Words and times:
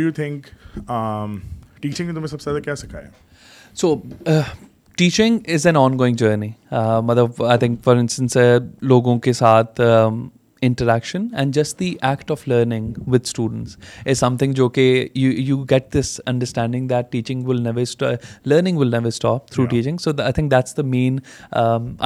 You 0.00 0.10
think 0.16 0.46
teaching 1.80 2.06
نے 2.06 2.12
تمہیں 2.14 2.26
سب 2.26 2.40
سے 2.40 2.50
زیادہ 2.50 2.62
کیا 2.64 2.74
سکھایا 2.76 3.08
so 3.80 3.92
teaching 4.98 5.38
is 5.54 5.66
an 5.66 5.76
ongoing 5.98 6.16
journey 6.18 6.48
مطلب 7.06 7.42
آئی 7.44 7.58
تھنک 7.58 7.80
فار 7.84 7.96
انسٹنس 7.96 8.36
لوگوں 8.88 9.18
کے 9.26 9.32
ساتھ 9.40 9.80
interaction 10.66 11.26
and 11.36 11.54
just 11.54 11.78
the 11.80 11.92
act 12.08 12.30
of 12.30 12.46
learning 12.48 12.92
with 13.06 13.20
students 13.26 13.76
is 14.10 14.18
something 14.38 14.52
جو 14.54 14.68
کہ 14.76 14.82
you 15.14 15.30
you 15.42 15.58
get 15.70 15.92
this 15.98 16.20
understanding 16.26 16.88
that 16.88 17.10
teaching 17.12 17.46
will 17.46 17.62
never 17.62 18.04
learning 18.52 18.78
will 18.78 18.90
never 18.90 19.06
stop 19.06 19.48
through 19.52 19.64
teaching 19.72 19.96
so 20.04 20.10
I 20.22 20.32
think 20.32 20.50
that's 20.52 20.76
the 20.76 20.82
main 20.96 21.18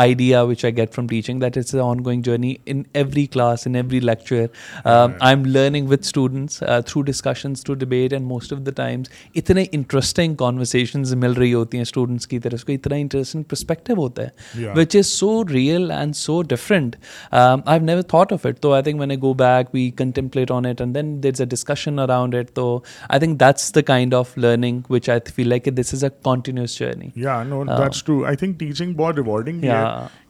idea 0.04 0.42
which 0.50 0.64
I 0.64 0.76
get 0.76 0.94
from 0.94 1.06
teaching 1.08 1.40
that 1.40 1.58
is 1.58 1.74
a 1.74 1.80
ongoing 2.04 2.22
journey 2.22 2.54
in 2.66 2.82
every 2.92 3.26
class 3.32 3.66
in 3.66 3.74
every 3.74 4.00
lecture 4.00 4.44
I 4.84 5.34
am 5.34 5.44
learning 5.44 5.88
with 5.88 5.98
students 6.04 6.58
through 6.58 7.02
discussions 7.10 7.64
to 7.64 7.74
debate 7.84 8.12
and 8.12 8.26
most 8.26 8.52
of 8.52 8.66
the 8.66 8.70
times 8.76 9.10
اتنے 9.36 9.64
interesting 9.72 10.34
conversations 10.46 11.14
مل 11.26 11.32
رہی 11.32 11.52
ہوتی 11.54 11.76
ہیں 11.78 11.82
students 11.82 12.26
کی 12.28 12.38
طرف 12.46 12.64
کو 12.64 12.72
اتنا 12.72 12.96
interesting 12.96 13.42
perspective 13.48 13.94
ہوتا 14.02 14.22
ہے 14.26 14.72
which 14.76 14.96
is 14.96 15.06
so 15.06 15.42
real 15.52 15.90
and 15.90 16.16
so 16.16 16.40
different 16.54 16.96
I 17.30 17.78
never 17.80 18.02
thought 18.08 18.32
of 18.32 18.45
it 18.48 18.58
تو 18.62 18.72
I 18.72 18.82
think 18.82 19.00
when 19.00 19.10
a 19.10 19.16
go 19.22 19.32
back 19.38 19.74
we 19.74 19.90
contemplate 19.96 20.50
on 20.50 20.66
it 20.66 20.80
and 20.80 20.94
then 20.94 21.22
there 21.22 21.32
is 21.34 21.40
a 21.40 21.46
discussion 21.46 21.98
around 21.98 22.34
it 22.34 22.50
تو 22.54 22.66
I 23.08 23.20
think 23.20 23.40
that's 23.40 23.74
the 23.74 23.80
kind 23.86 24.14
of 24.14 24.36
learning 24.38 24.80
which 24.90 25.10
I 25.10 25.20
feel 25.34 25.48
like 25.48 25.68
this 25.80 25.92
is 25.94 26.04
a 26.04 26.10
continuous 26.30 26.78
journey 26.78 28.52
teaching 28.58 28.92
بہت 28.96 29.14
rewarding 29.18 29.64
ہے 29.64 29.82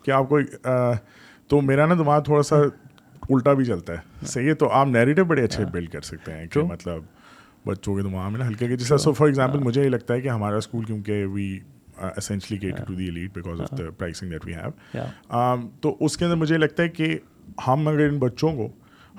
کہ 0.05 0.11
آپ 0.19 0.29
کو 0.29 0.39
تو 1.49 1.61
میرا 1.61 1.87
نا 1.87 1.95
دماغ 1.99 2.21
تھوڑا 2.25 2.43
سا 2.43 2.57
الٹا 3.35 3.53
بھی 3.59 3.65
چلتا 3.65 3.93
ہے 3.93 4.27
صحیح 4.27 4.49
ہے 4.49 4.55
تو 4.63 4.69
آپ 4.81 4.87
نیریٹو 4.87 5.25
بڑے 5.31 5.45
اچھے 5.45 5.65
بلڈ 5.73 5.89
کر 5.93 6.01
سکتے 6.11 6.33
ہیں 6.33 6.47
کہ 6.53 6.63
مطلب 6.67 7.03
بچوں 7.67 7.95
کے 7.97 8.03
دماغ 8.03 8.31
میں 8.33 8.39
نا 8.41 8.47
ہلکے 8.49 8.67
کے 8.69 8.77
جیسا 8.77 8.97
سو 9.05 9.13
فار 9.13 9.27
ایگزامپل 9.27 9.59
مجھے 9.65 9.83
یہ 9.85 9.89
لگتا 9.89 10.15
ہے 10.15 10.21
کہ 10.21 10.29
ہمارا 10.29 10.57
اسکول 10.57 10.85
کیونکہ 10.85 11.25
we 11.33 11.59
essentially 12.17 12.61
get 12.63 12.87
to 12.87 12.95
the 12.95 13.11
lead 13.11 13.31
because 13.35 13.61
of 13.61 13.71
the 13.79 13.91
pricing 13.99 14.31
that 14.31 14.45
we 14.47 14.55
have 14.55 15.47
تو 15.81 15.97
اس 16.05 16.17
کے 16.17 16.25
اندر 16.25 16.37
مجھے 16.37 16.59
لگتا 16.59 16.83
ہے 16.83 16.89
کہ 16.89 17.17
ہم 17.67 17.87
اگر 17.89 18.09
ان 18.09 18.19
بچوں 18.19 18.53
کو 18.57 18.69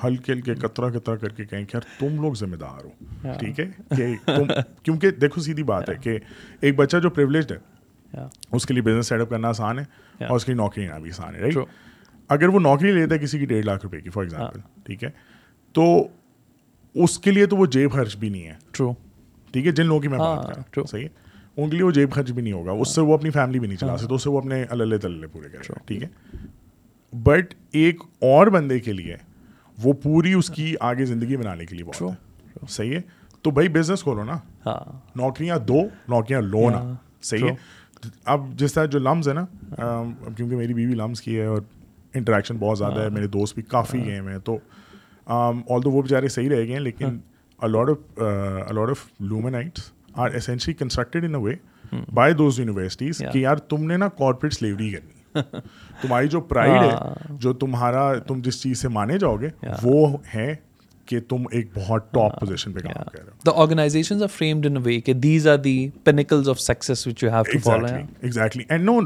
ہلکے 0.04 0.32
ہلکے 0.32 0.56
کترا 0.62 0.90
کترا 0.98 1.16
کر 1.18 1.30
کے 1.36 1.46
کہیں 1.46 1.64
کہ 1.66 1.76
یار 1.76 1.86
تم 2.00 2.22
لوگ 2.22 2.34
ذمہ 2.40 2.56
دار 2.56 2.84
ہو 2.86 2.90
ہاں۔ 3.28 3.34
ٹھیک 3.40 3.60
ہے 3.60 4.44
کیونکہ 4.84 5.12
دیکھو 5.22 5.42
سیدھی 5.42 5.64
بات 5.72 5.90
ہے 5.90 5.94
ہاں۔ 5.96 6.02
کہ 6.04 6.18
ایک 6.62 6.76
بچہ 6.76 6.98
جو 7.04 7.10
پریولیجڈ 7.16 7.52
ہے 7.52 7.58
ہاں۔ 8.18 8.28
اس 8.56 8.66
کے 8.66 8.74
لیے 8.74 8.84
بزنس 8.84 9.08
سیٹ 9.10 9.22
اپ 9.22 9.30
کرنا 9.30 9.50
آسان 9.50 9.80
ہے 9.80 10.26
اور 10.26 10.36
اس 10.36 10.46
کی 10.46 10.54
نوکری 10.54 10.84
لینا 10.84 10.98
بھی 10.98 11.10
آسان 11.12 11.36
ہے 11.36 11.50
اگر 12.36 12.48
وہ 12.54 12.60
نوکری 12.60 12.92
لیتا 12.94 13.14
ہے 13.16 13.20
کسی 13.20 13.40
کی 13.40 13.46
ڈیڑھ 13.52 13.66
لاکھ 13.66 13.84
روپے 13.84 14.00
کی 14.02 14.10
فار 14.10 14.24
ایگزامپل 14.24 14.60
ٹھیک 14.86 15.04
ہے 15.04 15.10
تو 15.74 15.84
اس 17.04 17.18
کے 17.20 17.32
لیے 17.32 17.46
تو 17.48 17.58
وہ 17.58 17.66
جیب 17.76 17.92
خرچ 17.94 18.16
بھی 18.18 18.30
نہیں 18.30 18.48
ہے 18.48 18.56
ٹرو 18.78 18.92
ٹھیک 19.52 19.66
ہے 19.68 19.72
جن 19.72 19.86
لوگوں 19.86 20.02
کی 20.02 20.08
میں 20.08 20.18
بات 20.20 20.46
کر 20.48 20.54
رہا 20.56 20.64
ہوں 20.78 20.88
صحیح 20.92 21.04
ہے 21.04 21.08
ان 21.58 21.70
کے 21.70 21.76
لیے 21.76 21.84
وہ 21.86 21.92
جیب 21.92 22.12
خرچ 22.14 22.32
بھی 22.32 22.42
نہیں 22.44 22.54
ہوگا 22.54 22.72
اس 22.82 22.94
سے 22.96 23.02
وہ 23.02 23.14
اپنی 23.14 23.30
فیملی 23.38 23.60
بھی 23.60 23.68
نہیں 23.68 23.78
چلا 23.78 23.98
سکتے 23.98 24.16
اس 24.16 24.24
سے 24.24 24.30
وہ 24.30 24.38
اپنے 24.38 24.62
اللہ 24.70 24.98
تلے 25.02 25.28
پورے 25.34 25.50
کر 25.58 25.72
ٹھیک 25.86 26.04
ہے 26.04 26.10
بٹ 27.24 27.54
ایک 27.80 28.02
اور 28.30 28.48
بندے 28.52 28.80
کے 28.80 28.94
لیے 28.94 29.16
وہ 29.84 29.94
پوری 30.04 30.34
اس 30.34 30.50
کی 30.56 30.74
آگے 30.80 31.06
زندگی 31.06 31.38
بنانے 31.38 31.66
کے 31.66 31.76
لیے 31.76 31.84
بولو 31.86 32.10
صحیح 32.70 32.94
ہے 32.96 33.02
تو 33.44 33.52
بھائی 33.52 33.68
بزنس 33.70 34.04
کھولو 34.04 34.24
نا 34.24 34.38
ہاں۔ 34.66 34.76
نوکریاں 35.18 35.58
دو 35.68 35.82
نوکریاں 36.10 36.42
لو 36.42 36.70
نا 36.70 36.78
ہاں۔ 36.82 36.94
صحیح 37.24 37.44
ہے 37.50 37.56
اب 38.32 38.46
جس 38.60 38.74
طرح 38.74 38.86
جو 38.86 39.00
لمز 39.00 39.28
ہے 39.28 39.34
نا 39.34 39.46
ہاں۔ 39.80 40.04
کیونکہ 40.38 40.56
میری 40.56 40.74
بیوی 40.74 40.96
لمز 40.96 41.22
کی 41.22 41.40
ہے 41.40 41.46
اور 41.46 41.62
انٹریکشن 42.16 42.58
بہت 42.60 42.78
زیادہ 42.78 43.00
ہے 43.02 43.10
میرے 43.14 43.28
دوست 43.38 43.56
بھی 43.56 43.64
کافی 43.70 44.06
گئے 44.06 44.20
میں 44.22 44.38
تو 44.46 44.58
آل 45.26 45.84
دو 45.84 45.92
وہ 45.92 46.02
بیچارے 46.02 46.28
صحیح 46.28 46.50
رہ 46.50 46.66
گئے 46.66 46.74
ہیں 46.74 46.80
لیکن 46.80 47.18
a lot 47.68 47.90
of 48.20 49.06
are 50.20 50.30
essentially 50.36 50.74
constructed 50.74 51.26
in 51.26 51.36
a 51.36 51.42
way 51.42 51.54
by 52.14 52.34
those 52.34 52.60
universities 52.60 53.22
کہ 53.34 53.38
یار 53.40 53.58
تم 53.72 53.84
نے 53.88 53.98
نا 53.98 54.08
کارپوریٹ 54.18 54.54
سلیوری 54.54 54.90
کرنی 54.92 55.16
تمہاری 56.02 56.28
جو 56.28 56.40
پرائڈ 56.42 56.82
ہے 56.82 56.90
ہاں۔ 56.90 57.36
جو 57.42 57.54
تمہارا 57.64 58.12
تم 58.28 58.42
جس 58.46 58.62
چیز 58.62 58.82
سے 58.82 58.88
مانے 58.98 59.18
جاؤ 59.20 59.36
گے 59.42 59.48
وہ 59.84 60.16
ہے 60.34 60.54
کہ 61.10 61.20
تم 61.30 61.44
ایک 61.52 61.68
بہت 61.76 62.12
ٹاپ 62.14 62.40
پوزیشن 62.40 62.72
پہ 62.74 62.80
کام 62.88 62.94
کر 63.12 63.20
رہے 63.24 63.32
ہو 63.32 63.36
دی 63.52 63.52
ارگنائزیشنز 63.62 64.22
ار 64.22 64.28
فریمڈ 64.36 64.66
ان 64.66 64.78
ا 64.78 64.86
وے 64.86 65.00
کہ 65.02 65.14
these 65.28 65.48
are 65.48 65.58
the 65.58 65.78
pinnacles 66.04 66.50
of 66.50 66.60
success 66.62 67.06
which 67.08 67.24
you 67.24 67.30
have 67.34 67.44
to 67.52 67.60
follow 67.70 67.88
exactly 67.96 68.64
and 68.70 68.84
no 68.86 69.00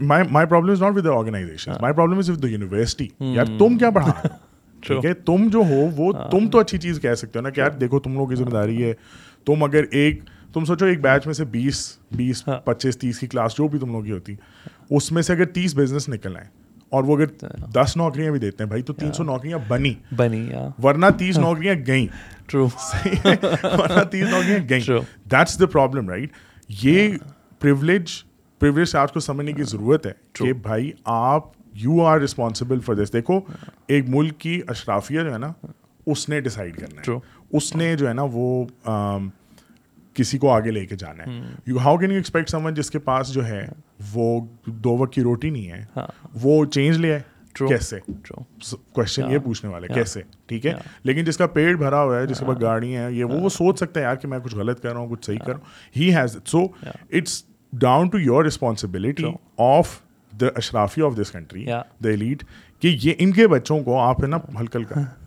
my 0.00 0.24
my 0.30 0.46
problem 0.46 0.70
is 0.72 0.82
not 0.82 0.96
with 0.96 1.04
the 1.04 1.08
organization 1.16 1.72
my 1.80 1.94
problem 1.94 2.18
is 2.18 2.30
with 2.30 2.42
the 2.42 2.48
university 2.52 3.08
یار 3.34 3.46
تم 3.58 3.78
کیا 3.78 3.90
پڑھا 3.94 4.10
رہے 4.12 4.28
ہو 4.28 4.34
ٹھیک 4.86 5.04
ہے 5.04 5.12
تم 5.28 5.48
جو 5.52 5.62
ہو 5.68 5.86
وہ 5.96 6.12
تم 6.30 6.48
تو 6.50 6.58
اچھی 6.58 6.78
چیز 6.78 7.00
کہہ 7.02 7.14
سکتے 7.22 7.38
ہو 7.38 7.42
نا 7.44 7.50
کہ 7.50 7.60
یار 7.60 7.70
دیکھو 7.80 8.00
تم 8.00 8.12
لوگوں 8.14 8.26
کی 8.26 8.34
ذمہ 8.36 8.50
داری 8.50 8.82
ہے 8.84 8.92
تم 9.46 9.62
اگر 9.64 9.84
ایک 9.90 10.20
تم 10.52 10.64
سوچو 10.64 10.84
ایک 10.86 11.00
بیچ 11.02 11.26
میں 11.26 11.34
سے 11.34 11.44
بیس 11.44 11.86
بیس 12.16 12.44
پچیس 12.64 12.98
تیس 12.98 13.18
کی 13.18 13.26
کلاس 13.26 13.56
جو 13.56 13.66
بھی 13.68 13.78
تم 13.78 13.92
لوگ 13.92 14.02
کی 14.04 14.12
ہوتی 14.12 14.34
اس 14.96 15.10
میں 15.12 15.22
سے 15.22 15.32
اگر 15.32 15.44
تیس 15.54 15.74
بزنس 15.76 16.08
نکل 16.08 16.36
آئے 16.36 16.46
اور 16.96 17.04
وہ 17.04 17.16
اگر 17.16 17.26
دس 17.74 17.96
نوکریاں 17.96 18.30
بھی 18.32 18.40
دیتے 18.40 18.62
ہیں 18.64 18.68
بھائی 18.68 18.82
تو 18.82 18.92
تین 18.92 19.12
سو 19.12 19.22
نوکریاں 19.24 19.58
بنی 19.68 19.92
بنی 20.16 20.48
ورنہ 20.82 21.06
تیس 21.18 21.38
نوکریاں 21.38 21.74
گئیں 21.86 22.06
ٹرو 22.50 22.66
ورنہ 23.64 24.02
تیس 24.10 24.26
نوکریاں 24.30 24.58
گئیں 24.70 24.88
دیٹس 25.30 25.60
دا 25.60 25.66
پرابلم 25.72 26.08
رائٹ 26.10 26.32
یہ 26.82 27.14
پریولیج 27.60 28.10
پریولیج 28.58 28.94
آپ 28.96 29.12
کو 29.14 29.20
سمجھنے 29.20 29.52
کی 29.52 29.62
ضرورت 29.70 30.06
ہے 30.06 30.12
کہ 30.38 30.52
بھائی 30.62 30.90
آپ 31.16 31.50
you 31.82 32.00
are 32.06 32.18
responsible 32.20 32.80
for 32.84 32.94
this 32.94 33.12
دیکھو 33.12 33.38
ایک 33.86 34.08
ملک 34.14 34.38
کی 34.40 34.60
اشرافیہ 34.68 35.20
جو 35.22 35.32
ہے 35.32 35.38
نا 35.38 35.52
اس 36.10 36.28
نے 36.28 36.40
ڈیسائڈ 36.40 36.76
کرنا 36.76 37.02
ہے 37.08 37.18
اس 37.58 37.74
نے 37.76 37.94
جو 37.96 38.08
ہے 38.08 38.12
نا 38.14 38.22
وہ 38.32 38.64
کسی 40.14 40.38
کو 40.38 40.50
آگے 40.50 40.70
لے 40.70 40.84
کے 40.86 40.96
جانا 40.98 41.26
ہے 41.26 41.40
you 41.66 41.78
how 41.84 41.96
can 41.98 42.10
you 42.10 42.16
expect 42.16 42.50
someone 42.50 42.74
جس 42.74 42.90
کے 42.90 42.98
پاس 43.10 43.32
جو 43.32 43.46
ہے 43.48 43.64
وہ 44.14 44.38
دو 44.84 44.96
وقت 44.98 45.12
کی 45.12 45.22
روٹی 45.22 45.50
نہیں 45.50 45.70
ہے 45.70 45.84
ہاں۔ 45.96 46.06
وہ 46.42 46.64
چینج 46.64 46.98
لے 46.98 47.12
آئے 47.12 47.22
کا 51.38 51.46
پیٹ 51.52 51.76
بھرا 51.78 52.02
ہوا 52.02 52.18
ہے 52.20 52.26
جس 52.26 52.38
کے 52.38 52.44
بعد 52.46 52.60
گاڑیاں 52.62 53.08
وہ 53.30 53.48
سوچ 53.48 53.78
سکتا 53.78 54.00
ہے 54.00 54.04
یار 54.04 54.16
کہ 54.22 54.28
میں 54.28 54.38
کچھ 54.44 54.54
غلط 54.56 54.80
کر 54.82 54.92
رہا 54.92 55.00
ہوں 55.00 55.08
کچھ 55.08 55.24
صحیح 55.26 55.38
کر 55.46 55.52
رہا 55.54 55.68
he 55.96 56.14
has 56.16 56.36
so 56.50 56.62
it's 57.10 57.42
down 57.82 58.08
to 58.10 58.18
your 58.20 58.44
responsibility 58.44 59.24
of 59.68 59.98
the 60.40 60.46
اشرافی 60.56 61.02
of 61.04 61.20
this 61.20 61.30
country 61.32 61.64
the 61.66 62.08
elite 62.08 62.44
کہ 62.80 62.96
یہ 63.02 63.14
ان 63.18 63.32
کے 63.32 63.46
بچوں 63.48 63.82
کو 63.84 63.98
آپ 64.00 64.22
ہے 64.24 64.28
نا 64.28 64.38
ہلکل 64.60 64.84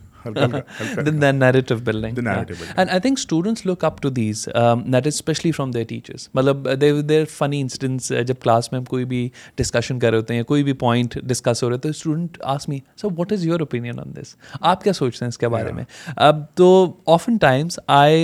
فرام 5.52 5.70
در 5.70 5.82
ٹیچرس 5.88 6.28
مطلب 6.34 6.66
دیر 6.80 7.00
دیر 7.08 7.24
فنی 7.30 7.60
انسڈنٹس 7.60 8.12
جب 8.26 8.34
کلاس 8.42 8.70
میں 8.72 8.78
ہم 8.80 8.84
کوئی 8.84 9.04
بھی 9.12 9.28
ڈسکشن 9.58 9.98
کر 9.98 10.10
رہے 10.10 10.18
ہوتے 10.18 10.34
ہیں 10.34 10.42
کوئی 10.52 10.62
بھی 10.64 10.72
پوائنٹ 10.84 11.10
ڈسکس 11.32 11.62
ہو 11.62 11.68
رہے 11.68 11.74
ہوتے 11.74 11.88
تو 11.88 11.94
student 11.98 12.30
ask 12.54 12.62
me 12.68 12.78
sir 13.00 13.08
what 13.18 13.28
is 13.32 13.40
your 13.46 13.60
opinion 13.60 13.98
on 14.00 14.08
this 14.16 14.28
آپ 14.60 14.78
کیا 14.84 14.92
سوچتے 15.02 15.24
ہیں 15.24 15.28
اس 15.30 15.38
کے 15.38 15.48
بارے 15.56 15.72
میں 15.72 15.84
اب 16.26 16.36
تو 16.56 16.68
آفن 17.14 17.36
ٹائمس 17.40 17.74
آئی 17.96 18.18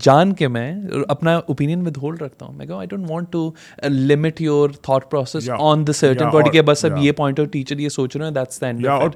جان 0.00 0.32
کے 0.34 0.46
میں 0.48 0.72
اپنا 1.08 1.32
اوپینین 1.48 1.80
ود 1.86 1.96
ہولڈ 2.02 2.22
رکھتا 2.22 2.46
ہوں 2.46 2.52
میں 2.58 2.66
کہوں 2.66 2.78
I 2.78 2.86
don't 2.88 3.10
want 3.10 3.30
to 3.32 3.50
limit 3.90 4.40
your 4.40 4.70
thought 4.82 5.10
process 5.10 5.48
on 5.58 5.84
the 5.86 5.92
certain 5.92 6.24
body 6.32 6.50
کے 6.52 6.62
بس 6.68 6.84
اب 6.84 6.96
یہ 7.02 7.12
پوائنٹ 7.16 7.40
آف 7.40 7.46
ٹیچر 7.52 7.78
یہ 7.78 7.88
سوچ 7.88 8.16
رہے 8.16 8.24
ہیں 9.04 9.10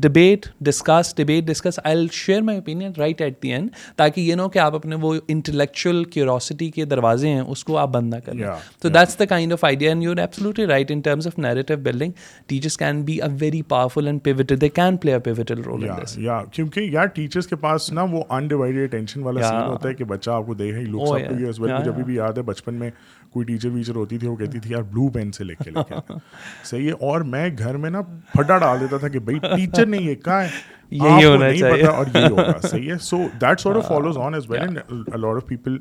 debate 0.00 0.46
discuss 0.68 1.14
debate 1.16 1.44
discuss 1.46 1.78
I 1.84 2.06
share 2.12 2.40
my 2.42 2.58
opinion 2.58 2.92
right 2.98 3.20
at 3.22 3.42
the 3.42 3.52
end 3.52 3.70
تاکہ 3.96 4.20
یہ 4.20 4.34
نہ 4.34 4.42
ہو 4.42 4.48
کہ 4.48 4.58
آپ 4.58 4.74
اپنے 4.74 4.96
وہ 5.00 5.14
انٹلیکچوئل 5.28 6.02
کیوروسٹی 6.14 6.70
کے 6.70 6.84
دروازے 6.94 7.28
ہیں 7.28 7.40
اس 7.40 7.64
کو 7.64 7.78
آپ 7.78 7.88
بند 7.94 8.14
نہ 8.14 8.20
کریں 8.26 8.44
تو 8.82 8.88
that's 8.88 9.18
the 9.18 9.24
kind 9.34 9.52
of 9.52 9.64
idea 9.64 9.90
and 9.90 10.02
you 10.04 10.10
are 10.10 10.18
absolutely 10.18 10.66
right 10.66 10.90
in 10.90 11.00
terms 11.08 11.26
of 11.26 11.38
narrative 11.38 11.76
building 11.82 12.12
teachers 12.46 12.76
can 12.78 12.94
be 13.04 13.20
a 13.22 13.28
very 13.40 13.62
powerful 13.68 14.06
and 14.06 14.20
pivotal 14.24 14.56
they 14.60 14.68
can 14.68 14.96
play 14.96 15.12
a 15.14 15.18
pivotal 15.30 15.60
role 15.66 15.86
کیونکہ 16.52 16.80
یار 16.92 17.06
ٹیچرس 17.16 17.46
کے 17.46 17.55
کے 17.56 17.62
پاس 17.62 17.90
نا 17.92 18.02
وہ 18.12 18.22
انڈیوائڈیڈ 18.38 18.90
ٹینشن 18.90 19.22
والا 19.22 19.42
سین 19.48 19.60
ہوتا 19.68 19.88
ہے 19.88 19.94
کہ 19.94 20.04
بچہ 20.12 20.30
آپ 20.30 20.46
کو 20.46 20.54
دے 20.54 20.70
ہی 20.76 20.84
لوگ 20.84 21.06
سب 21.14 21.40
یہ 21.40 21.46
اس 21.46 21.60
وقت 21.60 21.84
جب 21.84 21.96
بھی 22.06 22.14
یاد 22.14 22.38
ہے 22.38 22.42
بچپن 22.52 22.74
میں 22.80 22.90
کوئی 23.32 23.44
ٹیچر 23.46 23.70
ویچر 23.72 23.96
ہوتی 23.96 24.18
تھی 24.18 24.28
وہ 24.28 24.36
کہتی 24.36 24.60
تھی 24.64 24.70
یار 24.72 24.82
بلو 24.92 25.08
پین 25.14 25.30
سے 25.32 25.44
لے 25.44 25.54
کے 25.64 25.70
لے 25.70 25.80
کے 25.88 25.94
صحیح 26.68 26.86
ہے 26.86 26.92
اور 27.10 27.20
میں 27.34 27.48
گھر 27.58 27.76
میں 27.84 27.90
نا 27.90 28.00
پھٹا 28.32 28.58
ڈال 28.64 28.80
دیتا 28.80 28.96
تھا 29.04 29.08
کہ 29.14 29.18
بھائی 29.30 29.38
ٹیچر 29.56 29.86
نے 29.86 29.98
یہ 30.02 30.14
کہا 30.24 30.42
ہے 30.44 30.50
یہی 30.90 31.24
ہونا 31.24 31.52
چاہیے 31.56 31.86
اور 31.86 32.06
یہی 32.14 32.28
ہوگا 32.30 32.58
صحیح 32.68 32.90
ہے 32.92 32.98
so 33.10 33.16
that 33.40 33.60
sort 33.60 33.76
of 33.76 33.88
follows 33.88 34.18
on 34.26 34.34
as 34.34 34.50
well 34.50 34.60
and 34.60 35.14
lot 35.16 35.36
of 35.42 35.46
people 35.48 35.76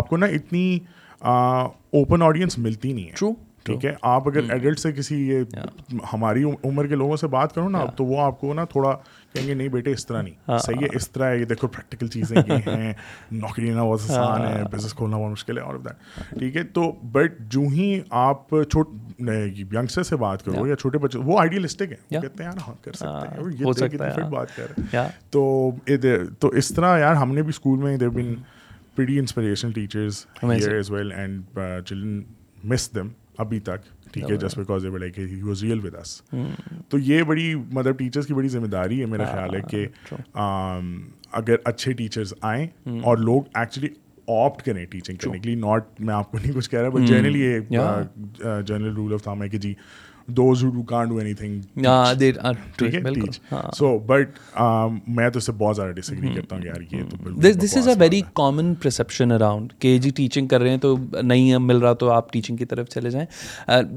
آپ 0.00 0.08
کو 0.08 0.16
نا 0.16 0.26
اتنی 0.38 0.78
اوپن 1.20 2.22
آڈینس 2.28 2.58
ملتی 2.58 2.92
نہیں 2.92 3.06
ہے 3.08 3.12
ٹرو 3.18 3.32
ٹھیک 3.66 3.84
ہے 3.84 3.94
آپ 4.12 4.26
اگر 4.28 4.50
ایڈلٹ 4.52 4.66
hmm. 4.66 4.80
سے 4.82 4.90
کسی 4.92 5.16
یہ 5.28 5.58
ہماری 6.12 6.42
عمر 6.64 6.86
کے 6.86 6.94
لوگوں 7.02 7.16
سے 7.16 7.26
بات 7.34 7.54
کرو 7.54 7.68
نا 7.68 7.84
تو 7.96 8.04
وہ 8.06 8.20
آپ 8.20 8.40
کو 8.40 8.54
نا 8.54 8.64
تھوڑا 8.72 8.90
کہیں 9.34 9.46
گے 9.46 9.54
نہیں 9.54 9.68
بیٹے 9.68 9.92
اس 9.92 10.06
طرح 10.06 10.22
نہیں 10.22 10.34
ہاں. 10.48 10.58
صحیح 10.64 10.82
ہے 10.82 10.88
اس 10.96 11.08
طرح 11.10 11.30
ہے 11.30 11.38
یہ 11.38 11.44
دیکھو 11.52 11.68
پریکٹیکل 11.76 12.06
چیزیں 12.14 12.36
یہ 12.36 12.52
ہیں 12.66 12.92
نوکری 13.30 13.64
لینا 13.66 13.82
بہت 13.84 14.00
آسان 14.10 14.44
ہے 14.46 14.62
بزنس 14.72 14.84
ہاں. 14.92 14.96
کھولنا 14.96 15.16
بہت 15.16 15.30
مشکل 15.32 15.58
ہے 15.58 15.62
اور 15.62 15.76
ٹھیک 16.38 16.56
ہے 16.56 16.62
تو 16.78 16.90
بٹ 17.12 17.38
جو 17.52 17.60
ہی 17.72 17.88
آپ 18.26 18.48
چھوٹ 18.70 18.90
یگسٹر 19.58 20.02
سے 20.02 20.16
بات 20.16 20.44
کرو 20.44 20.66
یا 20.66 20.76
چھوٹے 20.82 20.98
بچے 21.06 21.18
وہ 21.24 21.38
آئیڈیلسٹک 21.40 21.92
ہیں 21.92 22.20
کہتے 22.20 22.42
ہیں 22.44 22.50
یار 22.50 22.58
ہاں 22.68 22.74
کر 22.84 22.92
سکتے 22.92 23.96
ہاں. 23.96 24.10
ہیں 24.18 24.28
بات 24.30 24.56
کر 24.56 24.66
رہے 24.78 24.96
ہیں 25.02 25.08
تو 25.30 25.70
تو 26.40 26.48
اس 26.62 26.68
طرح 26.76 26.98
یار 26.98 27.14
ہم 27.24 27.34
نے 27.34 27.42
بھی 27.42 27.50
اسکول 27.56 27.78
میں 27.84 27.96
there 27.96 28.08
been 28.18 28.34
pretty 28.94 29.18
inspiration 29.18 29.70
teachers 29.74 30.24
here 30.42 30.74
as 30.74 30.90
well 30.90 31.12
and 31.12 31.58
children 31.86 32.22
miss 32.72 32.94
them 32.94 33.08
ابھی 33.42 33.58
تک 33.68 33.90
ٹھیک 34.14 34.24
ہے 34.24 34.30
ہاں۔ 34.34 34.38
Just 34.46 34.58
because 34.58 34.84
real 35.62 35.78
with 35.84 35.94
us 36.00 36.20
تو 36.88 36.98
یہ 37.08 37.22
بڑی 37.30 37.54
مطلب 37.72 37.98
ٹیچرس 37.98 38.26
کی 38.26 38.34
بڑی 38.34 38.48
ذمہ 38.54 38.66
داری 38.76 39.00
ہے 39.00 39.06
میرا 39.12 39.24
ہاں، 39.28 39.32
خیال 39.36 39.54
ہے 39.56 39.60
کہ 39.70 39.86
اگر 41.38 41.56
اچھے 41.72 41.92
ٹیچرس 42.00 42.34
آئیں 42.50 42.66
اور 43.02 43.16
لوگ 43.28 43.42
ایکچولی 43.58 43.88
آپٹ 44.44 44.62
کریں 44.66 44.84
ٹیچنگ 44.90 45.46
ناٹ 45.60 46.00
میں 46.00 46.14
آپ 46.14 46.30
کو 46.30 46.38
نہیں 46.42 46.52
کچھ 46.56 46.70
کہہ 46.70 46.80
رہا 46.80 46.88
but 46.92 47.06
generally 47.08 47.50
general 48.40 48.94
rule 48.96 49.14
of 49.14 49.22
thumb 49.22 49.42
ہے 49.42 49.48
کہ 49.48 49.58
جی 49.64 49.74
those 50.38 50.62
who 50.64 50.82
do 51.08 51.16
anything 51.34 51.84
so 53.76 53.96
but 54.06 54.38
میں 55.16 55.28
تو 55.30 55.38
اس 55.38 55.46
سے 55.46 55.52
بہت 55.58 55.76
زیادہ 55.76 55.90
ڈس 55.96 56.10
ایگری 56.10 56.34
کرتا 56.34 56.56
ہوں 56.56 56.62
یار 56.64 56.80
یہ 56.92 57.02
تو 57.12 57.30
this 57.64 57.76
is 57.76 57.88
a 57.88 57.94
very 58.00 58.20
common 58.34 58.74
perception 58.82 59.32
around 59.32 59.72
کہ 59.80 59.96
جی 60.02 60.10
ٹیچنگ 60.16 60.46
کر 60.48 60.60
رہے 60.60 60.70
ہیں 60.70 60.78
تو 60.82 60.96
نہیں 61.22 61.58
مل 61.58 61.78
رہا 61.82 61.92
تو 62.02 62.10
آپ 62.12 62.32
ٹیچنگ 62.32 62.56
کی 62.56 62.64
طرف 62.72 62.88
چلے 62.94 63.10
جائیں 63.10 63.26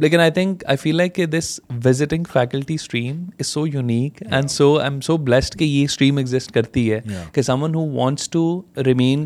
لیکن 0.02 0.20
I 0.20 0.32
think 0.38 0.66
I 0.68 0.78
feel 0.82 0.96
like 0.98 1.16
کہ 1.16 1.26
this 1.40 1.60
visiting 1.86 2.24
faculty 2.34 2.76
stream 2.76 3.24
is 3.40 3.48
so 3.48 3.66
unique 3.68 4.24
and 4.32 4.50
so 4.52 4.76
I 4.80 4.90
am 4.92 5.00
so 5.08 5.18
blessed 5.18 5.58
کہ 5.60 5.66
یہ 5.66 5.84
اسٹریم 5.84 6.18
ایگزٹ 6.18 6.52
کرتی 6.54 6.92
ہے 6.92 7.00
کہ 7.34 7.42
someone 7.42 7.76
who 7.76 7.86
wants 8.02 8.30
to 8.30 8.46
remain 8.86 9.26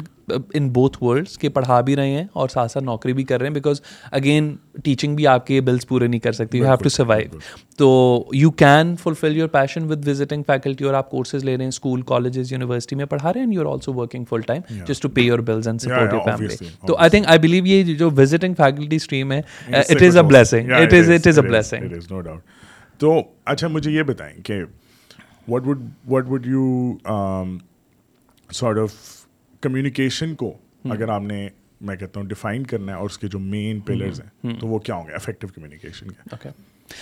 in 0.56 0.69
both 0.73 0.97
worlds 1.03 1.38
کے 1.38 1.50
پڑھا 1.50 1.79
بھی 1.85 1.95
رہے 1.95 2.09
ہیں 2.09 2.23
اور 2.41 2.50
ساتھ 2.50 2.71
ساتھ 2.71 2.83
نوکری 2.85 3.13
بھی 3.13 3.23
کر 3.23 3.39
رہے 3.39 3.47
ہیں 3.47 3.53
بیکاز 3.53 3.81
اگین 4.19 4.56
ٹیچنگ 4.83 5.15
بھی 5.15 5.27
آپ 5.27 5.45
کے 5.47 5.59
بلس 5.69 5.88
پورے 5.88 6.07
نہیں 6.07 6.19
کر 6.19 6.31
سکتی 6.39 6.57
یو 6.57 6.65
ہیو 6.65 6.75
ٹو 6.83 6.89
سروائیو 6.89 7.38
تو 7.77 7.88
you 8.33 8.51
can 8.63 8.95
fulfil 9.03 9.38
your 9.38 9.47
passion 9.53 9.91
with 9.91 10.07
visiting 10.07 10.44
faculty 10.47 10.85
اور 10.85 10.94
آپ 10.94 11.09
کورسز 11.12 11.44
لے 11.45 11.56
رہے 11.57 11.63
ہیں 11.63 11.69
اسکول 11.69 12.01
کالجز 12.12 12.51
یونیورسٹی 12.51 12.95
میں 12.95 13.06
پڑھا 13.06 13.33
رہے 13.33 13.39
ہیں 13.39 13.45
and 13.47 13.53
you 13.53 13.62
are 13.68 13.71
also 13.73 13.94
working 13.94 14.25
full 14.29 14.41
time 14.47 14.83
just 14.88 15.01
to 15.03 15.09
pay 15.13 15.21
your 15.21 15.39
bills 15.51 15.68
and 15.68 15.81
support 15.81 16.13
your 16.13 16.25
family 16.38 16.56
تو 16.88 16.97
آئی 16.97 17.09
تھنک 17.09 17.27
آئی 17.27 17.39
بلیو 17.41 17.65
یہ 17.65 17.95
جو 17.97 18.09
وزٹنگ 18.17 18.53
فیکلٹی 18.57 18.95
اسٹریم 18.95 19.31
ہے 19.31 19.41
it 19.74 20.01
is 20.07 20.17
a 20.17 20.24
blessing 20.29 20.71
it 20.81 20.94
is 20.97 21.09
it 21.12 21.27
is 21.27 21.39
a 21.39 21.47
blessing 21.47 21.95
تو 23.00 23.21
اچھا 23.51 23.67
مجھے 23.67 23.91
یہ 23.91 24.03
بتائیں 24.07 24.35
کہ 24.45 24.62
what 25.50 25.67
would 25.67 25.85
what 26.09 26.27
would 26.29 26.45
you 26.47 26.94
sort 28.53 28.77
of 28.79 28.94
communication 29.61 30.33
کو 30.35 30.51
اگر 30.91 31.09
آپ 31.15 31.21
نے 31.21 31.47
میں 31.89 31.95
کہتا 31.97 32.19
ہوں 32.19 32.27
ڈیفائن 32.27 32.63
کرنا 32.71 32.91
ہے 32.91 32.97
اور 32.97 33.09
اس 33.09 33.17
کے 33.17 33.27
جو 33.31 33.39
مین 33.39 33.79
پلرز 33.85 34.21
ہیں 34.21 34.53
تو 34.59 34.67
وہ 34.67 34.79
کیا 34.85 34.95
ہوں 34.95 35.07
گے 35.07 35.13
افیکٹو 35.15 35.47
کمیونیکیشن 35.55 36.11
کے 36.11 36.49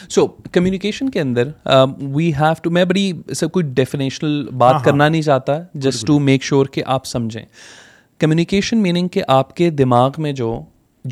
سو 0.10 0.26
کمیونیکیشن 0.54 1.10
کے 1.10 1.20
اندر 1.22 1.50
وی 2.16 2.28
ہیو 2.40 2.54
ٹو 2.64 2.70
میں 2.72 2.84
بڑی 2.86 3.12
سب 3.36 3.52
کوئی 3.52 3.66
ڈیفینیشنل 3.76 4.44
بات 4.58 4.74
ہاں، 4.74 4.78
ہاں۔ 4.80 4.84
کرنا 4.86 5.08
نہیں 5.10 5.22
چاہتا 5.22 5.54
جسٹ 5.84 6.06
ٹو 6.08 6.18
میک 6.30 6.44
شیور 6.44 6.66
کہ 6.74 6.84
آپ 6.96 7.06
سمجھیں 7.08 7.42
کمیونیکیشن 8.20 8.82
میننگ 8.84 9.08
کہ 9.16 9.22
آپ 9.38 9.56
کے 9.56 9.70
دماغ 9.80 10.22
میں 10.22 10.32
جو 10.42 10.54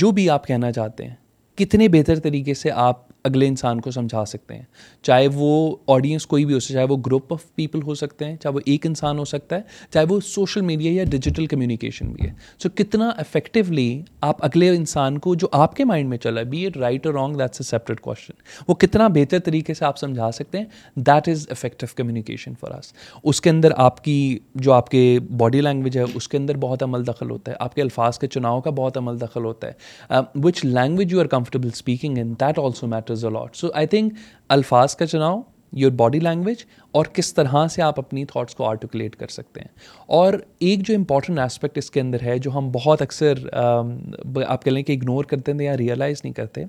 جو 0.04 0.12
بھی 0.20 0.30
آپ 0.30 0.48
کہنا 0.48 0.72
چاہتے 0.72 1.06
ہیں 1.08 1.16
کتنے 1.58 1.88
بہتر 1.92 2.20
طریقے 2.24 2.54
سے 2.54 2.72
آپ 2.88 3.07
اگلے 3.26 3.48
انسان 3.48 3.82
کو 3.82 3.92
سمجھا 3.92 4.24
سکتے 4.28 4.56
ہیں 4.56 4.64
چاہے 5.04 5.28
وہ 5.34 5.48
آڈینس 5.94 6.26
کوئی 6.28 6.46
بھی 6.46 6.54
ہو 6.54 6.60
سکتا 6.60 6.74
ہے 6.74 6.78
چاہے 6.78 6.92
وہ 6.92 6.98
گروپ 7.06 7.34
آف 7.34 7.44
پیپل 7.56 7.82
ہو 7.84 7.94
سکتے 7.96 8.26
ہیں 8.26 8.36
چاہے 8.44 8.54
وہ 8.56 8.60
ایک 8.66 8.86
انسان 8.88 9.20
ہو 9.20 9.26
سکتا 9.26 9.56
ہے 9.56 9.62
چاہے 9.94 10.06
وہ 10.10 10.20
سوشل 10.26 10.62
میڈیا 10.66 10.92
یا 10.94 11.04
ڈیجیٹل 11.10 11.46
کمیونیکیشن 11.48 12.12
بھی 12.14 12.28
ہے 12.28 12.32
سو 12.64 12.70
کتنا 12.76 13.10
افیکٹولی 13.26 13.90
آپ 14.30 14.44
اگلے 14.46 14.70
انسان 14.76 15.18
کو 15.26 15.36
جو 15.44 15.48
آپ 15.62 15.76
کے 15.76 15.86
مائنڈ 15.86 16.10
میں 16.10 16.18
چلا 16.24 16.44
بی 16.50 16.66
اٹ 16.68 16.78
رائٹ 16.78 17.06
اور 17.08 17.14
wrong 17.16 17.36
that's 17.38 17.62
a 17.62 17.66
separate 17.70 18.02
question 18.02 18.42
وہ 18.68 18.76
کتنا 18.86 19.08
بہتر 19.16 19.40
طریقے 19.46 19.74
سے 19.74 19.86
آپ 19.86 19.98
سمجھا 20.00 20.32
سکتے 20.40 20.58
ہیں 20.58 20.66
that 21.10 21.30
is 21.30 21.48
effective 21.52 21.86
communication 21.96 22.54
for 22.60 22.72
us 22.78 22.94
اس 23.24 23.42
کے 23.42 23.50
اندر 23.50 23.72
آپ 23.88 24.04
کی 24.04 24.16
جو 24.56 24.74
آپ 24.74 24.90
کے 24.92 25.04
باڈی 25.38 25.62
لینگویج 25.62 25.98
ہے 25.98 26.04
اس 26.16 26.28
کے 26.30 26.38
اندر 26.38 26.58
بہت 26.68 26.84
عمل 26.84 27.06
دخل 27.08 27.30
ہوتا 27.30 27.52
ہے 27.52 27.58
آپ 27.60 27.76
کے 27.76 27.82
الفاظ 27.82 28.20
کے 28.20 28.28
چناؤ 28.38 28.62
کا 28.62 28.70
بہت 28.78 28.98
عمل 28.98 29.20
دخل 29.22 29.46
ہوتا 29.46 29.68
ہے 29.68 30.22
which 30.44 30.64
language 30.66 31.12
you 31.14 31.20
are 31.20 31.26
comfortable 31.36 31.68
speaking 31.74 32.18
in 32.22 32.34
that 32.40 32.60
also 32.60 32.88
matter 32.88 33.07
matters 33.08 33.26
a lot 33.26 33.56
so 33.56 33.68
I 33.80 33.88
think 33.88 34.14
الفاظ 34.56 34.96
کا 34.96 35.06
چناؤ 35.08 35.40
یور 35.78 35.92
باڈی 35.98 36.20
لینگویج 36.20 36.64
اور 36.98 37.06
کس 37.14 37.34
طرح 37.34 37.66
سے 37.72 37.82
آپ 37.82 38.00
اپنی 38.00 38.24
تھاٹس 38.26 38.56
کو 38.56 38.66
آرٹیکولیٹ 38.68 39.16
کر 39.16 39.28
سکتے 39.32 39.60
ہیں 39.62 40.04
اور 40.18 40.34
ایک 40.68 40.86
جو 40.88 40.96
امپورٹنٹ 40.96 41.40
آسپیکٹ 41.40 41.78
اس 41.78 41.92
کے 41.92 42.02
اندر 42.02 42.22
ہے 42.26 42.38
جو 42.46 42.52
ہم 42.58 42.70
بہت 42.74 43.02
اکثر 43.02 43.46
آپ 43.54 44.64
کہہ 44.64 44.72
لیں 44.72 44.84
کہ 44.90 44.98
اگنور 45.02 45.24
کرتے 45.32 45.52
ہیں 45.52 45.66
یا 45.66 45.78
ریئلائز 45.78 46.22
نہیں 46.24 46.34
کرتے 46.40 46.64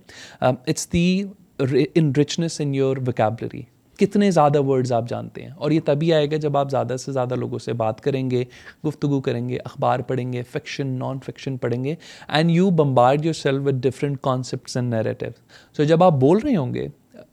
it's 0.48 0.92
the 0.92 1.04
in 2.00 2.12
richness 2.20 2.60
in 2.60 2.74
your 2.74 2.96
vocabulary 3.06 3.62
کتنے 4.00 4.30
زیادہ 4.30 4.60
ورڈز 4.64 4.92
آپ 4.92 5.08
جانتے 5.08 5.42
ہیں 5.42 5.50
اور 5.56 5.70
یہ 5.70 5.80
تبھی 5.84 6.12
آئے 6.14 6.26
گا 6.30 6.36
جب 6.44 6.56
آپ 6.56 6.70
زیادہ 6.70 6.96
سے 7.04 7.12
زیادہ 7.12 7.34
لوگوں 7.42 7.58
سے 7.58 7.72
بات 7.82 8.00
کریں 8.00 8.22
گے 8.30 8.44
گفتگو 8.88 9.20
کریں 9.28 9.48
گے 9.48 9.56
اخبار 9.64 10.00
پڑھیں 10.10 10.32
گے 10.32 10.42
فکشن 10.52 10.86
نان 10.98 11.18
فکشن 11.26 11.56
پڑھیں 11.64 11.82
گے 11.84 11.94
and 12.28 12.50
you 12.50 12.70
bombard 12.82 13.24
yourself 13.40 13.62
with 13.66 13.80
different 13.88 14.20
concepts 14.22 14.76
and 14.76 14.94
narrative 14.94 15.26
so 15.76 15.84
جب 15.92 16.02
آپ 16.04 16.14
بول 16.20 16.38
رہے 16.44 16.56
ہوں 16.56 16.74
گے 16.74 16.86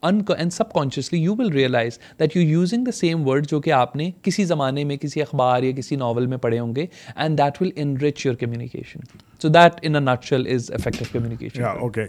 ان 0.08 0.20
and 0.38 0.54
subconsciously 0.74 1.20
you 1.20 1.36
will 1.40 1.52
realize 1.52 2.00
that 2.20 2.36
you 2.36 2.42
using 2.44 2.86
the 2.86 2.92
same 2.92 3.28
word 3.28 3.48
جو 3.50 3.60
کہ 3.68 3.72
آپ 3.74 3.96
نے 3.96 4.10
کسی 4.24 4.44
زمانے 4.46 4.84
میں 4.92 4.98
کسی 5.02 5.22
اخبار 5.22 5.64
یا 5.64 5.72
کسی 5.78 5.96
ناول 6.04 6.26
میں 6.34 6.38
پڑھے 6.46 6.60
ہوں 6.60 6.76
گے 6.76 6.86
and 7.16 7.38
that 7.38 7.62
will 7.62 7.72
rich 8.06 8.26
your 8.26 8.36
communication 8.42 9.00
so 9.42 9.48
that 9.60 9.80
in 9.88 10.08
is 10.08 10.72
effective 10.74 11.06
communication 11.14 11.64
okay 11.64 12.06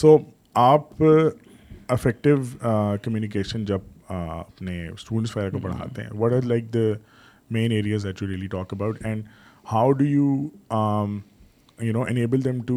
so 0.00 0.16
آپ 0.68 1.00
افیکٹو 1.88 2.34
کمیونیکیشن 3.02 3.58
uh, 3.58 3.66
جب 3.66 3.78
uh, 4.12 4.38
اپنے 4.38 4.80
اسٹوڈنٹس 4.88 5.36
وغیرہ 5.36 5.50
کو 5.50 5.58
mm-hmm. 5.58 5.74
پڑھاتے 5.78 6.02
ہیں 6.02 6.10
what 6.20 6.32
are 6.32 6.42
like 6.46 6.72
the 6.74 6.80
main 7.54 7.72
areas 7.72 8.06
you 8.06 8.26
really 8.28 8.46
talk 8.50 8.72
about 8.74 9.04
and 9.06 9.24
how 9.72 9.90
do 9.92 10.04
you 10.04 10.36
you 11.82 11.92
know 11.92 12.02
enable 12.08 12.44
them 12.44 12.60
to 12.66 12.76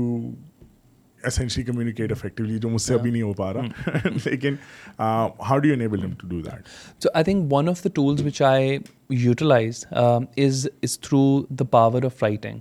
essentially 1.28 1.64
communicate 1.64 2.12
effectively 2.12 2.58
جو 2.62 2.70
مجھ 2.70 2.82
سے 2.82 2.94
ابھی 2.94 3.12
نہیں 3.12 3.22
ہو 3.22 3.32
پا 3.34 3.52
رہا 3.54 4.10
لیکن 4.26 4.56
how 5.00 5.58
do 5.58 5.68
you 5.68 5.74
enable 5.74 6.02
them 6.02 6.12
to 6.18 6.28
do 6.30 6.40
that 6.42 6.68
so 7.04 7.10
I 7.14 7.24
think 7.24 7.54
one 7.54 7.70
of 7.70 7.84
the 7.84 7.90
tools 7.96 8.22
which 8.26 8.42
I 8.50 8.78
utilize 9.10 9.86
is 9.92 10.68
is 10.84 11.00
through 11.00 11.24
the 11.60 11.66
power 11.72 12.04
of 12.06 12.22
writing 12.24 12.60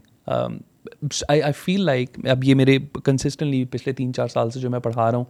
I 1.28 1.42
I 1.42 1.52
feel 1.64 1.84
like 1.86 2.18
اب 2.30 2.44
یہ 2.44 2.54
میرے 2.54 2.76
کنسسٹنٹلی 3.04 3.64
پچھلے 3.70 3.92
تین 3.94 4.12
چار 4.14 4.28
سال 4.28 4.50
سے 4.50 4.60
جو 4.60 4.70
میں 4.70 4.78
پڑھا 4.84 5.10
رہا 5.10 5.16
ہوں 5.18 5.24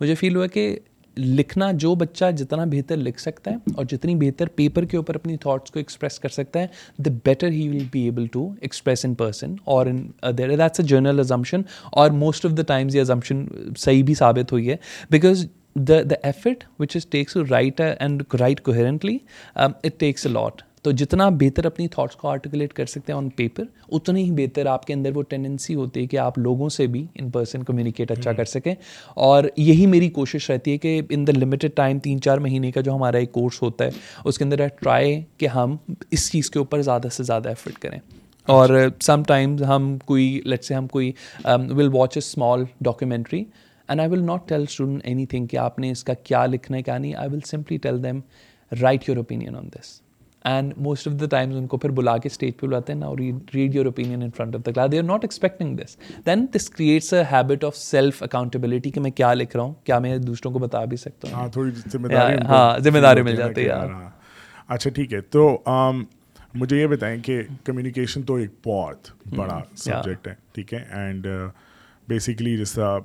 مجھے 0.00 0.14
فیل 0.14 0.36
ہوا 0.36 0.46
کہ 0.56 0.74
لکھنا 1.20 1.70
جو 1.82 1.94
بچہ 2.00 2.30
جتنا 2.36 2.64
بہتر 2.70 2.96
لکھ 2.96 3.20
سکتا 3.20 3.50
ہے 3.50 3.72
اور 3.76 3.84
جتنی 3.90 4.14
بہتر 4.16 4.48
پیپر 4.56 4.84
کے 4.90 4.96
اوپر 4.96 5.14
اپنی 5.16 5.36
تھاٹس 5.44 5.70
کو 5.70 5.78
ایکسپریس 5.78 6.18
کر 6.20 6.28
سکتا 6.32 6.60
ہے 6.60 6.66
the 7.04 7.10
better 7.24 7.50
he 7.52 7.68
will 7.68 7.84
be 7.92 8.00
able 8.02 8.26
to 8.32 8.48
express 8.60 9.04
in 9.04 9.14
person 9.22 9.54
اور 9.74 9.86
in 9.86 10.06
other 10.30 10.56
that's 10.56 10.80
a 10.80 10.86
general 10.88 11.20
assumption 11.20 11.62
اور 12.02 12.10
موسٹ 12.24 12.46
آف 12.46 12.56
دا 12.58 12.62
ٹائمز 12.66 12.96
یہ 12.96 13.00
ازمپشن 13.00 13.44
صحیح 13.78 14.04
بھی 14.10 14.14
ثابت 14.22 14.52
ہوئی 14.52 14.70
ہے 14.70 14.76
because 15.10 15.46
the 15.88 16.02
the 16.10 16.14
effort 16.26 16.64
which 16.80 16.96
is 16.96 17.06
takes 17.10 17.36
write 17.50 17.80
and 17.98 18.22
write 18.40 18.60
coherently 18.64 19.18
it 19.66 19.98
takes 20.00 20.26
a 20.26 20.32
lot 20.32 20.62
تو 20.88 20.92
جتنا 20.96 21.28
بہتر 21.38 21.64
اپنی 21.66 21.86
تھاٹس 21.94 22.16
کو 22.16 22.28
آرٹیکولیٹ 22.28 22.72
کر 22.74 22.86
سکتے 22.86 23.12
ہیں 23.12 23.16
آن 23.16 23.28
پیپر 23.36 23.64
اتنی 23.96 24.22
ہی 24.24 24.30
بہتر 24.36 24.66
آپ 24.72 24.84
کے 24.86 24.92
اندر 24.94 25.16
وہ 25.16 25.22
ٹینڈنسی 25.28 25.74
ہوتی 25.74 26.00
ہے 26.00 26.06
کہ 26.08 26.16
آپ 26.18 26.38
لوگوں 26.38 26.68
سے 26.76 26.86
بھی 26.94 27.04
ان 27.20 27.28
پرسن 27.30 27.62
کمیونیکیٹ 27.64 28.10
اچھا 28.10 28.32
کر 28.38 28.44
سکیں 28.52 28.74
اور 29.26 29.44
یہی 29.56 29.86
میری 29.94 30.08
کوشش 30.20 30.48
رہتی 30.50 30.72
ہے 30.72 30.78
کہ 30.84 31.00
ان 31.10 31.26
دا 31.26 31.32
لمیٹڈ 31.38 31.74
ٹائم 31.76 31.98
تین 32.06 32.20
چار 32.22 32.38
مہینے 32.46 32.70
کا 32.72 32.80
جو 32.86 32.94
ہمارا 32.94 33.18
ایک 33.18 33.32
کورس 33.32 33.60
ہوتا 33.62 33.84
ہے 33.84 33.90
اس 34.28 34.38
کے 34.38 34.44
اندر 34.44 34.66
ٹرائی 34.80 35.20
کہ 35.38 35.48
ہم 35.56 35.76
اس 36.10 36.30
چیز 36.32 36.50
کے 36.50 36.58
اوپر 36.58 36.82
زیادہ 36.88 37.08
سے 37.16 37.22
زیادہ 37.32 37.48
ایفرٹ 37.48 37.78
کریں 37.82 37.98
اور 38.56 38.76
سم 39.10 39.22
ٹائمز 39.28 39.62
ہم 39.74 39.96
کوئی 40.06 40.40
لیٹ 40.44 40.64
سے 40.64 40.74
ہم 40.74 40.86
کوئی 40.96 41.12
will 41.48 41.88
watch 41.96 42.16
a 42.16 42.26
small 42.28 42.64
documentary 42.90 43.44
and 43.88 44.00
I 44.00 44.10
will 44.12 44.24
not 44.26 44.48
tell 44.48 44.62
student 44.70 45.00
anything 45.34 45.46
کہ 45.52 45.56
آپ 45.68 45.78
نے 45.78 45.90
اس 45.90 46.04
کا 46.04 46.14
کیا 46.24 46.44
لکھنا 46.46 46.76
ہے 46.76 46.82
کیا 46.82 46.98
نہیں 46.98 47.14
I 47.14 47.30
will 47.34 47.40
simply 47.54 47.78
tell 47.88 48.02
them 48.04 48.20
write 48.82 49.08
your 49.08 49.16
opinion 49.16 49.56
on 49.56 49.68
this 49.80 49.98
and 50.52 50.72
most 50.86 51.08
of 51.08 51.14
the 51.20 51.26
times 51.30 51.56
ان 51.56 51.66
کو 51.72 51.76
پھر 51.82 51.90
بلا 51.98 52.16
کے 52.22 52.28
اسٹیج 52.32 52.52
پہ 52.60 52.66
بلاتے 52.66 52.92
ہیں 52.92 52.98
نا 53.00 53.06
اور 53.06 53.18
read 53.54 53.74
your 53.74 53.86
opinion 53.86 54.22
in 54.22 54.30
front 54.36 54.54
of 54.56 54.60
the 54.66 54.70
class 54.72 54.90
they 54.92 54.98
are 54.98 55.02
not 55.04 55.24
expecting 55.24 55.76
this 55.78 55.96
then 56.26 56.46
this 56.54 56.68
creates 56.76 57.12
a 57.14 57.22
habit 57.32 57.64
of 57.64 57.76
self 57.76 58.22
accountability 58.22 58.90
کہ 58.90 59.00
میں 59.00 59.10
کیا 59.20 59.32
لکھ 59.34 59.56
رہا 59.56 59.62
ہوں 59.64 59.74
کیا 59.86 59.98
میں 60.06 60.16
دوسروں 60.18 60.52
کو 60.52 60.58
بتا 60.58 60.84
بھی 60.92 60.96
سکتا 61.04 61.28
ہوں 61.28 61.34
ہاں، 61.38 61.48
تھوڑی 61.56 61.70
جی 61.88 61.98
ہاں 62.48 62.78
ذمہ 62.84 62.98
داری 62.98 63.22
مل 63.28 63.36
جاتی 63.36 63.64
ہے 63.64 63.68
ہاں۔ 63.70 64.08
اچھا 64.76 64.90
ٹھیک 64.94 65.12
ہے 65.14 65.20
تو 65.36 65.46
مجھے 66.60 66.76
یہ 66.80 66.86
بتائیں 66.86 67.16
کہ 67.22 67.40
کمیونیکیشن 67.64 68.22
تو 68.28 68.34
ایک 68.42 68.50
بہت 68.66 69.06
hmm. 69.08 69.36
بڑا 69.38 69.58
سبجیکٹ 69.76 70.28
ہے 70.28 70.34
ٹھیک 70.54 70.72
ہے 70.74 70.82
اینڈ 71.00 71.26
بیسکلی 72.08 72.56
جس 72.58 72.72
طرح 72.72 72.98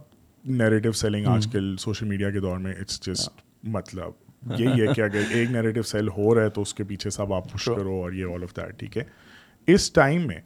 نیریٹو 0.61 0.91
سیلنگ 1.01 1.27
آج 1.33 1.47
کل 1.53 1.75
سوشل 1.79 2.05
میڈیا 2.07 2.29
کے 2.31 2.39
دور 2.45 2.57
میں 2.65 2.73
اٹس 2.79 3.01
جسٹ 3.05 3.41
مطلب 3.75 4.22
یہی 4.57 4.81
ہے 4.81 4.93
کہ 4.95 5.01
اگر 5.01 5.21
ایک 5.33 5.51
نیریٹو 5.51 5.81
سیل 5.89 6.07
ہو 6.17 6.33
رہا 6.35 6.43
ہے 6.43 6.49
تو 6.55 6.61
اس 6.61 6.73
کے 6.73 6.83
پیچھے 6.87 7.09
سب 7.09 7.33
آپ 7.33 7.51
پش 7.51 7.65
کرو 7.65 7.93
اور 8.01 8.13
یہ 8.13 8.33
آل 8.33 8.43
آف 8.43 8.55
دیٹ 8.57 8.79
ٹھیک 8.79 8.97
ہے 8.97 9.03
اس 9.73 9.91
ٹائم 9.93 10.25
میں 10.27 10.39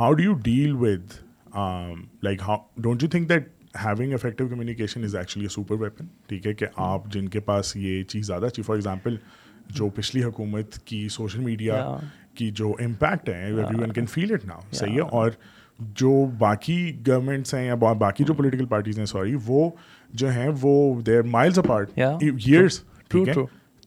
how 0.00 0.12
do 0.12 0.22
you 0.22 0.32
deal 0.44 0.74
with 0.80 1.12
like 2.24 2.42
how 2.48 2.56
don't 2.82 3.02
you 3.02 3.08
think 3.10 3.28
that 3.28 3.48
having 3.84 4.12
effective 4.12 4.46
communication 4.48 5.04
is 5.04 5.16
actually 5.16 5.48
super 5.54 5.80
weapon 5.80 6.04
ٹھیک 6.26 6.46
ہے 6.46 6.52
کہ 6.54 6.64
hmm. 6.66 6.86
آپ 6.86 7.06
جن 7.12 7.28
کے 7.28 7.40
پاس 7.50 7.76
یہ 7.76 8.02
چیز 8.08 8.26
زیادہ 8.26 8.46
اچھی 8.46 8.62
فار 8.62 8.74
ایگزامپل 8.76 9.16
جو 9.70 9.84
hmm. 9.84 9.94
پچھلی 9.96 10.22
حکومت 10.24 10.78
کی 10.86 11.06
سوشل 11.12 11.40
میڈیا 11.44 11.86
کی 12.34 12.50
جو 12.60 12.70
امپیکٹ 12.84 13.28
ہے 13.28 13.42
everyone 13.82 13.92
can 13.92 14.06
feel 14.14 14.32
it 14.34 14.44
now 14.48 14.60
صحیح 14.78 14.94
ہے 14.94 15.00
اور 15.18 15.30
جو 16.00 16.12
باقی 16.38 16.80
گورنمنٹس 17.06 17.54
ہیں 17.54 17.64
یا 17.66 17.74
باقی 17.98 18.24
جو 18.24 18.34
پولیٹیکل 18.34 18.62
hmm. 18.64 18.70
پارٹیز 18.70 18.98
ہیں 18.98 19.06
سوری 19.06 19.34
وہ 19.46 19.68
جو 20.20 20.30
ہیں 20.32 20.48
وہ 20.62 21.00
دیر 21.06 21.22
مائلز 21.36 21.58
اپارٹ 21.58 21.98
ایئرس 21.98 22.80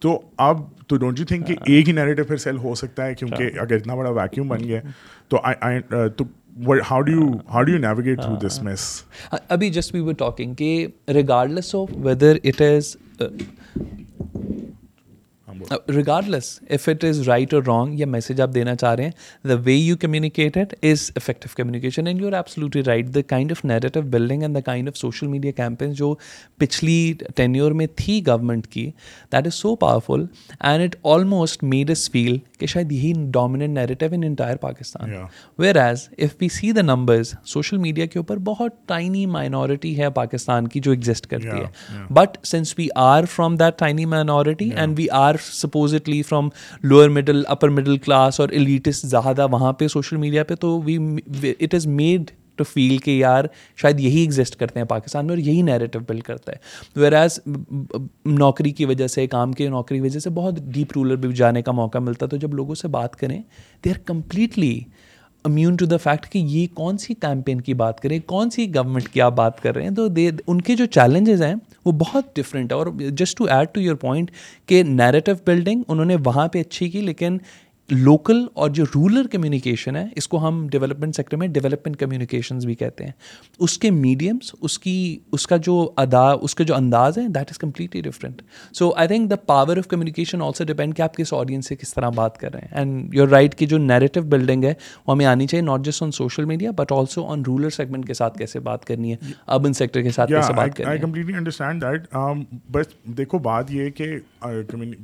تو 0.01 0.19
اب 0.45 0.61
تو 0.87 0.97
ڈونٹ 0.97 1.19
یو 1.19 1.25
تھنک 1.25 1.45
کہ 1.47 1.53
ہاں. 1.53 1.71
ایک 1.73 1.87
ہی 1.87 1.93
نیریٹو 1.93 2.23
پھر 2.27 2.37
سیل 2.43 2.57
ہو 2.63 2.73
سکتا 2.75 3.05
ہے 3.05 3.13
کیونکہ 3.15 3.43
اچھا. 3.43 3.61
اگر 3.61 3.75
اتنا 3.75 3.95
بڑا 3.95 4.09
ویکیوم 4.21 4.47
بن 4.47 4.63
گیا 4.63 4.81
تو 5.29 5.37
how 6.89 6.99
do 7.01 7.31
how 7.53 8.35
this 8.45 8.61
mess 8.63 8.83
ابھی 9.31 9.69
جسٹ 9.77 9.95
وی 9.95 10.13
ٹاکنگ 10.17 10.53
کہ 10.61 10.87
regard 11.13 11.59
of 11.73 11.93
whether 12.05 12.35
it 12.43 12.61
is 12.61 12.95
regardless 16.29 16.57
of 16.73 16.87
it 16.89 17.03
is 17.05 17.19
right 17.27 17.53
اور 17.53 17.63
رانگ 17.67 17.99
یا 17.99 18.05
میسج 18.07 18.41
آپ 18.41 18.53
دینا 18.55 18.75
چاہ 18.75 18.93
رہے 18.95 19.03
ہیں 19.03 19.47
the 19.47 19.53
way 19.65 19.73
you 19.73 19.95
communicate 19.99 20.57
it 20.57 20.73
is 20.85 21.09
effective 21.17 21.47
communication 21.57 22.07
and 22.07 22.21
you 22.21 22.27
are 22.27 22.33
absolutely 22.33 22.83
right 22.87 23.13
the 23.15 23.21
kind 23.29 23.51
of 23.51 23.63
narrative 23.65 24.01
building 24.15 24.41
and 24.43 24.55
the 24.55 24.61
kind 24.65 24.87
of 24.89 24.97
social 24.97 25.27
media 25.27 25.51
campaign 25.57 25.93
جو 26.03 26.13
پچھلی 26.59 27.01
tenure 27.35 27.71
میں 27.81 27.87
تھی 27.95 28.21
گورنمنٹ 28.27 28.67
کی 28.73 28.85
that 29.33 29.47
is 29.47 29.53
so 29.55 29.75
powerful 29.85 30.25
and 30.59 30.83
it 30.83 30.95
almost 31.13 31.63
made 31.73 31.89
us 31.91 32.09
feel 32.11 32.37
کہ 32.59 32.65
شاید 32.73 32.91
یہی 32.91 33.13
dominant 33.31 33.77
narrative 33.77 34.05
in 34.15 34.23
entire 34.23 34.55
Pakistan 34.57 35.11
whereas 35.85 36.07
if 36.19 36.37
P 36.37 36.47
C 36.59 36.71
the 36.71 36.81
numbers 36.81 37.33
social 37.55 37.77
media 37.77 38.05
کے 38.05 38.19
اوپر 38.19 38.37
بہت 38.45 38.73
ٹائنی 38.87 39.25
مائنورٹی 39.35 39.97
ہے 40.01 40.09
پاکستان 40.15 40.67
کی 40.67 40.79
جو 40.83 40.91
ایگزٹ 40.91 41.27
کرتی 41.29 41.47
ہے 41.47 42.03
but 42.13 42.37
since 42.47 42.73
we 42.77 42.87
are 42.95 43.23
from 43.35 43.55
that 43.57 43.79
tiny 43.79 44.05
minority 44.05 44.69
and 44.75 44.97
we 44.99 45.07
are 45.25 45.35
supposedly 45.53 46.21
from 46.29 46.49
lower 46.83 47.09
middle 47.09 47.43
upper 47.47 47.69
middle 47.69 47.97
class 47.97 48.39
اور 48.39 48.49
elites 48.49 49.01
زیادہ 49.09 49.47
وہاں 49.51 49.73
پہ 49.73 49.87
سوشل 49.87 50.17
میڈیا 50.17 50.43
پہ 50.43 50.55
تو 50.61 50.79
we 50.85 50.97
it 51.59 51.73
is 51.75 51.87
made 51.87 52.31
to 52.57 52.63
feel 52.63 52.97
کہ 53.05 53.11
یار 53.11 53.45
شاید 53.81 53.99
یہی 53.99 54.19
ایگزٹ 54.19 54.55
کرتے 54.59 54.79
ہیں 54.79 54.87
پاکستان 54.87 55.25
میں 55.25 55.33
اور 55.35 55.41
یہی 55.43 55.61
نیریٹو 55.61 55.99
بل 56.07 56.19
کرتا 56.29 56.51
ہے 56.51 56.99
ویر 56.99 57.13
ایز 57.13 57.39
نوکری 58.25 58.71
کی 58.71 58.85
وجہ 58.85 59.07
سے 59.07 59.25
کام 59.27 59.51
کے 59.53 59.67
نوکری 59.69 59.97
کی 59.97 60.03
وجہ 60.03 60.19
سے 60.19 60.29
بہت 60.35 60.59
ڈیپ 60.73 60.91
رولر 60.95 61.15
بھی 61.25 61.31
جانے 61.35 61.61
کا 61.61 61.71
موقع 61.81 61.97
ملتا 62.05 62.25
ہے 62.25 62.29
تو 62.29 62.37
جب 62.45 62.53
لوگوں 62.55 62.75
سے 62.81 62.87
بات 62.97 63.15
کریں 63.19 63.39
they 63.85 63.89
are 63.91 63.97
completely 64.05 64.79
immune 65.45 65.75
to 65.79 65.85
the 65.85 65.97
fact 66.03 66.25
کہ 66.31 66.39
یہ 66.49 66.67
کون 66.75 66.97
سی 66.97 67.13
کیمپین 67.21 67.59
کی 67.61 67.73
بات 67.81 67.99
کریں 68.01 68.17
کون 68.27 68.49
سی 68.51 68.65
گورنمنٹ 68.75 69.07
کی 69.13 69.21
آپ 69.21 69.33
بات 69.35 69.61
کر 69.63 69.75
رہے 69.75 69.83
ہیں 69.83 69.95
تو 69.95 70.07
دے 70.19 70.29
ان 70.45 70.61
کے 70.69 70.75
جو 70.75 70.85
چیلنجز 70.95 71.41
ہیں 71.43 71.53
وہ 71.85 71.91
بہت 71.97 72.35
ڈفرینٹ 72.35 72.71
ہے 72.71 72.77
اور 72.77 72.87
just 73.17 73.37
to 73.37 73.45
add 73.55 73.67
to 73.73 73.81
your 73.81 73.95
point 74.05 74.31
کہ 74.67 74.81
نیریٹو 74.87 75.31
بلڈنگ 75.45 75.83
انہوں 75.87 76.05
نے 76.05 76.15
وہاں 76.25 76.47
پہ 76.53 76.59
اچھی 76.59 76.89
کی 76.89 77.01
لیکن 77.01 77.37
لوکل 77.91 78.43
اور 78.53 78.69
جو 78.73 78.83
رورل 78.93 79.27
کمیونیکیشن 79.31 79.95
ہے 79.95 80.05
اس 80.17 80.27
کو 80.27 80.37
ہم 80.47 80.65
ڈیولپمنٹ 80.71 81.15
سیکٹر 81.15 81.37
میں 81.37 81.47
ڈیولپمنٹ 81.47 81.97
کمیونیکیشنز 81.99 82.65
بھی 82.65 82.75
کہتے 82.75 83.03
ہیں 83.05 83.11
اس 83.63 83.77
کے 83.79 83.91
میڈیمس 83.91 84.51
اس 84.61 84.77
کی 84.79 84.93
اس 85.33 85.45
کا 85.47 85.57
جو 85.65 85.75
ادا 86.03 86.23
اس 86.41 86.55
کا 86.55 86.63
جو 86.67 86.75
انداز 86.75 87.17
ہے 87.17 87.27
that 87.35 87.51
is 87.51 87.57
completely 87.57 88.01
different 88.09 88.41
so 88.77 88.89
I 88.95 89.07
think 89.07 89.29
the 89.31 89.35
power 89.47 89.77
of 89.77 89.87
communication 89.87 90.41
also 90.41 90.63
depend 90.67 90.95
کہ 90.97 91.01
آپ 91.01 91.15
کس 91.17 91.33
آڈینس 91.33 91.67
سے 91.69 91.75
کس 91.75 91.93
طرح 91.93 92.09
بات 92.15 92.37
کر 92.39 92.53
رہے 92.53 92.61
ہیں 92.71 92.77
اینڈ 92.77 93.15
یور 93.15 93.27
رائٹ 93.27 93.55
کی 93.57 93.65
جو 93.67 93.77
نیریٹو 93.77 94.21
بلڈنگ 94.31 94.63
ہے 94.63 94.73
وہ 95.07 95.13
ہمیں 95.13 95.25
آنی 95.25 95.47
چاہیے 95.47 95.65
not 95.65 95.85
just 95.85 96.03
on 96.03 96.11
social 96.19 96.45
media 96.45 96.71
but 96.77 96.91
also 96.97 97.25
on 97.31 97.43
rural 97.47 97.69
segment 97.77 98.07
کے 98.07 98.13
ساتھ 98.21 98.37
کیسے 98.37 98.59
بات 98.69 98.85
کرنی 98.85 99.13
ہے 99.13 99.31
اربن 99.47 99.73
سیکٹر 99.73 100.01
کے 100.01 100.11
ساتھ 100.11 100.31
بات 103.45 103.71
یہ 103.71 103.89
کہ 103.95 104.11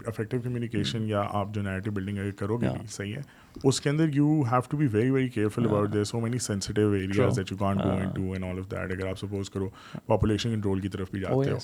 افیکٹو 0.07 0.37
کمیونیکیشن 0.43 1.03
یا 1.09 1.23
آپ 1.41 1.53
جو 1.53 1.61
نیریٹو 1.61 1.91
بلڈنگ 1.91 2.31
کرو 2.37 2.57
گے 2.61 2.69
صحیح 2.89 3.15
ہے 3.15 3.21
اس 3.67 3.79
کے 3.81 3.89
اندر 3.89 4.09
you 4.13 4.41
have 4.51 4.59
to 4.69 4.77
be 4.77 4.85
very 4.91 5.09
very 5.11 5.27
careful 5.29 5.65
about 5.65 5.93
there 5.93 6.03
so 6.03 6.19
many 6.19 6.37
sensitive 6.41 6.91
areas 6.91 7.37
that 7.37 7.51
you 7.51 7.57
can't 7.57 7.77
go 7.83 7.89
and 7.97 8.13
do 8.15 8.31
and 8.33 8.43
all 8.45 8.59
of 8.59 8.69
that 8.71 8.91
اگر 8.91 9.07
آپ 9.09 9.17
سپوز 9.19 9.49
کرو 9.49 9.67
پاپولیشن 10.07 10.53
کنٹرول 10.55 10.79
کی 10.81 10.89
طرف 10.89 11.11
بھی 11.11 11.19
oh, 11.19 11.25
جاتے 11.43 11.51
ہو 11.51 11.57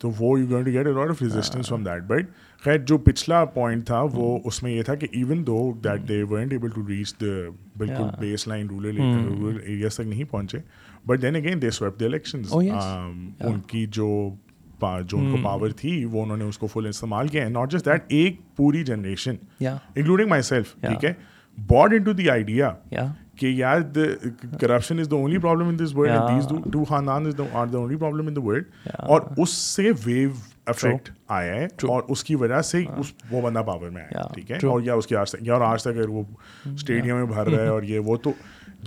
تو 0.00 0.10
وہ 0.18 0.38
you 0.40 0.46
going 0.50 0.64
to 0.64 0.70
get 0.70 0.86
a lot 0.86 1.10
of 1.10 1.22
resistance 1.22 1.68
from 1.68 1.84
that 1.84 2.02
but 2.10 2.30
خیر 2.64 2.78
جو 2.86 2.98
پچھلا 3.04 3.44
پوائنٹ 3.54 3.86
تھا 3.86 4.00
وہ 4.12 4.28
hmm. 4.34 4.46
اس 4.46 4.62
میں 4.62 4.72
یہ 4.72 4.82
تھا 4.84 4.94
کہ 4.94 5.06
even 5.12 5.46
though 5.46 5.58
that 5.84 6.08
they 6.08 6.22
weren't 6.30 6.52
able 6.52 6.68
to 6.74 6.86
reach 6.88 7.14
the 7.20 7.34
بالکل 7.78 8.10
base 8.20 8.46
line 8.48 8.66
rural 8.70 9.00
rural 9.00 9.58
areas 9.62 9.96
تک 9.96 10.06
نہیں 10.06 10.30
پہنچے 10.30 10.58
but 11.06 11.22
then 11.22 11.36
again 11.36 11.62
they 11.62 11.70
sweep 11.80 12.00
the 12.00 12.04
election 12.06 12.42
ان 13.40 13.60
کی 13.68 13.86
جو 13.92 14.06
جو 14.82 15.18
ان 15.18 15.30
کو 15.32 15.36
پاور 15.42 15.70
تھی 15.76 16.04
وہ 16.12 16.22
انہوں 16.22 16.36
نے 16.36 16.44
اس 16.44 16.58
کو 16.58 16.66
فل 16.72 16.86
استعمال 16.86 17.28
کیا 17.28 17.48
ناٹ 17.48 17.70
جسٹ 17.72 17.86
دیٹ 17.86 18.04
ایک 18.12 18.38
پوری 18.56 18.82
جنریشن 18.84 19.34
انکلوڈنگ 19.60 20.28
مائی 20.28 20.42
سیلف 20.42 20.74
ٹھیک 20.80 21.04
ہے 21.04 21.12
bought 21.68 21.92
in 21.96 22.02
to 22.04 22.12
the 22.20 22.28
idea 22.30 22.72
کہ 23.38 23.46
یار 23.56 23.80
corruption 24.60 24.98
is 25.00 25.10
the 25.10 25.16
only 25.16 25.38
problem 25.38 25.68
in 25.68 25.78
this 25.78 25.94
world 25.96 26.72
two 26.72 26.84
خاندان 26.88 27.26
is 27.26 27.36
the 27.38 27.44
are 27.60 27.66
the 27.66 27.78
only 27.78 27.96
problem 27.98 28.26
in 28.28 28.36
the 28.36 28.40
world 28.44 28.64
اور 28.98 29.20
اس 29.42 29.50
سے 29.76 29.90
ویو 30.04 30.30
افیکٹ 30.70 31.08
آیا 31.38 31.54
ہے 31.54 31.66
اور 31.88 32.02
اس 32.14 32.24
کی 32.24 32.34
وجہ 32.42 32.60
سے 32.70 32.82
اس 32.96 33.12
وہ 33.30 33.40
بندہ 33.42 33.58
پاور 33.66 33.90
میں 33.90 34.02
آیا 34.02 34.26
ٹھیک 34.34 34.50
ہے 34.50 34.56
اور 34.70 34.80
یا 34.84 34.94
اس 34.94 35.06
کی 35.06 35.16
آج 35.16 35.30
تک 35.32 35.46
یا 35.46 35.52
اور 35.54 35.62
آج 35.72 35.82
تک 35.82 35.88
اگر 35.88 36.08
وہ 36.08 36.22
اسٹیڈیم 36.74 37.04
mm-hmm. 37.14 37.26
میں 37.28 37.32
بھر 37.36 37.50
رہا 37.52 37.62
ہے 37.62 37.68
اور 37.68 37.82
یہ 37.92 37.98
وہ 38.04 38.16
تو 38.22 38.32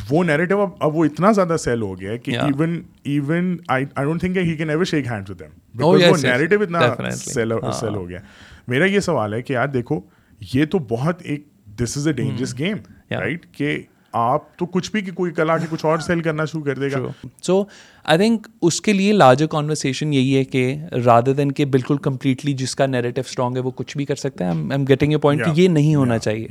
وہ 0.09 0.23
نیریٹو 0.23 0.59
اب 0.61 0.69
اب 0.83 0.95
وہ 0.95 1.03
اتنا 1.05 1.31
زیادہ 1.37 1.55
سیل 1.59 1.81
ہو 1.81 1.99
گیا 1.99 2.15
کہ 2.23 2.37
even 2.41 2.81
even 3.03 3.55
I 3.73 3.85
don't 3.95 4.19
think 4.21 4.37
he 4.47 4.55
can 4.57 4.69
ever 4.69 4.85
shake 4.91 5.07
hand 5.11 5.27
to 5.27 5.33
them 5.39 5.81
وہ 5.81 5.95
نیریٹو 6.23 6.61
اتنا 6.61 7.09
سیل 7.15 7.53
ah. 7.53 7.61
ہو 7.95 8.07
گیا 8.09 8.19
میرا 8.67 8.85
یہ 8.85 8.99
سوال 9.07 9.33
ہے 9.33 9.41
کہ 9.41 9.53
یار 9.53 9.67
دیکھو 9.67 9.99
یہ 10.53 10.65
تو 10.71 10.79
بہت 10.89 11.21
ایک 11.23 11.47
this 11.83 11.97
is 11.97 12.07
a 12.07 12.13
dangerous 12.13 12.57
game 12.59 12.77
right 13.11 13.45
کہ 13.57 13.77
آپ 14.23 14.55
تو 14.57 14.65
کچھ 14.73 14.91
بھی 14.91 15.01
کہ 15.01 15.11
کوئی 15.15 15.31
کلا 15.33 15.57
کے 15.57 15.65
کچھ 15.69 15.85
اور 15.85 15.99
سیل 16.07 16.19
کرنا 16.21 16.45
شروع 16.45 16.63
کر 16.63 16.79
دے 16.79 16.91
گا 16.91 16.97
سو 17.43 17.63
آئی 18.12 18.17
تھنک 18.17 18.48
اس 18.67 18.79
کے 18.81 18.93
لیے 18.93 19.12
لارجر 19.13 19.45
کانورسیشن 19.51 20.13
یہی 20.13 20.36
ہے 20.38 20.43
کہ 20.43 20.62
رادر 21.05 21.33
دین 21.33 21.51
کہ 21.51 21.65
بالکل 21.74 21.98
کمپلیٹلی 22.03 22.53
جس 22.62 22.75
کا 22.75 22.86
نیریٹو 22.86 23.22
اسٹرانگ 23.29 23.55
ہے 23.55 23.62
وہ 23.63 23.72
کچھ 23.75 23.95
بھی 23.98 24.05
کر 24.05 24.15
سکتا 24.15 24.45
ہے 24.45 24.50
ایم 24.72 24.86
گیٹنگ 24.88 25.12
اے 25.12 25.17
پوائنٹ 25.25 25.41
یہ 25.57 25.67
نہیں 25.67 25.95
ہونا 25.95 26.17
چاہیے 26.19 26.48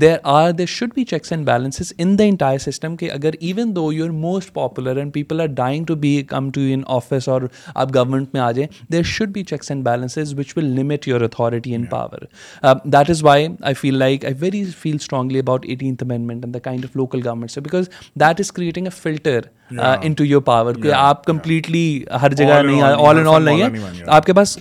there 0.00 0.16
are 0.32 0.50
there 0.58 0.66
should 0.68 0.90
be 0.94 1.04
checks 1.10 1.32
and 1.32 1.46
balances 1.46 1.92
in 1.98 2.18
the 2.18 2.24
entire 2.24 2.58
system 2.70 2.96
کہ 3.00 3.10
اگر 3.10 3.34
even 3.40 3.74
though 3.76 3.92
you 3.92 4.02
are 4.04 4.10
most 4.12 4.52
popular 4.54 4.96
and 4.96 5.12
people 5.12 5.40
are 5.40 5.46
dying 5.62 5.84
to 5.88 5.94
be 6.04 6.22
come 6.28 6.50
to 6.54 6.60
in 6.72 6.82
office 6.96 7.28
اور 7.28 7.42
آپ 7.74 7.94
government 7.94 8.28
میں 8.34 8.40
آ 8.42 8.50
جائیں 8.52 8.68
there 8.92 9.02
should 9.14 9.28
be 9.34 9.42
checks 9.50 9.70
and 9.70 9.84
balances 9.86 10.34
which 10.38 10.56
will 10.56 10.64
limit 10.80 11.08
your 11.08 11.20
authority 11.24 11.74
in 11.74 11.84
power 11.90 12.74
that 12.92 13.10
is 13.10 13.22
why 13.24 13.46
I 13.60 13.74
feel 13.80 13.98
like 13.98 14.24
I 14.24 14.34
very 14.40 14.64
feel 14.80 14.96
strongly 15.00 15.38
about 15.38 15.64
eighteenth 15.68 16.02
amendment 16.04 16.44
and 16.44 16.54
the 16.54 16.58
kind 16.68 16.84
of 16.84 16.96
local 16.96 17.26
governments 17.26 17.58
because 17.58 17.88
that 18.20 18.40
is 18.40 18.52
creating 18.52 18.86
a 18.86 18.96
filter 19.02 19.40
into 20.16 20.24
your 20.24 20.40
power 20.42 20.74
کہ 20.90 20.94
آپ 20.98 21.24
completely 21.24 21.82
ہر 22.22 22.32
جگہ 22.40 22.60
نہیں 22.66 22.82
all 22.82 23.16
and 23.16 23.26
all 23.28 23.44
نہیں 23.44 23.62
ہے 23.62 24.02
آپ 24.16 24.24
کے 24.26 24.32
پاس 24.34 24.56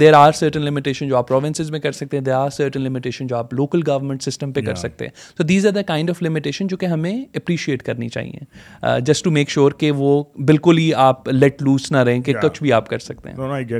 دیر 0.00 0.12
are 0.14 0.32
certain 0.40 0.62
limitation 0.64 1.08
جو 1.08 1.16
آپ 1.16 1.28
پروونسز 1.28 1.70
میں 1.70 1.80
کر 1.80 1.92
سکتے 2.00 2.16
ہیں 2.16 2.24
دیر 2.24 2.34
آر 2.34 2.50
سرٹن 2.56 2.82
لمیٹیشن 2.82 3.26
جو 3.26 3.36
آپ 3.36 3.54
لوکل 3.54 3.80
گورنمنٹ 3.90 4.22
سسٹم 4.22 4.52
پہ 4.52 4.60
کر 4.66 4.74
سکتے 4.84 5.04
ہیں 5.06 5.36
تو 5.36 5.44
these 5.44 5.66
are 5.66 5.72
the 5.72 5.82
kind 5.92 6.10
of 6.10 6.22
limitation 6.22 6.66
جو 6.72 6.76
کہ 6.82 6.86
ہمیں 6.94 7.12
اپریشیٹ 7.34 7.82
کرنی 7.82 8.08
چاہیے 8.18 9.00
جسٹ 9.06 9.24
ٹو 9.24 9.30
میک 9.30 9.50
شیور 9.50 9.72
کہ 9.78 9.90
وہ 10.02 10.22
بالکل 10.52 10.78
ہی 10.78 10.92
آپ 11.08 11.28
لیٹ 11.28 11.62
لوز 11.62 11.90
نہ 11.92 12.02
رہیں 12.10 12.20
کہ 12.30 12.34
کچھ 12.42 12.62
بھی 12.62 12.72
آپ 12.72 12.88
کر 12.90 12.98
سکتے 13.08 13.30
ہیں 13.40 13.78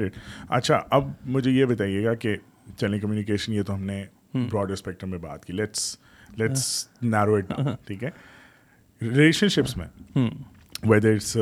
اچھا 0.49 0.81
اب 0.97 1.09
مجھے 1.37 1.51
یہ 1.51 1.65
بتائیے 1.65 2.05
گا 2.05 2.15
کہ 2.25 2.37
چلیں 2.81 2.99
کمیونیکیشن 3.01 3.53
یہ 3.53 3.63
تو 3.67 3.75
ہم 3.75 3.83
نے 3.85 4.03
براڈ 4.53 4.71
اسپیکٹرم 4.73 5.11
میں 5.11 5.19
بات 5.19 5.45
کی 5.45 5.53
لیٹس 5.53 5.81
لیٹس 6.39 6.67
نیرو 7.03 7.35
اٹ 7.35 7.53
ٹھیک 7.87 8.05
ہے 8.05 8.11
ریلیشن 9.03 9.49
شپس 9.57 9.77
میں 9.77 9.87
ویدر 10.89 11.13
اٹس 11.15 11.37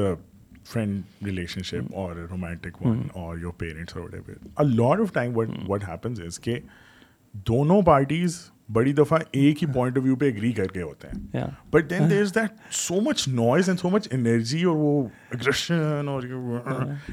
فرینڈ 0.72 1.26
ریلیشن 1.26 1.62
شپ 1.68 1.94
اور 2.00 2.16
رومانٹک 2.30 2.82
ون 2.86 3.00
اور 3.20 3.36
یور 3.42 3.52
پیرنٹس 3.58 3.96
اور 3.96 4.64
lot 4.66 5.00
of 5.00 5.12
time 5.12 5.36
what 5.36 5.48
what 5.68 5.84
happens 5.88 6.20
is 6.26 6.38
کہ 6.40 6.58
دونوں 7.48 7.80
پارٹیز 7.86 8.38
بڑی 8.74 8.92
دفعہ 8.98 9.18
ایک 9.40 9.62
ہی 9.62 9.68
پوائنٹ 9.74 9.96
آف 9.98 10.02
ویو 10.04 10.16
پہ 10.16 10.28
اگری 10.32 10.50
کر 10.58 10.66
کے 10.72 10.82
ہوتے 10.82 11.08
ہیں 11.12 11.44
but 11.72 11.90
then 11.90 12.08
there 12.10 12.22
is 12.22 12.34
that 12.34 12.72
so 12.80 13.00
much 13.10 13.26
noise 13.28 13.68
and 13.68 13.80
so 13.80 13.90
much 13.90 14.08
energy 14.14 14.62
اور 14.72 14.76
وہ 14.76 14.94
اگریشن 15.30 16.08
اور 16.08 16.22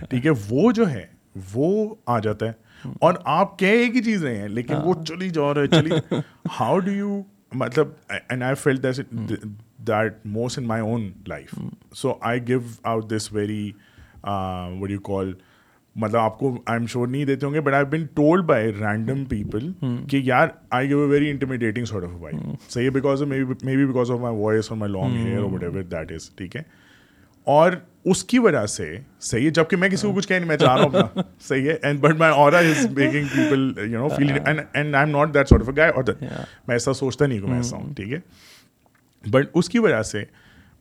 ٹھیک 0.10 0.26
ہے 0.26 0.32
وہ 0.50 0.72
جو 0.82 0.90
ہے 0.92 1.06
وہ 1.54 1.72
آ 2.06 2.20
جاتا 2.30 2.46
ہے 2.48 2.90
اور 3.08 3.14
آپ 3.40 3.58
کہہ 3.60 3.78
ایک 3.84 3.96
ہی 3.96 4.04
چیز 4.04 4.24
رہے 4.24 4.38
ہیں 4.38 4.48
لیکن 4.60 4.76
وہ 4.84 4.94
چلی 5.08 5.30
جا 5.40 5.54
رہے 5.54 5.62
ہیں 5.62 5.82
چلی 5.82 6.18
ہاؤ 6.60 6.78
ڈو 6.80 6.92
یو 6.92 7.22
مطلب 7.64 7.88
and 8.30 8.44
I 8.44 8.56
feel 8.64 8.84
this 8.84 9.00
that 9.88 10.26
most 10.36 10.58
in 10.60 10.66
my 10.68 10.82
own 10.82 11.10
life 11.28 11.54
so 11.96 12.14
I 12.30 12.40
give 12.48 12.60
out 12.84 13.10
this 13.12 13.32
very 13.34 13.72
what 14.80 14.92
you 14.92 15.00
call 15.12 15.32
مطلب 16.02 16.18
آپ 16.20 16.38
کو 16.40 16.50
آئی 16.54 16.78
ایم 16.80 16.88
شور 16.88 17.08
نہیں 17.08 17.26
دیتے 17.26 17.46
ہوں 17.46 17.54
گے 17.54 17.62
but 17.62 17.74
I 17.74 17.86
been 17.92 18.06
told 18.16 18.46
by 18.46 18.72
random 18.80 19.24
people 19.30 19.72
کہ 20.10 20.20
یار 20.24 20.48
I 20.80 20.88
give 20.90 21.00
a 21.02 21.08
very 21.10 21.30
intimidating 21.30 21.86
sort 21.86 22.04
of 22.04 22.10
بھائی 22.20 22.38
صحیح 22.70 22.86
ہے 22.86 22.90
because 23.00 23.22
maybe 23.64 23.86
because 23.86 24.12
of 24.12 24.20
my 24.20 24.36
voice 24.40 24.70
اور 24.72 24.78
مائی 24.78 24.92
لانگ 24.94 25.18
ہیئر 25.26 25.38
اور 25.42 25.52
وٹ 25.54 25.64
ایور 25.64 25.82
دیٹ 25.92 26.12
از 26.12 26.30
ٹھیک 26.36 26.56
ہے 26.56 26.62
اور 27.54 27.72
اس 28.12 28.24
کی 28.24 28.40
وجہ 28.40 28.66
سے 28.68 28.92
صحیح 29.30 29.46
ہے 29.46 29.50
جبکہ 29.50 29.78
میں 29.78 29.90
کسی 29.90 30.08
کو 30.08 30.14
کچھ 30.14 30.28
کہہ 30.28 30.36
نہیں 30.38 30.48
میں 30.48 30.58
چاہ 30.58 30.76
رہا 30.76 30.84
ہوں 30.84 31.00
اپنا 31.08 31.22
صحیح 31.48 31.70
ہے 31.70 31.76
اینڈ 31.84 32.00
بٹ 32.00 32.16
مائی 32.20 32.32
اور 32.34 32.54
is 32.54 32.86
making 32.98 33.26
people 33.36 33.92
you 33.92 34.00
know 34.00 34.08
feel 34.16 34.32
and 34.44 34.60
I 34.96 35.06
am 35.06 35.10
not 35.18 35.34
that 35.34 35.50
sort 35.50 35.62
of 35.68 35.70
guy 35.78 35.92
اور 35.92 36.04
میں 36.22 36.76
ایسا 36.76 36.94
سوچتا 36.94 37.26
نہیں 37.28 37.40
کہ 37.40 37.48
میں 37.48 37.58
ایسا 37.58 37.78
ہوں 37.78 37.94
ٹھیک 37.96 38.12
ہے 38.14 38.20
بٹ 39.32 39.48
اس 39.58 39.70
کی 39.70 39.80
وجہ 39.80 40.02
سے 40.12 40.24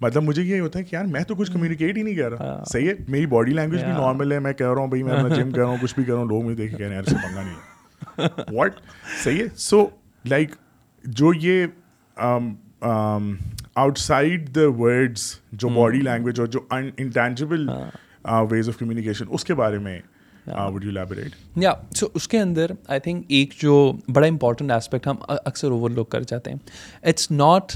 مطلب 0.01 0.23
مجھے 0.23 0.43
یہ 0.43 0.61
ہوتا 0.61 0.79
ہے 0.79 0.85
کہ 0.85 0.95
یار 0.95 1.05
میں 1.13 1.23
تو 1.29 1.35
کچھ 1.35 1.51
کمیونیکیٹ 1.53 1.97
ہی 1.97 2.03
نہیں 2.03 2.15
کر 2.15 2.31
رہا 2.33 2.53
ہاں۔ 2.53 2.65
صحیح 2.73 2.89
ہے 2.89 2.93
میری 3.09 3.27
باڈی 3.27 3.53
لینگویج 3.53 3.83
بھی 3.85 3.93
نارمل 3.93 4.33
ہے 4.33 4.39
میں 4.47 4.53
کہہ 4.53 4.67
رہا 4.71 4.81
ہوں 4.81 4.89
بھائی 4.95 5.03
میں 5.03 5.29
جم 5.37 5.51
کر 5.51 5.59
رہا 5.61 5.69
ہوں 5.69 5.77
کچھ 5.83 5.95
بھی 5.95 6.05
کر 6.05 6.13
رہا 6.13 6.21
ہوں 6.21 6.29
لوگ 6.29 6.43
مجھے 6.45 6.57
دیکھ 6.57 6.71
کے 6.73 6.79
کہہ 6.79 6.87
رہے 6.87 6.97
ہیں 6.97 7.23
پنگا 7.23 7.43
نہیں 7.43 8.55
واٹ 8.57 8.81
صحیح 9.23 9.39
ہے 9.43 9.47
سو 9.69 9.85
لائک 10.31 10.55
جو 11.21 11.31
یہ 11.41 11.67
آؤٹ 13.75 13.99
سائڈ 13.99 14.55
دا 14.57 14.69
ورڈس 14.81 15.23
جو 15.53 15.69
باڈی 15.69 15.99
hmm۔ 15.99 16.05
لینگویج 16.13 16.41
اور 16.41 16.47
جو 16.57 16.61
انٹینجبل 16.77 17.69
ویز 18.51 18.69
آف 18.69 18.79
کمیونیکیشن 18.79 19.25
اس 19.35 19.45
کے 19.45 19.55
بارے 19.65 19.79
میں 19.89 19.99
سو 21.97 22.07
اس 22.15 22.29
کے 22.29 22.41
اندر 22.41 22.71
آئی 22.89 23.01
تھنک 23.05 23.25
ایک 23.39 23.55
جو 23.63 23.73
بڑا 24.15 24.27
امپورٹنٹ 24.27 24.71
ایسپیکٹ 24.73 25.07
ہم 25.07 25.17
اکثر 25.29 25.71
اوور 25.71 25.91
لوک 25.91 26.09
کر 26.11 26.23
جاتے 26.29 26.51
ہیں 26.51 26.59
it's 27.09 27.31
not 27.31 27.73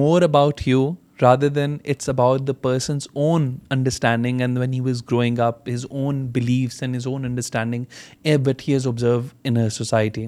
more 0.00 0.22
about 0.22 0.60
you 0.66 0.90
rather 1.22 1.48
than 1.54 1.76
it's 1.92 2.08
about 2.08 2.40
the 2.48 2.52
person's 2.62 3.06
own 3.24 3.48
understanding 3.70 4.40
and 4.40 4.58
when 4.58 4.72
he 4.74 4.80
was 4.80 5.02
growing 5.10 5.38
up 5.46 5.68
his 5.68 5.84
own 5.90 6.24
beliefs 6.34 6.82
and 6.82 6.96
his 6.96 7.06
own 7.06 7.24
understanding 7.24 7.84
uh 8.28 8.36
but 8.46 8.68
he 8.68 8.72
has 8.72 8.86
observe 8.86 9.20
in 9.44 9.56
society 9.72 10.24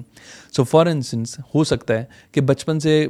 so 0.55 0.63
for 0.71 0.85
instance 0.91 1.37
ہو 1.55 1.63
سکتا 1.71 1.97
ہے 1.99 2.05
کہ 2.31 2.41
بچپن 2.51 2.79
سے 2.79 3.05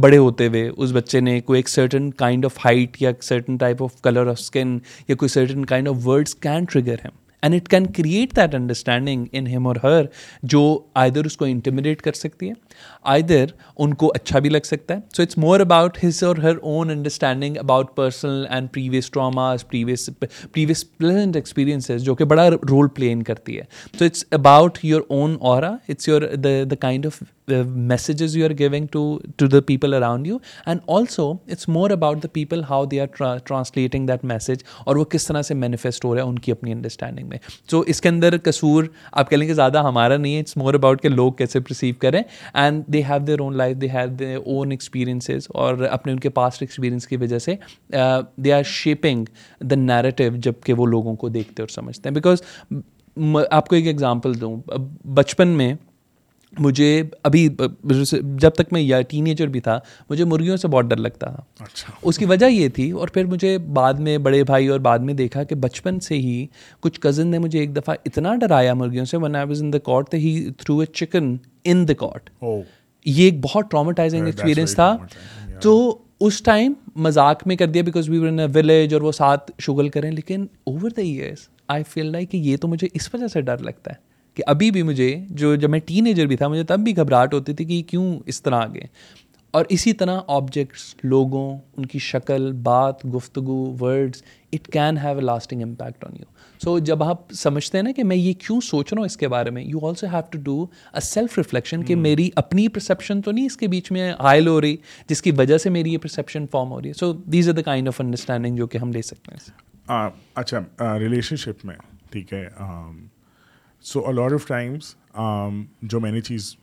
بڑے 0.00 0.16
ہوتے 0.18 0.46
ہوئے 0.48 0.68
اس 0.76 0.92
بچے 0.94 1.20
نے 1.20 1.40
کوئی 1.40 1.58
ایک 1.58 1.68
سرٹن 1.68 2.10
کائنڈ 2.24 2.44
آف 2.44 2.58
ہائٹ 2.64 3.02
یا 3.02 3.12
certain 3.22 3.56
type 3.64 3.82
of 3.82 4.00
colour 4.02 4.26
of 4.30 4.38
skin 4.40 4.78
یا 5.08 5.14
کوئی 5.24 5.28
certain 5.38 5.64
kind 5.74 5.88
of 5.88 6.06
words 6.06 6.34
can 6.46 6.64
trigger 6.72 7.04
ہیں 7.04 7.18
and 7.42 7.54
it 7.54 7.68
can 7.70 7.86
create 7.96 8.34
that 8.36 8.54
understanding 8.54 9.26
in 9.38 9.46
him 9.46 9.68
her 9.82 10.04
جو 10.54 10.60
در 11.14 11.24
اس 11.26 11.36
کو 11.36 11.44
انٹیمیڈیٹ 11.44 12.02
کر 12.02 12.12
سکتی 12.14 12.48
ہے 12.48 12.52
آئدر 13.12 13.46
ان 13.82 13.94
کو 14.00 14.10
اچھا 14.14 14.38
بھی 14.38 14.50
لگ 14.50 14.64
سکتا 14.64 14.94
ہے 14.94 15.00
so 15.16 15.22
it's 15.22 15.38
more 15.38 15.60
about 15.60 15.98
his 16.04 16.22
اور 16.24 16.36
her 16.42 16.56
own 16.62 16.90
understanding 16.90 17.56
about 17.60 17.94
personal 17.96 18.44
and 18.50 18.68
previous 18.72 19.10
traumas 19.10 19.66
previous 19.68 20.08
previous 20.20 20.84
pleasant 20.98 21.36
experiences 21.36 22.02
جو 22.04 22.14
کہ 22.14 22.24
بڑا 22.34 22.48
رول 22.70 22.88
پلے 22.94 23.14
کرتی 23.26 23.58
ہے 23.58 23.62
so 23.98 24.04
it's 24.04 24.24
about 24.40 24.78
your 24.82 25.00
own 25.08 25.36
aura 25.40 25.74
it's 25.88 26.08
your 26.08 26.22
the 26.44 26.56
the 26.70 26.76
kind 26.80 27.06
of 27.06 27.22
messages 27.66 28.34
you 28.36 28.44
are 28.44 28.50
giving 28.58 28.86
to 28.92 29.02
to 29.38 29.46
the 29.48 29.60
people 29.66 29.94
around 29.94 30.26
you 30.26 30.36
and 30.66 30.80
also 30.96 31.30
it's 31.50 31.68
more 31.68 31.90
about 31.90 32.22
the 32.22 32.28
people 32.32 32.62
how 32.68 32.84
they 32.90 33.00
are 33.00 33.36
translating 33.46 34.06
that 34.06 34.24
message 34.24 34.62
اور 34.84 34.96
وہ 34.96 35.04
کس 35.10 35.26
طرح 35.26 35.42
سے 35.42 35.54
manifest 35.54 36.04
ہو 36.04 36.14
رہا 36.14 36.22
ہے 36.22 36.28
ان 36.28 36.38
کی 36.38 36.52
اپنی 36.52 36.72
understanding 36.72 37.28
میں 37.28 37.38
سو 37.70 37.80
اس 37.86 38.00
کے 38.00 38.08
اندر 38.08 38.36
قصور 38.44 38.84
آپ 39.12 39.30
کہہ 39.30 39.36
لیں 39.38 39.46
کہ 39.48 39.54
زیادہ 39.54 39.82
ہمارا 39.84 40.16
نہیں 40.16 40.34
ہے 40.34 40.40
اٹس 40.40 40.56
مور 40.56 40.74
اباؤٹ 40.74 41.02
کہ 41.02 41.08
لوگ 41.08 41.32
کیسے 41.42 41.60
پرسیو 41.68 41.94
کریں 42.00 42.20
and 42.54 42.84
they 42.92 43.02
have 43.08 43.18
their 43.26 43.40
own 43.40 43.56
life 43.56 43.76
they 43.80 43.88
have 43.94 44.08
they 44.18 44.34
own 44.34 44.70
experiences 44.70 45.46
اور 45.54 45.82
اپنے 45.90 46.12
ان 46.12 46.20
کے 46.20 46.28
پاسٹ 46.40 46.62
ایکسپیرینس 46.62 47.06
کی 47.06 47.16
وجہ 47.20 47.38
سے 47.38 47.54
they 48.44 48.52
are 48.52 48.62
shaping 48.66 49.24
the 49.70 49.74
narrative 49.76 50.36
جب 50.42 50.62
کہ 50.64 50.72
وہ 50.78 50.86
لوگوں 50.86 51.14
کو 51.16 51.28
دیکھتے 51.28 51.62
اور 51.62 51.68
سمجھتے 51.74 52.08
ہیں 52.08 52.14
بیکاز 52.14 52.42
آپ 53.50 53.68
کو 53.68 53.74
ایک 53.76 53.86
ایگزامپل 53.86 54.40
دوں 54.40 54.56
بچپن 55.14 55.48
میں 55.58 55.72
مجھے 56.58 57.02
ابھی 57.24 57.46
جب 58.40 58.50
تک 58.54 58.72
میں 58.72 58.80
یا 58.80 59.00
ٹین 59.08 59.26
ایجر 59.26 59.48
بھی 59.48 59.60
تھا 59.60 59.78
مجھے 60.10 60.24
مرغیوں 60.24 60.56
سے 60.56 60.68
بہت 60.68 60.84
ڈر 60.90 60.96
لگتا 60.96 61.30
تھا 61.34 61.64
اچھا۔ 61.64 61.92
اس 62.08 62.18
کی 62.18 62.24
وجہ 62.26 62.46
یہ 62.50 62.68
تھی 62.74 62.90
اور 62.90 63.08
پھر 63.14 63.24
مجھے 63.26 63.56
بعد 63.74 63.94
میں 64.06 64.16
بڑے 64.26 64.42
بھائی 64.44 64.66
اور 64.68 64.80
بعد 64.86 64.98
میں 65.06 65.14
دیکھا 65.14 65.42
کہ 65.44 65.54
بچپن 65.60 66.00
سے 66.08 66.14
ہی 66.18 66.46
کچھ 66.80 67.00
کزن 67.00 67.28
نے 67.28 67.38
مجھے 67.38 67.58
ایک 67.60 67.76
دفعہ 67.76 67.94
اتنا 68.06 68.34
ڈرایا 68.40 68.74
مرغیوں 68.74 69.04
سے 69.04 69.16
when 69.22 69.36
I 69.36 69.50
was 69.50 69.62
in a 69.62 69.78
cot 69.86 70.10
threw 70.18 70.78
a 70.80 70.86
chicken 70.92 71.36
in 71.72 71.86
the 71.88 71.94
cot 72.04 72.30
یہ 73.04 73.24
ایک 73.24 73.40
بہت 73.44 73.70
ٹرامٹائزنگ 73.70 74.26
ایکسپیرئنس 74.26 74.74
تھا 74.74 74.94
تو 75.62 75.78
اس 76.26 76.42
ٹائم 76.42 76.72
مذاق 77.04 77.46
میں 77.46 77.56
کر 77.56 77.66
دیا 77.72 77.82
because 77.82 78.08
we 78.08 78.18
won 78.18 78.40
a 78.40 78.46
village 78.54 78.94
اور 78.94 79.02
وہ 79.02 79.12
ساتھ 79.12 79.50
شگل 79.62 79.88
کریں 79.88 80.10
لیکن 80.12 80.46
over 80.66 80.90
the 80.96 81.02
years 81.02 81.48
I 81.74 81.82
feel 81.90 82.10
like 82.12 82.30
کہ 82.30 82.36
یہ 82.36 82.56
تو 82.60 82.68
مجھے 82.68 82.88
اس 82.94 83.08
وجہ 83.14 83.26
سے 83.32 83.40
ڈر 83.40 83.58
لگتا 83.64 83.90
ہے 83.92 84.08
کہ 84.34 84.42
ابھی 84.46 84.70
بھی 84.70 84.82
مجھے 84.82 85.08
جو 85.42 85.54
جب 85.64 85.70
میں 85.70 85.78
ٹین 85.86 86.06
ایجر 86.06 86.26
بھی 86.32 86.36
تھا 86.36 86.48
مجھے 86.48 86.62
تب 86.64 86.80
بھی 86.84 86.96
گھبراہٹ 86.96 87.34
ہوتی 87.34 87.54
تھی 87.54 87.64
کہ 87.64 87.82
کیوں 87.90 88.12
اس 88.32 88.42
طرح 88.42 88.62
آ 88.62 88.66
گئے 88.74 88.86
اور 89.58 89.64
اسی 89.74 89.92
طرح 90.00 90.18
آبجیکٹس 90.32 90.94
لوگوں 91.02 91.44
ان 91.76 91.86
کی 91.92 91.98
شکل 92.02 92.50
بات 92.64 93.04
گفتگو 93.14 93.56
words 93.80 94.22
it 94.52 94.66
can 94.72 94.98
have 95.04 95.14
a 95.18 95.24
lasting 95.24 95.62
impact 95.62 96.04
on 96.04 96.12
you 96.18 96.24
so 96.64 96.78
جب 96.88 97.02
آپ 97.02 97.32
سمجھتے 97.36 97.78
ہیں 97.78 97.82
نا 97.82 97.90
کہ 97.96 98.04
میں 98.04 98.16
یہ 98.16 98.32
کیوں 98.46 98.60
سوچ 98.64 98.92
رہا 98.92 98.98
ہوں 98.98 99.06
اس 99.06 99.16
کے 99.16 99.28
بارے 99.34 99.50
میں 99.56 99.62
you 99.64 99.86
also 99.88 100.06
have 100.12 100.20
to 100.30 100.38
do 100.44 100.60
a 100.92 101.00
self 101.04 101.36
reflection 101.38 101.82
کہ 101.84 101.94
hmm. 101.94 102.02
میری 102.02 102.28
اپنی 102.42 102.66
پرسیپشن 102.74 103.22
تو 103.22 103.30
نہیں 103.30 103.46
اس 103.46 103.56
کے 103.56 103.66
بیچ 103.74 103.90
میں 103.92 104.12
آئل 104.18 104.48
ہو 104.48 104.60
رہی 104.60 104.76
جس 105.08 105.22
کی 105.22 105.30
وجہ 105.38 105.58
سے 105.66 105.70
میری 105.78 105.92
یہ 105.92 105.98
پرسیپشن 106.02 106.44
فارم 106.50 106.72
ہو 106.72 106.80
رہی 106.80 106.88
ہے 106.88 106.94
so 107.00 107.12
these 107.36 107.48
are 107.48 107.54
the 107.54 107.62
kind 107.72 107.88
of 107.88 108.00
understanding 108.00 108.56
جو 108.56 108.66
کہ 108.74 108.78
ہم 108.82 108.92
لے 108.92 109.02
سکتے 109.10 109.34
ہیں 109.36 110.08
اچھا 110.44 110.98
ریلیشن 111.00 111.36
شپ 111.46 111.64
میں 111.66 111.74
ٹھیک 112.10 112.32
ہے 112.32 112.44
سو 113.88 114.00
الاٹ 114.08 114.32
آف 114.32 114.46
ٹائمس 114.46 114.94
جو 115.90 116.00
میں 116.00 116.10
نے 116.12 116.20
چیز 116.20 116.54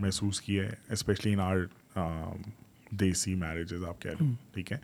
محسوس 0.00 0.40
کی 0.40 0.58
ہے 0.60 0.68
especially 0.92 1.32
in 1.32 1.40
our 1.40 1.56
desi 3.00 3.34
marriages 3.34 3.84
آپ 3.88 4.00
کہہ 4.02 4.10
رہے 4.20 4.30
ٹھیک 4.54 4.72
ہے 4.72 4.76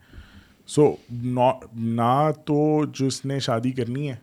سو 0.74 0.94
نہ 1.18 2.20
تو 2.46 2.61
جس 2.98 3.24
نے 3.26 3.38
شادی 3.48 3.70
کرنی 3.81 4.11
ہے 4.11 4.14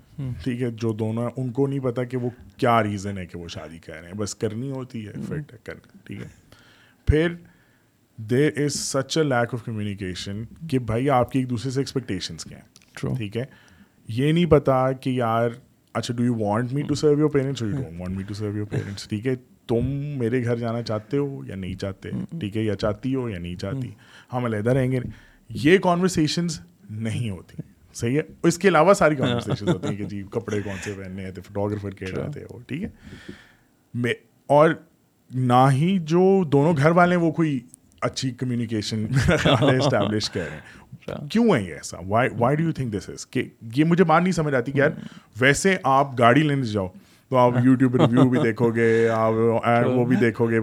ٹھیک 0.44 0.62
ہے 0.62 0.70
جو 0.82 0.92
دونوں 1.00 1.24
ہیں 1.24 1.32
ان 1.44 1.52
کو 1.52 1.66
نہیں 1.68 1.80
پتا 1.84 2.04
کہ 2.12 2.18
وہ 2.18 2.30
کیا 2.58 2.82
ریزن 2.84 3.18
ہے 3.18 3.26
کہ 3.26 3.38
وہ 3.40 3.48
شادی 3.56 3.78
کر 3.86 3.94
رہے 4.00 4.08
ہیں 4.10 4.18
بس 4.18 4.36
کرنی 4.44 4.72
ہوتی 4.72 5.06
ہے 5.08 5.14
فٹ 5.28 5.54
کرنا 5.66 5.98
ٹھیک 6.08 6.20
ہے 6.22 6.28
پھر 7.08 7.34
there 8.30 8.62
is 8.64 8.76
such 8.80 9.18
a 9.18 9.24
lack 9.24 9.54
of 9.54 9.64
communication 9.66 10.44
کہ 10.70 10.80
بھائی 10.92 11.10
آپ 11.20 11.32
کی 11.32 11.40
ایک 11.40 11.50
دوسرے 11.50 11.72
سے 11.72 11.80
ایکسپیکٹیشنس 11.80 12.46
کیا 12.46 12.58
ہیں 12.58 13.16
ٹھیک 13.16 13.38
ہے 13.38 13.46
یہ 14.20 14.32
نہیں 14.32 14.46
پتا 14.52 14.92
کہ 15.02 15.10
یار 15.10 15.50
اچھا 15.98 16.14
do 16.16 16.24
you 16.24 16.34
want 16.40 16.72
me 16.74 16.82
to 16.88 16.96
serve 16.96 17.20
your 17.20 17.30
parents 17.34 17.62
you 17.62 17.68
don't 17.72 18.00
want 18.00 18.16
me 18.18 18.24
to 18.28 18.34
serve 18.34 18.58
your 18.58 18.66
parents 18.70 19.08
ٹھیک 19.10 19.28
ہے 19.28 19.34
تم 19.68 19.86
میرے 20.20 20.44
گھر 20.44 20.56
جانا 20.60 20.82
چاہتے 20.90 21.18
ہو 21.18 21.42
یا 21.48 21.56
نہیں 21.56 21.76
چاہتے 21.80 22.10
ٹھیک 22.40 22.58
ہے 22.58 22.62
یا 22.64 22.76
چاہتی 22.82 23.14
ہو 23.16 23.28
یا 23.30 23.38
نہیں 23.38 23.56
چاہتی 23.62 23.90
ہم 24.34 24.46
علیحدہ 24.46 24.70
رہیں 24.78 24.92
گے 24.92 25.00
یہ 25.64 25.78
کانورسیشنز 25.84 26.60
نہیں 27.08 27.30
ہوتی 27.30 27.62
صحیح 28.00 28.18
ہے 28.18 28.22
اس 28.48 28.58
کے 28.60 28.68
علاوہ 28.68 28.94
ساری 29.00 29.16
کانورسیشن 29.16 29.70
ہوتی 29.70 29.88
ہیں 29.88 29.96
کہ 29.98 30.06
جی 30.06 30.22
کپڑے 30.32 30.62
کون 30.62 30.76
سے 30.84 30.94
پہننے 30.98 31.24
ہیں 31.26 31.32
تو 31.32 31.42
فوٹوگرافر 31.46 31.94
کہہ 32.02 32.08
رہے 32.16 32.22
اچھا۔ 32.22 32.32
تھے 32.32 32.44
وہ 32.52 32.60
ٹھیک 32.68 32.84
ہے 34.06 34.14
اور 34.58 34.70
نہ 35.54 35.66
ہی 35.74 35.98
جو 36.14 36.24
دونوں 36.52 36.74
گھر 36.78 36.92
والے 37.00 37.16
ہیں 37.16 37.22
وہ 37.22 37.32
کوئی 37.42 37.60
اچھی 38.10 38.32
کمیونیکیشن 38.42 39.06
اسٹیبلش 39.16 40.30
کر 40.34 40.40
رہے 40.40 40.50
ہیں 40.56 40.85
اچھا۔ 41.08 41.26
کیوں 41.32 41.46
ہے 41.54 41.62
یہ 41.64 41.74
ایسا 41.74 41.98
why 42.08 42.30
why 42.40 42.56
do 42.56 42.64
you 42.64 42.72
think 42.76 42.94
this 42.94 43.10
is 43.10 43.26
کہ 43.32 43.44
یہ 43.76 43.84
مجھے 43.86 44.04
بات 44.04 44.22
نہیں 44.22 44.32
سمجھ 44.34 44.54
آتی 44.56 44.72
کہ 44.72 44.78
یار 44.80 44.90
ویسے 45.40 45.76
آپ 45.84 46.18
گاڑی 46.20 46.44
لینے 46.44 46.66
جاؤ 46.72 46.88
تو 47.30 47.38
آپ 47.38 47.54
یوٹیوب 47.64 47.92
پہ 47.94 47.98
ریویو 47.98 48.30
بھی 48.30 48.40
دیکھو 48.44 48.70
گے 48.76 48.88
آپ 49.18 49.34
وہ 49.88 50.06
بھی 50.06 50.16
دیکھو 50.22 50.50
گے 50.50 50.58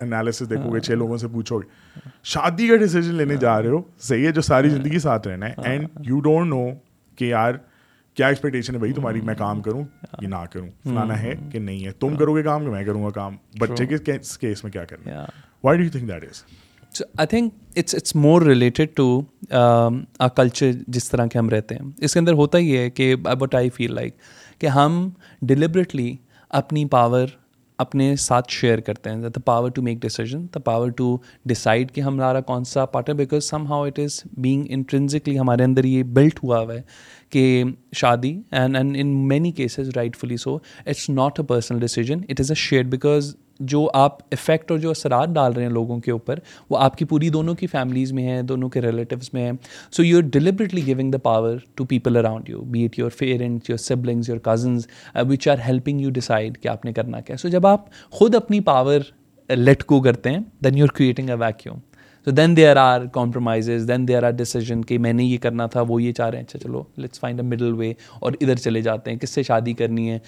انالیسس 0.00 0.50
دیکھو 0.50 0.74
گے 0.74 0.80
چھ 0.80 0.90
لوگوں 0.92 1.16
سے 1.18 1.28
پوچھو 1.28 1.58
گے 1.60 1.98
شادی 2.34 2.68
کا 2.68 2.76
ڈیسیزن 2.76 3.14
لینے 3.14 3.36
جا 3.40 3.60
رہے 3.62 3.68
ہو 3.68 3.80
صحیح 4.08 4.26
ہے 4.26 4.32
جو 4.32 4.40
ساری 4.42 4.68
زندگی 4.70 4.98
ساتھ 4.98 5.28
رہنا 5.28 5.48
ہے 5.48 5.54
اینڈ 5.70 6.08
یو 6.08 6.20
ڈونٹ 6.20 6.48
نو 6.52 6.64
کہ 7.18 7.24
یار 7.24 7.54
کیا 8.14 8.26
ایکسپیکٹیشن 8.28 8.74
ہے 8.74 8.78
بھائی 8.78 8.92
تمہاری 8.92 9.20
میں 9.24 9.34
کام 9.38 9.60
کروں 9.62 9.82
یا 10.20 10.28
نہ 10.28 10.44
کروں 10.52 10.68
فلانا 10.84 11.20
ہے 11.22 11.34
کہ 11.52 11.58
نہیں 11.58 11.84
ہے 11.84 11.90
تم 12.00 12.16
کرو 12.16 12.34
گے 12.36 12.42
کام 12.42 12.64
کہ 12.64 12.70
میں 12.70 12.84
کروں 12.84 13.04
گا 13.04 13.10
کام 13.14 13.36
بچے 13.60 13.86
کے 13.86 13.98
کیس 14.40 14.64
میں 14.64 14.72
کیا 14.72 14.84
کرنا 14.84 15.24
why 15.64 15.78
do 15.78 15.84
you 15.84 15.90
think 15.90 16.08
that 16.08 16.24
is 16.28 16.42
so 16.96 17.04
I 17.18 17.26
think 17.30 17.54
it's 17.78 17.94
it's 17.94 18.14
more 18.16 18.42
related 18.42 18.94
to 18.96 19.06
culture 20.36 20.70
جس 20.96 21.08
طرح 21.10 21.26
کے 21.32 21.38
ہم 21.38 21.48
رہتے 21.50 21.74
ہیں 21.74 21.88
اس 22.04 22.12
کے 22.12 22.18
اندر 22.18 22.32
ہوتا 22.42 22.58
ہی 22.66 22.76
ہے 22.76 22.88
کہ 22.98 23.14
بٹ 23.40 23.54
آئی 23.54 23.70
فیل 23.74 23.94
لائک 23.94 24.14
کہ 24.60 24.66
ہم 24.76 25.08
ڈلیبریٹلی 25.50 26.14
اپنی 26.60 26.84
پاور 26.96 27.26
اپنے 27.84 28.14
ساتھ 28.16 28.52
شیئر 28.52 28.80
کرتے 28.80 29.10
ہیں 29.10 29.16
the 29.28 29.40
power 29.44 29.70
to 29.76 29.82
make 29.82 29.98
decision 30.02 30.46
the 30.54 30.58
power 30.68 30.88
to 30.96 31.16
decide 31.46 31.90
کہ 31.94 32.00
ہمارا 32.00 32.40
کون 32.50 32.64
سا 32.72 32.84
پارٹ 32.94 33.08
ہے 33.08 33.14
because 33.14 33.44
somehow 33.72 33.84
it 33.86 33.98
is 34.04 34.20
being 34.42 34.66
intrinsically 34.76 35.38
ہمارے 35.38 35.64
اندر 35.64 35.84
یہ 35.84 36.02
بلٹ 36.18 36.42
ہوا 36.44 36.58
ہوا 36.60 36.74
ہے 36.74 36.80
کہ 37.30 37.62
شادی 38.00 38.40
and 38.50 38.76
and 38.76 38.96
in 39.00 39.14
many 39.28 39.52
cases 39.60 39.88
rightfully 40.20 40.36
so 40.46 40.56
it's 40.84 41.08
not 41.10 41.40
a 41.40 41.46
personal 41.46 41.80
decision 41.80 42.20
it 42.30 42.40
is 42.40 42.50
a 42.50 42.54
share 42.68 42.84
because 42.96 43.34
جو 43.60 43.86
آپ 43.94 44.16
افیکٹ 44.32 44.70
اور 44.70 44.78
جو 44.78 44.90
اثرات 44.90 45.28
ڈال 45.34 45.52
رہے 45.52 45.62
ہیں 45.64 45.70
لوگوں 45.72 45.98
کے 46.00 46.10
اوپر 46.10 46.38
وہ 46.70 46.78
آپ 46.78 46.96
کی 46.98 47.04
پوری 47.04 47.28
دونوں 47.36 47.54
کی 47.54 47.66
فیملیز 47.66 48.12
میں 48.12 48.22
ہیں 48.24 48.40
دونوں 48.50 48.68
کے 48.70 48.80
ریلیٹیوز 48.82 49.30
میں 49.34 49.42
ہیں 49.44 49.52
so 49.96 50.04
you 50.04 50.16
are 50.16 50.22
deliberately 50.32 50.84
giving 50.86 51.10
the 51.12 51.18
power 51.22 51.56
to 51.74 51.84
people 51.88 52.16
around 52.16 52.48
you 52.50 52.60
be 52.70 52.84
it 52.86 52.98
your 52.98 53.10
parents 53.18 53.70
your 53.70 53.78
siblings 53.78 54.28
your 54.28 54.38
cousins 54.52 54.86
which 55.28 55.48
are 55.48 55.58
helping 55.68 56.00
you 56.00 56.10
decide 56.14 56.58
کہ 56.62 56.68
آپ 56.68 56.84
نے 56.84 56.92
کرنا 56.92 57.20
کیا 57.20 57.36
سو 57.36 57.48
جب 57.48 57.66
آپ 57.66 57.88
خود 58.10 58.34
اپنی 58.34 58.60
پاور 58.70 59.00
لیٹ 59.56 59.84
کو 59.84 60.00
کرتے 60.02 60.30
ہیں 60.30 60.40
then 60.64 60.78
you 60.78 60.84
are 60.84 60.94
creating 60.96 61.30
a 61.30 61.36
vacuum 61.46 61.78
so 62.24 62.30
then 62.30 62.56
they 62.56 62.66
are 62.68 62.76
are 62.76 63.00
then 63.86 64.06
they 64.08 64.16
are 64.16 64.22
are 64.22 64.32
کہ 64.86 64.98
میں 64.98 65.12
نے 65.12 65.24
یہ 65.24 65.38
کرنا 65.42 65.66
تھا 65.74 65.82
وہ 65.88 66.02
یہ 66.02 66.12
چاہ 66.12 66.28
رہے 66.30 66.38
ہیں 66.38 66.44
اچھا 66.44 66.58
چلو 66.58 66.82
let's 66.96 67.20
find 67.20 67.40
a 67.40 67.46
middle 67.46 67.72
way 67.78 67.92
اور 68.20 68.32
ادھر 68.40 68.56
چلے 68.56 68.80
جاتے 68.82 69.10
ہیں 69.10 69.18
کس 69.18 69.30
سے 69.30 69.42
شادی 69.42 69.72
کرنی 69.82 70.10
ہے 70.10 70.18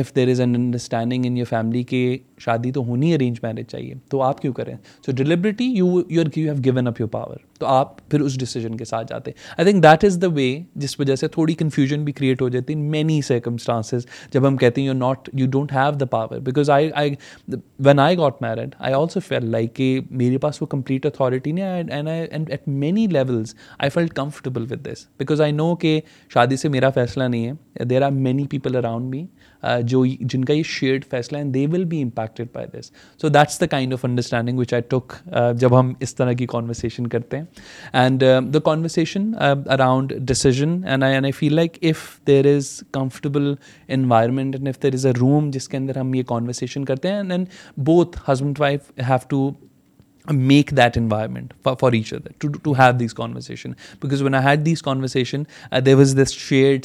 if 0.00 0.14
there 0.16 0.28
is 0.30 0.40
an 0.40 0.54
understanding 0.56 1.26
in 1.26 1.36
your 1.36 1.46
family 1.50 1.82
کہ 1.92 2.16
شادی 2.40 2.70
تو 2.72 2.82
ہونی 2.86 3.12
ارینج 3.14 3.38
میرج 3.42 3.66
چاہیے 3.70 3.94
تو 4.10 4.22
آپ 4.22 4.40
کیوں 4.40 4.52
کریں 4.54 4.74
so 5.06 5.12
deliberately 5.16 5.64
you 5.76 5.86
you 6.00 6.22
you 6.36 6.52
have 6.52 6.72
gone 6.72 6.86
up 6.88 7.00
your 7.00 7.08
power 7.12 7.36
تو 7.58 7.66
آپ 7.66 7.96
پھر 8.10 8.20
اس 8.20 8.38
ڈیسیجن 8.40 8.76
کے 8.76 8.84
ساتھ 8.84 9.06
جاتے 9.10 9.30
I 9.56 9.70
think 9.70 9.82
that 9.82 10.04
is 10.04 10.18
the 10.22 10.26
way 10.34 10.46
جس 10.84 10.98
وجہ 11.00 11.14
سے 11.16 11.28
تھوڑی 11.28 11.54
کنفیوژن 11.62 12.04
بھی 12.04 12.12
کریٹ 12.18 12.42
ہو 12.42 12.48
جاتی 12.48 12.72
ان 12.72 12.84
مینی 12.90 13.20
سرکمسٹانسز 13.28 14.06
جب 14.32 14.46
ہم 14.48 14.56
کہتے 14.56 14.80
ہیں 14.80 14.86
you 14.88 14.94
not 14.94 15.28
you 15.32 15.46
don't 15.50 15.72
have 15.72 15.90
the 16.00 16.04
power 16.10 16.38
because 16.48 16.70
I 16.70 16.90
I 17.02 17.14
when 17.84 17.98
I 18.00 18.18
got 18.18 18.42
married 18.42 18.74
I 18.78 18.94
also 18.94 19.20
feel 19.28 19.50
like 19.50 19.74
کہ 19.76 19.90
میرے 20.22 20.38
پاس 20.44 20.62
وہ 20.62 20.66
کمپلیٹ 20.70 21.06
اتھارٹی 21.06 21.52
نہیں 21.52 22.46
at 22.48 22.68
many 22.68 23.06
levels 23.12 23.54
I 23.78 23.90
feel 23.90 24.06
comfortable 24.20 24.66
with 24.70 24.86
this 24.86 25.06
because 25.18 25.40
I 25.40 25.52
know 25.52 25.74
کہ 25.84 26.00
شادی 26.34 26.56
سے 26.56 26.68
میرا 26.68 26.90
فیصلہ 26.94 27.24
نہیں 27.28 27.50
ہے 27.78 27.84
there 27.84 28.02
are 28.02 28.10
many 28.12 28.46
people 28.50 28.76
around 28.76 29.14
me 29.14 29.24
جو 29.86 30.04
جن 30.06 30.44
کا 30.44 30.52
یہ 30.52 30.62
شیئرڈ 30.66 31.04
فیصلہ 31.10 31.38
ہے 31.38 31.44
they 31.52 31.66
will 31.72 31.84
be 31.84 32.00
impacted 32.02 32.48
by 32.52 32.66
this 32.78 32.90
so 33.20 33.28
that's 33.34 33.60
the 33.60 33.66
kind 33.70 33.92
of 33.92 34.04
understanding 34.04 34.58
which 34.58 34.74
I 34.74 34.82
think 34.88 35.12
جب 35.60 35.78
ہم 35.78 35.92
اس 36.02 36.14
طرح 36.14 36.32
کی 36.38 36.46
کانورسیشن 36.48 37.06
کرتے 37.14 37.36
ہیں 37.38 37.44
and 37.92 38.24
the 38.54 38.58
conversation 38.64 39.30
around 39.70 40.12
decision 40.28 40.78
and 40.88 41.04
I 41.04 41.14
and 41.14 41.24
I 41.26 41.32
feel 41.38 41.54
like 41.56 41.78
if 41.90 42.06
there 42.26 42.54
is 42.56 42.72
comfortable 42.92 43.52
environment 43.98 44.54
and 44.56 44.68
if 44.68 44.82
there 44.82 44.94
is 44.94 45.06
a 45.06 45.12
room 45.20 45.50
جس 45.54 45.68
کے 45.68 45.76
اندر 45.76 45.98
ہم 45.98 46.14
یہ 46.14 46.22
کانورسیشن 46.28 46.84
کرتے 46.84 47.08
ہیں 47.08 47.16
and 47.16 47.30
then 47.30 47.44
both 47.84 48.18
husband 48.30 48.60
wife 48.60 48.90
have 49.08 49.26
to 49.28 49.50
make 50.34 50.70
that 50.76 50.96
int 50.98 51.52
فارسنڈ 51.64 52.24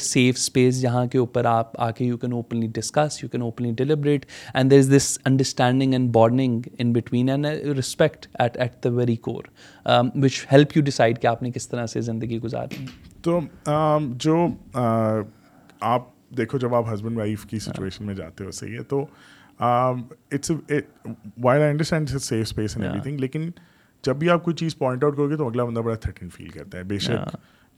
سیفس 0.02 0.80
جہاں 0.80 1.04
کے 1.12 1.18
اوپر 1.18 1.44
آپ 1.46 1.78
آ 1.82 1.90
کے 1.90 2.04
you 2.04 2.16
can 2.16 2.32
open 2.32 3.42
openly 3.42 3.72
deliberate 3.78 4.26
and 4.54 4.74
this 4.90 5.16
understanding 5.26 5.92
and 5.94 6.10
بارڈنگ 6.14 6.62
انٹوینٹ 6.78 7.46
ایٹ 7.46 8.56
ایٹ 8.56 8.86
کورڈ 9.22 9.48
کہ 11.20 11.26
آپ 11.26 11.42
نے 11.42 11.50
کس 11.54 11.68
طرح 11.68 11.86
سے 11.86 12.00
زندگی 12.00 12.38
گزارنی 12.42 12.86
تو 13.24 13.36
um, 13.70 14.10
جو 14.20 14.36
uh, 14.78 15.22
آپ 15.80 16.02
دیکھو 16.38 16.58
جب 16.58 16.74
آپ 16.74 16.84
ہسبینڈ 16.92 17.18
وائف 17.18 17.44
کی 17.46 17.58
سچویشن 17.58 18.04
میں 18.06 18.14
جاتے 18.14 18.44
ہو 18.44 18.50
صحیح 18.52 18.74
ہے 18.78 18.82
تو 18.88 19.04
لیکن 23.20 23.50
جب 24.04 24.16
بھی 24.18 24.28
آپ 24.30 24.42
کوئی 24.44 24.54
چیز 24.56 24.76
پوائنٹ 24.78 25.04
آؤٹ 25.04 25.16
کرو 25.16 25.28
گے 25.30 25.36
تو 25.36 25.48
اگلا 25.48 25.64
بندہ 25.64 25.80
بڑا 25.80 25.94
فیل 26.36 26.48
کرتا 26.48 26.78
ہے 26.78 26.82
بے 26.84 26.96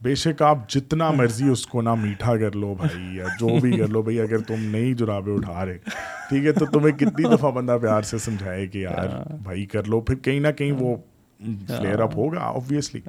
بے 0.03 0.15
شک 0.15 0.29
شک 0.37 0.43
آپ 0.43 0.69
جتنا 0.71 1.11
مرضی 1.17 1.49
اس 1.49 1.67
کو 1.67 1.83
نہ 1.83 1.93
میٹھا 2.01 2.37
کر 2.37 2.57
لو 2.57 2.73
بھائی 2.81 3.17
یا 3.17 3.25
جو 3.41 3.49
بھی 3.63 3.71
کر 3.79 3.89
لو 3.89 4.03
بھائی 4.03 4.21
اگر 4.21 4.39
تم 4.49 4.65
نہیں 4.71 4.95
جرابے 4.99 5.35
اٹھا 5.35 5.65
رہے 5.67 5.79
ٹھیک 6.29 6.47
ہے 6.47 6.53
تو 6.53 6.67
تمہیں 6.73 6.97
کتنی 6.99 7.29
دفعہ 7.37 7.51
بندہ 7.53 7.79
پیار 7.83 8.03
سے 8.11 8.19
سمجھائے 8.25 8.67
کہ 8.67 8.79
یار 8.79 9.09
بھائی 9.43 9.65
کر 9.75 9.87
لو 9.89 10.01
پھر 10.11 10.15
کہیں 10.29 10.41
نہ 10.41 10.49
کہیں 10.59 10.73
وہ 10.81 10.95
فلیئر 11.41 12.01
اپ 12.01 12.17
ہوگا 12.17 12.41
آبویسلی 12.47 13.01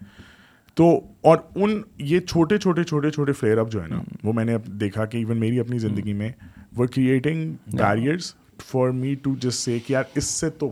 تو 0.76 0.90
اور 1.30 1.38
ان 1.56 1.82
یہ 2.14 2.20
چھوٹے 2.20 2.58
چھوٹے 2.58 2.84
چھوٹے 2.84 3.10
چھوٹے 3.12 3.34
فلیئر 3.40 3.58
اپ 3.58 3.72
جو 3.72 3.82
ہے 3.84 3.88
نا 3.88 4.02
وہ 4.24 4.34
میں 4.34 4.46
نے 4.46 4.58
دیکھا 4.80 5.06
کہ 5.06 5.18
ایون 5.18 5.38
میری 5.40 5.60
اپنی 5.60 5.80
زندگی 5.80 6.14
میں 6.24 6.32
وہ 6.78 6.86
creating 6.96 7.54
barriers 7.78 8.34
for 8.66 8.90
me 8.92 9.14
to 9.24 9.34
جس 9.42 9.56
سے 9.56 9.78
کہ 9.86 9.94
یار 9.94 10.04
اس 10.18 10.26
سے 10.26 10.50
تو 10.60 10.72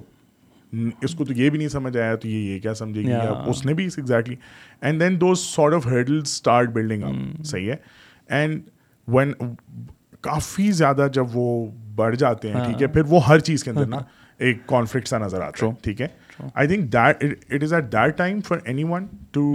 اس 1.01 1.13
کو 1.15 1.25
تو 1.25 1.33
یہ 1.33 1.49
بھی 1.49 1.57
نہیں 1.57 1.67
سمجھ 1.69 1.95
آیا 1.97 2.15
تو 2.15 2.27
یہ 2.27 2.39
یہ 2.53 2.59
کیا 2.59 2.73
سمجھے 2.75 3.01
گی 3.01 3.11
اس 3.49 3.65
نے 3.65 3.73
بھی 3.73 3.83
exactly 3.97 4.35
and 4.81 4.99
then 5.01 5.19
the 5.21 5.33
sort 5.43 5.73
of 5.73 5.85
hurdle 5.87 6.19
start 6.25 6.69
building 6.73 7.03
up 7.03 7.45
صحیح 7.45 7.69
ہے 7.71 7.75
اینڈ 8.39 8.61
وین 9.15 9.33
کافی 10.21 10.71
زیادہ 10.71 11.07
جب 11.13 11.35
وہ 11.37 11.47
بڑھ 11.95 12.15
جاتے 12.19 12.51
ہیں 12.51 12.63
ٹھیک 12.65 12.81
ہے 12.81 12.85
ہاں. 12.87 12.93
پھر 12.93 13.01
وہ 13.07 13.25
ہر 13.27 13.39
چیز 13.39 13.63
کے 13.63 13.69
اندر 13.69 13.85
نا 13.87 13.97
ایک 14.45 14.65
کانفلکٹ 14.67 15.07
سا 15.07 15.17
نظر 15.17 15.41
آتا 15.41 15.65
ہے 15.65 15.71
ٹھیک 15.83 16.01
ہے 16.01 16.07
I 16.53 16.67
think 16.67 16.91
that 16.93 17.23
it 17.53 17.63
is 17.63 17.73
at 17.73 17.91
that 17.93 18.17
time 18.17 18.39
for 18.47 18.57
anyone 18.87 19.05
to 19.31 19.45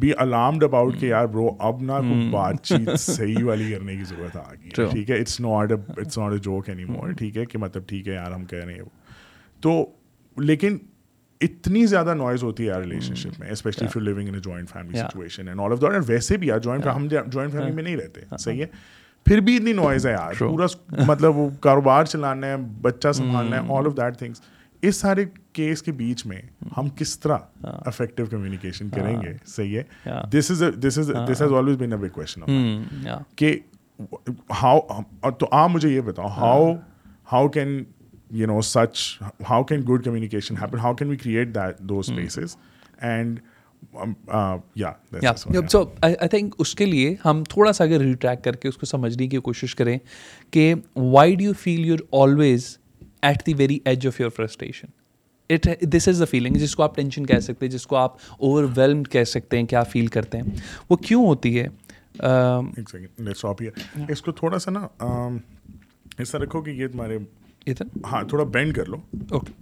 be 0.00 0.12
alarmed 0.18 0.62
about 0.64 0.98
کہ 1.00 1.06
یار 1.06 1.26
برو 1.26 1.48
اب 1.66 1.82
نا 1.82 1.96
hmm. 1.98 2.30
بات 2.30 2.62
چیت 2.64 2.88
صحیح 3.00 3.44
والی 3.44 3.70
کرنے 3.72 3.94
کی 3.96 4.04
ضرورت 4.08 4.36
آ 4.36 4.42
گئی 4.52 4.86
ٹھیک 4.92 5.10
ہے 5.10 5.18
it's 5.20 5.38
not 5.40 5.72
it's 5.72 6.18
not 6.18 6.32
a 6.32 6.38
joke 6.42 6.68
any 6.68 6.84
more 6.84 7.10
ٹھیک 7.18 7.36
ہے 7.38 7.44
کہ 7.52 7.58
مطلب 7.58 7.86
ٹھیک 7.88 8.08
ہے 8.08 8.14
یار 8.14 8.30
ہم 8.32 8.44
کہہ 8.50 8.64
رہے 8.64 8.74
ہیں 8.74 8.82
تو 9.62 9.84
لیکن 10.42 10.76
اتنی 11.44 11.84
زیادہ 11.86 12.14
نوائز 12.14 12.42
ہوتی 12.44 12.62
ہے 12.62 12.68
یار 12.68 12.80
ریلیشن 12.80 13.12
hmm. 13.12 13.20
شپ 13.20 13.40
میں 13.40 13.50
especially 13.50 13.86
few 13.92 14.02
living 14.02 14.28
in 14.28 14.38
joint 14.40 14.70
family 14.70 14.98
situation 14.98 15.48
and 15.48 15.60
all 15.60 15.72
of 15.72 15.80
دور 15.80 15.92
ویسے 16.06 16.36
بھی 16.44 16.48
یار 16.48 16.58
جوائنٹ 16.66 16.86
ہم 16.94 17.06
جوائنٹ 17.08 17.52
فیملی 17.52 17.70
میں 17.74 17.82
نہیں 17.82 17.96
رہتے 17.96 18.36
صحیح 18.38 18.60
ہے 18.60 18.66
پھر 19.24 19.40
بھی 19.40 19.56
اتنی 19.56 19.72
نوائز 19.72 20.06
ہے 20.06 20.10
یار 20.12 20.32
پورا 20.38 20.66
مطلب 21.06 21.36
وہ 21.36 21.48
کاروبار 21.62 22.04
چلانا 22.04 22.46
ہے 22.46 22.56
بچہ 22.82 23.08
hmm. 23.08 23.16
سنبھالنا 23.18 23.60
ہے 23.62 23.72
آل 23.76 23.86
آف 23.86 23.96
دیٹ 23.98 24.18
تھنگس 24.18 24.40
اس 24.88 24.96
سارے 25.00 25.24
کیس 25.52 25.82
کے 25.82 25.92
بیچ 25.98 26.24
میں 26.26 26.40
ہم 26.76 26.88
کس 26.98 27.18
طرح 27.20 27.36
افیکٹو 27.62 28.22
ہاں۔ 28.22 28.30
کمیونیکیشن 28.30 28.84
ہاں۔ 28.92 28.98
کریں 29.00 29.20
گے 29.22 29.32
صحیح 29.54 29.78
ہے 29.78 29.82
this 30.38 30.50
is 30.50 30.62
this 30.86 30.98
is 30.98 31.10
this 31.30 31.42
has 31.42 31.52
always 31.52 31.76
been 31.78 31.92
a 31.92 31.98
big 31.98 32.12
question 32.14 33.06
کہ 33.36 33.54
ہاؤ 34.62 35.30
تو 35.38 35.46
آپ 35.56 35.70
مجھے 35.72 35.88
یہ 35.88 36.00
بتاؤ 36.10 36.28
how 36.36 36.72
how 37.32 37.48
can 37.54 37.82
you 38.40 38.46
know 38.46 38.60
such 38.72 38.98
how 39.50 39.64
can 39.64 39.82
good 39.88 40.04
communication 40.04 40.56
happen 40.62 40.78
how 40.82 40.94
can 40.98 41.08
we 41.08 41.16
create 41.22 41.54
that 41.54 41.78
the 41.88 41.98
spaces 41.98 42.56
and 43.00 43.40
so 45.70 45.82
I 46.02 46.28
think 46.30 46.54
اس 46.58 46.74
کے 46.74 46.84
لیے 46.86 47.14
ہم 47.24 47.42
تھوڑا 47.50 47.72
سا 47.72 47.84
اگر 47.84 48.00
ریٹریک 48.00 48.44
کر 48.44 48.56
کے 48.62 48.68
اس 48.68 48.76
کو 48.76 48.86
سمجھنے 48.86 49.26
کی 49.28 49.38
کوشش 49.50 49.74
کریں 49.76 49.98
کہ 50.50 50.72
why 50.96 51.34
do 51.36 51.44
you 51.44 51.52
feel 51.64 51.84
your 51.86 51.98
always 52.22 52.76
at 53.28 53.44
the 53.46 53.52
very 53.56 53.78
edge 53.90 54.06
of 54.06 54.20
your 54.20 54.30
frustration 54.36 54.86
it 55.54 55.68
this 55.92 56.08
is 56.08 56.18
the 56.20 56.24
feeling 56.30 56.56
جس 56.62 56.74
کو 56.76 56.82
آپ 56.82 56.96
ٹینشن 56.96 57.26
کہہ 57.26 57.38
سکتے 57.46 57.66
ہیں 57.66 57.72
جس 57.72 57.86
کو 57.86 57.96
آپ 57.96 58.12
اوور 58.38 58.64
ویلمڈ 58.76 59.08
کہہ 59.12 59.24
سکتے 59.32 59.58
ہیں 59.58 59.66
کیا 59.72 59.82
فیل 59.92 60.06
کرتے 60.16 60.38
ہیں 60.38 60.52
وہ 60.90 60.96
کیوں 61.06 61.24
ہوتی 61.26 61.58
ہے 61.58 61.66
اس 64.12 64.22
کو 64.22 64.32
تھوڑا 64.40 64.58
سا 64.64 64.70
نا 64.70 64.86
ایسا 66.18 66.38
رکھو 66.38 66.60
کہ 66.62 66.70
یہ 66.80 66.88
تمہارے 66.92 67.18
ہاں 68.12 68.22
تھوڑا 68.28 68.44
بینڈ 68.56 68.74
کر 68.76 68.88
لو 68.88 68.96
اوکے 69.32 69.52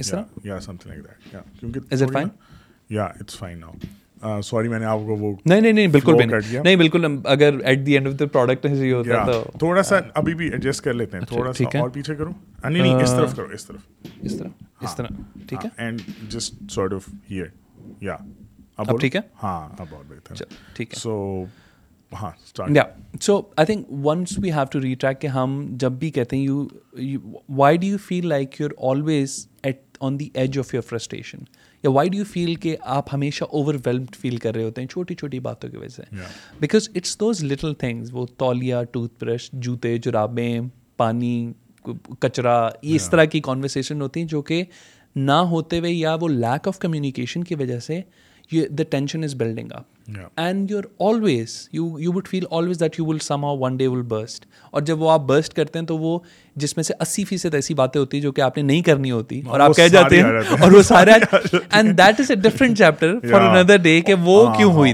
اس 0.00 0.10
طرح 0.10 0.22
یا 0.44 0.60
سم 0.60 0.76
تھنگ 0.82 1.00
دیٹ 1.02 1.32
یا 1.34 1.40
کیونکہ 1.60 2.24
یا 2.94 3.04
اٹس 3.04 3.36
فائن 3.38 3.60
ناؤ 3.60 3.72
سوری 4.44 4.68
میں 4.68 4.78
نے 4.78 4.84
آپ 4.84 4.98
کو 5.06 5.16
وہ 5.16 5.32
نہیں 5.46 5.60
نہیں 5.60 5.72
نہیں 5.72 5.86
بالکل 5.92 6.16
نہیں 6.64 6.76
بالکل 6.76 7.04
اگر 7.34 7.58
at 7.64 7.84
the 7.86 7.92
end 7.94 8.06
of 8.08 8.18
the 8.20 8.26
product 8.32 8.66
ہی 8.66 8.90
ہوتا 8.92 9.24
تو 9.30 9.42
تھوڑا 9.58 9.82
سا 9.90 9.98
ابھی 10.20 10.34
بھی 10.40 10.48
ایڈجسٹ 10.52 10.82
کر 10.84 10.94
لیتے 10.94 11.16
ہیں 11.18 11.22
اچھا، 11.24 11.34
تھوڑا 11.38 11.52
سا 11.52 11.78
اور 11.80 11.88
پیچھے 11.90 12.14
کروں 12.14 12.32
نہیں 12.68 12.82
نہیں 12.82 13.02
اس 13.02 13.10
طرف 13.10 13.34
کرو 13.36 13.46
اس 13.54 13.64
طرف 13.66 14.08
اس 14.20 14.38
طرح 14.38 14.48
اس 14.80 14.88
ہاں، 14.88 14.94
طرح 14.96 15.44
ٹھیک 15.48 15.64
ہے 15.64 15.70
and 15.84 16.02
just 16.34 16.70
sort 16.72 16.92
of 16.94 17.08
here 17.30 17.46
یا 18.02 18.16
اب 18.84 18.98
ٹھیک 19.00 19.16
ہے 19.16 19.20
ہاں 19.42 19.58
اب 19.78 19.94
اور 19.94 20.04
بہتر 20.08 20.44
ٹھیک 20.76 20.92
ہے 20.94 21.00
so 21.00 21.44
so 22.56 22.62
I 23.58 23.64
think 23.66 23.86
once 24.06 24.38
we 24.42 24.52
have 24.52 24.64
to 24.70 24.80
retrack 24.80 25.20
کہ 25.20 25.26
ہم 25.40 25.60
جب 25.80 25.92
بھی 25.98 26.10
کہتے 26.10 26.36
ہیں 26.36 26.42
you 26.44 26.64
why 27.56 27.76
do 27.78 27.86
you 27.86 27.96
feel 28.08 28.26
like 28.28 28.60
you 28.60 28.66
are 28.68 28.90
always 28.94 29.46
at 29.62 29.78
on 30.08 30.18
the 30.20 30.28
edge 30.34 30.58
of 30.58 30.74
your 30.74 30.82
frustration 30.88 31.42
یا 31.84 31.90
وائی 31.92 32.08
ڈو 32.10 32.16
یو 32.18 32.24
فیل 32.32 32.54
کہ 32.62 32.76
آپ 32.96 33.12
ہمیشہ 33.14 33.44
اوور 33.50 33.74
ویلمڈ 33.86 34.16
فیل 34.20 34.36
کر 34.36 34.54
رہے 34.54 34.62
ہوتے 34.64 34.80
ہیں 34.82 34.88
چھوٹی 34.88 35.14
چھوٹی 35.14 35.40
باتوں 35.40 35.70
کی 35.70 35.76
وجہ 35.76 35.88
سے 35.94 36.02
because 36.60 36.88
it's 36.94 37.18
those 37.20 37.42
little 37.44 37.74
things 37.78 38.10
وہ 38.14 38.24
تولیہ 38.38 38.82
ٹوتھ 38.92 39.12
برش 39.24 39.50
جوتے 39.62 39.96
جرابیں 40.04 40.60
پانی 40.96 41.34
کچرا 42.20 42.58
یہ 42.82 42.94
اس 42.94 43.08
طرح 43.10 43.24
کی 43.34 43.40
کانورسیشن 43.40 44.00
ہوتی 44.02 44.20
ہیں 44.20 44.26
جو 44.28 44.42
کہ 44.50 44.62
نہ 45.16 45.38
ہوتے 45.52 45.78
ہوئے 45.78 45.92
یا 45.92 46.16
وہ 46.20 46.28
لیک 46.28 46.68
آف 46.68 46.78
کمیونیکیشن 46.78 47.44
کی 47.44 47.54
وجہ 47.60 47.78
سے 47.86 48.00
the 48.58 48.82
tension 48.90 49.24
is 49.24 49.34
building 49.38 49.70
up 49.74 49.84
and 50.40 50.70
you 50.70 50.76
are 50.78 50.82
always 51.08 51.52
you 51.72 51.84
you 52.00 52.12
would 52.12 52.28
feel 52.28 52.44
always 52.58 52.78
that 52.80 52.98
you 52.98 53.04
will 53.06 53.18
somehow 53.44 53.56
one 53.58 53.76
day 53.76 53.86
will 53.86 54.02
burst 54.08 54.44
اور 54.70 54.82
جب 54.88 54.96
وہ 55.02 55.10
آپ 55.10 55.20
برسٹ 55.26 55.52
کرتے 55.54 55.78
ہیں 55.78 55.86
تو 55.86 55.98
وہ 55.98 56.18
جس 56.62 56.72
میں 56.76 56.84
سے 56.84 56.92
اسی 57.00 57.24
فیصد 57.24 57.54
ایسی 57.54 57.74
باتیں 57.80 58.00
ہوتی 58.00 58.16
ہیں 58.16 58.22
جو 58.22 58.32
کہ 58.32 58.40
آپ 58.40 58.56
نے 58.56 58.62
نہیں 58.62 58.82
کرنی 58.88 59.10
ہوتی 59.10 59.40
ہاں، 59.42 59.50
اور 59.50 59.60
آپ 59.68 59.76
کہہ 59.76 59.88
جاتے 59.92 60.14
ہیں 60.16 60.24
اور 60.62 60.70
وہ 60.72 60.82
سارے 60.88 61.10
and 61.68 61.96
that 61.98 62.20
is 62.20 62.30
a 62.30 62.36
different 62.48 62.76
chapter 62.78 63.10
for 63.30 63.40
another 63.56 63.76
day 63.82 64.00
کہ 64.06 64.14
وہ 64.24 64.44
ah, 64.46 64.56
کیوں 64.56 64.70
ah, 64.70 64.76
ہوئی 64.76 64.92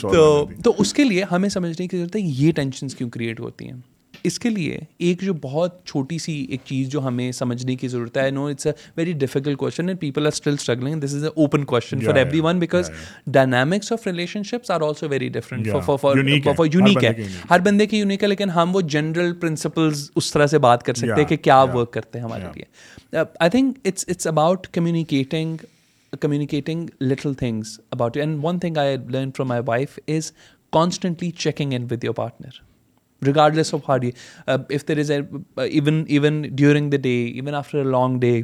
تھی 0.00 0.08
تو 0.64 0.68
اس 0.78 0.90
کے 0.94 1.04
لیے 1.04 1.22
ہمیں 1.32 1.48
سمجھنے 1.48 1.86
کی 1.88 1.96
ضرورت 1.96 2.14
ہے 2.16 2.20
یہ 2.24 2.52
ٹینشنس 2.56 2.94
کیوں 2.94 3.10
کریٹ 3.18 3.40
ہوتی 3.40 3.64
ہیں 3.68 3.76
اس 4.28 4.38
کے 4.38 4.50
لیے 4.50 4.78
ایک 5.08 5.20
جو 5.26 5.32
بہت 5.42 5.76
چھوٹی 5.86 6.16
سی 6.24 6.32
ایک 6.54 6.60
چیز 6.64 6.88
جو 6.94 7.00
ہمیں 7.06 7.30
سمجھنے 7.38 7.74
کی 7.82 7.88
ضرورت 7.88 8.16
ہے 8.18 8.30
no 8.30 8.46
it's 8.48 8.66
a 8.66 8.72
very 8.96 9.12
difficult 9.22 9.56
question 9.58 9.88
and 9.88 10.00
people 10.00 10.26
are 10.26 10.32
still 10.36 10.54
struggling 10.60 11.00
this 11.00 11.14
is 11.14 11.24
a 11.24 11.30
open 11.44 11.64
question 11.72 12.00
for 12.06 12.14
everyone 12.46 12.58
because 12.58 12.90
dynamics 13.38 13.92
of 13.92 14.06
relationships 14.50 14.70
are 14.70 14.80
also 14.88 15.08
very 15.08 15.28
different 15.38 15.68
for 16.00 16.66
unique 16.72 17.04
ہے 17.04 17.12
ہر 17.50 17.60
بندے 17.64 17.86
کی 17.92 17.98
یونیک 17.98 18.22
ہے 18.22 18.28
لیکن 18.28 18.50
ہم 18.58 18.76
وہ 18.76 18.80
جنرل 18.96 19.32
پرنسپلز 19.40 20.08
اس 20.22 20.32
طرح 20.32 20.46
سے 20.54 20.58
بات 20.68 20.82
کر 20.86 20.94
سکتے 21.02 21.20
ہیں 21.20 21.28
کہ 21.28 21.36
کیا 21.48 21.60
ورک 21.74 21.92
کرتے 21.92 22.18
ہیں 22.18 22.24
ہمارے 22.26 22.44
لیے 22.54 23.24
I 23.40 23.50
think 23.50 23.78
it's 23.86 24.04
it's 24.08 24.26
about 24.26 24.66
communicating 24.72 25.56
communicating 26.20 26.86
little 27.00 27.34
things 27.38 27.78
about 27.90 28.16
and 28.16 28.38
one 28.44 28.58
thing 28.58 28.76
I 28.84 28.96
learn 29.06 29.30
from 29.36 29.48
my 29.48 29.60
wife 29.66 29.98
is 30.16 30.32
constantly 30.72 31.30
checking 31.38 31.72
in 31.74 31.86
with 31.90 32.04
your 32.04 32.14
partner 32.14 32.66
regard 33.26 33.56
less 33.56 33.74
of 33.74 33.88
hard 33.88 34.04
if 34.46 34.88
there 34.88 34.98
is 34.98 35.10
even 35.10 36.04
even 36.08 36.42
during 36.54 36.90
the 36.90 36.96
day 37.02 37.14
even 37.34 37.54
after 37.54 37.78
a 37.78 37.84
long 37.84 38.18
day 38.20 38.40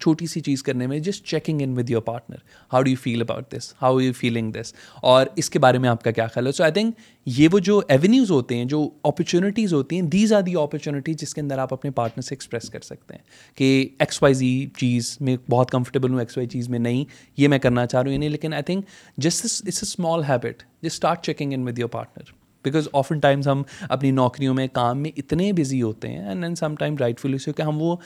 چھوٹی 0.00 0.26
سی 0.26 0.40
چیز 0.40 0.62
کرنے 0.62 0.86
میں 0.86 0.98
just 0.98 1.24
checking 1.30 1.60
in 1.62 1.72
with 1.76 1.90
your 1.90 2.00
partner 2.02 2.36
how 2.72 2.82
do 2.82 2.90
you 2.90 2.96
feel 3.02 3.20
about 3.20 3.50
this 3.54 3.72
how 3.82 4.00
you 4.00 4.12
feeling 4.18 4.50
this 4.52 4.72
اور 5.10 5.26
اس 5.38 5.50
کے 5.50 5.58
بارے 5.64 5.78
میں 5.78 5.88
آپ 5.88 6.02
کا 6.04 6.10
کیا 6.10 6.26
خیال 6.26 6.46
ہے 6.46 6.52
سو 6.52 6.62
آئی 6.64 6.72
تھنک 6.72 6.94
یہ 7.38 7.48
وہ 7.52 7.58
جو 7.68 7.80
ایونیوز 7.88 8.30
ہوتے 8.30 8.56
ہیں 8.56 8.64
جو 8.72 8.82
اپرچونیٹیز 9.10 9.72
ہوتی 9.74 10.00
ہیں 10.00 10.08
دیز 10.14 10.32
آر 10.32 10.42
دی 10.46 10.54
اپرچونیٹیز 10.62 11.16
جس 11.20 11.34
کے 11.34 11.40
اندر 11.40 11.58
آپ 11.58 11.72
اپنے 11.72 11.90
پارٹنر 12.00 12.22
سے 12.28 12.34
ایکسپریس 12.34 12.68
کر 12.70 12.80
سکتے 12.84 13.14
ہیں 13.14 13.54
کہ 13.58 13.86
ایکس 13.98 14.22
وائی 14.22 14.34
زی 14.34 14.52
چیز 14.78 15.16
میں 15.28 15.36
بہت 15.50 15.70
کمفرٹیبل 15.70 16.12
ہوں 16.12 16.20
ایکس 16.20 16.36
وائی 16.36 16.48
چیز 16.48 16.68
میں 16.70 16.78
نہیں 16.78 17.04
یہ 17.42 17.48
میں 17.48 17.58
کرنا 17.58 17.86
چاہ 17.86 18.00
رہا 18.02 18.06
ہوں 18.08 18.14
یہ 18.14 18.18
نہیں 18.18 18.30
لیکن 18.30 18.54
I 18.54 18.62
think 18.72 18.84
just 19.18 19.44
it's 19.44 19.60
a 19.64 19.70
small 19.82 20.24
habit 20.28 20.62
just 20.82 20.94
start 20.94 21.24
checking 21.26 21.52
in 21.52 21.68
with 21.68 21.78
your 21.78 21.88
partner 21.88 22.40
because 22.64 22.88
often 22.92 23.18
times 23.20 23.48
ہم 23.48 23.62
اپنی 23.88 24.10
نوکریوں 24.10 24.54
میں 24.54 24.66
کام 24.72 25.02
میں 25.02 25.10
اتنے 25.18 25.52
بزی 25.52 25.80
ہوتے 25.82 26.08
ہیں 26.08 26.26
and 26.28 26.44
and 26.44 26.58
sometime 26.78 26.94
right 27.00 27.20
feel 27.20 27.36
کہ 27.56 27.62
ہم 27.62 27.80
وہ 27.82 27.96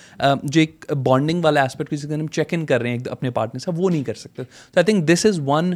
جو 0.42 0.60
ایک 0.60 0.84
بانڈنگ 1.04 1.44
والا 1.44 1.62
اسپیکٹ 1.64 1.92
ایسپیکٹر 1.92 2.20
ہم 2.20 2.26
چیک 2.38 2.54
ان 2.54 2.66
کر 2.66 2.80
رہے 2.80 2.90
ہیں 2.90 2.98
اپنے 3.10 3.30
پارٹنر 3.38 3.60
سے 3.64 3.70
وہ 3.76 3.90
نہیں 3.90 4.04
کر 4.04 4.14
سکتے 4.14 4.42
so 4.44 4.80
I 4.80 4.84
think 4.92 5.06
this 5.08 5.26
is 5.26 5.40
one 5.46 5.72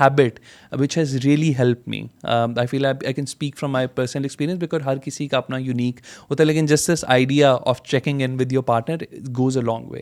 habit 0.00 0.38
which 0.80 0.96
has 0.98 1.14
really 1.24 1.52
help 1.58 1.88
me 1.88 2.02
I 2.22 2.66
feel 2.70 2.86
I 2.86 3.12
can 3.14 3.24
speak 3.28 3.56
from 3.58 3.72
my 3.72 3.86
personal 3.94 4.22
experience 4.24 4.58
because 4.60 4.86
ہر 4.86 4.98
کسی 5.04 5.26
کا 5.28 5.38
اپنا 5.38 5.58
یونیک 5.58 6.00
ہوتا 6.30 6.42
ہے 6.42 6.46
لیکن 6.46 6.66
جس 6.66 6.88
this 6.92 7.04
idea 7.08 7.56
of 7.74 7.82
checking 7.90 8.22
in 8.24 8.36
with 8.40 8.52
your 8.52 8.62
partner 8.72 9.04
goes 9.38 9.56
a 9.56 9.62
long 9.64 9.90
way 9.90 10.00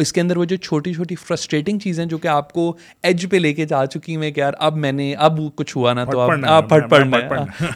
اس 0.00 0.12
کے 0.12 0.20
اندر 0.20 0.36
وہ 0.36 0.44
جو 0.50 0.56
چھوٹی 0.56 0.92
چھوٹی 0.94 1.14
فرسٹریٹنگ 1.16 1.78
چیزیں 1.82 2.04
جو 2.06 2.18
کہ 2.18 2.28
آپ 2.28 2.52
کو 2.52 2.72
ایج 3.08 3.28
پہ 3.30 3.36
لے 3.36 3.52
کے 3.54 3.64
جا 3.66 3.84
چکی 3.94 4.16
ہیں 4.16 4.30
کہ 4.30 4.40
یار 4.40 4.52
اب 4.66 4.76
میں 4.76 4.92
نے 4.92 5.12
اب 5.26 5.38
کچھ 5.56 5.76
ہوا 5.76 5.92
نا 5.94 6.04
تو 6.10 6.20
آپ 6.48 6.68
پھٹ 6.70 6.88
پڑنا 6.90 7.18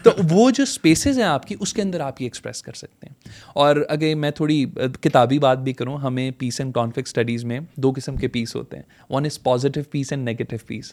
تو 0.02 0.11
وہ 0.30 0.50
جو 0.50 0.62
اسپیسیز 0.62 1.18
ہیں 1.18 1.24
آپ 1.24 1.46
کی 1.46 1.54
اس 1.61 1.72
کے 1.74 1.82
اندر 1.82 2.00
آپ 2.06 2.20
یہ 2.20 2.26
ایکسپریس 2.26 2.62
کر 2.62 2.72
سکتے 2.82 3.06
ہیں 3.08 3.32
اور 3.64 3.76
اگر 3.88 4.14
میں 4.24 4.30
تھوڑی 4.40 4.64
کتابی 5.00 5.38
بات 5.46 5.58
بھی 5.64 5.72
کروں 5.80 5.98
ہمیں 6.02 6.30
پیس 6.38 6.61
اینڈ 6.61 6.74
کانفلکٹ 6.74 7.08
اسٹڈیز 7.08 7.44
میں 7.52 7.61
دو 7.82 7.92
قسم 7.96 8.16
کے 8.16 8.28
پیس 8.38 8.56
ہوتے 8.56 8.76
ہیں 8.76 8.82
one 9.11 9.24
is 9.26 9.42
positive 9.42 9.82
peace 9.90 10.12
and 10.12 10.28
negative 10.28 10.56
peace 10.66 10.92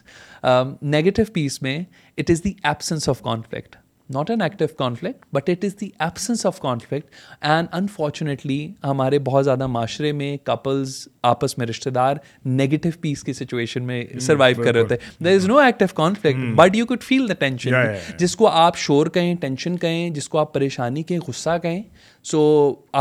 negative 0.92 1.22
peace 1.32 1.60
میں 1.62 1.78
it 2.18 2.30
is 2.30 2.44
the 2.44 2.52
absence 2.62 3.08
of 3.08 3.22
conflict 3.22 3.76
not 4.14 4.30
an 4.30 4.40
active 4.42 4.66
conflict 4.78 5.24
but 5.34 5.48
it 5.50 5.64
is 5.64 5.74
the 5.80 5.88
absence 6.04 6.44
of 6.46 6.58
conflict 6.60 7.14
and 7.48 7.68
unfortunately 7.72 8.56
ہمارے 8.84 9.18
بہت 9.26 9.44
زیادہ 9.44 9.66
معاشرے 9.66 10.10
میں 10.20 10.36
کپلز 10.46 10.96
آپس 11.30 11.56
میں 11.58 11.66
رشتے 11.66 11.90
دار 11.90 12.16
نگیٹو 12.46 12.88
پیس 13.00 13.22
کی 13.24 13.32
سچویشن 13.32 13.82
میں 13.86 14.02
سروائیو 14.20 14.62
کر 14.64 14.72
رہے 14.74 14.80
ہوتے 14.82 14.94
there 15.24 15.34
is 15.34 15.46
no 15.48 15.58
active 15.58 15.94
conflict 15.96 16.54
but 16.56 16.76
you 16.76 16.86
could 16.86 17.02
feel 17.02 17.28
the 17.28 17.34
tension 17.38 17.72
جس 18.18 18.36
کو 18.36 18.48
آپ 18.48 18.76
شور 18.86 19.06
کہیں 19.18 19.34
ٹینشن 19.40 19.76
کہیں 19.86 20.08
جس 20.14 20.28
کو 20.28 20.38
آپ 20.38 20.52
پریشانی 20.54 21.02
کہیں 21.10 21.20
غصہ 21.28 21.58
کہیں 21.62 21.82
سو 22.30 22.40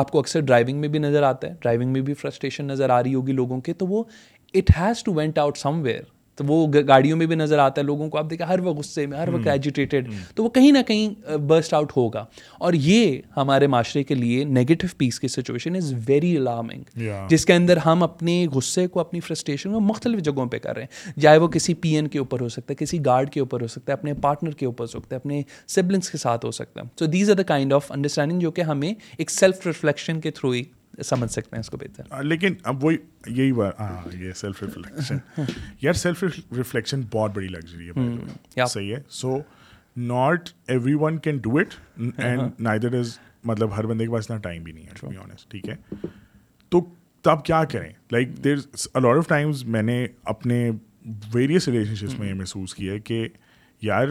آپ 0.01 0.11
کو 0.11 0.19
اکثر 0.19 0.39
ڈرائیونگ 0.41 0.79
میں 0.81 0.89
بھی 0.89 0.99
نظر 0.99 1.23
آتا 1.33 1.47
ہے 1.47 1.53
ڈرائیونگ 1.61 1.91
میں 1.93 2.01
بھی 2.09 2.13
فرسٹریشن 2.21 2.65
نظر 2.67 2.89
آ 2.89 3.01
رہی 3.03 3.15
ہوگی 3.15 3.31
لوگوں 3.41 3.59
کے 3.69 3.73
تو 3.81 3.87
وہ 3.87 4.03
it 4.55 4.71
has 4.79 5.03
to 5.03 5.13
vent 5.13 5.39
out 5.39 5.57
somewhere 5.83 6.01
تو 6.39 6.45
وہ 6.47 6.65
گاڑیوں 6.87 7.15
میں 7.17 7.25
بھی 7.27 7.35
نظر 7.35 7.59
آتا 7.59 7.81
ہے 7.81 7.85
لوگوں 7.85 8.07
کو 8.09 8.17
آپ 8.17 8.29
دیکھیں 8.29 8.45
ہر 8.47 8.61
غصے 8.65 9.05
میں 9.13 9.17
ہر 9.17 9.29
وقت 9.33 9.47
ایجیٹیٹیڈ 9.53 10.07
تو 10.35 10.43
وہ 10.43 10.49
کہیں 10.57 10.71
نہ 10.71 10.77
کہیں 10.87 11.35
برسٹ 11.47 11.73
آؤٹ 11.73 11.91
ہوگا 11.95 12.23
اور 12.67 12.73
یہ 12.73 13.19
ہمارے 13.37 13.67
معاشرے 13.73 14.03
کے 14.11 14.15
لیے 14.15 14.43
نیگیٹو 14.59 14.87
پیس 14.97 15.19
کی 15.19 15.27
سچویشن 15.33 15.75
از 15.75 15.93
ویری 16.07 16.35
الارمنگ 16.37 16.99
جس 17.29 17.45
کے 17.45 17.53
اندر 17.53 17.77
ہم 17.85 18.03
اپنے 18.03 18.45
غصے 18.53 18.87
کو 18.93 18.99
اپنی 18.99 19.19
فرسٹریشن 19.27 19.73
کو 19.73 19.79
مختلف 19.89 20.21
جگہوں 20.29 20.45
پہ 20.55 20.59
کر 20.67 20.75
رہے 20.75 20.83
ہیں 21.11 21.19
چاہے 21.21 21.37
وہ 21.37 21.47
کسی 21.57 21.73
پی 21.83 21.95
این 21.95 22.07
کے 22.13 22.19
اوپر 22.19 22.41
ہو 22.41 22.49
سکتا 22.57 22.71
ہے 22.73 22.83
کسی 22.85 23.03
گارڈ 23.05 23.29
کے 23.31 23.39
اوپر 23.39 23.61
ہو 23.61 23.67
سکتا 23.75 23.93
ہے 23.93 23.97
اپنے 23.97 24.13
پارٹنر 24.27 24.51
کے 24.61 24.65
اوپر 24.65 24.81
ہو 24.83 24.87
سکتا 24.99 25.15
ہے 25.15 25.19
اپنے 25.23 25.41
سبلنگس 25.75 26.09
کے 26.11 26.17
ساتھ 26.25 26.45
ہو 26.45 26.51
سکتا 26.61 26.81
ہے 26.81 26.85
so 26.99 27.05
these 27.17 27.29
are 27.29 27.35
the 27.35 27.43
kind 27.53 27.73
of 27.73 27.91
understanding 27.91 28.39
جو 28.39 28.51
کہ 28.51 28.61
ہمیں 28.71 28.91
ایک 29.17 29.31
سیلف 29.31 29.65
ریفلیکشن 29.67 30.19
کے 30.21 30.31
تھرو 30.39 30.51
ہی 30.51 30.63
سمجھ 31.05 31.29
سکتے 31.31 31.55
ہیں 31.55 31.59
اس 31.59 31.69
کو 31.69 31.77
بہتر 31.77 32.23
لیکن 32.23 32.53
اب 32.69 32.83
وہی 32.85 32.97
یہی 33.27 33.51
بات 33.53 33.79
ہاں 33.79 34.15
یہ 34.19 34.31
سیلف 34.35 34.59
سیلف 34.59 34.77
ریفلیکشن 34.77 36.55
ریفلیکشن 36.57 37.01
یار 37.01 37.09
بہت 37.13 37.35
بڑی 37.35 37.47
لگژری 37.47 37.89
ہے 37.95 38.65
صحیح 38.69 38.93
ہے 38.95 39.01
so 39.19 39.37
not 39.97 40.49
everyone 40.99 41.17
can 41.25 41.37
do 41.43 41.57
it 41.57 41.73
and 42.19 42.61
neither 42.67 42.97
is 42.99 43.17
مطلب 43.51 43.77
ہر 43.77 43.87
بندے 43.87 44.05
کے 44.05 44.11
پاس 44.11 44.25
اتنا 44.25 44.37
ٹائم 44.49 44.63
بھی 44.63 44.71
نہیں 44.71 44.85
ہے 44.85 45.35
ٹھیک 45.49 45.69
ہے 45.69 45.75
تو 46.69 46.79
تب 47.23 47.43
کیا 47.45 47.63
کریں 47.71 47.89
like 48.11 48.43
there 48.43 48.57
a lot 48.93 49.17
of 49.17 49.27
times 49.27 49.63
میں 49.75 49.81
نے 49.83 50.05
اپنے 50.33 50.69
ویریس 51.33 51.67
ریلیشن 51.67 51.95
شپس 51.95 52.19
میں 52.19 52.27
یہ 52.27 52.33
محسوس 52.33 52.73
کیا 52.75 52.93
ہے 52.93 52.99
کہ 53.09 53.27
یار 53.81 54.07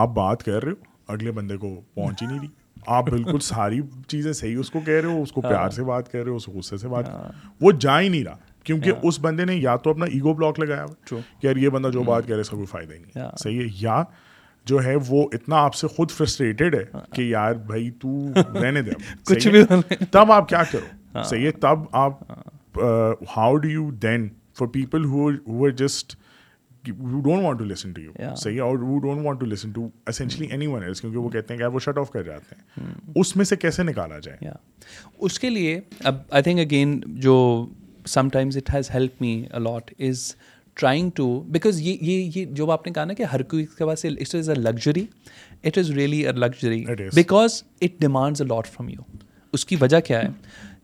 آپ 0.00 0.08
بات 0.14 0.42
کر 0.44 0.62
رہے 0.64 0.72
ہو 0.72 1.12
اگلے 1.12 1.30
بندے 1.32 1.56
کو 1.56 1.80
پہنچ 1.94 2.22
ہی 2.22 2.26
نہیں 2.26 2.38
دی 2.40 2.46
آپ 2.86 3.08
بالکل 3.10 3.38
ساری 3.40 3.80
چیزیں 4.08 4.32
صحیح 4.32 4.56
اس 4.58 4.70
کو 4.70 4.80
کہہ 4.86 5.00
رہے 5.00 5.08
ہو 5.12 5.22
اس 5.22 5.32
کو 5.32 5.40
ہاں۔ 5.44 5.50
پیار 5.50 5.70
سے 5.70 5.82
بات 5.84 6.10
کہہ 6.12 6.20
رہے 6.20 6.30
ہو 6.30 6.36
اس 6.36 6.48
غصے 6.54 6.76
سے 6.76 6.88
بات 6.88 7.08
ہاں۔ 7.08 7.28
وہ 7.60 7.72
جا 7.80 8.00
ہی 8.00 8.08
نہیں 8.08 8.24
رہا 8.24 8.36
کیونکہ 8.64 8.88
ہاں۔ 8.90 9.06
اس 9.08 9.18
بندے 9.22 9.44
نے 9.44 9.54
یا 9.56 9.76
تو 9.84 9.90
اپنا 9.90 10.06
ایگو 10.12 10.34
بلاک 10.34 10.60
لگایا 10.60 10.86
کہ 11.10 11.16
یار 11.42 11.56
یہ 11.56 11.68
بندہ 11.74 11.88
جو 11.92 12.02
بات 12.02 12.22
کہہ 12.26 12.30
رہا 12.34 12.36
ہے 12.36 12.40
اس 12.40 12.50
کا 12.50 12.56
کوئی 12.56 12.66
فائدہ 12.70 12.92
ہی 12.94 12.98
نہیں 12.98 13.28
صحیح 13.42 13.60
ہے 13.62 13.66
یا 13.80 14.02
جو 14.66 14.84
ہے 14.84 14.94
وہ 15.08 15.26
اتنا 15.34 15.56
آپ 15.64 15.74
سے 15.74 15.86
خود 15.96 16.10
فرسٹریٹڈ 16.10 16.74
ہے 16.74 16.82
کہ 17.14 17.22
یار 17.22 17.52
بھائی 17.70 17.90
تو 18.02 18.10
رہنے 18.62 18.82
دے 18.82 18.90
کچھ 19.30 19.48
بھی 19.48 19.62
تب 20.10 20.32
آپ 20.32 20.48
کیا 20.48 20.62
کرو 20.72 21.22
صحیح 21.22 21.46
ہے 21.46 21.50
تب 21.60 21.78
آپ 22.04 22.78
how 23.36 23.56
do 23.56 23.68
you 23.68 23.90
then 24.02 24.28
for 24.58 24.68
people 24.72 25.04
who 25.14 25.68
just 25.76 26.16
who 26.90 27.20
don't 27.22 27.42
want 27.44 27.58
to 27.58 27.64
listen 27.64 27.92
to 27.94 28.00
you 28.02 28.12
صحیح 28.36 28.54
ہے 28.54 28.60
اور 28.60 28.78
who 28.78 28.98
don't 29.00 29.24
want 29.26 29.40
to 29.40 29.46
listen 29.46 29.70
to 29.72 29.88
essentially 30.08 30.46
anyone 30.66 30.82
else 30.82 31.00
کیونکہ 31.00 31.18
وہ 31.18 31.24
hmm. 31.24 31.32
کہتے 31.32 31.54
ہیں 31.54 31.58
کہ 31.60 31.66
وہ 31.74 31.78
شٹ 31.84 31.98
آف 31.98 32.10
کر 32.10 32.22
جاتے 32.22 32.56
ہیں 32.80 32.90
اس 33.20 33.34
میں 33.36 33.44
سے 33.44 33.56
کیسے 33.56 33.82
نکالا 33.82 34.18
جائے 34.22 34.50
اس 35.28 35.38
کے 35.40 35.50
لیے 35.50 35.78
اب 36.10 36.16
آئی 36.30 36.42
تھنک 36.42 36.60
اگین 36.60 37.00
جو 37.28 37.36
sometimes 38.32 38.56
it 38.56 38.74
has 38.74 38.90
help 38.94 39.20
me 39.22 39.36
a lot 39.60 39.92
is 40.08 40.32
trying 40.80 41.10
to 41.14 41.28
because 41.52 41.80
یہ 41.82 41.96
یہ 42.02 42.30
یہ 42.34 42.44
جو 42.60 42.70
آپ 42.70 42.86
نے 42.86 42.92
کہا 42.92 43.04
نا 43.04 43.14
کہ 43.14 43.22
ہر 43.32 43.42
کوئی 43.54 43.64
کے 43.78 43.86
پاس 43.86 44.04
it 44.10 44.34
is 44.34 44.48
a 44.50 44.54
luxury 44.60 45.04
it 45.64 45.78
is 45.78 45.90
really 45.96 46.24
a 46.26 46.32
luxury 46.32 46.84
because 47.14 47.62
it 47.82 48.00
demands 48.00 48.42
a 48.42 48.48
lot 48.48 48.66
from 48.72 48.88
you 48.88 49.02
اس 49.54 49.64
کی 49.66 49.76
وجہ 49.80 50.00
کیا 50.04 50.22
ہے 50.22 50.28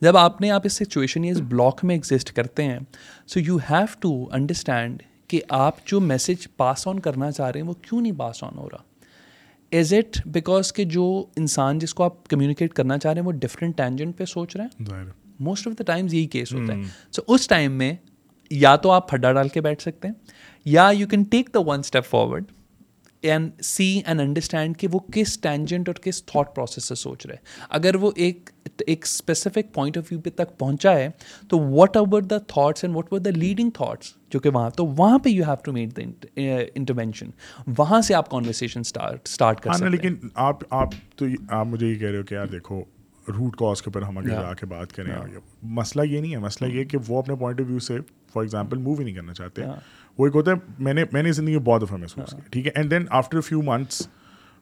جب 0.03 0.17
آپ 0.17 0.41
نے 0.41 0.51
آپ 0.51 0.63
اس 0.67 0.73
سچویشن 0.79 1.25
یا 1.25 1.31
اس 1.33 1.41
بلاک 1.51 1.85
میں 1.85 1.95
ایگزسٹ 1.95 2.33
کرتے 2.33 2.65
ہیں 2.65 2.79
so 3.27 3.41
you 3.41 3.57
have 3.71 3.87
to 4.01 4.11
understand 4.37 5.03
کہ 5.29 5.41
آپ 5.65 5.87
جو 5.87 6.01
میسج 6.01 6.47
پاس 6.57 6.87
آن 6.89 7.01
کرنا 7.07 7.31
چاہ 7.33 7.51
رہے 7.51 7.61
ہیں 7.61 7.67
وہ 7.69 7.75
کیوں 7.89 8.01
نہیں 8.01 8.19
پاس 8.19 8.43
آن 8.45 8.59
ہو 8.59 8.69
رہا 8.71 9.77
از 9.79 9.93
اٹ 9.97 10.17
بیکاز 10.33 10.73
کہ 10.73 10.85
جو 10.97 11.05
انسان 11.37 11.79
جس 11.79 11.95
کو 11.95 12.05
آپ 12.05 12.27
کمیونیکیٹ 12.29 12.73
کرنا 12.75 12.99
چاہ 12.99 13.13
رہے 13.13 13.21
ہیں 13.21 13.27
وہ 13.27 13.33
ڈفرینٹ 13.41 13.77
ٹینجنٹ 13.77 14.17
پہ 14.19 14.25
سوچ 14.35 14.57
رہے 14.57 14.65
ہیں 14.91 15.05
موسٹ 15.49 15.69
آف 15.69 15.79
دا 15.79 15.85
ٹائمز 15.93 16.15
یہی 16.15 16.27
کیس 16.37 16.53
ہوتا 16.55 16.75
ہے 16.77 16.83
سو 17.17 17.23
اس 17.35 17.47
ٹائم 17.49 17.73
میں 17.79 17.93
یا 18.51 18.75
تو 18.87 18.91
آپ 18.91 19.15
ہڈا 19.15 19.33
ڈال 19.33 19.49
کے 19.55 19.61
بیٹھ 19.61 19.83
سکتے 19.83 20.09
ہیں 20.09 20.15
یا 20.75 20.91
you 20.99 21.07
can 21.09 21.23
take 21.31 21.51
the 21.55 21.59
one 21.67 21.81
step 21.87 22.07
forward 22.11 22.45
and 23.23 23.63
see 23.65 23.87
and 24.07 24.21
understand 24.21 24.77
کہ 24.79 24.89
وہ 24.93 24.99
کس 25.15 25.39
ٹینجنٹ 25.43 25.89
اور 25.89 26.03
کس 26.03 26.25
تھاٹ 26.27 26.55
پروسیس 26.55 26.85
سے 26.89 26.95
سوچ 26.95 27.27
رہے 27.27 27.35
ہیں 27.37 27.65
اگر 27.79 27.95
وہ 28.03 28.11
ایک 28.27 28.51
ایک 28.87 29.05
اسپیسیفک 29.05 29.73
پوائنٹ 29.75 29.97
آف 29.99 30.11
ویو 30.11 30.21
پہ 30.25 30.31
تک 30.37 30.59
پہنچا 30.59 30.93
ہے 30.99 31.09
تو 31.49 31.59
what 31.71 31.97
over 31.97 32.23
the 32.23 32.39
thoughts 32.53 32.85
and 32.85 32.97
what 32.97 33.07
over 33.11 33.21
the 33.25 33.31
leading 33.39 33.71
thoughts 33.75 34.13
جو 34.33 34.39
کہ 34.41 34.51
وہاں 34.55 34.71
تو 34.77 34.87
وہاں 34.99 35.19
پہ 35.25 35.29
you 35.31 35.45
have 35.47 35.55
to 35.65 35.73
meet 35.73 35.97
the 35.97 36.03
intervention 36.75 37.31
وہاں 37.79 38.01
سے 38.07 38.15
آپ 38.15 38.31
کانورسیشن 38.31 38.81
اسٹارٹ 38.81 39.61
کر 39.63 39.71
ہاں، 39.71 39.77
سکتے 39.79 39.85
ہیں 39.85 39.93
لیکن 39.93 40.29
آپ 40.35 40.63
آپ 40.81 40.93
تو 41.17 41.27
آپ 41.49 41.67
مجھے 41.67 41.87
یہ 41.89 41.95
کہہ 41.99 42.09
رہے 42.09 42.19
ہو 42.19 42.23
کہ 42.29 42.35
یار 42.35 42.47
دیکھو 42.53 42.83
روٹ 43.39 43.57
کاز 43.59 43.81
کے 43.83 43.89
اوپر 43.91 44.03
ہم 44.09 44.19
اگر 44.19 44.45
آ 44.45 44.53
کے 44.61 44.67
بات 44.67 44.93
کریں 44.97 45.13
مسئلہ 45.79 46.03
یہ 46.11 46.21
نہیں 46.21 46.33
ہے 46.33 46.39
مسئلہ 46.41 46.73
یہ 46.75 46.85
کہ 46.91 46.99
وہ 47.09 47.19
اپنے 47.19 47.35
پوائنٹ 47.41 47.61
آف 47.61 47.67
ویو 47.69 47.79
سے 47.87 47.97
فار 48.33 48.43
ایگزامپل 48.43 48.79
موو 48.79 48.95
ہی 48.99 49.05
نہیں 49.05 49.15
کرنا 49.15 49.35
چاہتے 49.35 49.63
وہ 50.19 50.27
ایک 50.27 50.35
ہوتا 50.37 50.51
ہے 50.53 50.57
میں 50.85 50.95
نے 50.95 51.05
میں 51.13 51.23
نے 51.23 51.33
زندگی 51.33 51.55
میں 51.57 51.65
بہت 51.65 51.83
دفعہ 51.83 51.99
محسوس 51.99 52.31
کیا 52.31 52.43
ٹھیک 52.53 52.67
ہے 52.67 52.73
and 52.75 52.91
then 52.91 53.05
after 53.19 53.41
few 53.41 53.61
months 53.63 54.07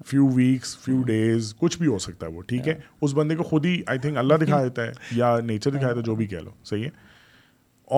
few 0.07 0.27
weeks 0.35 0.77
few 0.85 1.03
days 1.07 1.55
کچھ 1.59 1.79
بھی 1.79 1.87
ہو 1.87 1.99
سکتا 1.99 2.27
ہے 2.27 2.31
وہ 2.33 2.43
ٹھیک 2.49 2.69
ہے 2.69 2.75
اس 3.03 3.15
بندے 3.15 3.37
کو 3.37 3.43
خود 3.45 3.67
ہی 3.67 3.81
آئی 3.87 3.99
تھنک 3.99 4.17
اللہ 4.19 4.35
دکھا 4.45 4.63
دیتا 4.65 4.87
ہے 4.87 4.93
یا 5.17 5.37
نیچر 5.47 5.71
دکھا 5.71 5.89
دیتا 5.89 5.97
ہے 5.99 6.03
جو 6.05 6.15
بھی 6.17 6.27
کہہ 6.27 6.41
لو 6.45 6.51
صحیح 6.71 6.85
ہے 6.85 6.89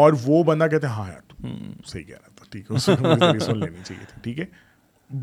اور 0.03 0.13
وہ 0.25 0.43
بندہ 0.45 0.65
کہتے 0.71 0.87
ہیں 0.87 0.95
ہاں 0.95 1.09
یار 1.11 1.45
صحیح 1.87 2.05
کہہ 2.05 2.17
رہا 2.21 2.33
تھا 2.37 2.47
ٹھیک 2.51 2.71
ہے 2.71 2.79
سن 3.45 3.59
لینی 3.59 3.79
چاہیے 3.85 4.05
تھی 4.13 4.21
ٹھیک 4.23 4.39
ہے 4.39 4.45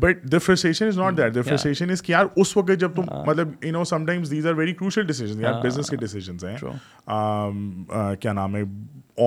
but 0.00 0.22
the 0.32 0.36
is 0.78 0.96
not 0.98 1.16
that 1.16 1.34
the 1.34 1.40
is 1.90 2.02
کہ 2.04 2.12
یار 2.12 2.26
اس 2.36 2.56
وقت 2.56 2.70
جب 2.80 2.94
تم 2.94 3.02
مطلب 3.26 3.48
you 3.64 3.72
know 3.72 3.82
sometimes 4.06 4.30
these 4.30 4.46
are 4.46 4.54
very 4.54 4.72
crucial 4.74 5.06
decision 5.06 5.40
یار 5.40 5.60
بزنس 5.66 5.90
کے 5.90 5.96
ڈیسیزنس 5.96 6.44
ہیں 6.44 6.56
کیا 8.20 8.32
نام 8.32 8.56
ہے 8.56 8.62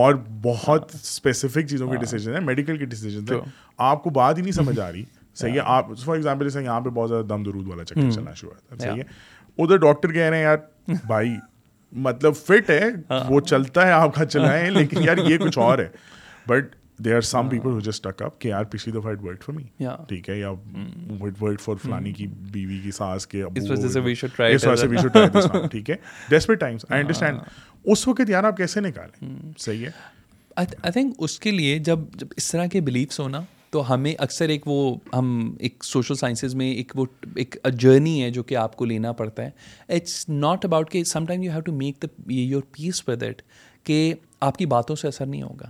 اور 0.01 0.13
بہت 0.41 0.91
اسپیسیفک 0.95 1.67
چیزوں 1.69 1.89
کے 1.91 1.97
ڈیسیزن 1.97 2.33
ہیں 2.33 2.41
میڈیکل 2.45 2.77
کے 2.77 2.85
ڈیسیزنس 2.85 3.31
ہیں 3.31 3.39
آپ 3.91 4.03
کو 4.03 4.09
بات 4.19 4.37
ہی 4.37 4.41
نہیں 4.41 4.51
سمجھ 4.59 4.79
آ 4.79 4.91
رہی 4.91 5.03
صحیح 5.39 5.53
ہے 5.53 5.59
آپ 5.75 5.87
فار 6.05 6.15
ایگزامپل 6.15 6.45
جیسے 6.47 6.63
یہاں 6.63 6.81
پہ 6.81 6.89
بہت 6.99 7.09
زیادہ 7.09 7.25
دم 7.29 7.43
درود 7.43 7.67
والا 7.67 7.83
چکر 7.83 8.01
hmm. 8.01 8.11
چلنا 8.15 8.33
شروع 8.39 8.51
ہوتا 8.53 8.75
ہے 8.75 8.89
صحیح 8.89 9.03
ہے 9.03 9.63
ادھر 9.63 9.77
ڈاکٹر 9.85 10.11
کہہ 10.17 10.21
رہے 10.29 10.37
ہیں 10.37 10.43
یار 10.43 10.57
بھائی 11.07 11.35
مطلب 12.07 12.35
فٹ 12.45 12.69
ہے 12.69 12.81
ہاں. 13.11 13.19
وہ 13.29 13.39
چلتا 13.53 13.85
ہے 13.87 13.91
آپ 13.91 14.13
کا 14.15 14.25
چلائیں 14.35 14.69
لیکن 14.79 15.03
یار 15.03 15.17
یہ 15.29 15.37
کچھ 15.45 15.57
اور 15.67 15.79
ہے 15.79 15.87
but 16.47 16.75
they 17.05 17.13
are 17.15 17.21
some 17.31 17.49
people 17.49 17.71
who 17.71 17.79
just 17.79 18.07
up 18.21 18.39
کہ 18.41 18.47
یار 18.47 18.63
پچھلی 18.71 18.91
دفعہ 18.99 19.11
اٹ 19.11 19.21
ورک 19.23 19.41
فار 19.43 19.53
می 19.55 19.85
ٹھیک 20.09 20.29
ہے 20.29 20.37
یا 20.39 20.49
اٹ 20.49 21.41
ورک 21.41 21.59
فار 21.61 21.75
فلانی 21.83 22.09
hmm. 22.09 22.17
کی 22.17 22.27
بیوی 22.57 22.79
کی 22.83 22.91
ساس 22.99 23.27
کے 23.33 23.41
اس 23.43 23.69
وجہ 23.69 23.87
سے 23.93 23.99
وی 24.07 24.13
شوڈ 24.23 24.35
ٹرائی 24.35 24.55
اس 24.55 24.65
وجہ 24.67 24.75
سے 24.81 24.87
وی 24.93 24.97
شوڈ 25.01 25.13
ٹرائی 25.13 25.67
ٹھیک 25.71 25.89
ہے 25.89 25.95
ڈیسپریٹ 26.29 26.59
ٹائمز 26.59 26.85
آئی 26.89 27.01
انڈرسٹینڈ 27.01 27.39
اس 27.95 28.07
وقت 28.07 28.29
یار 28.29 28.43
آپ 28.51 28.57
کیسے 28.57 28.81
نکالیں 28.81 29.23
hmm. 29.25 29.39
صحیح 29.65 29.85
ہے 29.85 29.91
آئی 30.63 30.91
تھنک 30.91 31.15
اس 31.27 31.39
کے 31.39 31.51
لیے 31.51 31.77
جب 31.91 31.99
جب 32.19 32.27
اس 32.37 32.51
طرح 32.51 32.65
کے 32.75 32.81
بلیفس 32.91 33.19
ہونا 33.19 33.39
تو 33.71 33.81
ہمیں 33.93 34.13
اکثر 34.17 34.49
ایک 34.49 34.67
وہ 34.67 34.75
ہم 35.13 35.29
ایک 35.67 35.83
سوشل 35.85 36.15
سائنسز 36.15 36.55
میں 36.61 36.71
ایک 36.73 36.91
وہ 36.95 37.05
ایک 37.37 37.55
جرنی 37.79 38.21
ہے 38.23 38.29
جو 38.37 38.43
کہ 38.51 38.55
آپ 38.57 38.75
کو 38.77 38.85
لینا 38.85 39.11
پڑتا 39.21 39.43
ہے 39.45 39.49
اٹس 39.95 40.27
ناٹ 40.29 40.65
اباؤٹ 40.65 40.89
کہ 40.91 41.03
sometime 41.25 41.43
you 41.43 41.51
have 41.51 41.61
to 41.65 41.71
make 41.73 42.01
the 42.03 42.07
your 42.33 42.61
peace 42.77 43.03
for 43.05 43.15
that 43.25 43.41
کہ 43.85 44.03
آپ 44.49 44.57
کی 44.57 44.65
باتوں 44.75 44.95
سے 45.01 45.07
اثر 45.07 45.25
نہیں 45.25 45.41
ہوگا 45.41 45.69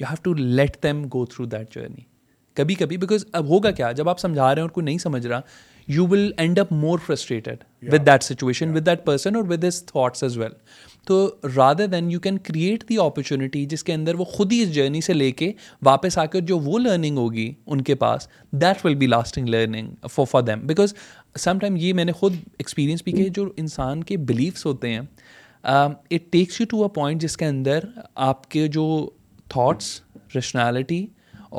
you 0.00 0.06
have 0.10 0.22
to 0.22 0.32
let 0.42 0.82
them 0.82 1.02
go 1.12 1.24
through 1.34 1.44
that 1.56 1.74
journey 1.74 2.02
کبھی 2.56 2.74
کبھی 2.74 2.96
بیکاز 2.96 3.24
اب 3.38 3.48
ہوگا 3.48 3.70
کیا 3.78 3.92
جب 3.92 4.08
آپ 4.08 4.20
سمجھا 4.20 4.44
رہے 4.54 4.60
ہیں 4.60 4.66
اور 4.66 4.70
کوئی 4.74 4.84
نہیں 4.84 4.98
سمجھ 4.98 5.26
رہا 5.26 5.40
you 5.94 6.06
will 6.10 6.30
end 6.38 6.58
up 6.58 6.72
more 6.72 6.98
frustrated 7.06 7.64
with 7.92 8.06
that 8.06 8.22
situation 8.24 8.68
with 8.76 8.86
that 8.86 9.04
person 9.04 9.36
اور 9.36 9.44
with 9.48 9.62
this 9.64 9.82
thoughts 9.86 10.22
as 10.22 10.36
well 10.38 10.52
تو 11.08 11.28
rather 11.56 11.86
than 11.86 12.10
you 12.10 12.20
can 12.20 12.38
create 12.46 12.88
the 12.88 12.96
opportunity 13.02 13.64
جس 13.70 13.84
کے 13.84 13.92
اندر 13.92 14.14
وہ 14.18 14.24
خود 14.32 14.52
ہی 14.52 14.60
اس 14.62 14.72
جرنی 14.74 15.00
سے 15.06 15.12
لے 15.12 15.30
کے 15.42 15.52
واپس 15.86 16.18
آ 16.18 16.24
کر 16.32 16.40
جو 16.48 16.58
وہ 16.58 16.78
لرننگ 16.78 17.18
ہوگی 17.18 17.50
ان 17.66 17.80
کے 17.90 17.94
پاس 18.04 18.28
that 18.62 18.84
will 18.86 18.94
be 18.94 19.06
lasting 19.06 19.48
learning 19.48 20.06
for 20.14 20.26
for 20.30 20.42
them 20.42 20.66
because 20.66 20.94
sometime 21.60 21.76
یہ 21.80 21.92
میں 21.94 22.04
نے 22.04 22.12
خود 22.20 22.36
ایکسپیرینس 22.58 23.02
بھی 23.04 23.12
کیا 23.12 23.26
جو 23.34 23.48
انسان 23.56 24.04
کے 24.04 24.16
بلیفس 24.32 24.66
ہوتے 24.66 24.88
ہیں 24.92 25.00
it 25.64 26.32
takes 26.32 26.60
you 26.60 26.66
to 26.70 26.82
a 26.82 26.88
point 26.94 27.20
جس 27.22 27.36
کے 27.36 27.46
اندر 27.46 27.84
آپ 28.32 28.50
کے 28.50 28.66
جو 28.78 28.86
تھاٹس 29.50 30.00
ریشنالٹی 30.34 31.06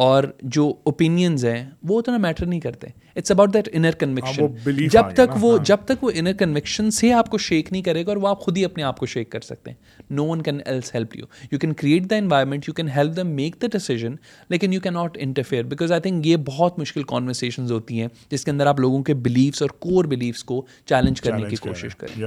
اور 0.05 0.23
جو 0.43 0.67
اوپینینز 0.85 1.45
ہیں 1.45 1.63
وہ 1.87 1.99
اتنا 1.99 2.17
میٹر 2.17 2.45
نہیں 2.45 2.59
کرتے 2.59 2.87
it's 3.15 3.31
about 3.31 3.53
that 3.53 3.69
inner 3.73 3.95
connection 3.99 4.87
جب 4.91 5.11
تک 5.15 5.31
وہ 5.41 5.57
جب 5.65 5.83
تک 5.85 6.03
وہ 6.03 6.11
انر 6.15 6.33
کنوکشن 6.39 6.91
سے 6.91 7.11
آپ 7.13 7.29
کو 7.29 7.37
شیک 7.47 7.71
نہیں 7.71 7.81
کرے 7.83 8.05
گا 8.05 8.09
اور 8.11 8.17
وہ 8.21 8.27
آپ 8.27 8.39
خود 8.41 8.57
ہی 8.57 8.65
اپنے 8.65 8.83
آپ 8.83 8.97
کو 8.99 9.05
شیک 9.15 9.31
کر 9.31 9.39
سکتے 9.41 9.71
ہیں 9.71 10.03
no 10.15 10.25
one 10.25 10.41
can 10.43 10.59
else 10.65 10.93
help 10.95 11.15
you 11.17 11.25
you 11.51 11.59
can 11.59 11.73
create 11.81 12.09
the 12.09 12.15
environment 12.15 12.67
you 12.67 12.73
can 12.73 12.89
help 12.95 13.15
them 13.17 13.29
make 13.35 13.55
the 13.61 13.67
decision 13.73 14.15
لیکن 14.49 14.73
you 14.73 14.79
can 14.81 14.93
not 14.93 15.17
interfere 15.21 15.63
because 15.75 15.91
I 15.91 16.01
think 16.01 16.27
یہ 16.27 16.37
بہت 16.45 16.79
مشکل 16.79 17.03
کانورسیشنز 17.13 17.71
ہوتی 17.71 17.99
ہیں 18.01 18.07
جس 18.31 18.45
کے 18.45 18.51
اندر 18.51 18.67
آپ 18.67 18.79
لوگوں 18.79 19.03
کے 19.03 19.13
بلیفس 19.29 19.61
اور 19.61 19.69
کور 19.79 20.05
بلیفس 20.15 20.43
کو 20.43 20.65
چیلنج 20.89 21.21
کرنے 21.21 21.49
کی 21.49 21.55
کوشش 21.67 21.95
کریں 21.95 22.23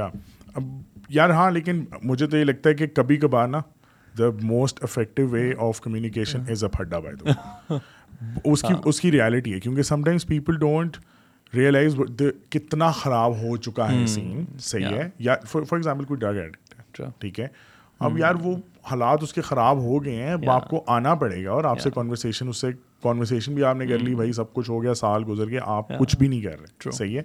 اب 0.55 0.63
یار 1.15 1.31
ہاں 1.31 1.51
لیکن 1.51 1.85
مجھے 2.03 2.27
تو 2.27 2.37
یہ 2.37 2.45
لگتا 2.45 2.71
ہے 2.71 2.75
کہ 2.75 2.87
کبھی 2.95 3.17
کبھار 3.17 3.49
نا 3.49 3.61
the 4.19 4.31
most 4.43 4.83
effective 4.85 5.27
way 5.33 5.51
of 5.69 5.81
communication 5.81 6.43
is 6.53 6.65
if 6.65 6.81
Hooda 6.81 6.99
by 7.01 7.17
the 7.69 7.77
اس 8.45 8.63
کی 8.63 8.75
اس 8.85 9.01
کی 9.01 9.11
ریالٹی 9.13 9.53
ہے 9.55 9.61
کیونکہ 9.61 9.83
some 9.83 10.03
times 10.05 10.27
people 10.29 10.57
don't 10.59 10.97
realise 11.55 11.97
کتنا 12.51 12.91
خراب 13.01 13.37
ہو 13.43 13.57
چکا 13.57 13.91
ہے 13.93 14.07
سین 14.07 14.45
صحیح 14.63 14.87
ہے 14.87 15.09
یا 15.29 15.35
فار 15.51 15.63
ایگزامپل 15.77 16.05
کوئی 16.05 16.21
ڈرگ 16.21 16.39
ایڈکٹ 16.41 17.03
ٹھیک 17.21 17.41
ہے 17.41 17.47
اب 18.09 18.19
یار 18.19 18.35
وہ 18.43 18.55
حالات 18.91 19.23
اس 19.23 19.33
کے 19.35 19.41
خراب 19.47 19.79
ہو 19.85 20.05
گئے 20.05 20.23
ہیں 20.23 20.33
اب 20.33 20.49
آپ 20.51 20.69
کو 20.69 20.83
آنا 20.95 21.15
پڑے 21.23 21.45
گا 21.45 21.51
اور 21.53 21.65
آپ 21.71 21.81
سے 21.81 21.91
کانورسیشن 21.95 22.49
اس 22.49 22.61
سے 22.61 22.69
کانورسیشن 23.03 23.55
بھی 23.55 23.65
آپ 23.65 23.77
نے 23.77 23.87
کر 23.87 23.99
لی 23.99 24.15
بھائی 24.15 24.33
سب 24.33 24.53
کچھ 24.53 24.71
ہو 24.71 24.83
گیا 24.83 24.95
سال 24.95 25.23
گزر 25.29 25.49
گیا 25.49 25.61
آپ 25.77 25.89
کچھ 25.99 26.17
بھی 26.19 26.29
نہیں 26.29 26.41
کر 26.43 26.59
رہے 26.61 26.91
صحیح 26.91 27.17
ہے 27.19 27.23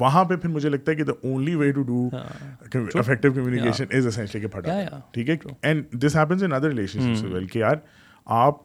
وہاں 0.00 0.24
پہ 0.24 0.36
پھر 0.36 0.48
مجھے 0.50 0.68
لگتا 0.68 0.92
ہے 0.92 0.96
کہ 0.96 1.04
the 1.04 1.12
only 1.28 1.54
way 1.54 1.70
to 1.72 1.82
do 1.86 2.06
effective 2.98 3.32
communication 3.32 3.96
is 3.96 4.06
essentially 4.06 4.40
کہ 4.40 4.46
پھٹا 4.56 4.80
ٹھیک 5.14 5.30
ہے 5.30 5.34
and 5.62 5.92
this 6.04 6.16
happens 6.16 6.42
in 6.42 6.52
other 6.52 6.68
relation 6.68 7.12
well 7.32 7.46
کہ 7.52 7.58
یار 7.58 7.76
آپ 8.44 8.56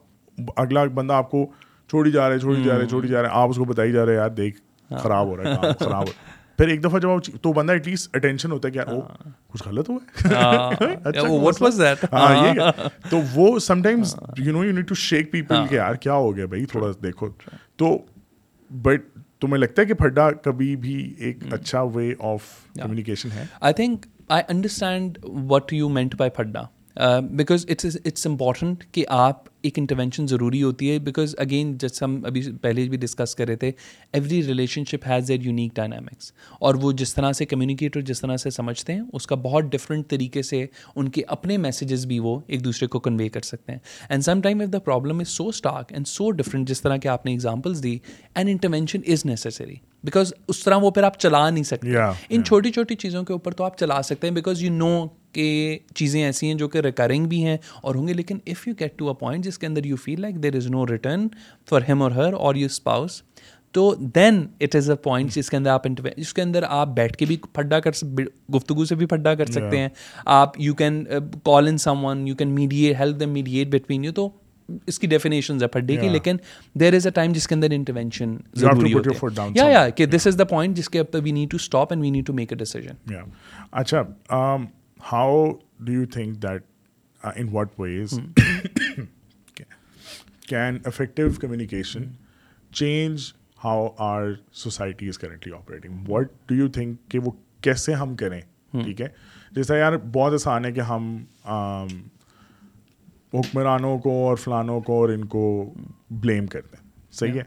اگلا 0.60 0.84
بندہ 0.94 1.12
آپ 1.14 1.30
کو 1.30 1.46
چھوڑی 1.90 2.10
جا 2.12 2.28
رہے 2.28 2.38
چھوڑی 2.38 2.62
جا 2.64 2.78
رہے 2.78 2.86
چھوڑی 2.88 3.08
جا 3.08 3.22
رہے 3.22 3.28
آپ 3.42 3.50
اس 3.50 3.56
کو 3.56 3.64
بتائی 3.64 3.92
جا 3.92 4.06
رہے 4.06 4.14
یار 4.14 4.28
دیکھ 4.30 4.58
ہاں. 4.90 4.98
خراب 4.98 5.26
ہو 5.26 5.36
رہا 5.36 5.50
ہے 5.50 5.72
خراب 5.84 5.90
ہو 5.90 5.90
رہا 5.90 6.00
ہے 6.08 6.36
پھر 6.58 6.68
ایک 6.68 6.82
دفعہ 6.84 6.98
جب 7.00 7.08
آپ 7.08 7.26
تو 7.42 7.52
بندہ 7.52 7.72
ایٹ 7.72 7.86
لیسٹ 7.88 8.16
اٹینشن 8.16 8.52
ہوتا 8.52 8.68
ہے 8.68 8.72
کہ 8.72 8.78
یار 8.78 8.86
ہاں. 8.92 9.30
کچھ 9.52 9.62
غلط 9.66 9.88
ہوا 9.90 9.98
ہے 10.24 10.34
ہاں. 10.34 10.90
اچھا، 11.04 12.88
تو 13.10 13.20
وہ 13.34 13.58
sometimes 13.82 14.14
you 14.38 14.52
know 14.52 14.64
you 14.64 14.72
need 14.74 14.88
to 14.88 14.94
shake 15.04 15.30
people 15.32 15.66
کہ 15.70 15.74
یار 15.74 15.94
کیا 16.06 16.12
ہو 16.14 16.34
گیا 16.36 16.46
بھائی 16.46 16.64
تھوڑا 16.72 16.90
دیکھو 17.02 17.28
تو 17.78 17.96
بٹ 18.82 19.16
تو 19.40 19.46
مجھے 19.48 19.60
لگتا 19.60 19.82
ہے 19.82 19.86
کہ 19.86 19.94
پھڈا 19.94 20.30
کبھی 20.44 20.74
بھی 20.84 20.94
ایک 21.26 21.44
اچھا 21.54 21.82
وے 21.96 22.12
آف 22.32 22.42
کمیونیکیشن 22.80 23.30
ہے 23.34 23.44
I 23.60 23.74
think 23.76 24.06
I 24.36 24.42
understand 24.54 25.18
what 25.50 25.72
you 25.72 25.88
meant 25.98 26.14
by 26.18 26.30
پھڈا 26.36 26.62
because 27.38 27.64
it's 27.70 27.96
it's 28.04 28.26
important 28.26 28.82
کہ 28.92 29.04
آپ 29.16 29.48
ایک 29.68 29.78
انٹرونشن 29.78 30.26
ضروری 30.28 30.62
ہوتی 30.62 30.90
ہے 30.90 30.98
بیکاز 30.98 31.34
اگین 31.38 31.76
جیسے 31.80 32.04
ہم 32.04 32.20
ابھی 32.26 32.40
پہلے 32.62 32.86
بھی 32.88 32.96
ڈسکس 32.98 33.34
کر 33.36 33.46
رہے 33.48 33.56
تھے 33.56 33.70
every 34.12 34.42
relationship 34.90 35.06
has 35.08 35.30
a 35.30 35.40
unique 35.46 35.74
dynamics 35.76 36.32
اور 36.60 36.74
وہ 36.82 36.92
جس 37.02 37.14
طرح 37.14 37.32
سے 37.38 37.44
کمیونیکیٹر 37.46 38.00
جس 38.10 38.20
طرح 38.20 38.36
سے 38.44 38.50
سمجھتے 38.50 38.92
ہیں 38.94 39.00
اس 39.12 39.26
کا 39.26 39.34
بہت 39.44 39.64
ڈفرینٹ 39.72 40.08
طریقے 40.10 40.42
سے 40.50 40.64
ان 40.94 41.08
کے 41.18 41.22
اپنے 41.36 41.56
میسیجز 41.68 42.06
بھی 42.06 42.18
وہ 42.28 42.38
ایک 42.46 42.64
دوسرے 42.64 42.86
کو 42.96 43.00
کنوے 43.06 43.28
کر 43.36 43.42
سکتے 43.52 43.72
ہیں 43.72 43.78
and 44.08 44.24
some 44.24 44.40
time 44.42 44.60
of 44.60 44.72
the 44.72 44.78
problem 44.84 45.20
is 45.20 45.28
so 45.28 45.46
stark 45.48 45.92
and 45.92 46.06
so 46.08 46.30
different 46.42 46.68
جس 46.68 46.82
طرح 46.82 46.96
کے 47.02 47.08
آپ 47.08 47.26
نے 47.26 47.32
examples 47.32 47.82
the 47.82 47.96
and 48.34 48.48
intervention 48.48 49.10
is 49.12 49.24
necessary 49.26 49.74
because 50.04 50.32
اس 50.48 50.62
طرح 50.64 50.76
وہ 50.82 50.90
پھر 50.90 51.02
آپ 51.02 51.18
چلا 51.20 51.48
نہیں 51.50 51.64
سکتے 51.64 51.96
ان 52.34 52.44
چھوٹی 52.44 52.70
چھوٹی 52.72 52.94
چیزوں 52.96 53.22
کے 53.28 53.32
اوپر 53.32 53.52
تو 53.60 53.64
آپ 53.64 53.78
چلا 53.78 54.00
سکتے 54.04 54.26
ہیں 54.26 54.34
بیکاز 54.34 54.62
یو 54.62 54.72
نو 54.72 54.90
کہ 55.32 55.78
چیزیں 55.94 56.22
ایسی 56.24 56.46
ہیں 56.46 56.54
جو 56.60 56.68
کہ 56.68 56.78
ریکرنگ 56.84 57.26
بھی 57.28 57.44
ہیں 57.44 57.56
اور 57.82 57.94
ہوں 57.94 58.08
گے 58.08 58.12
لیکن 58.14 58.38
if 58.46 58.66
you 58.68 58.74
get 58.80 58.96
to 58.98 59.08
a 59.08 59.14
point 59.20 59.44
جس 59.44 59.58
کے 59.58 59.66
اندر 59.66 59.84
you 59.84 59.96
feel 60.04 60.20
like 60.20 60.42
there 60.42 60.56
is 60.56 60.66
no 60.70 60.86
return 60.86 61.26
for 61.70 61.82
him 61.88 62.02
or 62.02 62.10
her 62.10 62.32
اور 62.32 62.54
اسپاؤس 62.64 63.20
تو 63.74 63.92
then 64.14 64.44
it 64.62 64.74
is 64.76 64.88
a 64.90 64.96
point 65.02 65.32
جس 65.34 65.50
کے 65.50 65.56
اندر 65.56 65.70
آپ 65.70 65.84
جس 65.88 66.10
اس 66.16 66.32
کے 66.34 66.42
اندر 66.42 66.62
آپ 66.68 66.88
بیٹھ 66.94 67.16
کے 67.16 67.26
بھی 67.26 67.36
پھڈا 67.52 67.80
کر 67.80 67.90
گفتگو 68.54 68.84
سے 68.84 68.94
بھی 68.94 69.06
پھڈا 69.06 69.34
کر 69.40 69.46
سکتے 69.52 69.78
ہیں 69.78 69.88
آپ 70.36 70.60
you 70.60 70.74
can 70.74 71.04
call 71.44 71.68
in 71.68 71.78
someone 72.04 72.26
you 72.28 72.34
can 72.36 72.54
mediate 72.54 73.00
help 73.00 73.20
them 73.20 73.30
mediate 73.32 73.68
between 73.74 74.04
you 74.04 74.12
تو 74.12 74.28
اس 74.86 74.98
کی 74.98 75.06
ڈیفینیشن 75.06 75.62
ہے 75.62 75.66
پر 75.72 75.80
ڈے 75.80 75.96
کی 75.96 76.08
لیکن 76.08 76.36
دیر 76.80 76.94
از 76.94 77.06
اے 77.06 77.10
ٹائم 77.14 77.32
جس 77.32 77.46
کے 77.48 77.54
اندر 77.54 77.70
انٹروینشن 77.72 78.36
ضروری 78.60 78.92
ہوتی 78.94 79.10
ہے 79.42 79.50
یا 79.54 79.64
یا 79.70 79.88
کہ 79.98 80.06
دس 80.06 80.26
از 80.26 80.38
دا 80.38 80.44
پوائنٹ 80.52 80.76
جس 80.76 80.88
کے 80.90 80.98
اب 81.00 81.06
تک 81.10 81.22
we 81.24 81.30
need 81.32 81.50
to 81.50 81.56
stop 81.60 81.92
and 81.92 82.02
we 82.02 82.10
need 82.10 82.26
to 82.26 82.32
make 82.32 82.52
a 82.52 82.58
decision 82.58 83.12
اچھا 83.70 84.02
how 85.12 85.46
do 85.80 85.92
you 85.92 86.04
think 86.12 86.42
that 86.42 86.62
in 87.36 87.48
what 87.52 87.80
ways 87.80 88.18
can 90.48 90.78
effective 90.86 91.28
communication 91.40 92.04
change 92.78 93.22
how 93.64 93.88
our 94.10 94.22
society 94.62 95.08
is 95.08 95.18
currently 95.18 95.52
operating 95.54 96.08
what 96.08 96.30
do 96.48 96.54
you 96.54 96.68
think 96.72 96.98
کہ 97.10 97.18
وہ 97.24 97.30
کیسے 97.62 97.94
ہم 97.94 98.14
کریں 98.16 98.40
hmm. 98.40 98.82
ٹھیک 98.84 99.00
ہے 99.00 99.06
جیسا 99.54 99.76
یار 99.76 99.96
بہت 100.12 100.32
آسان 100.32 100.64
ہے 100.64 100.72
کہ 100.72 100.80
ہم 100.90 101.16
um, 101.52 101.86
حکمرانوں 103.34 103.98
کو 104.00 104.10
اور 104.26 104.36
فلانوں 104.42 104.80
کو 104.80 104.98
اور 105.00 105.08
ان 105.08 105.24
کو 105.34 105.42
بلیم 106.10 106.46
کر 106.54 106.60
دیں 106.72 106.84
صحیح 107.20 107.32
ہے 107.40 107.42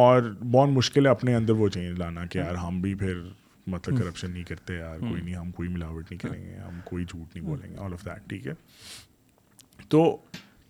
اور 0.00 0.22
بہت 0.50 0.68
مشکل 0.70 1.06
ہے 1.06 1.10
اپنے 1.10 1.34
اندر 1.34 1.52
وہ 1.60 1.68
چینج 1.74 1.98
لانا 1.98 2.26
کہ 2.30 2.38
یار 2.38 2.54
ہم 2.64 2.80
بھی 2.80 2.94
پھر 2.94 3.20
مطلب 3.66 3.98
کرپشن 3.98 4.30
نہیں 4.30 4.44
کرتے 4.44 4.74
یار 4.76 4.98
hmm. 4.98 5.08
کوئی 5.10 5.22
نہیں 5.22 5.34
ہم 5.34 5.50
کوئی 5.56 5.68
ملاوٹ 5.68 6.10
نہیں 6.10 6.26
hmm. 6.26 6.32
کریں 6.34 6.44
گے 6.44 6.56
ہم 6.68 6.78
کوئی 6.84 7.04
جھوٹ 7.04 7.34
نہیں 7.34 7.44
hmm. 7.44 7.56
بولیں 7.56 7.70
گے 7.72 7.76
آل 7.84 7.92
آف 7.92 8.04
دیٹ 8.06 8.28
ٹھیک 8.30 8.46
ہے 8.46 8.52
تو 9.88 10.04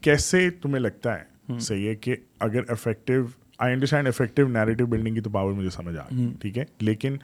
کیسے 0.07 0.49
تمہیں 0.63 0.81
لگتا 0.81 1.17
ہے 1.19 1.59
صحیح 1.59 1.89
ہے 1.89 1.95
کہ 1.95 2.17
اگر 2.47 2.71
effective 2.71 3.13
I 3.65 3.73
understand 3.75 4.09
effective 4.09 4.47
narrative 4.49 4.87
building 4.87 5.15
کی 5.15 5.21
تو 5.21 5.31
پاور 5.31 5.53
مجھے 5.53 5.71
سمجھ 5.71 5.97
آ 5.99 6.03
ٹھیک 6.41 6.59
ہے 6.59 6.65
لیکن 6.81 7.17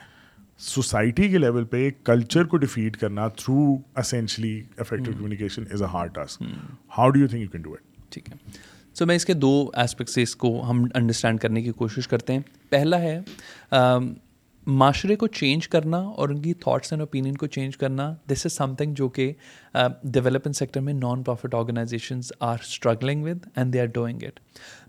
سوسائٹی 0.65 1.29
کے 1.29 1.39
لیول 1.39 1.65
پہ 1.71 1.89
کلچر 2.05 2.45
کو 2.51 2.57
ڈیفیٹ 2.59 2.97
کرنا 2.97 3.27
through 3.37 3.67
essentially 4.03 4.61
effective 4.81 5.13
communication 5.13 5.65
is 5.73 5.83
a 5.83 5.89
hard 5.93 6.15
task 6.15 6.43
how 6.99 7.09
do 7.11 7.19
you 7.21 7.25
you 7.25 7.31
think 7.31 7.53
can 7.53 7.63
do 7.63 7.73
it 7.73 8.13
ٹھیک 8.13 8.29
ہے 8.33 8.37
سو 8.99 9.07
میں 9.07 9.17
اس 9.17 9.25
کے 9.27 9.33
دو 9.35 9.51
اسپیکٹ 9.83 10.11
سے 10.11 10.23
اس 10.23 10.35
کو 10.45 10.61
ہم 10.69 10.85
انڈرسٹینڈ 10.95 11.41
کرنے 11.41 11.63
کی 11.63 11.73
کوشش 11.83 12.09
کرتے 12.09 12.33
ہیں 12.33 12.41
پہلا 12.71 13.01
ہے 13.01 13.19
معاشرے 14.79 15.15
کو 15.17 15.27
چینج 15.27 15.67
کرنا 15.69 15.97
اور 15.99 16.29
ان 16.29 16.41
کی 16.43 16.53
تھاٹس 16.63 16.93
اینڈ 16.93 17.01
اوپینین 17.01 17.35
کو 17.39 17.47
چینج 17.57 17.77
کرنا 17.79 18.13
دس 18.33 18.45
از 18.47 18.53
سم 18.53 18.75
تھنگ 18.79 18.95
جو 18.99 19.09
کہ 19.19 19.33
ڈیولپمنٹ 20.13 20.57
سیکٹر 20.57 20.81
میں 20.87 20.93
non 20.95 21.23
profit 21.23 21.55
organizations 21.55 22.33
are 22.49 22.57
struggling 22.63 23.25
with 23.25 23.47
and 23.55 23.73
they 23.73 23.81
are 23.81 23.87
doing 23.95 24.23
it 24.27 24.41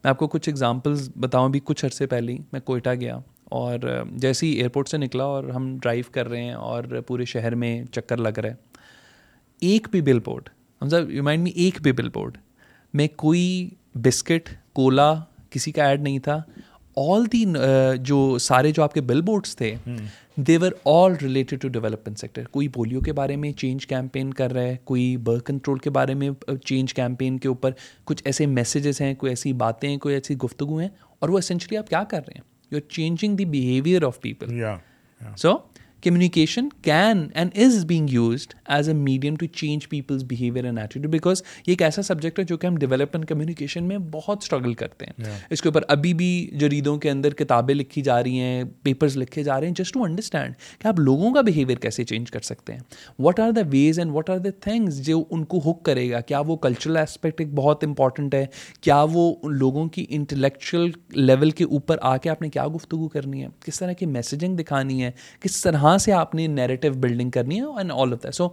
میں 0.03 0.09
آپ 0.09 0.17
کو 0.17 0.27
کچھ 0.37 0.49
ایگزامپلز 0.49 1.09
بتاؤں 1.19 1.49
بھی 1.51 1.59
کچھ 1.65 1.85
عرصے 1.85 2.07
پہلے 2.15 2.37
میں 2.53 2.59
کوئٹہ 2.71 2.93
گیا 3.01 3.17
اور 3.55 3.79
جیسے 4.19 4.45
ہی 4.45 4.51
ایئرپورٹ 4.51 4.89
سے 4.89 4.97
نکلا 4.97 5.23
اور 5.23 5.43
ہم 5.55 5.75
ڈرائیو 5.81 6.03
کر 6.13 6.29
رہے 6.29 6.41
ہیں 6.43 6.53
اور 6.53 6.83
پورے 7.07 7.25
شہر 7.33 7.55
میں 7.63 7.71
چکر 7.95 8.17
لگ 8.17 8.39
رہا 8.43 8.49
ہے 8.49 8.75
ایک 9.69 9.87
بھی 9.91 10.01
بل 10.01 10.19
بورڈ 10.25 10.49
ہم 10.81 10.89
سب 10.89 11.11
یو 11.11 11.23
مائنڈ 11.23 11.43
می 11.43 11.49
ایک 11.63 11.81
بھی 11.83 11.91
بل 11.91 12.09
بورڈ 12.13 12.37
میں 12.93 13.07
کوئی 13.15 13.69
بسکٹ 14.05 14.49
کولا 14.75 15.13
کسی 15.51 15.71
کا 15.71 15.85
ایڈ 15.89 16.01
نہیں 16.01 16.19
تھا 16.19 16.41
آل 16.99 17.25
دی 17.31 17.43
uh, 17.45 17.95
جو 18.01 18.37
سارے 18.41 18.71
جو 18.75 18.83
آپ 18.83 18.93
کے 18.93 19.01
بل 19.09 19.21
بورڈس 19.21 19.55
تھے 19.57 19.73
they were 20.47 20.71
all 20.91 21.15
related 21.21 21.61
to 21.61 21.67
development 21.67 22.19
sector 22.19 22.47
کوئی 22.51 22.67
پولیو 22.77 22.99
کے 23.05 23.13
بارے 23.19 23.35
میں 23.43 23.51
چینج 23.59 23.85
کیمپین 23.87 24.33
کر 24.33 24.53
رہا 24.53 24.61
ہے 24.63 24.75
کوئی 24.85 25.15
برتھ 25.23 25.43
کنٹرول 25.45 25.79
کے 25.79 25.89
بارے 25.97 26.13
میں 26.21 26.29
چینج 26.65 26.93
کیمپین 26.93 27.37
کے 27.39 27.47
اوپر 27.47 27.71
کچھ 28.05 28.21
ایسے 28.25 28.45
میسیجز 28.45 29.01
ہیں 29.01 29.13
کوئی 29.17 29.31
ایسی 29.31 29.53
باتیں 29.63 29.95
کوئی 29.97 30.15
ایسی 30.15 30.37
گفتگو 30.43 30.77
ہیں 30.79 30.89
اور 31.19 31.29
وہ 31.29 31.37
اسینچلی 31.39 31.77
آپ 31.77 31.89
کیا 31.89 32.03
کر 32.11 32.21
رہے 32.27 32.37
ہیں 32.39 32.45
You're 32.69 32.81
changing 32.81 33.35
the 33.37 33.45
behavior 33.45 33.99
of 34.05 34.21
people. 34.21 34.51
Yeah. 34.51 34.79
So 35.35 35.63
communication 36.03 36.67
can 36.83 37.25
and 37.35 37.57
is 37.61 37.83
being 37.87 38.09
used 38.13 38.53
as 38.75 38.87
a 38.89 38.93
medium 38.95 39.35
to 39.39 39.45
change 39.53 39.87
people's 39.89 40.23
behaviour 40.29 40.65
and 40.65 40.79
attitude 40.79 41.05
because 41.11 41.41
یہ 41.67 41.71
ایک 41.71 41.81
ایسا 41.81 42.01
سبجیکٹ 42.01 42.39
ہے 42.39 42.43
جو 42.47 42.57
کہ 42.57 42.67
ہم 42.67 42.75
ڈیولپ 42.79 43.09
اینڈ 43.15 43.25
کمیونیکیشن 43.29 43.83
میں 43.87 43.97
بہت 44.11 44.43
اسٹرگل 44.43 44.73
کرتے 44.81 45.05
ہیں 45.17 45.29
اس 45.49 45.61
کے 45.61 45.69
اوپر 45.69 45.83
ابھی 45.87 46.13
بھی 46.13 46.27
جریدوں 46.59 46.95
کے 47.05 47.09
اندر 47.11 47.33
کتابیں 47.43 47.73
لکھی 47.75 48.01
جا 48.01 48.21
رہی 48.23 48.39
ہیں 48.39 48.63
پیپرز 48.83 49.17
لکھے 49.17 49.43
جا 49.43 49.59
رہے 49.59 49.67
ہیں 49.67 49.73
جسٹ 49.77 49.93
ٹو 49.93 50.03
انڈرسٹینڈ 50.03 50.53
کہ 50.81 50.87
آپ 50.87 50.99
لوگوں 50.99 51.33
کا 51.33 51.41
بہیویئر 51.47 51.77
کیسے 51.81 52.03
چینج 52.03 52.31
کر 52.31 52.39
سکتے 52.51 52.73
ہیں 52.73 52.79
what 53.23 53.39
are 53.39 53.51
the 53.55 53.61
ways 53.71 53.99
and 53.99 54.11
what 54.13 54.29
are 54.29 54.37
the 54.45 54.49
things 54.61 55.01
جو 55.07 55.23
ان 55.29 55.43
کو 55.55 55.59
ہک 55.71 55.83
کرے 55.85 56.09
گا 56.11 56.19
کیا 56.27 56.41
وہ 56.47 56.55
کلچرل 56.67 56.97
اسپیکٹ 56.97 57.41
ایک 57.41 57.53
بہت 57.55 57.83
امپارٹنٹ 57.83 58.33
ہے 58.35 58.45
کیا 58.81 59.01
وہ 59.13 59.25
لوگوں 59.51 59.87
کی 59.95 60.05
انٹلیکچوئل 60.09 60.91
لیول 61.25 61.51
کے 61.57 61.63
اوپر 61.63 61.97
آ 62.01 62.15
کے 62.23 62.29
آپ 62.29 62.41
نے 62.41 62.49
کیا 62.49 62.67
گفتگو 62.75 63.07
کرنی 63.17 63.43
ہے 63.43 63.47
کس 63.65 63.79
طرح 63.79 63.93
کی 63.99 64.05
میسیجنگ 64.17 64.57
دکھانی 64.57 65.03
ہے 65.03 65.11
کس 65.41 65.61
طرح 65.61 65.85
وہاں 65.87 65.97
سے 66.03 66.11
آپ 66.13 66.33
نے 66.35 66.45
نیریٹو 66.53 66.87
بلڈنگ 67.01 67.29
کرنی 67.31 67.59
ہے 67.59 67.65
and 67.79 67.91
all 67.95 68.13
of 68.13 68.23
that 68.23 68.33
so 68.35 68.47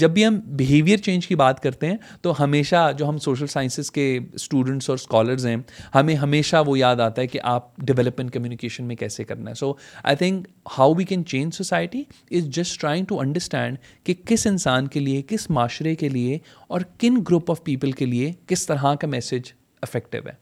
جب 0.00 0.10
بھی 0.14 0.26
ہم 0.26 0.38
بیہیویئر 0.56 0.98
چینج 1.04 1.26
کی 1.26 1.34
بات 1.42 1.62
کرتے 1.62 1.86
ہیں 1.90 1.96
تو 2.22 2.32
ہمیشہ 2.42 2.82
جو 2.98 3.08
ہم 3.08 3.18
سوشل 3.26 3.46
سائنسز 3.52 3.90
کے 3.90 4.04
اسٹوڈنٹس 4.34 4.90
اور 4.90 4.98
اسکالرز 4.98 5.46
ہیں 5.46 5.56
ہمیں 5.94 6.14
ہمیشہ 6.26 6.56
وہ 6.66 6.78
یاد 6.78 7.00
آتا 7.06 7.22
ہے 7.22 7.26
کہ 7.34 7.38
آپ 7.54 7.74
ڈیولپمنٹ 7.90 8.32
کمیونیکیشن 8.32 8.84
میں 8.84 8.96
کیسے 9.04 9.24
کرنا 9.24 9.50
ہے 9.50 9.54
so 9.62 9.72
I 10.02 10.16
think 10.22 10.46
how 10.78 10.94
we 10.98 11.04
can 11.10 11.24
change 11.32 11.54
society 11.56 12.02
is 12.36 12.48
just 12.58 12.80
trying 12.80 13.04
to 13.08 13.20
understand 13.20 13.76
کہ 14.06 14.14
کس 14.26 14.46
انسان 14.46 14.88
کے 14.96 15.00
لیے 15.00 15.22
کس 15.28 15.50
معاشرے 15.58 15.94
کے 16.04 16.08
لیے 16.18 16.38
اور 16.68 16.80
کن 16.98 17.18
گروپ 17.28 17.50
آف 17.50 17.64
پیپل 17.64 17.92
کے 18.02 18.06
لیے 18.06 18.32
کس 18.48 18.66
طرح 18.66 18.94
کا 19.00 19.06
میسج 19.16 19.52
افیکٹو 19.82 20.18
ہے 20.26 20.32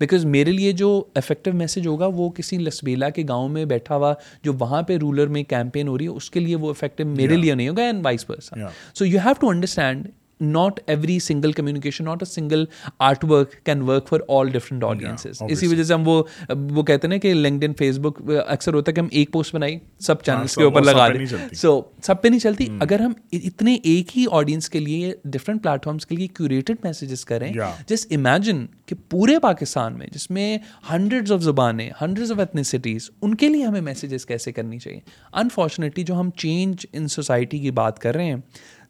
بیکاز 0.00 0.24
میرے 0.24 0.52
لیے 0.52 0.70
جو 0.72 0.88
افیکٹو 1.16 1.52
میسج 1.54 1.86
ہوگا 1.86 2.06
وہ 2.14 2.28
کسی 2.36 2.58
لسبیلا 2.58 3.08
کے 3.18 3.22
گاؤں 3.28 3.48
میں 3.56 3.64
بیٹھا 3.72 3.94
ہوا 3.96 4.12
جو 4.44 4.52
وہاں 4.58 4.82
پہ 4.90 4.96
رولر 5.02 5.26
میں 5.36 5.42
کیمپین 5.48 5.88
ہو 5.88 5.96
رہی 5.98 6.04
ہے 6.06 6.16
اس 6.20 6.30
کے 6.30 6.40
لیے 6.40 6.56
وہ 6.62 6.70
افیکٹو 6.70 7.04
میرے 7.16 7.36
لیے 7.36 7.54
نہیں 7.54 7.68
ہوگا 7.68 7.82
and 7.82 8.04
vice 8.04 8.26
person 8.26 8.62
so 8.98 9.04
you 9.06 9.18
have 9.24 9.34
to 9.40 9.48
understand 9.50 10.08
not 10.40 10.80
every 10.86 11.18
single 11.22 11.52
communication 11.52 12.04
not 12.04 12.22
a 12.22 12.30
single 12.30 12.64
art 13.08 13.24
work 13.30 13.50
can 13.66 13.80
work 13.88 14.08
for 14.08 14.20
all 14.36 14.50
different 14.52 14.84
audiences 14.84 15.42
اسی 15.48 15.66
وجہ 15.66 15.82
سے 15.82 15.94
ہم 15.94 16.06
وہ 16.08 16.22
وہ 16.74 16.82
کہتے 16.82 17.06
ہیں 17.06 17.12
نا 17.14 17.18
کہ 17.18 17.28
کہ 17.28 17.34
لنکڈ 17.34 17.64
ان 17.64 17.72
فیس 17.78 17.98
بک 18.02 18.20
اکثر 18.46 18.74
ہوتا 18.74 18.92
ہے 18.96 19.00
ہم 19.00 19.08
ایک 19.10 19.32
پوسٹ 19.32 19.54
بنائی 19.54 19.78
سب 20.06 20.22
چینلس 20.22 20.56
ہاں، 20.58 20.62
کے 20.62 20.68
اوپر 20.68 20.82
لگا 20.82 21.08
سو 21.56 21.80
سب 22.02 22.22
پہ 22.22 22.28
نہیں 22.28 22.40
چلتی 22.40 22.66
اگر 22.80 23.00
ہم 23.00 23.12
اتنے 23.42 23.74
ایک 23.90 24.16
ہی 24.18 24.24
آڈینس 24.40 24.70
کے 24.70 24.80
لیے 24.80 25.12
ڈفرینٹ 25.30 25.62
پلیٹفارمس 25.62 26.06
کے 26.06 26.16
لیے 26.16 26.26
کیوریٹڈ 26.36 26.84
میسیجز 26.84 27.24
کریں 27.24 27.52
جس 27.88 28.06
امیجن 28.16 28.64
کہ 28.86 28.94
پورے 29.10 29.38
پاکستان 29.42 29.98
میں 29.98 30.06
جس 30.12 30.30
میں 30.30 30.56
ہنڈریڈ 30.90 31.30
آف 31.32 31.40
زبانیں 31.42 31.88
ہنڈریڈ 32.00 32.30
آف 32.32 32.38
ایتھنیسٹیز 32.38 33.10
ان 33.22 33.34
کے 33.40 33.48
لیے 33.48 33.64
ہمیں 33.64 33.80
میسیجز 33.80 34.26
کیسے 34.26 34.52
کرنی 34.52 34.78
چاہیے 34.78 35.00
انفارچونیٹلی 35.42 36.04
جو 36.04 36.20
ہم 36.20 36.30
چینج 36.38 36.86
ان 36.92 37.08
سوسائٹی 37.18 37.58
کی 37.58 37.70
بات 37.80 37.98
کر 37.98 38.14
رہے 38.14 38.24
ہیں 38.34 38.36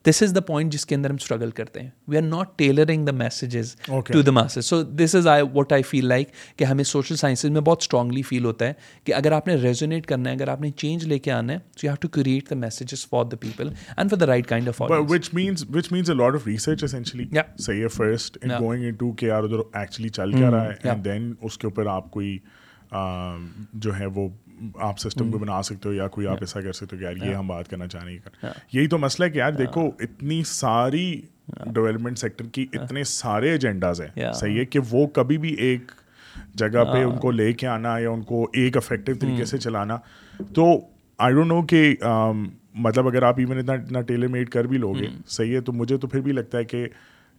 دس 0.09 0.23
از 0.23 0.33
دا 0.35 0.41
پوائنٹ 0.47 0.71
جس 0.73 0.85
کے 0.87 0.95
اندر 0.95 1.11
ہم 1.11 1.17
اسٹرگل 1.21 1.51
کرتے 1.57 1.81
ہیں 1.81 1.89
we 2.09 2.17
are 2.17 2.23
not 2.23 2.57
tailoring 2.59 3.05
the 3.07 3.13
messages 3.13 3.75
to 4.13 4.23
the 4.27 4.31
masses 4.33 4.67
so 4.67 4.83
this 5.01 5.15
is 5.15 5.27
I 5.29 5.43
what 5.55 5.73
I 5.73 5.83
feel 5.89 6.07
like 6.09 6.29
کہ 6.59 6.65
ہمیں 6.65 6.85
سوشل 6.93 7.17
سائنسز 7.17 7.51
میں 7.51 7.61
بہت 7.67 7.83
اسٹرانگلی 7.83 8.23
فیل 8.29 8.45
ہوتا 8.45 8.67
ہے 8.67 8.73
کہ 9.05 9.15
اگر 9.15 9.33
آپ 9.41 9.49
نے 9.49 9.55
ریزونیٹ 9.63 10.07
کرنا 10.07 10.31
ہے 10.31 10.35
اگر 10.35 10.49
آپ 10.49 10.61
نے 10.61 10.71
چینج 10.83 11.05
لے 11.09 11.19
کے 11.19 11.33
آنا 11.33 11.53
ہے 11.53 11.59
so 11.77 11.87
you 11.87 11.91
have 11.93 11.99
to 12.07 12.09
create 12.21 12.51
the 12.51 12.57
messages 12.65 13.07
for 13.11 13.25
the 13.33 13.37
people 13.41 13.69
and 13.97 14.11
for 14.11 14.19
the 14.19 14.27
right 14.27 14.47
kind 14.49 14.69
of 14.69 14.83
which 15.11 15.29
means 15.35 15.65
a 16.11 16.15
lot 16.17 16.35
of 16.35 16.47
research 16.47 16.85
essentially 16.85 17.25
صحیح 17.65 17.83
ہے 17.83 17.89
فرسٹ 17.97 18.39
گوئنگ 18.61 18.85
ان 18.89 18.95
ٹو 19.01 19.13
کے 19.21 19.31
آر 19.31 19.45
ادھر 19.45 19.69
ایکچولی 19.81 20.09
چل 20.21 20.33
کیا 20.37 20.51
رہا 20.51 20.71
ہے 20.93 20.97
دین 21.05 21.33
اس 21.43 21.59
کے 21.59 21.67
اوپر 21.67 21.87
آپ 21.97 22.11
کوئی 22.11 22.37
جو 23.83 23.99
ہے 23.99 24.07
وہ 24.15 24.29
آپ 24.89 24.99
سسٹم 25.01 25.31
کو 25.33 25.39
بنا 25.39 25.61
سکتے 25.63 25.89
ہو 25.89 25.93
یا 25.95 26.07
کوئی 26.15 26.27
آپ 26.27 26.39
ایسا 26.41 26.61
کر 26.61 26.73
سکتے 26.73 26.97
ہو 26.97 27.03
یار 27.03 27.27
یہ 27.27 27.35
ہم 27.35 27.47
بات 27.49 27.69
کرنا 27.71 27.87
چاہ 27.89 28.05
رہے 28.05 28.13
ہیں 28.43 28.51
یہی 28.73 28.87
تو 28.89 28.99
مسئلہ 28.99 29.25
ہے 29.27 29.31
کہ 29.33 29.39
یار 29.39 29.53
دیکھو 29.53 29.87
اتنی 30.07 30.43
ساری 30.47 31.07
ڈیولپمنٹ 31.73 32.19
سیکٹر 32.19 32.47
کی 32.53 32.67
اتنے 32.83 33.05
سارے 33.13 33.51
ایجنڈاز 33.51 34.01
ہیں 34.01 34.33
صحیح 34.41 34.59
ہے 34.59 34.65
کہ 34.65 34.81
وہ 34.91 35.07
کبھی 35.15 35.39
بھی 35.45 35.53
ایک 35.69 35.93
جگہ 36.57 36.85
پہ 36.93 37.03
ان 37.05 37.17
کو 37.19 37.31
لے 37.31 37.53
کے 37.53 37.67
آنا 37.67 37.97
یا 37.99 38.11
ان 38.11 38.23
کو 38.23 38.47
ایک 38.53 38.77
افیکٹو 38.77 39.13
hmm. 39.13 39.21
طریقے 39.21 39.45
سے 39.45 39.59
چلانا 39.59 39.97
تو 40.55 40.65
آئی 41.27 41.35
ڈونٹ 41.35 41.49
نو 41.49 41.63
کہ 41.71 41.95
مطلب 42.85 43.07
اگر 43.09 43.23
آپ 43.23 43.39
ایون 43.39 43.59
اتنا 43.59 43.73
اتنا 43.83 44.01
ٹیلر 44.09 44.29
میڈ 44.29 44.49
کر 44.51 44.65
بھی 44.67 44.79
لوگے 44.79 45.07
hmm. 45.07 45.21
صحیح 45.27 45.55
ہے 45.55 45.61
تو 45.61 45.73
مجھے 45.73 45.97
تو 45.99 46.07
پھر 46.09 46.21
بھی 46.27 46.33
لگتا 46.33 46.59
ہے 46.59 46.65
کہ 46.65 46.87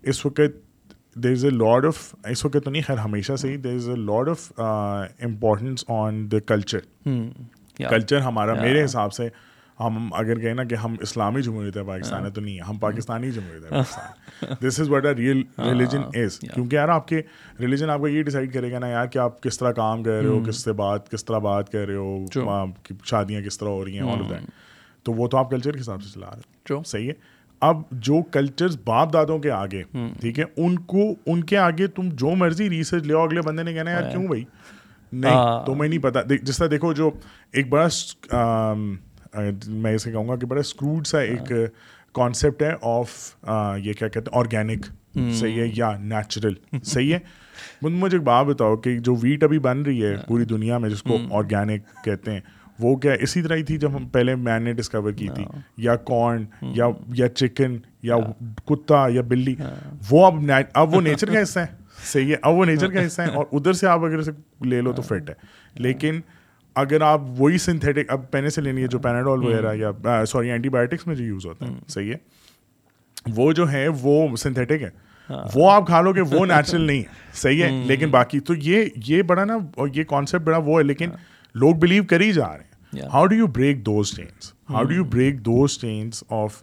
اس 0.09 0.26
وقت 0.26 0.39
دیر 1.20 1.32
از 1.32 1.43
اے 1.45 1.49
لاڈ 1.51 1.86
آف 1.86 2.03
اس 2.30 2.43
وقت 2.45 2.57
تو 2.64 2.72
نہیں 2.72 2.82
خیر 2.88 2.97
ہمیشہ 2.97 3.36
سے 3.41 3.49
ہی 3.51 3.55
there 3.64 3.76
is 3.76 3.88
a 3.89 3.95
lot 3.95 4.30
of 4.30 4.51
importance 4.62 5.84
on 5.99 6.26
the 6.32 6.39
culture 6.47 7.09
culture 7.89 8.22
ہمارا 8.22 8.53
میرے 8.62 8.84
حساب 8.84 9.14
سے 9.14 9.28
ہم 9.80 10.09
اگر 10.18 10.39
کہیں 10.39 10.53
نا 10.53 10.64
کہ 10.64 10.76
ہم 10.84 10.95
اسلامی 11.01 11.41
جمہوریت 11.41 11.78
ہے 11.78 11.84
پاکستان 11.84 12.26
ہے 12.26 12.30
تو 12.32 12.41
نہیں 12.41 12.55
ہے 12.57 12.64
ہم 12.68 12.78
پاکستانی 12.80 13.32
جمہوریت 13.32 13.64
ہے 13.64 13.70
Pakistan 13.72 14.68
this 14.68 14.80
is 14.80 14.89
what 14.89 15.05
a 15.05 15.14
real 15.16 15.41
religion 15.70 16.01
is 16.24 16.39
کیونکہ 16.39 16.76
یار 16.76 16.89
آپ 16.95 17.07
کے 17.07 17.22
ریلیجن 17.59 17.89
آپ 17.89 17.99
کو 17.99 18.07
یہ 18.07 18.24
ڈیسائڈ 18.24 18.53
کرے 18.53 18.72
گا 18.72 18.80
نا 18.80 18.88
یار 18.88 19.07
کہ 19.12 19.20
آپ 19.20 19.41
کس 19.43 19.59
طرح 19.59 19.72
کام 19.72 20.03
کر 20.03 20.20
رہے 20.22 20.28
ہو 20.30 20.36
hmm. 20.38 20.47
کس 20.49 20.64
سے 20.64 20.74
بات 20.74 21.09
کس 21.12 21.26
طرح 21.26 21.38
بات 21.39 21.72
کر 21.72 21.88
رہے 21.88 21.95
ہو 21.95 22.26
شادیاں 23.05 23.41
کس 23.45 23.57
طرح 23.57 23.70
ہو 23.70 23.86
رہی 23.86 23.99
ہیں 23.99 24.12
آل 24.12 24.24
آف 24.24 24.30
دیٹ 24.30 24.49
تو 25.05 25.14
وہ 25.14 25.28
تو 25.28 25.38
آپ 25.38 25.49
کلچر 25.51 25.72
کے 25.72 25.80
حساب 25.82 26.01
سے 26.03 26.09
چلا 26.14 26.30
رہے 26.36 26.74
ہیں 26.76 26.84
صحیح 26.86 27.07
ہے 27.09 27.14
اب 27.66 27.82
جو 28.05 28.22
کلچرز 28.34 28.78
باپ 28.86 29.12
دادوں 29.14 29.38
کے 29.39 29.49
آگے 29.51 29.82
ٹھیک 30.20 30.39
ہے 30.39 30.43
ان 30.64 30.78
کو 30.93 31.03
ان 31.32 31.43
کے 31.49 31.57
آگے 31.57 31.88
تم 31.97 32.07
جو 32.20 32.30
مرضی 32.36 32.70
ریسرچ 32.70 33.03
لے 33.07 33.14
اگلے 33.24 33.41
بندے 33.45 33.64
نے 33.64 33.74
کہنا 33.74 33.91
یار 33.91 34.09
کیوں 34.12 34.26
بھائی 34.28 34.43
نہیں 35.12 35.66
تو 35.66 35.76
میں 35.76 35.88
نہیں 35.88 35.99
پتا 36.03 36.22
جس 36.43 36.57
طرح 36.57 36.68
دیکھو 36.72 36.91
جو 37.01 37.09
ایک 37.62 37.70
بڑا 37.70 38.74
میں 39.68 39.93
اسے 39.95 40.12
کہوں 40.12 40.28
گا 40.30 40.36
کہ 40.36 40.45
بڑا 40.47 40.59
اسکروڈ 40.59 41.07
سا 41.07 41.20
ایک 41.20 41.51
کانسیپٹ 42.16 42.64
ہے 42.64 42.72
آف 42.97 43.09
یہ 43.84 43.93
کیا 43.99 44.07
کہتے 44.07 44.32
ہیں 44.32 44.38
آرگینک 44.39 44.86
صحیح 45.39 45.59
ہے 45.62 45.68
یا 45.76 45.91
نیچرل 45.99 46.53
صحیح 46.84 47.14
ہے 47.14 47.20
مجھے 47.82 48.18
ایک 48.18 48.24
بات 48.26 48.45
بتاؤ 48.45 48.76
کہ 48.86 48.97
جو 49.03 49.16
ویٹ 49.22 49.43
ابھی 49.43 49.59
بن 49.68 49.82
رہی 49.86 50.03
ہے 50.05 50.16
پوری 50.28 50.45
دنیا 50.49 50.78
میں 50.84 50.89
جس 50.89 51.03
کو 51.03 51.18
آرگینک 51.38 51.95
کہتے 52.05 52.32
ہیں 52.34 52.39
وہ 52.82 52.95
کیا 53.03 53.13
اسی 53.25 53.41
طرح 53.41 53.55
ہی 53.55 53.63
تھی 53.63 53.77
جب 53.77 53.95
ہم 53.95 54.07
پہلے 54.17 54.36
مین 54.36 54.63
نے 54.63 54.73
ڈسکور 54.73 55.11
کی 55.17 55.27
تھی 55.36 55.43
ہاں۔ 55.43 55.59
یا 55.86 55.95
کارن 56.09 56.43
یا 56.75 56.86
یا 57.15 57.27
چکن 57.29 57.77
یا 58.09 58.15
ہاں۔ 58.25 58.34
کتا 58.69 59.05
یا 59.13 59.21
بلی 59.34 59.55
ہاں۔ 59.59 59.69
وہ 60.09 60.25
اب 60.25 60.36
اب 60.82 60.95
وہ 60.95 61.01
نیچر 61.01 61.34
کا 61.34 61.41
حصہ 61.41 61.59
ہے 61.59 61.79
صحیح 62.11 62.32
ہے 62.32 62.38
اب 62.47 62.53
وہ 62.57 62.65
نیچر 62.65 62.91
کا 62.91 63.05
حصہ 63.05 63.21
ہے 63.21 63.34
اور 63.38 63.45
ادھر 63.57 63.73
سے 63.82 63.88
آپ 63.88 64.05
اگر 64.05 64.17
اسے 64.19 64.32
لے 64.69 64.82
لو 64.82 64.93
تو 64.93 65.01
فٹ 65.07 65.29
ہے 65.29 65.34
لیکن 65.88 66.19
اگر 66.84 67.01
آپ 67.05 67.21
وہی 67.38 67.57
سنتھیٹک 67.57 68.11
اب 68.11 68.29
پہنے 68.32 68.49
سے 68.55 68.61
لینی 68.61 68.82
ہے 68.82 68.88
جو 68.91 68.99
پیناڈول 68.99 69.43
وغیرہ 69.45 69.73
یا 69.79 69.91
سوری 70.29 70.51
اینٹی 70.51 70.69
بایوٹکس 70.75 71.07
میں 71.07 71.15
جو 71.15 71.23
یوز 71.23 71.45
ہوتے 71.45 71.65
ہیں 71.65 71.79
صحیح 71.95 72.11
ہے 72.13 73.32
وہ 73.36 73.51
جو 73.61 73.71
ہے 73.71 73.88
وہ 74.01 74.36
سنتھیٹک 74.43 74.82
ہے 74.84 74.89
وہ 75.55 75.69
آپ 75.71 75.86
کھا 75.88 75.99
لو 76.01 76.11
گے 76.15 76.21
وہ 76.32 76.45
نیچرل 76.45 76.82
نہیں 76.82 76.99
ہے 76.99 77.34
صحیح 77.41 77.63
ہے 77.63 77.69
لیکن 77.88 78.09
باقی 78.11 78.39
تو 78.47 78.53
یہ 78.69 78.86
یہ 79.07 79.21
بڑا 79.32 79.45
نا 79.45 79.57
یہ 79.95 80.03
کانسیپٹ 80.07 80.43
بڑا 80.45 80.57
وہ 80.63 80.77
ہے 80.79 80.84
لیکن 80.84 81.09
لوگ 81.61 81.75
بلیو 81.84 82.03
کر 82.09 82.19
ہی 82.21 82.32
جا 82.32 82.47
رہے 82.49 82.63
ہیں 82.63 82.69
how 83.13 83.25
do 83.25 83.35
you 83.35 83.47
break 83.55 83.85
those 83.85 84.11
chains 84.15 84.51
how 84.69 84.83
do 84.83 84.93
you 84.95 85.03
break 85.13 85.39
those 85.45 85.77
chains 85.81 86.23
of 86.39 86.61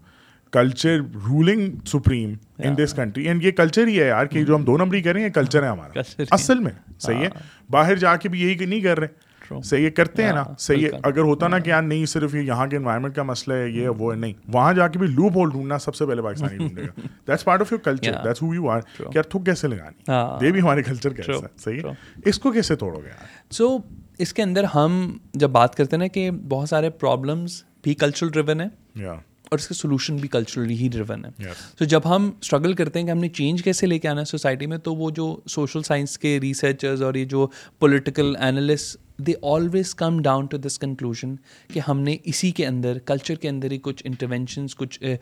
culture 0.53 0.99
ruling 1.29 1.70
supreme 1.89 2.33
in 2.66 2.76
this 2.83 2.95
country 2.97 3.26
and 3.29 3.45
یہ 3.45 3.51
کلچر 3.57 3.87
ہی 3.87 3.99
ہے 4.01 4.07
یار 4.07 4.26
کہ 4.26 4.45
جو 4.45 4.57
ہم 4.57 4.62
دو 4.64 4.76
نمبر 4.79 4.95
ہی 4.97 5.03
کریں 5.03 5.22
یہ 5.24 5.29
کلچر 5.35 5.62
ہے 5.62 5.68
ہمارا 5.68 6.22
اصل 6.35 6.59
میں 6.59 6.72
صحیح 7.07 7.20
ہے 7.24 7.29
باہر 7.70 7.97
جا 8.05 8.14
کے 8.22 8.29
بھی 8.29 8.41
یہی 8.43 8.64
نہیں 8.64 8.81
کر 8.81 8.99
رہے 9.01 9.26
صحیح 9.64 9.85
ہے 9.85 9.91
کرتے 9.91 10.24
ہیں 10.24 10.33
نا 10.33 10.43
صحیح 10.61 10.85
ہے 10.87 10.99
اگر 11.09 11.20
ہوتا 11.24 11.49
نا 11.49 11.59
کہ 11.59 11.68
یار 11.70 11.83
نہیں 11.83 12.05
صرف 12.12 12.35
یہاں 12.35 12.66
کے 12.68 12.76
انوائرمنٹ 12.76 13.14
کا 13.16 13.22
مسئلہ 13.22 13.55
ہے 13.57 13.68
یہ 13.68 13.89
وہ 13.99 14.12
نہیں 14.14 14.33
وہاں 14.53 14.72
جا 14.74 14.89
کے 14.89 14.99
بھی 14.99 15.07
لوپ 15.07 15.37
ہول 15.37 15.51
ڈھونڈنا 15.51 15.79
سب 15.79 15.95
سے 15.95 16.07
پہلے 16.07 16.22
پاکستانی 16.22 16.57
ڈھونڈے 16.57 16.83
گا 16.83 17.07
that's 17.29 17.45
part 17.45 17.61
of 17.61 17.72
your 17.72 17.81
culture 17.85 18.16
that's 18.24 18.43
who 18.43 18.53
you 18.55 18.68
are 18.70 18.81
کہ 18.99 19.05
یار 19.14 19.31
تھوک 19.31 19.45
کیسے 19.47 19.68
لگانی 19.68 20.12
یہ 20.47 20.53
بھی 20.53 20.61
ہمارے 20.61 20.83
کلچر 20.83 21.12
کیسے 21.12 21.33
صحیح 21.64 21.81
ہے 21.85 21.93
اس 22.31 22.39
کو 22.39 22.53
کیسے 22.53 22.76
توڑو 22.85 23.01
گے 23.05 23.11
سو 23.59 23.76
اس 24.25 24.33
کے 24.35 24.43
اندر 24.43 24.64
ہم 24.75 25.01
جب 25.43 25.51
بات 25.51 25.75
کرتے 25.77 25.97
ہیں 25.97 26.03
نا 26.03 26.07
کہ 26.14 26.31
بہت 26.49 26.69
سارے 26.69 26.91
پرابلمس 26.91 27.62
بھی 27.83 27.95
کلچرل 27.95 28.29
ڈریون 28.37 28.61
ہے 28.61 28.66
اور 29.09 29.59
اس 29.59 29.66
کے 29.69 29.75
سولوشن 29.75 30.16
بھی 30.21 30.29
کلچرلی 30.29 30.75
ہی 30.77 30.89
ڈریون 30.93 31.25
ہے 31.25 31.53
سو 31.79 31.85
جب 31.93 32.09
ہم 32.14 32.31
اسٹرگل 32.41 32.73
کرتے 32.81 32.99
ہیں 32.99 33.07
کہ 33.07 33.11
ہم 33.11 33.19
نے 33.19 33.29
چینج 33.39 33.62
کیسے 33.64 33.87
لے 33.87 33.99
کے 33.99 34.09
آنا 34.09 34.21
ہے 34.21 34.25
سوسائٹی 34.31 34.66
میں 34.73 34.79
تو 34.89 34.95
وہ 34.95 35.11
جو 35.21 35.35
سوشل 35.51 35.83
سائنس 35.83 36.19
کے 36.19 36.39
ریسرچرز 36.41 37.03
اور 37.03 37.14
یہ 37.14 37.25
جو 37.35 37.47
political 37.81 38.35
analyst 38.47 38.97
they 39.27 39.33
always 39.53 39.95
come 40.01 40.21
down 40.23 40.47
to 40.51 40.57
this 40.66 40.79
conclusion 40.79 41.35
کہ 41.75 41.81
ہم 41.89 42.01
نے 42.01 42.16
اسی 42.33 42.51
کے 42.59 42.66
اندر 42.66 42.99
کلچر 43.07 43.35
کے 43.45 43.49
اندر 43.49 43.71
ہی 43.71 43.79
کچھ 43.83 44.03
انٹرونشنس 44.07 44.77
کچھ 44.77 45.03
eh, 45.05 45.14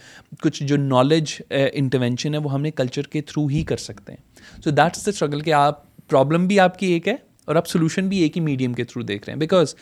کچھ 0.42 0.62
جو 0.62 0.76
نالج 0.76 1.40
انٹروینشن 1.59 2.30
eh, 2.34 2.38
ہے 2.40 2.44
وہ 2.44 2.53
ہم 2.53 2.62
نے 2.62 2.70
کلچر 2.80 3.03
کے 3.12 3.22
تھرو 3.30 3.47
ہی 3.49 3.62
کر 3.70 3.76
سکتے 3.84 4.12
ہیں 4.12 4.61
سو 4.64 4.70
دیٹس 4.70 5.07
دا 5.07 5.11
اسٹرگل 5.11 5.40
کہ 5.49 5.53
آپ 5.62 5.84
پرابلم 6.09 6.47
بھی 6.47 6.61
آپ 6.61 6.78
کی 6.78 6.86
ایک 6.92 7.09
ہے 7.09 7.14
اور 7.47 7.57
آپ 7.57 7.68
سولوشن 7.68 8.09
بھی 8.09 8.18
ایک 8.22 8.36
ہی 8.36 8.42
میڈیم 8.42 8.72
کے 8.74 8.84
تھرو 8.84 9.03
دیکھ 9.11 9.24
رہے 9.26 9.32
ہیں 9.32 9.40
بیکاز 9.40 9.74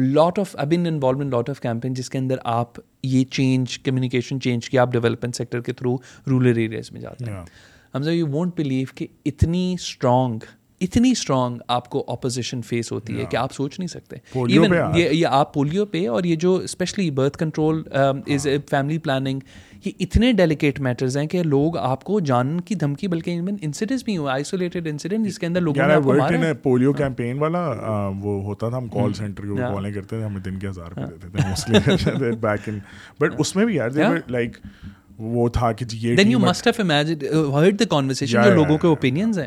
لاٹ 0.00 0.38
آف 0.38 0.54
اب 0.64 0.72
in 0.76 0.86
involvement 0.86 1.32
lot 1.34 1.50
of 1.50 1.60
campaign 1.60 1.94
جس 1.94 2.10
کے 2.10 2.18
اندر 2.18 2.36
آپ 2.54 2.78
یہ 3.04 3.24
چینج 3.32 3.78
کمیونیکیشن 3.84 4.40
چینج 4.40 4.68
کیا 4.70 4.82
آپ 4.82 4.92
ڈیولپمنٹ 4.92 5.36
سیکٹر 5.36 5.60
کے 5.68 5.72
تھرو 5.80 5.96
رورل 6.30 6.56
ایریاز 6.56 6.92
میں 6.92 7.00
جاتے 7.00 7.30
ہیں 7.30 7.42
ہم 7.94 8.08
یو 8.10 8.26
وونٹ 8.32 8.56
بلیو 8.56 8.86
کہ 8.94 9.06
اتنی 9.26 9.72
اسٹرانگ 9.78 10.44
اتنی 10.84 11.10
اسٹرانگ 11.10 11.58
آپ 11.76 11.88
کو 11.90 12.04
اپوزیشن 12.12 12.60
فیس 12.66 12.90
ہوتی 12.92 13.18
ہے 13.18 13.24
کہ 13.30 13.36
آپ 13.36 13.52
سوچ 13.52 13.78
نہیں 13.78 13.88
سکتے 13.88 14.16
ایون 14.48 14.74
یہ 14.96 15.08
یہ 15.10 15.26
آپ 15.26 15.52
پولیو 15.54 15.84
پہ 15.94 16.06
اور 16.08 16.24
یہ 16.24 16.36
جو 16.44 16.54
specially 16.64 17.10
birth 17.18 17.38
control 17.38 17.82
is 18.34 18.46
family 18.70 18.98
planning 18.98 19.40
یہ 19.84 19.92
اتنے 20.00 20.32
ڈیلیکیٹ 20.36 20.78
میٹرز 20.86 21.16
ہیں 21.16 21.26
کہ 21.32 21.42
لوگ 21.42 21.76
آپ 21.78 22.04
کو 22.04 22.20
جان 22.30 22.60
کی 22.60 22.74
دھمکی 22.74 23.08
بلکہ 23.08 23.30
ایون 23.30 23.56
انسیڈنٹس 23.60 24.04
بھی 24.04 24.16
ہوئے 24.16 24.32
آئسولیٹڈ 24.32 24.86
انسیڈنٹ 24.90 25.26
جس 25.26 25.38
کے 25.38 25.46
اندر 25.46 25.60
لوگوں 25.60 26.52
پولیو 26.62 26.92
کیمپین 26.92 27.36
ہاں۔ 27.36 27.42
والا 27.42 27.66
وہ 28.22 28.42
ہوتا 28.44 28.68
تھا 28.68 28.76
ہم 28.76 28.88
کال 28.94 29.12
سینٹر 29.14 29.42
کی 29.42 29.56
کالیں 29.58 29.90
کرتے 29.92 30.16
تھے 30.16 30.22
ہمیں 30.24 30.40
دن 30.44 30.58
کے 30.58 30.68
ہزار 30.68 30.88
روپے 30.96 31.02
ہاں۔ 31.02 31.52
دیتے 31.68 32.16
تھے 32.18 32.30
بیک 32.40 32.68
ان 32.68 32.78
بٹ 33.20 33.34
اس 33.40 33.54
میں 33.56 33.66
بھی 33.66 33.76
یار 33.76 33.90
لائک 34.28 34.58
وہ 35.18 35.48
تھا 35.52 35.70
کہ 35.72 35.84
جی 35.88 35.98
یہ 36.02 36.16
then 36.16 36.30
you 36.30 36.38
must 36.38 36.66
have 36.66 36.80
imagined 36.82 37.24
heard 37.54 37.78
the 37.78 37.84
conversation 37.90 38.42
جو 38.44 38.50
لوگوں 38.54 38.76
کے 38.78 38.86
اوپینینز 38.86 39.38
ہیں 39.38 39.46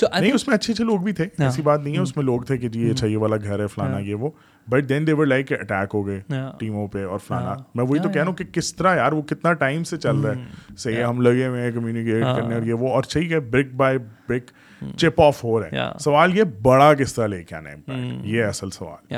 سو 0.00 0.06
نہیں 0.18 0.32
اس 0.34 0.46
میں 0.48 0.54
اچھے 0.54 0.72
اچھے 0.72 0.84
لوگ 0.84 0.98
بھی 1.04 1.12
تھے 1.20 1.24
ایسی 1.44 1.62
بات 1.62 1.80
نہیں 1.84 1.94
ہے 1.94 2.00
اس 2.00 2.16
میں 2.16 2.22
mm-hmm. 2.24 2.34
لوگ 2.36 2.42
تھے 2.46 2.58
کہ 2.58 2.68
جی 2.68 2.80
یہ 2.80 2.92
چاہیے 2.92 3.14
اچھا 3.16 3.22
والا 3.22 3.36
گھر 3.44 3.60
ہے 3.60 3.66
فلانا 3.74 3.98
یہ 3.98 4.14
وہ 4.14 4.30
but 4.70 4.88
then 4.88 5.06
they 5.06 5.12
were 5.18 5.26
like 5.26 5.52
attack 5.52 5.94
ہو 5.94 6.06
گئے 6.06 6.20
ٹیموں 6.58 6.86
پہ 6.92 7.04
اور 7.04 7.18
فلانا 7.26 7.54
میں 7.74 7.84
وہی 7.88 8.00
تو 8.00 8.08
کہہ 8.08 8.20
رہا 8.22 8.26
ہوں 8.28 8.36
کہ 8.36 8.44
کس 8.52 8.74
طرح 8.76 8.96
یار 8.96 9.12
وہ 9.12 9.22
کتنا 9.30 9.52
ٹائم 9.64 9.84
سے 9.90 9.96
چل 9.96 10.16
رہا 10.18 10.32
ہے 10.34 10.38
mm. 10.42 10.76
صحیح 10.76 11.02
ہم 11.02 11.20
لگے 11.22 11.46
ہوئے 11.46 11.62
ہیں 11.62 11.70
کمیونیکیٹ 11.74 12.22
ہاں. 12.22 12.34
کرنے 12.36 12.54
اور 12.54 12.62
یہ 12.66 12.72
وہ 12.80 12.88
اور 12.94 13.02
صحیح 13.10 13.28
ہے 13.32 13.40
برک 13.54 13.72
بائی 13.76 13.98
برک 14.28 14.50
چپ 14.98 15.20
آف 15.22 15.42
ہو 15.44 15.60
رہے 15.60 15.78
ہیں 15.80 15.88
سوال 16.04 16.36
یہ 16.38 16.44
بڑا 16.62 16.92
کس 16.94 17.14
طرح 17.14 17.26
لے 17.26 17.42
کے 17.44 17.54
آنا 17.56 17.70
ہے 17.70 17.74
mm. 17.90 18.18
یہ 18.24 18.44
اصل 18.44 18.70
سوال 18.78 19.16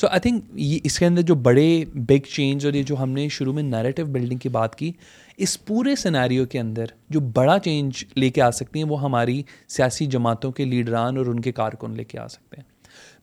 سو 0.00 0.06
آئی 0.08 0.20
تھنک 0.20 0.44
یہ 0.56 0.78
اس 0.84 0.98
کے 0.98 1.06
اندر 1.06 1.22
جو 1.30 1.34
بڑے 1.48 1.66
بگ 2.08 2.26
چینج 2.34 2.64
اور 2.66 2.74
یہ 2.74 2.82
جو 2.90 2.96
ہم 3.02 3.10
نے 3.10 3.28
شروع 3.38 3.52
میں 3.52 3.62
نیریٹو 3.62 4.04
بلڈنگ 4.12 4.38
کی 4.42 4.48
بات 4.52 4.74
کی 4.78 4.92
اس 5.36 5.58
پورے 5.64 5.94
سناریو 5.96 6.44
کے 6.50 6.58
اندر 6.60 6.86
جو 7.10 7.20
بڑا 7.34 7.58
چینج 7.64 8.04
لے 8.16 8.28
کے 8.30 8.42
آ 8.42 8.50
سکتی 8.50 8.82
ہیں 8.82 8.88
وہ 8.90 9.00
ہماری 9.02 9.42
سیاسی 9.76 10.06
جماعتوں 10.16 10.50
کے 10.52 10.64
لیڈران 10.64 11.18
اور 11.18 11.26
ان 11.26 11.40
کے 11.40 11.52
کارکن 11.52 11.96
لے 11.96 12.04
کے 12.04 12.18
آ 12.18 12.26
سکتے 12.28 12.60
ہیں 12.60 12.70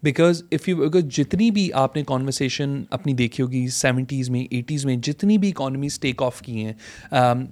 بیکاز 0.03 0.41
اف 0.51 0.67
یو 0.69 0.81
اگر 0.83 1.01
جتنی 1.15 1.49
بھی 1.51 1.67
آپ 1.81 1.95
نے 1.95 2.03
کانورسیشن 2.07 2.75
اپنی 2.97 3.13
دیکھی 3.13 3.43
ہوگی 3.43 3.65
سیونٹیز 3.73 4.29
میں 4.29 4.39
ایٹیز 4.55 4.85
میں 4.85 4.95
جتنی 5.07 5.37
بھی 5.37 5.49
اکانومیز 5.49 5.99
ٹیک 5.99 6.21
آف 6.23 6.39
کی 6.41 6.65
ہیں 6.65 6.73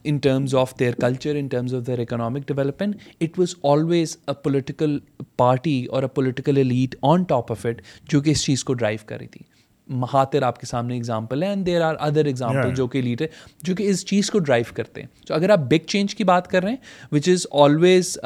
in 0.09 0.17
terms 0.23 0.55
of 0.61 0.73
their 0.79 0.93
culture 1.01 1.35
in 1.39 1.47
terms 1.51 1.73
of 1.75 1.85
their 1.87 1.99
economic 1.99 2.47
development 2.47 3.01
it 3.21 3.39
was 3.39 3.55
always 3.73 4.17
a 4.27 4.33
political 4.43 4.97
party 5.37 5.83
اور 5.91 6.03
a 6.03 6.09
political 6.15 6.65
lead 6.67 6.95
on 7.11 7.23
top 7.29 7.51
of 7.51 7.65
it 7.69 7.81
جو 8.11 8.21
کہ 8.21 8.29
اس 8.31 8.43
چیز 8.45 8.63
کو 8.63 8.73
ڈرائیو 8.73 9.05
کر 9.07 9.19
رہی 9.19 9.27
تھی 9.27 9.45
مہاتر 9.89 10.41
آپ 10.43 10.59
کے 10.59 10.65
سامنے 10.65 10.93
ایگزامپل 10.93 11.43
ہیں 11.43 11.49
and 11.49 11.65
there 11.65 11.81
are 11.87 11.95
other 12.07 12.25
example 12.27 12.73
جو 12.75 12.87
کہ 12.87 13.01
لیڈر 13.01 13.25
جو 13.63 13.75
کہ 13.75 13.89
اس 13.89 14.05
چیز 14.05 14.29
کو 14.31 14.39
ڈرائیو 14.39 14.73
کرتے 14.75 15.01
ہیں 15.01 15.25
تو 15.27 15.33
اگر 15.33 15.49
آپ 15.49 15.59
بگ 15.69 15.85
چینج 15.87 16.15
کی 16.15 16.23
بات 16.23 16.47
کر 16.51 16.63
رہے 16.63 16.69
ہیں 16.69 16.77
وچ 17.11 17.29
از 17.29 17.45
آلویز 17.63 18.17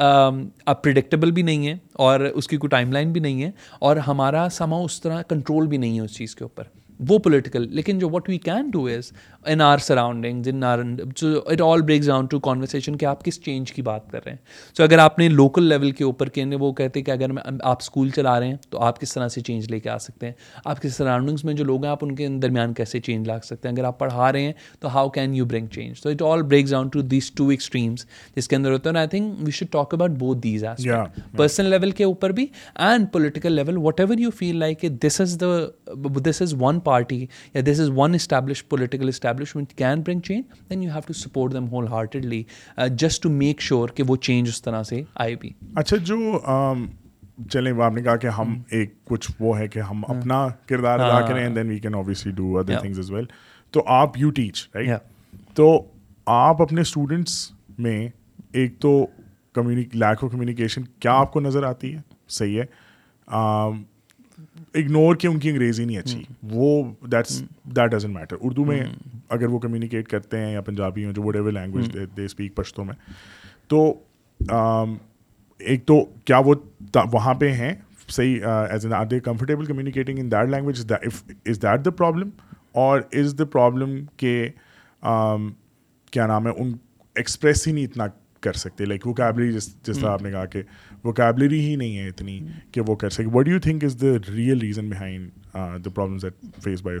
پرڈکٹیبل 0.82 1.30
بھی 1.38 1.42
نہیں 1.42 1.66
ہے 1.68 1.74
اور 2.06 2.20
اس 2.34 2.48
کی 2.48 2.56
کوئی 2.56 2.68
ٹائم 2.70 2.92
لائن 2.92 3.12
بھی 3.12 3.20
نہیں 3.20 3.42
ہے 3.42 3.50
اور 3.88 3.96
ہمارا 4.06 4.46
سما 4.52 4.76
اس 4.84 5.00
طرح 5.02 5.22
کنٹرول 5.28 5.66
بھی 5.66 5.76
نہیں 5.78 5.98
ہے 5.98 6.04
اس 6.04 6.16
چیز 6.16 6.34
کے 6.36 6.44
اوپر 6.44 6.62
وہ 7.08 7.18
پولیٹیکل 7.18 7.66
لیکن 7.76 7.98
جو 7.98 8.08
what 8.10 8.28
we 8.28 8.36
can 8.38 8.68
do 8.72 8.84
is 8.96 9.10
in 9.44 9.52
in 9.52 9.60
are 9.66 9.78
are 10.00 10.78
it 11.50 11.60
all 11.64 11.82
breaks 11.82 12.06
down 12.06 12.26
آپ 13.08 13.24
کس 13.24 13.40
چینج 13.44 13.72
کی 13.72 13.82
بات 13.82 14.10
کر 14.10 14.24
رہے 14.26 14.32
ہیں 14.32 14.38
سو 14.76 14.82
اگر 14.82 14.98
آپ 14.98 15.18
نے 15.18 15.28
لوکل 15.28 15.64
لیول 15.68 15.90
کے 15.90 16.04
اوپر 16.04 16.28
وہ 16.60 16.72
کہتے 16.72 16.98
ہیں 17.00 17.04
کہ 17.04 17.10
اگر 17.10 17.30
آپ 17.62 17.78
اسکول 17.82 18.10
چلا 18.16 18.38
رہے 18.40 18.48
ہیں 18.48 18.56
تو 18.70 18.80
آپ 18.84 19.00
کس 19.00 19.12
طرح 19.14 19.28
سے 19.28 19.40
چینج 19.46 19.70
لے 19.70 19.80
کے 19.80 19.90
آ 19.90 19.96
سکتے 20.06 20.26
ہیں 20.26 20.32
آپ 20.64 20.80
کے 20.82 20.88
سراؤنڈنگس 20.88 21.44
میں 21.44 21.54
جو 21.54 21.64
لوگ 21.64 21.84
ہیں 21.84 21.90
آپ 21.90 22.04
ان 22.04 22.14
کے 22.14 22.28
درمیان 22.42 22.74
کیسے 22.74 23.00
چینج 23.06 23.28
لا 23.28 23.38
سکتے 23.44 23.68
ہیں 23.68 23.74
اگر 23.74 23.84
آپ 23.84 23.98
پڑھا 23.98 24.30
رہے 24.32 24.42
ہیں 24.42 24.52
تو 24.80 24.94
how 24.96 25.08
can 25.16 25.34
you 25.34 25.44
bring 25.46 25.66
change 25.74 26.00
to 26.02 26.10
it 26.10 26.22
all 26.22 26.48
to 26.92 27.00
these 27.00 27.30
two 27.36 27.48
extremes 27.48 28.06
جس 28.36 28.48
کے 28.48 28.56
اندر 28.56 28.72
ہوتا 28.72 28.90
ہے 28.90 28.98
I 28.98 29.08
think 29.08 29.40
we 29.44 29.50
should 29.50 29.72
talk 29.72 29.94
about 29.94 30.10
both 30.18 30.38
these 30.42 30.64
are 30.64 30.86
personal 31.36 31.70
level 31.70 31.90
کے 31.90 32.04
اوپر 32.04 32.32
بھی 32.32 32.46
and 32.88 33.06
political 33.12 33.52
level 33.56 33.76
whatever 34.00 34.18
you 34.18 34.30
feel 34.38 34.56
like 34.58 34.84
this 35.06 35.20
this 35.20 35.20
is 35.20 35.36
the 35.40 35.56
is 36.40 36.54
one 36.60 36.78
party 36.84 37.24
یا 37.54 37.60
this 37.66 37.80
is 37.80 37.90
one 37.96 38.14
establish 38.14 38.64
political 38.68 39.08
establishment 39.08 39.72
can 39.78 40.00
bring 40.06 40.20
change 40.26 40.60
then 40.70 40.82
you 40.82 40.90
have 40.94 41.00
to 41.06 41.12
support 41.22 41.52
them 41.52 41.68
wholeheartedly 41.92 42.42
just 43.02 43.22
to 43.22 43.30
make 43.30 43.60
sure 43.62 43.88
کہ 43.96 44.02
وہ 44.08 44.16
change 44.28 44.48
اس 44.48 44.60
طرح 44.62 44.82
سے 44.90 45.02
آئے 45.24 45.34
بھی 45.40 45.50
اچھا 45.82 45.96
جو 46.10 46.18
چلیں 47.50 47.72
آپ 47.84 47.92
نے 47.94 48.02
کہا 48.02 48.16
کہ 48.22 48.26
ہم 48.38 48.54
ایک 48.78 48.94
کچھ 49.10 49.30
وہ 49.40 49.58
ہے 49.58 49.68
کہ 49.68 49.78
ہم 49.90 50.04
اپنا 50.14 50.46
کردار 50.68 50.98
ادا 51.00 51.20
کریں 51.26 51.48
then 51.54 51.68
we 51.68 51.78
can 51.86 51.94
obviously 51.94 52.32
do 52.36 52.58
other 52.58 52.78
things 52.80 52.98
as 52.98 53.10
well 53.10 53.24
تو 53.72 53.82
آپ 53.98 54.18
یو 54.18 54.30
ٹیچ 54.36 54.66
رائٹ 54.74 55.54
تو 55.56 55.66
آپ 56.34 56.62
اپنے 56.62 56.80
اسٹوڈنٹس 56.80 57.32
میں 57.86 58.06
ایک 58.60 58.78
تو 58.80 58.90
کمیونی 59.54 59.82
لیک 59.92 60.24
آف 60.24 60.30
کمیونیکیشن 60.32 60.84
کیا 61.00 61.12
آپ 61.20 61.32
کو 61.32 61.40
نظر 61.40 61.62
آتی 61.68 61.94
ہے 61.94 62.00
صحیح 62.38 62.60
ہے 62.60 62.64
اگنور 64.74 65.16
کہ 65.20 65.26
ان 65.26 65.38
کی 65.38 65.48
انگریزی 65.50 65.84
نہیں 65.84 65.98
اچھی 65.98 66.18
hmm. 66.18 66.52
وہ 66.52 66.82
دیٹس 67.12 67.40
دیٹ 67.76 67.94
میٹر 68.14 68.36
اردو 68.40 68.64
میں 68.64 68.80
hmm. 68.80 68.92
اگر 69.28 69.48
وہ 69.48 69.58
کمیونیکیٹ 69.58 70.08
کرتے 70.08 70.38
ہیں 70.40 70.52
یا 70.52 70.60
پنجابی 70.60 71.04
ہوں 71.04 71.12
جو 71.14 71.22
would 71.22 71.36
ever 71.36 71.52
language 71.52 71.96
they 72.16 72.24
speak 72.24 72.54
پشتوں 72.56 72.84
میں 72.84 72.94
تو 73.68 73.82
ایک 75.64 75.86
تو 75.86 76.04
کیا 76.24 76.38
وہ 76.44 76.54
وہاں 77.12 77.34
پہ 77.40 77.52
ہیں 77.52 77.72
صحیح 78.10 78.44
as 78.46 78.84
in 78.86 78.94
are 78.94 79.04
they 79.06 79.20
comfortable 79.20 79.66
communicating 79.66 80.18
in 80.18 80.30
that 80.30 80.48
language 80.50 80.80
is 81.50 81.62
that 81.62 81.84
the 81.84 81.90
problem 81.90 82.28
or 82.82 83.00
is 83.20 83.34
the 83.38 83.44
problem 83.52 83.96
کہ 84.16 84.48
کیا 86.12 86.26
نام 86.26 86.46
ہے 86.46 86.52
ان 86.62 86.72
ایکسپریس 87.16 87.66
ہی 87.66 87.72
نہیں 87.72 87.84
اتنا 87.84 88.06
کر 88.42 88.52
سکتے 88.64 88.84
لائک 88.84 89.06
جس 89.06 89.66
جس 89.86 89.98
طرح 89.98 90.06
hmm. 90.06 90.14
آپ 90.14 90.22
نے 90.22 90.30
کہا 90.30 90.44
کہ 90.52 90.62
ہی 91.06 91.74
نہیں 91.76 91.96
ہے 91.98 92.06
اتنی 92.08 92.38
hmm. 92.38 92.48
کہ 92.72 92.80
وہ 92.86 92.94
کر 92.96 93.10
سکے 93.10 93.26
what 93.32 93.48
you 93.48 93.60
think 93.60 93.84
is 93.84 93.96
the 94.00 94.12
real 94.34 94.58
reason 94.60 94.88
behind 94.90 95.84
face 96.64 96.82
by 96.82 96.98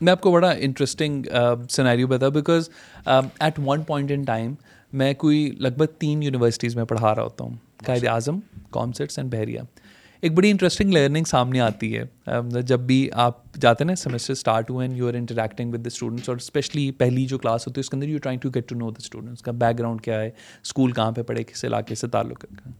میں 0.00 0.12
آپ 0.12 0.20
کو 0.20 0.32
بڑا 0.32 0.50
interesting 0.66 1.22
because 2.34 2.68
at 3.06 3.58
one 3.64 3.82
point 3.86 4.10
in 4.14 4.22
time 4.26 4.54
میں 4.98 5.12
کوئی 5.22 5.48
لگ 5.60 5.70
بھگ 5.78 5.94
تین 5.98 6.22
یونیورسٹیز 6.22 6.76
میں 6.76 6.84
پڑھا 6.90 7.14
رہا 7.14 7.22
ہوتا 7.22 7.44
ہوں 7.44 7.56
قائد 7.86 8.02
اچھا۔ 8.02 8.12
اعظم 8.12 8.38
کانسرٹس 8.72 9.18
اینڈ 9.18 9.32
بحریہ 9.34 9.60
ایک 10.22 10.32
بڑی 10.34 10.50
انٹرسٹنگ 10.50 10.92
لرننگ 10.94 11.24
سامنے 11.28 11.60
آتی 11.60 11.96
ہے 11.96 12.62
جب 12.66 12.80
بھی 12.86 12.98
آپ 13.24 13.56
جاتے 13.60 13.84
ہیں 13.84 13.88
نا 13.90 13.94
سیمسٹر 13.96 14.32
اسٹارٹ 14.32 14.70
ہوئے 14.70 14.86
and 14.86 14.98
you 14.98 15.08
are 15.08 15.14
interacting 15.14 15.72
with 15.74 15.84
the 15.84 15.90
students 15.92 16.28
اور 16.28 16.36
اسپیشلی 16.36 16.90
پہلی 16.98 17.26
جو 17.32 17.38
کلاس 17.38 17.66
ہوتی 17.66 17.78
ہے 17.78 17.80
اس 17.80 17.90
کے 17.90 17.96
اندر 17.96 18.08
you 18.08 18.18
trying 18.22 18.40
to 18.40 18.48
to 18.48 18.58
get 18.60 18.72
know 18.80 18.90
the 18.90 19.02
students 19.04 19.42
کا 19.42 19.52
بیک 19.64 19.78
گراؤنڈ 19.78 20.00
کیا 20.04 20.20
ہے 20.20 20.30
اسکول 20.62 20.92
کہاں 20.92 21.12
پہ 21.16 21.22
پڑھے 21.30 21.44
کس 21.44 21.64
علاقے 21.64 21.94
سے 22.04 22.08
تعلق 22.16 22.44
ہے 22.44 22.70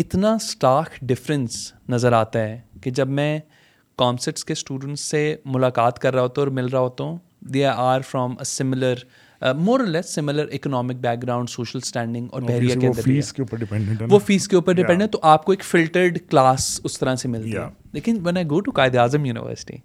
اتنا 0.00 0.32
اسٹاک 0.40 0.88
ڈفرینس 1.06 1.54
نظر 1.90 2.12
آتا 2.12 2.38
ہے 2.40 2.58
کہ 2.82 2.90
جب 2.98 3.08
میں 3.20 3.38
کامسٹس 3.98 4.44
کے 4.44 4.52
اسٹوڈنٹس 4.52 5.00
سے 5.10 5.22
ملاقات 5.54 5.98
کر 5.98 6.14
رہا 6.14 6.22
ہوتا 6.22 6.40
ہوں 6.40 6.46
اور 6.46 6.52
مل 6.56 6.66
رہا 6.72 6.80
ہوتا 6.80 7.04
ہوں 7.04 7.16
they 7.54 7.64
are 7.66 8.00
from 8.10 8.32
a 8.38 8.44
similar 8.50 8.98
more 9.64 9.80
less 9.94 10.14
similar 10.14 10.48
economic 10.60 10.96
background 11.22 11.50
social 11.50 11.78
standing 11.82 12.28
اور 12.32 12.42
بحریہ 12.42 12.74
کے 12.80 12.86
اندر 12.86 13.00
فیس 13.04 13.32
کے 13.32 13.42
اوپر 13.42 13.64
وہ 14.10 14.18
فیس 14.26 14.48
کے 14.48 14.56
اوپر 14.56 14.72
ڈیپینڈ 14.82 15.02
ہے 15.02 15.06
تو 15.08 15.18
آپ 15.32 15.44
کو 15.44 15.52
ایک 15.52 15.64
فلٹرڈ 15.64 16.18
کلاس 16.30 16.70
اس 16.84 16.98
طرح 16.98 17.16
سے 17.24 17.28
ملتی 17.28 17.56
ہے 17.56 17.66
لیکن 17.92 18.20
when 18.26 18.36
I 18.36 18.46
go 18.50 18.60
to 18.60 18.72
Quaid 18.80 18.96
Azam 19.04 19.24
university 19.26 19.76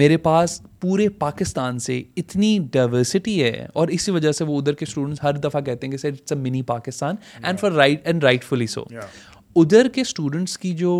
میرے 0.00 0.16
پاس 0.16 0.60
پورے 0.80 1.08
پاکستان 1.18 1.78
سے 1.78 2.02
اتنی 2.16 2.58
ڈائیورسٹی 2.72 3.42
ہے 3.42 3.66
اور 3.74 3.88
اسی 3.96 4.10
وجہ 4.12 4.32
سے 4.32 4.44
وہ 4.44 4.58
ادھر 4.60 4.74
کے 4.74 4.84
اسٹوڈنٹس 4.88 5.22
ہر 5.22 5.36
دفعہ 5.46 5.60
کہتے 5.60 5.86
ہیں 5.86 5.90
کہ 5.92 5.96
sir 5.98 6.10
it's 6.20 6.32
a 6.32 6.38
mini 6.42 6.62
Pakistan 6.72 7.14
and 7.42 7.60
far 7.60 7.72
right 7.72 8.06
and 8.06 8.24
right 8.24 8.44
fully 8.44 8.66
so 8.74 8.82
ادھر 9.60 9.88
کے 9.94 10.00
اسٹوڈنٹس 10.00 10.56
کی 10.58 10.72
جو 10.74 10.94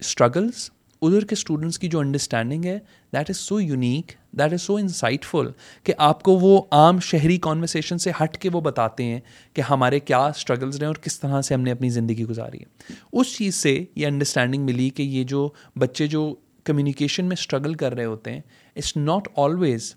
اسٹرگلس 0.00 0.70
ادھر 1.02 1.24
کے 1.28 1.34
اسٹوڈنٹس 1.38 1.78
کی 1.78 1.88
جو 1.88 1.98
انڈرسٹینڈنگ 2.00 2.64
ہے 2.64 2.78
that 3.12 3.30
is 3.30 3.36
so 3.36 3.60
unique 3.60 4.12
that 4.38 4.52
is 4.52 4.62
so 4.62 4.76
insightful 5.24 5.48
کہ 5.84 5.92
آپ 6.06 6.22
کو 6.22 6.36
وہ 6.38 6.60
عام 6.76 7.00
شہری 7.08 7.36
کانورسیشن 7.48 7.98
سے 8.04 8.10
ہٹ 8.22 8.36
کے 8.42 8.50
وہ 8.52 8.60
بتاتے 8.60 9.04
ہیں 9.04 9.18
کہ 9.54 9.62
ہمارے 9.70 10.00
کیا 10.00 10.24
اسٹرگلز 10.36 10.76
رہے 10.76 10.84
ہیں 10.86 10.90
اور 10.94 11.02
کس 11.04 11.18
طرح 11.20 11.40
سے 11.48 11.54
ہم 11.54 11.60
نے 11.60 11.70
اپنی 11.72 11.90
زندگی 11.98 12.24
گزاری 12.30 12.58
ہے 12.58 12.94
اس 13.12 13.36
چیز 13.36 13.54
سے 13.54 13.78
یہ 13.96 14.06
انڈرسٹینڈنگ 14.06 14.64
ملی 14.66 14.88
کہ 14.96 15.02
یہ 15.02 15.24
جو 15.34 15.48
بچے 15.78 16.06
جو 16.16 16.32
کمیونیکیشن 16.66 17.24
میں 17.28 17.36
اسٹرگل 17.40 17.74
کر 17.82 17.94
رہے 17.94 18.04
ہوتے 18.04 18.32
ہیں 18.32 18.40
it's 18.76 18.96
not 18.96 19.28
always 19.44 19.94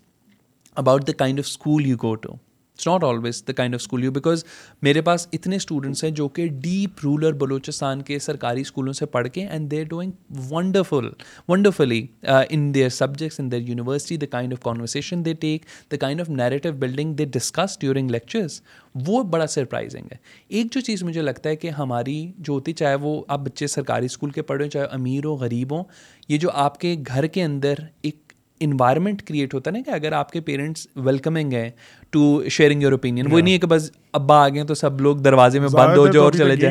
about 0.82 1.06
the 1.06 1.12
kind 1.18 1.38
of 1.38 1.46
school 1.48 1.86
you 1.86 1.96
go 2.02 2.14
to 2.24 2.34
it's 2.78 2.86
not 2.86 3.04
always 3.04 3.42
the 3.48 3.52
kind 3.52 3.74
of 3.74 3.80
school 3.80 4.04
you 4.04 4.10
because 4.12 4.44
میرے 4.82 5.00
پاس 5.02 5.26
اتنے 5.32 5.56
اسٹوڈنٹس 5.56 6.02
ہیں 6.04 6.10
جو 6.18 6.26
کہ 6.34 6.46
ڈیپ 6.62 7.00
رولر 7.04 7.32
بلوچستان 7.38 8.02
کے 8.10 8.18
سرکاری 8.26 8.60
اسکولوں 8.60 8.92
سے 8.92 9.06
پڑھ 9.06 9.28
کے 9.34 9.46
and 9.50 9.70
they 9.70 9.82
doing 9.84 10.12
wonderful 10.50 11.08
wonderfully 11.48 12.04
in 12.50 12.72
their 12.74 12.88
subjects 12.96 13.40
in 13.40 13.50
their 13.52 13.62
university 13.68 14.16
the 14.16 14.26
kind 14.30 14.52
of 14.52 14.60
conversation 14.64 15.24
they 15.24 15.32
take 15.40 15.64
the 15.92 15.96
kind 16.00 16.20
of 16.20 16.28
narrative 16.30 16.72
building 16.80 17.14
they 17.14 17.24
discuss 17.38 17.78
during 17.80 18.10
lectures 18.10 18.60
وہ 19.06 19.22
بڑا 19.32 19.46
سرپرائزنگ 19.46 20.12
ہے 20.12 20.16
ایک 20.58 20.72
جو 20.74 20.80
چیز 20.80 21.02
مجھے 21.04 21.22
لگتا 21.22 21.50
ہے 21.50 21.56
کہ 21.64 21.70
ہماری 21.78 22.18
جو 22.38 22.52
ہوتی 22.52 22.72
چاہے 22.82 22.94
وہ 23.00 23.20
آپ 23.28 23.40
بچے 23.44 23.66
سرکاری 23.66 24.06
اسکول 24.06 24.30
کے 24.38 24.42
پڑھیں 24.52 24.68
چاہے 24.68 24.84
امیر 24.94 25.24
ہوں 25.24 25.36
غریب 25.38 25.74
ہوں 25.76 25.84
یہ 26.28 26.38
جو 26.38 26.50
آپ 26.68 26.78
کے 26.80 26.94
گھر 27.12 27.26
کے 27.26 27.42
اندر 27.44 27.84
ایک 28.02 28.27
انوائرمنٹ 28.64 29.22
کریٹ 29.26 29.54
ہوتا 29.54 29.70
ہے 29.70 29.76
نا 29.76 29.82
کہ 29.86 29.90
اگر 29.94 30.12
آپ 30.12 30.30
کے 30.32 30.40
پیرنٹس 30.48 30.86
ویلکمنگ 31.04 31.52
ہیں 31.52 31.68
ٹو 32.10 32.20
شیئرنگ 32.50 32.82
یور 32.82 32.92
اوپینین 32.92 33.32
وہ 33.32 33.40
نہیں 33.40 33.54
ہے 33.54 33.58
کہ 33.58 33.66
بس 33.70 33.90
ابا 34.18 34.36
آ 34.44 34.48
گئے 34.54 34.64
تو 34.66 34.74
سب 34.74 35.00
لوگ 35.00 35.16
دروازے 35.26 35.60
میں 35.60 35.68
بند 35.72 35.96
ہو 35.96 36.06
جائے 36.06 36.24
اور 36.24 36.32
چلے 36.38 36.66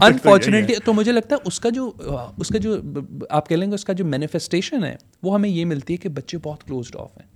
انفارچونیٹلی 0.00 0.76
تو 0.84 0.92
مجھے 0.94 1.12
لگتا 1.12 1.36
ہے 1.36 1.40
اس 1.44 1.48
اس 1.52 1.60
کا 1.60 1.68
کا 1.68 2.58
جو 2.58 2.58
جو 2.58 2.76
آپ 3.40 3.48
کہہ 3.48 3.56
لیں 3.56 3.68
گے 3.70 3.74
اس 3.74 3.84
کا 3.84 3.92
جو 3.92 4.04
مینیفیسٹیشن 4.14 4.84
ہے 4.84 4.94
وہ 5.22 5.34
ہمیں 5.34 5.48
یہ 5.48 5.64
ملتی 5.74 5.92
ہے 5.92 5.98
کہ 5.98 6.08
بچے 6.20 6.38
بہت 6.44 6.64
کلوزڈ 6.66 6.96
آف 7.00 7.16
ہیں 7.20 7.26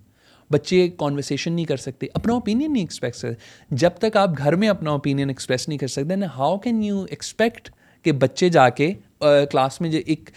بچے 0.53 0.89
کانورسیشن 0.99 1.53
نہیں 1.53 1.65
کر 1.67 1.77
سکتے 1.85 2.07
اپنا 2.15 2.33
اوپینین 2.35 2.73
نہیں 2.73 2.83
ایکسپیکٹ 2.83 3.21
کر 3.21 3.75
جب 3.83 3.93
تک 4.01 4.17
آپ 4.17 4.39
گھر 4.39 4.57
میں 4.57 4.69
اپنا 4.69 4.91
اوپینین 4.91 5.29
ایکسپریس 5.29 5.69
نہیں 5.69 5.79
کر 5.79 5.87
سکتے 5.97 6.15
ہاؤ 6.37 6.57
کین 6.67 6.83
یو 6.83 7.05
ایکسپیکٹ 7.11 7.71
کہ 8.05 8.13
بچے 8.25 8.49
جا 8.49 8.69
کے 8.81 8.93
کلاس 9.21 9.81
میں 9.81 9.91
ایک 10.05 10.31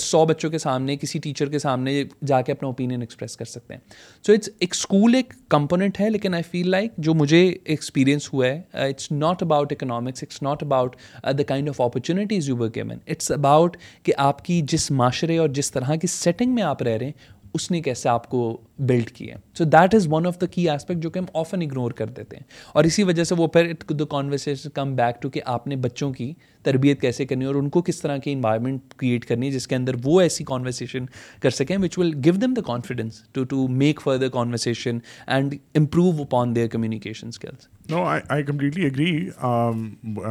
سو 0.00 0.24
بچوں 0.26 0.50
کے 0.50 0.58
سامنے 0.58 0.96
کسی 0.96 1.18
ٹیچر 1.22 1.48
کے 1.50 1.58
سامنے 1.58 2.02
جا 2.26 2.40
کے 2.42 2.52
اپنا 2.52 2.66
اوپینین 2.68 3.00
ایکسپریس 3.00 3.36
کر 3.36 3.44
سکتے 3.44 3.74
ہیں 3.74 3.80
سو 4.26 4.32
اٹس 4.32 4.48
ایک 4.60 4.74
اسکول 4.74 5.14
ایک 5.14 5.32
کمپوننٹ 5.50 6.00
ہے 6.00 6.08
لیکن 6.10 6.34
آئی 6.34 6.42
فیل 6.50 6.70
لائک 6.70 6.92
جو 7.08 7.14
مجھے 7.14 7.44
ایکسپیرینس 7.64 8.32
ہوا 8.32 8.46
ہے 8.46 8.60
it's 8.88 9.10
not 9.12 9.42
about 9.42 9.72
economics 9.72 10.22
it's 10.22 10.42
not 10.42 10.62
about 10.62 10.96
the 11.38 11.42
kind 11.48 11.68
of 11.68 11.80
opportunities 11.80 12.48
you 12.48 12.56
were 12.56 12.68
given 12.74 12.90
it's 13.06 13.30
about 13.32 13.76
کہ 14.02 14.12
آپ 14.26 14.44
کی 14.44 14.60
جس 14.72 14.90
معاشرے 14.90 15.38
اور 15.38 15.48
جس 15.60 15.72
طرح 15.72 15.94
کی 16.00 16.06
سیٹنگ 16.10 16.54
میں 16.54 16.62
آپ 16.62 16.82
رہ 16.82 16.96
رہے 16.98 17.04
ہیں 17.06 17.32
اس 17.54 17.70
نے 17.70 17.80
کیسے 17.82 18.08
آپ 18.08 18.28
کو 18.30 18.38
بلڈ 18.86 19.10
کیا 19.16 19.34
so 19.58 19.64
that 19.72 19.94
is 19.94 20.06
one 20.10 20.26
of 20.26 20.40
the 20.40 20.46
key 20.54 20.68
aspect 20.70 21.02
جو 21.02 21.10
کہ 21.10 21.18
ہم 21.18 21.24
آفن 21.40 21.62
اگنور 21.62 21.90
کر 22.00 22.06
دیتے 22.16 22.36
ہیں 22.36 22.42
اور 22.76 22.84
اسی 22.84 23.02
وجہ 23.10 23.24
سے 23.24 23.34
وہ 23.38 23.46
پھر 23.56 23.72
the 23.98 24.04
conversation 24.10 24.70
come 24.74 24.94
back 24.96 25.20
to 25.22 25.28
کہ 25.36 25.40
آپ 25.52 25.66
نے 25.66 25.76
بچوں 25.84 26.12
کی 26.12 26.32
تربیت 26.64 27.00
کیسے 27.00 27.26
کرنی 27.26 27.44
ہے 27.44 27.48
اور 27.48 27.54
ان 27.60 27.68
کو 27.76 27.82
کس 27.88 28.00
طرح 28.00 28.16
کی 28.24 28.32
انوائرمنٹ 28.32 28.94
کریٹ 28.96 29.24
کرنی 29.26 29.46
ہے 29.46 29.52
جس 29.52 29.66
کے 29.68 29.76
اندر 29.76 29.94
وہ 30.04 30.20
ایسی 30.20 30.44
کانورسیشن 30.44 31.06
کر 31.42 31.50
سکیں 31.60 31.76
which 31.82 31.98
will 31.98 32.12
give 32.24 32.32
them 32.42 32.54
the 32.56 32.62
confidence 32.66 33.22
to 33.32 33.44
to 33.54 33.66
make 33.84 34.00
further 34.04 34.28
conversation 34.38 34.98
and 35.26 35.54
improve 35.78 36.22
upon 36.22 36.54
their 36.56 36.68
communication 36.72 37.28
skills 37.28 37.68
no 37.90 38.04
I 38.14 38.42
completely 38.46 38.86
agree 38.86 40.24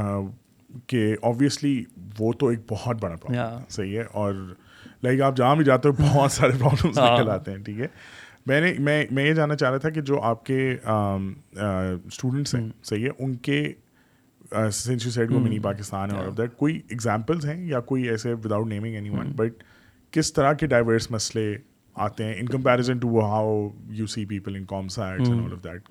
کہ 0.87 1.05
آبویسلی 1.29 1.83
وہ 2.19 2.33
تو 2.39 2.47
ایک 2.49 2.59
بہت 2.71 3.01
بڑا 3.01 3.59
صحیح 3.69 3.97
ہے 3.97 4.03
اور 4.11 4.33
لائک 5.03 5.21
آپ 5.21 5.37
جہاں 5.37 5.55
بھی 5.55 5.65
جاتے 5.65 5.89
ہو 5.89 5.93
بہت 6.01 6.31
سارے 6.31 6.51
پرابلمس 6.59 6.97
ہاں۔ 6.97 7.17
نکل 7.19 7.29
آتے 7.29 7.51
ہیں 7.51 7.57
ٹھیک 7.63 7.79
ہے 7.79 7.87
میں 8.47 8.59
نے 8.61 8.73
میں 8.85 9.03
میں 9.15 9.25
یہ 9.25 9.33
جاننا 9.33 9.55
چاہ 9.55 9.69
رہا 9.69 9.77
تھا 9.85 9.89
کہ 9.97 10.01
جو 10.09 10.19
آپ 10.29 10.43
کے 10.45 10.59
اسٹوڈنٹس 10.71 12.55
ہیں 12.55 12.67
صحیح 12.89 13.03
ہے 13.05 13.09
ان 13.25 13.33
کے 13.47 13.61
سنچری 14.73 15.11
سائڈ 15.11 15.29
کو 15.31 15.39
منی 15.39 15.59
پاکستان 15.59 16.11
ہے 16.11 16.17
اور 16.17 16.25
اب 16.27 16.37
دیٹ 16.37 16.55
کوئی 16.57 16.79
ایگزامپلس 16.89 17.45
ہیں 17.45 17.61
یا 17.67 17.79
کوئی 17.91 18.07
ایسے 18.09 18.33
without 18.43 18.67
naming 18.67 18.95
any 18.95 19.09
one 19.09 19.31
but 19.35 19.63
کس 20.13 20.33
طرح 20.33 20.53
کے 20.61 20.67
ڈائیورس 20.73 21.09
مسئلے 21.11 21.53
آتے 22.07 22.23
ہیں 22.23 22.33
in 22.39 22.45
comparison 22.49 22.97
to 22.99 23.19
how 23.31 23.67
you 24.01 24.05
see 24.15 24.25
people 24.25 24.55
in 24.55 24.65
COMSATS 24.65 25.27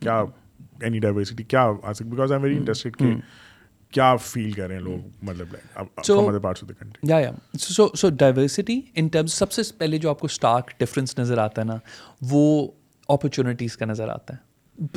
کیا 0.00 0.22
اینی 0.84 0.98
ڈائیورسٹی 1.00 1.44
کیا 1.44 1.68
آ 1.82 1.92
سکتی 1.92 2.10
because 2.10 2.32
I 2.32 2.38
am 2.40 2.44
very 2.44 2.56
interested 2.58 2.96
کہ 2.96 3.12
کیا 3.92 4.14
فیل 4.20 4.50
کر 4.52 4.66
رہے 4.68 4.74
ہیں 4.76 4.82
لوگ 4.82 5.24
مطلب 5.28 6.36
ڈائیورسٹی 8.18 8.80
ان 9.00 9.08
ٹرمز 9.12 9.32
سب 9.32 9.52
سے 9.52 9.62
پہلے 9.78 9.98
جو 10.04 10.10
آپ 10.10 10.20
کو 10.20 10.26
اسٹاک 10.30 10.70
ڈفرینس 10.80 11.18
نظر 11.18 11.38
آتا 11.38 11.60
ہے 11.62 11.66
نا 11.66 11.76
وہ 12.30 12.44
اپرچونیٹیز 13.16 13.76
کا 13.76 13.86
نظر 13.86 14.08
آتا 14.08 14.34
ہے 14.34 14.50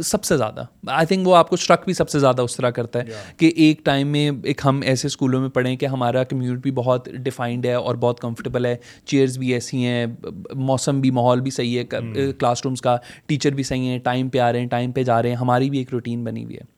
سب 0.05 0.23
سے 0.23 0.35
زیادہ 0.37 0.63
آئی 0.91 1.05
تھنک 1.07 1.27
وہ 1.27 1.35
آپ 1.35 1.49
کو 1.49 1.53
اسٹرک 1.59 1.83
بھی 1.85 1.93
سب 1.93 2.09
سے 2.09 2.19
زیادہ 2.19 2.41
اس 2.41 2.55
طرح 2.55 2.69
کرتا 2.77 2.99
ہے 3.07 3.17
کہ 3.37 3.51
ایک 3.65 3.83
ٹائم 3.85 4.07
میں 4.11 4.29
ایک 4.51 4.61
ہم 4.65 4.79
ایسے 4.91 5.07
اسکولوں 5.07 5.41
میں 5.41 5.49
پڑھیں 5.57 5.75
کہ 5.81 5.85
ہمارا 5.95 6.23
کمیونٹی 6.29 6.61
بھی 6.61 6.71
بہت 6.81 7.09
ڈیفائنڈ 7.23 7.65
ہے 7.65 7.73
اور 7.89 7.95
بہت 8.05 8.19
کمفرٹیبل 8.19 8.65
ہے 8.65 8.75
چیئرس 9.05 9.37
بھی 9.37 9.51
ایسی 9.53 9.83
ہیں 9.85 10.05
موسم 10.71 11.01
بھی 11.01 11.11
ماحول 11.19 11.41
بھی 11.41 11.51
صحیح 11.51 11.77
ہے 11.79 11.83
کلاس 11.83 12.57
hmm. 12.57 12.63
رومس 12.65 12.81
کا 12.81 12.95
ٹیچر 13.27 13.53
بھی 13.59 13.63
صحیح 13.71 13.89
ہیں 13.89 13.99
ٹائم 14.03 14.29
پہ 14.29 14.39
آ 14.39 14.51
رہے 14.51 14.59
ہیں 14.59 14.67
ٹائم 14.69 14.91
پہ 14.99 15.03
جا 15.11 15.21
رہے 15.21 15.29
ہیں 15.29 15.37
ہماری 15.41 15.69
بھی 15.69 15.77
ایک 15.79 15.93
روٹین 15.93 16.23
بنی 16.23 16.43
ہوئی 16.45 16.55
ہے 16.55 16.73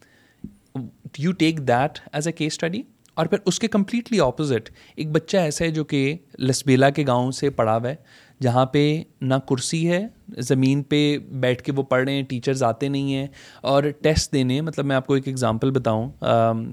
you 1.20 1.32
take 1.40 1.60
that 1.68 2.00
as 2.14 2.28
a 2.28 2.34
case 2.34 2.54
study 2.54 2.82
اور 3.16 3.26
پھر 3.26 3.38
اس 3.48 3.60
کے 3.60 3.68
کمپلیٹلی 3.68 4.20
اپوزٹ 4.22 4.70
ایک 4.96 5.12
بچہ 5.12 5.38
ایسا 5.38 5.66
ہے 5.66 5.70
جو 5.72 5.84
کہ 5.94 6.02
لسبیلا 6.40 6.90
کے 6.98 7.04
گاؤں 7.08 7.32
سے 7.32 7.50
پڑھا 7.50 7.76
ہوا 7.78 7.90
ہے 7.90 7.96
جہاں 8.42 8.66
پہ 8.74 8.82
نہ 9.22 9.34
کرسی 9.50 9.88
ہے 9.92 10.02
زمین 10.48 10.82
پہ 10.90 10.98
بیٹھ 11.42 11.64
کے 11.64 11.72
وہ 11.76 11.84
پڑھ 11.84 12.04
رہے 12.04 12.14
ہیں 12.16 12.24
ٹیچرز 12.30 12.64
آتے 12.64 12.88
نہیں 12.90 13.14
ہیں 13.14 13.26
اور 13.72 13.84
ٹیسٹ 14.02 14.32
دینے 14.34 14.60
مطلب 14.62 14.86
میں 14.86 14.96
آپ 14.96 15.08
کو 15.08 15.14
ایک 15.14 15.28
ایگزامپل 15.28 15.72
بتاؤں 15.80 16.10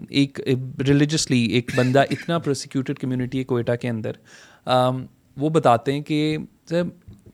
ایک 0.09 0.41
ریلیجسلی 0.89 1.43
ایک 1.57 1.71
بندہ 1.77 2.03
اتنا 2.11 2.39
پروسیکیوٹیڈ 2.39 2.99
کمیونٹی 2.99 3.39
ہے 3.39 3.45
کوئٹہ 3.55 3.77
کے 3.81 3.89
اندر 3.89 4.17
وہ 5.41 5.49
بتاتے 5.51 5.93
ہیں 5.93 6.01
کہ 6.11 6.37
سر 6.71 6.83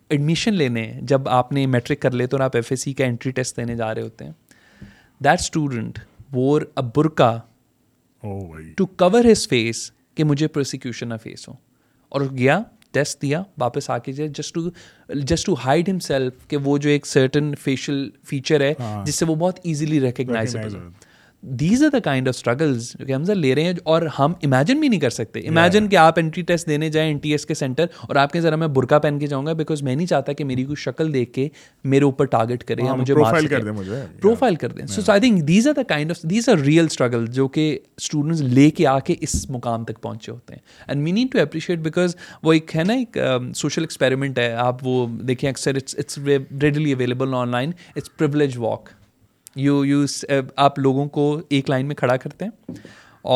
ایڈمیشن 0.08 0.54
لینے 0.54 0.90
جب 1.08 1.28
آپ 1.28 1.52
نے 1.52 1.66
میٹرک 1.72 2.00
کر 2.02 2.10
لے 2.10 2.26
تو 2.26 2.42
آپ 2.42 2.56
ایف 2.56 2.66
ایس 2.70 2.80
سی 2.82 2.92
کا 3.00 3.04
انٹری 3.04 3.32
ٹیسٹ 3.32 3.56
دینے 3.56 3.76
جا 3.76 3.94
رہے 3.94 4.02
ہوتے 4.02 4.24
ہیں 4.24 4.32
دیٹ 5.24 5.40
اسٹوڈنٹ 5.40 5.98
وور 6.36 6.62
برقع 6.96 7.32
ٹو 8.76 8.86
کور 9.02 9.24
ہز 9.30 9.48
فیس 9.48 9.90
کہ 10.16 10.24
مجھے 10.24 10.46
پروسیکیوشن 10.56 11.08
نہ 11.08 11.14
فیس 11.22 11.48
ہو 11.48 11.52
اور 12.16 12.20
گیا 12.38 12.58
ٹیسٹ 12.92 13.20
دیا 13.22 13.42
واپس 13.60 13.88
آ 13.90 13.96
کے 14.04 14.12
just 14.18 14.54
to 14.54 14.60
just 15.14 15.46
to 15.46 15.54
hide 15.64 15.88
himself 16.06 16.46
کہ 16.48 16.56
وہ 16.64 16.76
جو 16.78 16.88
ایک 16.90 17.06
سرٹن 17.06 17.54
فیشیل 17.62 18.08
فیچر 18.30 18.60
ہے 18.60 18.72
ہاں۔ 18.80 19.04
جس 19.04 19.14
سے 19.18 19.24
وہ 19.28 19.34
بہت 19.34 19.60
easily 19.64 20.00
recognisable 20.00 20.74
these 21.42 21.82
are 21.84 21.88
the 21.90 21.98
kind 22.04 22.28
of 22.28 22.34
struggles 22.36 22.90
جو 22.98 23.04
کہ 23.06 23.12
ہم 23.12 23.24
سر 23.24 23.34
لے 23.34 23.54
رہے 23.54 23.62
ہیں 23.64 23.72
اور 23.92 24.02
ہم 24.18 24.32
امیجن 24.44 24.80
بھی 24.80 24.88
نہیں 24.88 25.00
کر 25.00 25.10
سکتے 25.10 25.40
امیجن 25.48 25.86
کہ 25.88 25.96
آپ 25.96 26.18
انٹری 26.18 26.42
ٹیسٹ 26.46 26.66
دینے 26.68 26.88
جائیں 26.90 27.06
این 27.10 27.18
ٹی 27.18 27.30
ایس 27.32 27.46
کے 27.46 27.54
سینٹر 27.54 27.86
اور 28.08 28.16
آپ 28.22 28.32
کے 28.32 28.40
ذرا 28.40 28.56
میں 28.56 28.66
برقع 28.76 28.98
پہن 29.02 29.18
کے 29.18 29.26
جاؤں 29.26 29.46
گا 29.46 29.52
بیکاز 29.60 29.82
میں 29.82 29.94
نہیں 29.94 30.06
چاہتا 30.06 30.32
کہ 30.32 30.44
میری 30.44 30.64
کوئی 30.64 30.76
شکل 30.82 31.12
دیکھ 31.14 31.32
کے 31.32 31.48
میرے 31.94 32.04
اوپر 32.04 32.24
ٹارگیٹ 32.34 32.64
کرے 32.68 32.82
یا 32.82 32.88
ہاں، 32.90 32.96
مجھے 32.96 33.14
پروفائل 34.20 34.56
کر 34.56 34.72
دیں 34.72 34.86
so 34.86 35.10
I 35.12 35.20
think 35.20 35.46
these 35.48 35.68
are 35.68 35.72
the 35.76 35.82
kind 35.88 36.10
of 36.10 36.22
these 36.30 36.48
are 36.48 36.58
real 36.66 36.86
struggle 36.90 37.26
جو 37.40 37.48
کہ 37.56 37.68
اسٹوڈنٹس 38.04 38.40
لے 38.40 38.68
کے 38.76 38.86
آ 38.86 38.98
کے 39.06 39.14
اس 39.20 39.48
مقام 39.50 39.84
تک 39.84 40.00
پہنچے 40.02 40.32
ہوتے 40.32 40.54
ہیں 40.54 40.62
and 40.88 41.08
need 41.08 41.32
to 41.32 41.40
appreciate 41.42 41.78
because 41.88 42.16
وہ 42.42 42.52
ایک 42.52 42.76
ہے 42.76 42.84
نا 42.84 42.92
ایک 42.94 43.16
سوشل 43.56 43.80
um, 43.80 43.84
ایکسپیریمنٹ 43.86 44.38
ہے 44.38 44.52
آپ 44.68 44.86
وہ 44.86 45.06
دیکھیں 45.28 45.48
اکثر 45.50 45.74
readily 46.62 46.92
available 46.92 47.34
online 47.50 47.70
it's 47.96 48.16
privilege 48.16 48.58
walk 48.58 48.88
you 49.56 49.84
you 49.84 50.02
uh, 50.04 50.42
آپ 50.56 50.78
لوگوں 50.78 51.06
کو 51.16 51.40
ایک 51.48 51.70
لائن 51.70 51.86
میں 51.86 51.94
کھڑا 51.96 52.16
کرتے 52.16 52.44
ہیں 52.44 52.74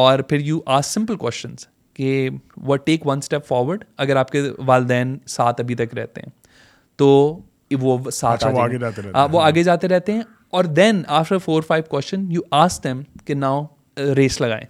اور 0.00 0.18
پھر 0.28 0.40
you 0.40 0.58
ask 0.76 0.86
simple 0.94 1.16
questions 1.16 1.66
that 1.94 2.28
what 2.66 2.86
take 2.86 3.06
one 3.06 3.18
step 3.22 3.46
forward 3.46 3.84
اگر 4.04 4.16
آپ 4.16 4.30
کے 4.30 4.42
والدین 4.66 5.16
ساتھ 5.28 5.60
ابھی 5.60 5.74
تک 5.74 5.94
رہتے 5.98 6.20
ہیں 6.24 6.30
تو 6.98 7.06
وہ 7.80 7.98
ساتھ 8.12 8.44
اچھا، 8.44 8.56
وہ 9.32 9.40
آگے 9.42 9.62
جاتے 9.62 9.88
رہتے 9.88 10.12
ہیں 10.12 10.22
اور 10.56 10.64
then 10.78 11.02
after 11.18 11.38
four 11.44 11.62
five 11.66 11.84
question 11.90 12.24
you 12.32 12.40
ask 12.62 12.80
them 12.84 13.00
کہ 13.24 13.34
ناؤ 13.34 13.64
ریس 14.16 14.36
uh, 14.42 14.46
لگائیں 14.48 14.66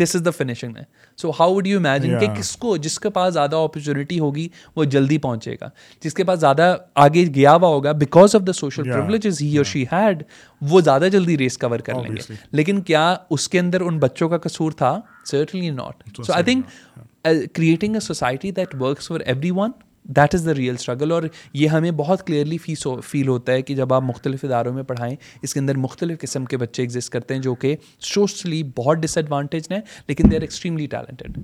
this 0.00 0.16
is 0.16 0.22
the 0.24 0.30
finishing 0.30 0.74
so 1.22 1.30
how 1.40 1.54
would 1.54 1.66
you 1.66 1.78
imagine 1.78 2.18
کہ 2.20 2.26
کس 2.38 2.56
کو 2.64 2.76
جس 2.86 2.98
کے 3.00 3.10
پاس 3.18 3.32
زیادہ 3.32 3.56
اپرچونیٹی 3.56 4.18
ہوگی 4.20 4.48
وہ 4.76 4.84
جلدی 4.94 5.18
پہنچے 5.26 5.54
گا 5.60 5.68
جس 6.04 6.14
کے 6.14 6.24
پاس 6.24 6.40
زیادہ 6.40 6.74
آگے 7.04 7.24
گیا 7.34 7.54
ہوا 7.54 7.68
ہوگا 7.68 7.92
because 8.04 8.36
of 8.36 8.46
the 8.46 8.52
social 8.60 8.90
privileges 8.90 9.40
he 9.42 9.56
اور 9.56 9.64
شی 9.72 9.84
ہیڈ 9.92 10.22
وہ 10.70 10.80
زیادہ 10.90 11.08
جلدی 11.12 11.36
ریس 11.38 11.58
کور 11.58 11.78
کر 11.88 12.02
لیں 12.02 12.16
گے 12.16 12.34
لیکن 12.60 12.80
کیا 12.90 13.14
اس 13.36 13.48
کے 13.48 13.58
اندر 13.60 13.80
ان 13.86 13.98
بچوں 13.98 14.28
کا 14.28 14.38
قصور 14.48 14.72
تھا 14.78 14.98
certainly 15.30 15.70
not 15.80 16.02
so 16.26 16.32
I 16.32 16.44
think 16.44 17.52
creating 17.54 17.94
a 17.94 18.00
society 18.06 18.50
that 18.52 18.74
works 18.80 19.08
for 19.08 19.20
everyone 19.56 19.70
that 20.16 20.34
is 20.34 20.44
the 20.46 20.52
real 20.54 20.74
struggle 20.74 21.12
اور 21.12 21.22
یہ 21.54 21.68
ہمیں 21.68 21.90
بہت 21.96 22.26
کلیئرلی 22.26 22.56
فیس 22.58 22.86
فیل 23.04 23.28
ہوتا 23.28 23.52
ہے 23.52 23.62
کہ 23.62 23.74
جب 23.74 23.92
آپ 23.94 24.02
مختلف 24.02 24.44
اداروں 24.44 24.72
میں 24.74 24.82
پڑھائیں 24.88 25.14
اس 25.42 25.54
کے 25.54 25.60
اندر 25.60 25.76
مختلف 25.78 26.18
قسم 26.20 26.44
کے 26.44 26.56
بچے 26.58 26.82
ایگزسٹ 26.82 27.12
کرتے 27.12 27.34
ہیں 27.34 27.40
جو 27.42 27.54
کہ 27.64 27.74
سوشلی 28.14 28.62
بہت 28.78 28.98
ڈس 29.02 29.16
ایڈوانٹیج 29.18 29.70
ہیں 29.72 29.80
لیکن 30.08 30.30
دے 30.30 30.36
آر 30.36 30.40
ایکسٹریملی 30.42 30.86
ٹیلنٹڈ 30.90 31.38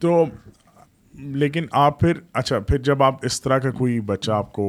تو 0.00 0.24
لیکن 1.40 1.66
آپ 1.80 2.00
پھر 2.00 2.18
اچھا 2.32 2.58
پھر 2.68 2.78
جب 2.88 3.02
آپ 3.02 3.24
اس 3.26 3.40
طرح 3.42 3.58
کا 3.64 3.70
کوئی 3.78 4.00
بچہ 4.12 4.32
آپ 4.32 4.52
کو 4.52 4.62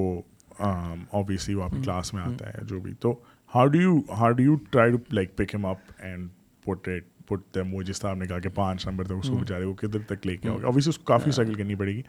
وہ 0.59 1.63
آپ 1.63 1.71
کی 1.71 1.81
کلاس 1.83 2.13
میں 2.13 2.21
آتا 2.23 2.49
ہے 2.49 2.65
جو 2.67 2.79
بھی 2.81 2.93
تو 3.01 3.13
how 3.55 3.67
do 3.67 3.81
you 3.81 3.95
how 4.19 4.31
do 4.37 4.43
you 4.43 4.55
try 4.71 4.91
to 4.91 4.97
like 5.15 5.35
pick 5.37 5.55
up 5.63 5.91
and 6.05 6.27
portrait 6.65 7.03
put 7.27 7.39
them 7.55 7.73
وہ 7.73 7.81
جس 7.89 7.99
طرح 8.01 8.09
آپ 8.11 8.17
نے 8.17 8.25
کہا 8.27 8.39
کہ 8.39 8.49
پانچ 8.55 8.87
نمبر 8.87 9.03
تک 9.05 9.13
اس 9.23 9.29
کو 9.29 9.33
hmm. 9.35 9.43
بچارے 9.43 9.63
وہ 9.65 9.73
کدھر 9.81 9.99
تک 10.13 10.27
لے 10.27 10.35
کے 10.37 10.49
آؤ 10.49 10.57
گے 10.57 10.65
اوبیسلی 10.65 10.89
hmm. 10.89 10.97
اس 10.97 10.97
کو 10.97 11.03
کافی 11.13 11.29
اسٹرگل 11.29 11.53
کرنی 11.53 11.75
پڑے 11.75 11.93
گی 11.95 12.01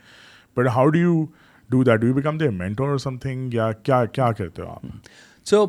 but 0.56 0.68
how 0.74 0.86
do 0.90 0.98
you 0.98 1.24
do 1.70 1.82
that 1.84 2.00
do 2.00 2.06
you 2.06 2.14
become 2.14 2.38
the 2.38 2.48
mentor 2.62 2.88
اور 2.88 2.98
سم 3.06 3.16
تھنگ 3.26 3.54
یا 3.54 3.70
کیا 3.82 4.04
کیا 4.18 4.30
کرتے 4.38 4.62
ہو 4.62 4.68
آپ 4.70 4.84
so 5.50 5.64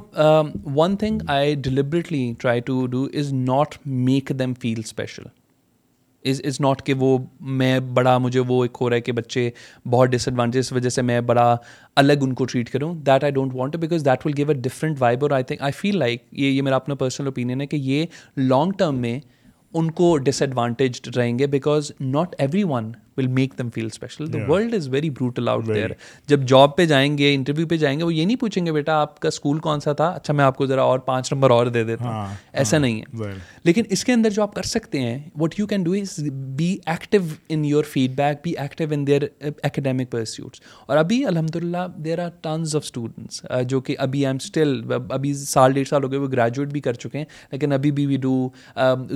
one 0.76 0.95
thing 1.00 1.20
I 1.30 1.56
deliberately 1.64 2.32
try 2.39 2.60
to 2.66 2.86
do 2.98 3.04
is 3.20 3.34
not 3.34 3.76
make 4.10 4.32
them 4.39 4.54
feel 4.62 4.80
special 4.86 5.24
is 6.30 6.39
is 6.48 6.60
not 6.62 6.82
کہ 6.86 6.93
وہ 7.00 7.18
میں 7.60 7.80
بڑا 7.93 8.18
مجھے 8.18 8.39
وہ 8.48 8.64
ایک 8.64 8.78
ہو 8.82 8.89
رہا 8.89 8.95
ہے 8.95 9.02
کہ 9.02 9.12
بچے 9.18 9.50
بہت 9.91 10.10
ڈس 10.12 10.28
ایڈوانٹیج 10.28 10.60
اس 10.60 10.72
وجہ 10.74 10.89
سے 10.89 11.02
میں 11.02 11.20
بڑا 11.32 11.56
الگ 12.02 12.24
ان 12.24 12.34
کو 12.39 12.45
ٹریٹ 12.52 12.72
کروں 12.72 12.93
that 13.06 13.24
I 13.24 13.34
don't 13.34 13.52
want 13.56 13.76
because 13.84 14.06
that 14.06 14.26
will 14.26 14.34
give 14.38 14.48
a 14.50 14.54
different 14.62 15.02
vibe 15.02 15.24
اور 15.26 15.32
I 15.39 15.43
think 15.52 15.62
I 15.62 15.72
feel 15.78 15.98
like 16.00 16.24
یہ 16.39 16.50
یہ 16.50 16.62
میرا 16.62 16.76
اپنا 16.76 16.95
پرسنل 17.04 17.28
اوپینین 17.28 17.62
ہے 17.62 17.68
کہ 17.68 17.78
یہ 17.82 18.06
لانگ 18.38 18.72
ٹرم 18.78 18.95
میں 19.02 19.20
ان 19.80 19.89
کو 19.99 20.17
ڈس 20.25 20.41
ایڈوانٹیجڈ 20.41 21.15
رہیں 21.17 21.38
گے 21.39 21.47
because 21.47 21.91
not 21.99 22.34
everyone 22.69 22.91
will 23.18 23.28
make 23.38 23.53
them 23.59 23.70
feel 23.76 23.86
special 23.86 24.26
the 24.34 24.38
world 24.47 24.74
is 24.76 24.88
very 24.93 25.09
brutal 25.22 25.47
out 25.49 25.72
جب 26.28 26.41
جاب 26.47 26.76
پہ 26.78 26.86
جائیں 26.86 27.18
گے 27.18 27.34
انٹرویو 27.34 27.68
پہ 27.68 27.78
جائیں 27.78 27.97
گے 27.99 28.03
وہ 28.03 28.13
یہ 28.13 28.26
نہیں 28.26 28.38
پوچھیں 28.39 28.65
گے 28.65 28.72
بیٹا 28.72 28.95
آپ 29.01 29.20
کا 29.20 29.28
اسکول 29.28 29.59
کون 29.68 29.80
سا 29.80 29.93
تھا 30.01 30.07
اچھا 30.09 30.34
میں 30.34 30.43
آپ 30.45 30.57
کو 30.57 30.65
ذرا 30.65 30.84
اور 30.91 30.99
پانچ 31.07 31.32
نمبر 31.34 31.49
اور 31.51 31.68
دے 31.78 31.84
دیتا 31.84 32.05
ہوں 32.05 32.11
ہاں، 32.13 32.34
ایسا 32.53 32.78
ہاں، 32.78 32.82
نہیں 32.82 33.01
ہے 33.20 33.30
لیکن 33.63 33.84
اس 33.95 34.03
کے 34.05 34.13
اندر 34.13 34.30
جو 34.36 34.41
آپ 34.43 34.53
کر 34.55 34.63
سکتے 34.74 34.99
ہیں 35.01 35.18
what 35.39 35.57
you 35.59 35.68
can 35.68 35.84
do 35.84 35.91
is 35.99 36.18
be 36.24 36.30
be 36.57 36.68
active 36.86 37.22
active 37.22 37.38
in 37.49 37.57
in 37.59 37.65
your 37.65 37.84
feedback 38.20 38.45
their 39.07 39.22
academic 39.63 40.11
pursuits 40.11 40.61
اور 40.88 40.97
ابھی 40.97 41.24
الحمد 41.26 41.55
للہ 41.55 41.88
there 42.05 42.24
are 42.24 42.30
tons 42.41 42.76
of 42.76 42.84
students 42.86 43.41
جو 43.70 43.80
کہ 43.88 43.95
ابھی 43.99 44.26
آئی 44.26 44.28
ایم 44.34 44.38
اسٹل 44.43 44.80
ابھی 45.09 45.34
سال 45.45 45.74
ڈیڑھ 45.74 45.88
سال 45.88 46.03
ہو 46.03 46.11
گئے 46.11 46.20
وہ 46.20 46.28
گریجویٹ 46.34 46.68
بھی 46.74 46.82
کر 46.88 46.93
چکے 47.05 47.18
ہیں 47.18 47.26
لیکن 47.51 47.74
ابھی 47.74 47.91
بھی 47.99 48.05
وی 48.05 48.18
ڈو 48.28 48.38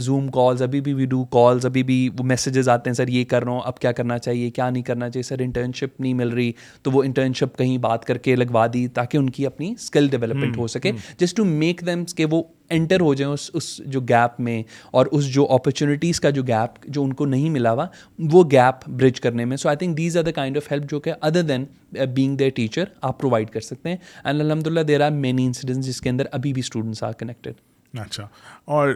زوم 0.09 0.27
کالز 0.39 0.61
ابھی 0.61 0.81
بھی 0.89 0.93
وی 0.93 1.05
ڈو 1.15 1.23
کالز 1.39 1.65
ابھی 1.65 1.83
بھی 1.91 2.07
وہ 2.19 2.23
میسیجز 2.33 2.69
آتے 2.69 2.89
ہیں 2.89 2.95
سر 2.95 3.07
یہ 3.17 3.23
کر 3.29 3.43
رہا 3.43 3.51
ہوں 3.51 3.61
اب 3.65 3.79
کیا 3.79 3.90
کرنا 3.93 4.17
چاہیے 4.17 4.49
کیا 4.49 4.69
نہیں 4.69 4.83
کرنا 4.83 5.09
چاہیے 5.09 5.23
سر 5.23 5.39
انٹرنشپ 5.43 5.99
نہیں 6.01 6.13
مل 6.13 6.29
رہی 6.29 6.51
تو 6.83 6.91
وہ 6.91 7.03
انٹرنشپ 7.03 7.57
کہیں 7.57 7.77
بات 7.85 8.05
کر 8.05 8.17
کے 8.27 8.35
لگوا 8.35 8.65
دی 8.73 8.87
تاکہ 8.95 9.17
ان 9.17 9.29
کی 9.37 9.45
اپنی 9.45 9.71
اسکل 9.71 10.07
ڈیولپمنٹ 10.09 10.57
ہو 10.57 10.67
سکے 10.75 10.91
جسٹ 11.19 11.37
ٹو 11.37 11.45
میک 11.45 11.81
کہ 12.17 12.25
وہ 12.31 12.41
انٹر 12.75 12.99
ہو 13.01 13.13
جائیں 13.13 13.31
اس 13.33 13.49
اس 13.53 13.75
جو 13.93 13.99
گیپ 14.09 14.39
میں 14.41 14.61
اور 14.99 15.05
اس 15.11 15.25
جو 15.33 15.45
اپرچونیٹیز 15.53 16.19
کا 16.19 16.29
جو 16.37 16.43
گیپ 16.47 16.85
جو 16.93 17.03
ان 17.03 17.13
کو 17.21 17.25
نہیں 17.25 17.49
ملا 17.49 17.71
ہوا 17.71 17.85
وہ 18.31 18.43
گیپ 18.51 18.87
برج 18.89 19.19
کرنے 19.21 19.45
میں 19.45 19.57
so 19.57 19.69
I 19.69 19.77
think 19.77 19.97
these 19.97 20.17
are 20.17 20.23
the 20.23 20.31
kind 20.35 20.57
of 20.57 20.71
help 20.71 20.89
جو 20.89 20.99
کہ 21.07 21.13
other 21.21 21.41
than 21.51 21.65
being 22.13 22.35
the 22.37 22.49
teacher 22.61 22.83
آپ 23.01 23.19
پرووائڈ 23.19 23.49
کر 23.51 23.59
سکتے 23.69 23.89
ہیں 23.89 23.97
اینڈ 24.23 24.41
الحمد 24.41 24.67
للہ 24.67 24.83
دیر 24.87 25.01
آر 25.05 25.11
مینی 25.11 25.45
انسیڈنٹ 25.45 25.83
جس 25.83 26.01
کے 26.01 26.09
اندر 26.09 26.27
ابھی 26.31 26.53
بھی 26.53 26.59
اسٹوڈنٹس 26.59 27.03
آر 27.03 27.13
کنیکٹڈ 27.19 27.99
اچھا 27.99 28.27
اور 28.75 28.89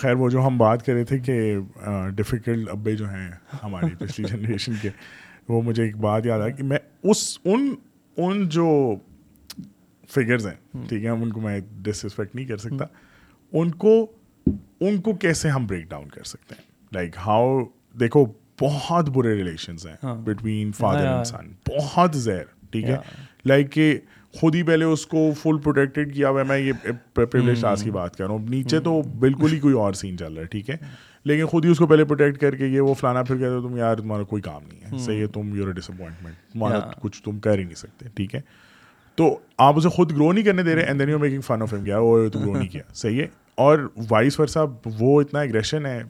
خیر 0.00 0.14
وہ 0.18 0.28
جو 0.30 0.46
ہم 0.46 0.58
بات 0.58 0.84
کر 0.86 0.94
رہے 0.94 1.04
تھے 1.04 1.18
کہ 1.18 1.54
ڈفیکلٹ 2.16 2.68
ابے 2.70 2.94
جو 2.96 3.08
ہیں 3.10 3.30
ہماری 3.62 3.94
پچھلی 3.98 4.26
جنریشن 4.32 4.72
کے 4.82 4.90
وہ 5.48 5.60
مجھے 5.62 5.82
ایک 5.84 5.96
بات 6.00 6.26
یاد 6.26 6.40
آ 6.40 6.48
کہ 6.56 6.62
میں 6.64 6.78
اس 7.10 7.26
ان 7.44 7.68
ان 8.24 8.48
جو 8.56 8.68
فگرز 10.14 10.46
ہیں 10.46 10.86
ٹھیک 10.88 11.04
ہے 11.04 11.08
ان 11.08 11.30
کو 11.32 11.40
میں 11.40 11.58
ڈس 11.82 12.04
رسپیکٹ 12.04 12.34
نہیں 12.36 12.46
کر 12.46 12.56
سکتا 12.66 12.84
ان 13.58 13.70
کو 13.84 13.94
ان 14.46 15.00
کو 15.00 15.12
کیسے 15.24 15.48
ہم 15.50 15.66
بریک 15.66 15.88
ڈاؤن 15.90 16.08
کر 16.14 16.22
سکتے 16.32 16.54
ہیں 16.58 16.64
لائک 16.94 17.16
ہاؤ 17.26 17.58
دیکھو 18.00 18.24
بہت 18.60 19.08
برے 19.14 19.34
ریلیشنز 19.36 19.86
ہیں 19.86 20.14
بٹوین 20.24 20.72
فادر 20.78 21.06
اینڈ 21.06 21.26
سن 21.26 21.52
بہت 21.68 22.16
زہر 22.16 22.42
ٹھیک 22.72 22.84
ہے 22.84 22.96
لائک 23.44 23.66
ہاں۔ 23.66 23.72
کہ 23.74 23.98
خود 24.40 24.54
ہی 24.54 24.62
پہلے 24.62 24.84
اس 24.84 25.04
کو 25.06 25.28
فل 25.42 25.58
پروٹیکٹڈ 25.64 26.12
کیا 26.14 26.28
ہوا 26.28 26.40
ہے 26.40 26.44
میں 26.48 26.58
یہ 26.58 27.22
کلاس 27.32 27.82
کی 27.82 27.90
بات 27.90 28.16
کر 28.16 28.24
رہا 28.24 28.32
ہوں 28.34 28.46
نیچے 28.50 28.78
تو 28.84 29.00
بالکل 29.24 29.52
ہی 29.52 29.58
کوئی 29.60 29.74
اور 29.80 29.92
سین 30.00 30.16
چل 30.18 30.32
رہا 30.32 30.42
ہے 30.42 30.46
ٹھیک 30.52 30.70
ہے 30.70 30.76
لیکن 31.30 31.46
خود 31.46 31.64
ہی 31.64 31.70
اس 31.70 31.78
کو 31.78 31.86
پہلے 31.86 32.04
پروٹیکٹ 32.04 32.38
کر 32.40 32.54
کے 32.56 32.66
یہ 32.66 32.80
وہ 32.80 32.94
فلانا 33.00 33.22
پھر 33.22 33.36
کہتے 33.38 33.66
تم 33.68 33.76
یار 33.76 33.96
تمہارا 33.96 34.22
کوئی 34.30 34.42
کام 34.42 34.62
نہیں 34.70 34.90
ہے 34.92 34.98
صحیح 35.04 35.20
ہے 35.20 35.26
تم 35.34 35.54
یور 35.58 35.72
ڈس 35.72 35.90
اپوائنٹمنٹ 35.90 36.34
تمہارا 36.52 36.78
کچھ 37.00 37.22
تم 37.22 37.38
کر 37.48 37.58
ہی 37.58 37.64
نہیں 37.64 37.74
سکتے 37.84 38.08
ٹھیک 38.14 38.34
ہے 38.34 38.40
تو 39.16 39.34
آپ 39.66 39.76
اسے 39.78 39.88
خود 39.96 40.12
گرو 40.16 40.32
نہیں 40.32 40.44
کرنے 40.44 40.62
دے 40.62 40.74
رہے 40.74 40.82
and 40.82 41.00
then 41.00 41.08
you 41.08 41.18
making 41.18 41.40
fun 41.46 41.62
of 41.62 41.72
ہم 41.74 41.84
کیا 41.84 41.98
وہ 41.98 42.26
تو 42.32 42.38
گرو 42.38 42.54
نہیں 42.56 42.68
کیا 42.68 42.82
صحیح 42.92 43.20
ہے 43.22 43.26
اور 43.62 43.78
وائس 44.10 44.38
ورثہ 44.40 44.58
وہ 44.98 45.20
اتنا 45.20 45.40
اگریشن 45.40 45.86
ہے 45.86 46.02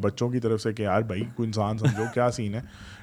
بچوں 0.00 0.28
کی 0.30 0.40
طرف 0.40 0.60
سے 0.62 0.72
کہ 0.72 0.82
یار 0.82 1.02
بھائی 1.12 1.22
کوئی 1.36 1.46
انسان 1.46 1.78
سمجھو 1.78 2.04
کیا 2.14 2.30
سین 2.30 2.54
ہے 2.54 2.60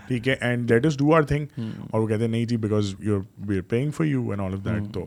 ٹھیک 0.10 0.28
ہے 0.28 0.34
and 0.50 0.72
let 0.72 0.86
us 0.86 0.96
do 0.98 1.14
our 1.16 1.22
thing 1.32 1.60
اور 1.90 2.02
وہ 2.02 2.08
کہتے 2.08 2.24
ہیں 2.24 2.30
نہیں 2.32 2.46
جی 2.52 2.58
because 2.64 2.94
you 3.06 3.16
are 3.16 3.22
we 3.50 3.58
are 3.58 3.62
paying 3.70 3.92
for 3.98 4.06
you 4.06 4.30
and 4.32 4.42
all 4.42 4.54
of 4.54 4.64
that 4.66 4.94
تو 4.94 5.06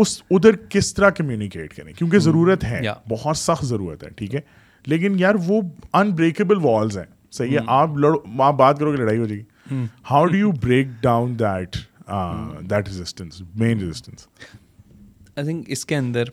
اس 0.00 0.16
ادھر 0.36 0.56
کس 0.70 0.92
طرح 0.94 1.10
کمیونیکیٹ 1.16 1.74
کریں 1.76 1.92
کیونکہ 1.92 2.16
hmm. 2.16 2.24
ضرورت 2.24 2.64
ہے 2.64 2.80
بہت 3.10 3.36
سخت 3.38 3.64
ضرورت 3.66 4.02
ہے 4.04 4.08
ٹھیک 4.16 4.34
ہے 4.34 4.40
لیکن 4.92 5.18
یار 5.18 5.34
وہ 5.46 5.60
ان 6.00 6.10
بریکیبل 6.16 6.58
والز 6.64 6.98
ہیں 6.98 7.04
صحیح 7.38 7.52
ہے 7.58 7.62
hmm. 7.62 7.68
آپ 7.78 7.96
لڑو 7.98 8.18
آپ 8.44 8.54
بات 8.58 8.78
کرو 8.78 8.92
گے 8.92 8.96
لڑائی 9.02 9.18
ہو 9.18 9.26
جائے 9.26 9.40
گی 9.70 9.84
how 10.10 10.26
do 10.26 10.36
you 10.36 10.50
break 10.62 10.88
down 11.02 11.34
that 11.38 11.76
that 12.70 12.88
resistance 12.88 13.42
man 13.60 13.80
resistance 13.88 14.26
I 15.38 15.44
think 15.46 15.70
اس 15.76 15.84
کے 15.86 15.96
اندر 15.96 16.24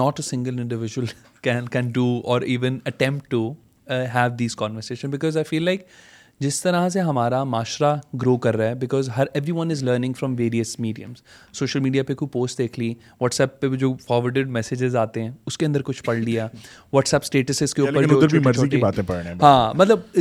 not 0.00 0.20
a 0.20 0.22
single 0.28 0.60
individual 0.60 1.04
can 1.42 1.68
can 1.76 1.90
do 1.94 2.04
اور 2.32 2.40
even 2.54 2.78
attempt 2.92 3.30
to 3.30 3.48
have 4.14 4.28
these 4.38 4.56
conversation 4.56 5.10
because 5.10 5.36
I 5.36 5.44
feel 5.48 5.64
like 5.64 5.84
جس 6.40 6.60
طرح 6.62 6.88
سے 6.92 7.00
ہمارا 7.00 7.42
معاشرہ 7.44 7.94
گرو 8.22 8.36
کر 8.44 8.56
رہا 8.56 8.68
ہے 8.68 8.74
because 8.80 9.08
Hare 9.16 9.26
everyone 9.58 9.70
is 9.70 9.82
learning 9.84 10.12
from 10.18 10.34
various 10.38 10.78
mediums 10.80 11.22
social 11.58 11.80
media 11.80 12.02
پہ 12.08 12.14
کوئی 12.14 12.28
پوسٹ 12.32 12.58
دیکھ 12.58 12.78
لی 12.80 12.92
واٹس 13.20 13.40
ایپ 13.40 13.58
پہ 13.60 13.68
جو 13.84 13.92
فارورڈ 14.06 14.48
میسیجز 14.58 14.96
آتے 15.02 15.22
ہیں 15.22 15.30
اس 15.46 15.58
کے 15.58 15.66
اندر 15.66 15.82
کچھ 15.84 16.02
پڑھ 16.04 16.18
لیا 16.18 16.46
واٹس 16.92 17.14
ایپ 17.14 17.22
اسٹیٹسز 17.24 17.74
کے 17.74 17.82
اوپر 17.82 19.30
ہاں 19.42 19.72
مطلب 19.78 20.20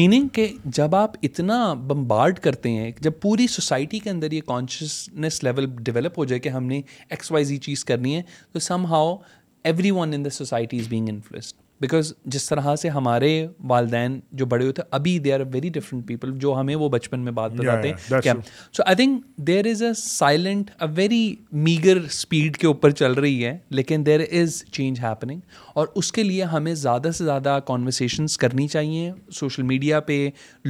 میننگ 0.00 0.28
کہ 0.34 0.46
جب 0.80 0.94
آپ 0.96 1.16
اتنا 1.22 1.62
بمبارڈ 1.86 2.38
کرتے 2.44 2.70
ہیں 2.70 2.90
جب 3.00 3.20
پوری 3.22 3.46
سوسائٹی 3.56 3.98
کے 3.98 4.10
اندر 4.10 4.32
یہ 4.32 4.40
کانشیسنیس 4.46 5.42
لیول 5.44 5.66
ڈیولپ 5.82 6.18
ہو 6.18 6.24
جائے 6.24 6.40
کہ 6.40 6.48
ہم 6.58 6.64
نے 6.66 6.80
ایکس 7.10 7.32
وائز 7.32 7.52
یہ 7.52 7.58
چیز 7.68 7.84
کرنی 7.84 8.16
ہے 8.16 8.22
تو 8.52 8.58
somehow 8.90 9.16
everyone 9.90 10.12
in 10.14 10.24
the 10.24 10.30
society 10.30 10.78
is 10.78 10.88
being 10.88 11.08
influenced 11.08 11.64
because 11.80 12.12
جس 12.34 12.48
طرح 12.48 12.74
سے 12.82 12.88
ہمارے 12.88 13.32
والدین 13.68 14.18
جو 14.42 14.46
بڑے 14.46 14.64
ہوئے 14.64 14.72
تھے 14.74 14.82
ابھی 14.98 15.18
they 15.24 15.32
are 15.32 15.40
very 15.52 15.68
different 15.72 16.06
people 16.08 16.32
جو 16.40 16.54
ہمیں 16.60 16.74
وہ 16.74 16.88
بچپن 16.88 17.20
میں 17.24 17.32
بات 17.40 17.52
بتاتے 17.56 17.88
ہیں 17.88 18.32
so 18.72 18.82
I 18.84 18.96
think 18.96 19.22
there 19.46 19.66
is 19.70 19.82
a 19.82 19.92
silent 20.02 20.70
a 20.82 20.86
very 20.96 21.24
meager 21.64 21.96
speed 22.04 22.56
کے 22.58 22.66
اوپر 22.66 22.90
چل 23.00 23.12
رہی 23.20 23.44
ہے 23.44 23.56
لیکن 23.80 24.06
دیر 24.06 24.20
از 24.40 24.62
چینج 24.72 25.00
ہیپننگ 25.02 25.40
اور 25.80 25.86
اس 26.00 26.10
کے 26.16 26.22
لیے 26.22 26.42
ہمیں 26.50 26.72
زیادہ 26.82 27.10
سے 27.16 27.24
زیادہ 27.24 27.58
کانورسیشنس 27.66 28.36
کرنی 28.42 28.66
چاہیے 28.74 29.10
سوشل 29.38 29.62
میڈیا 29.70 29.98
پہ 30.06 30.14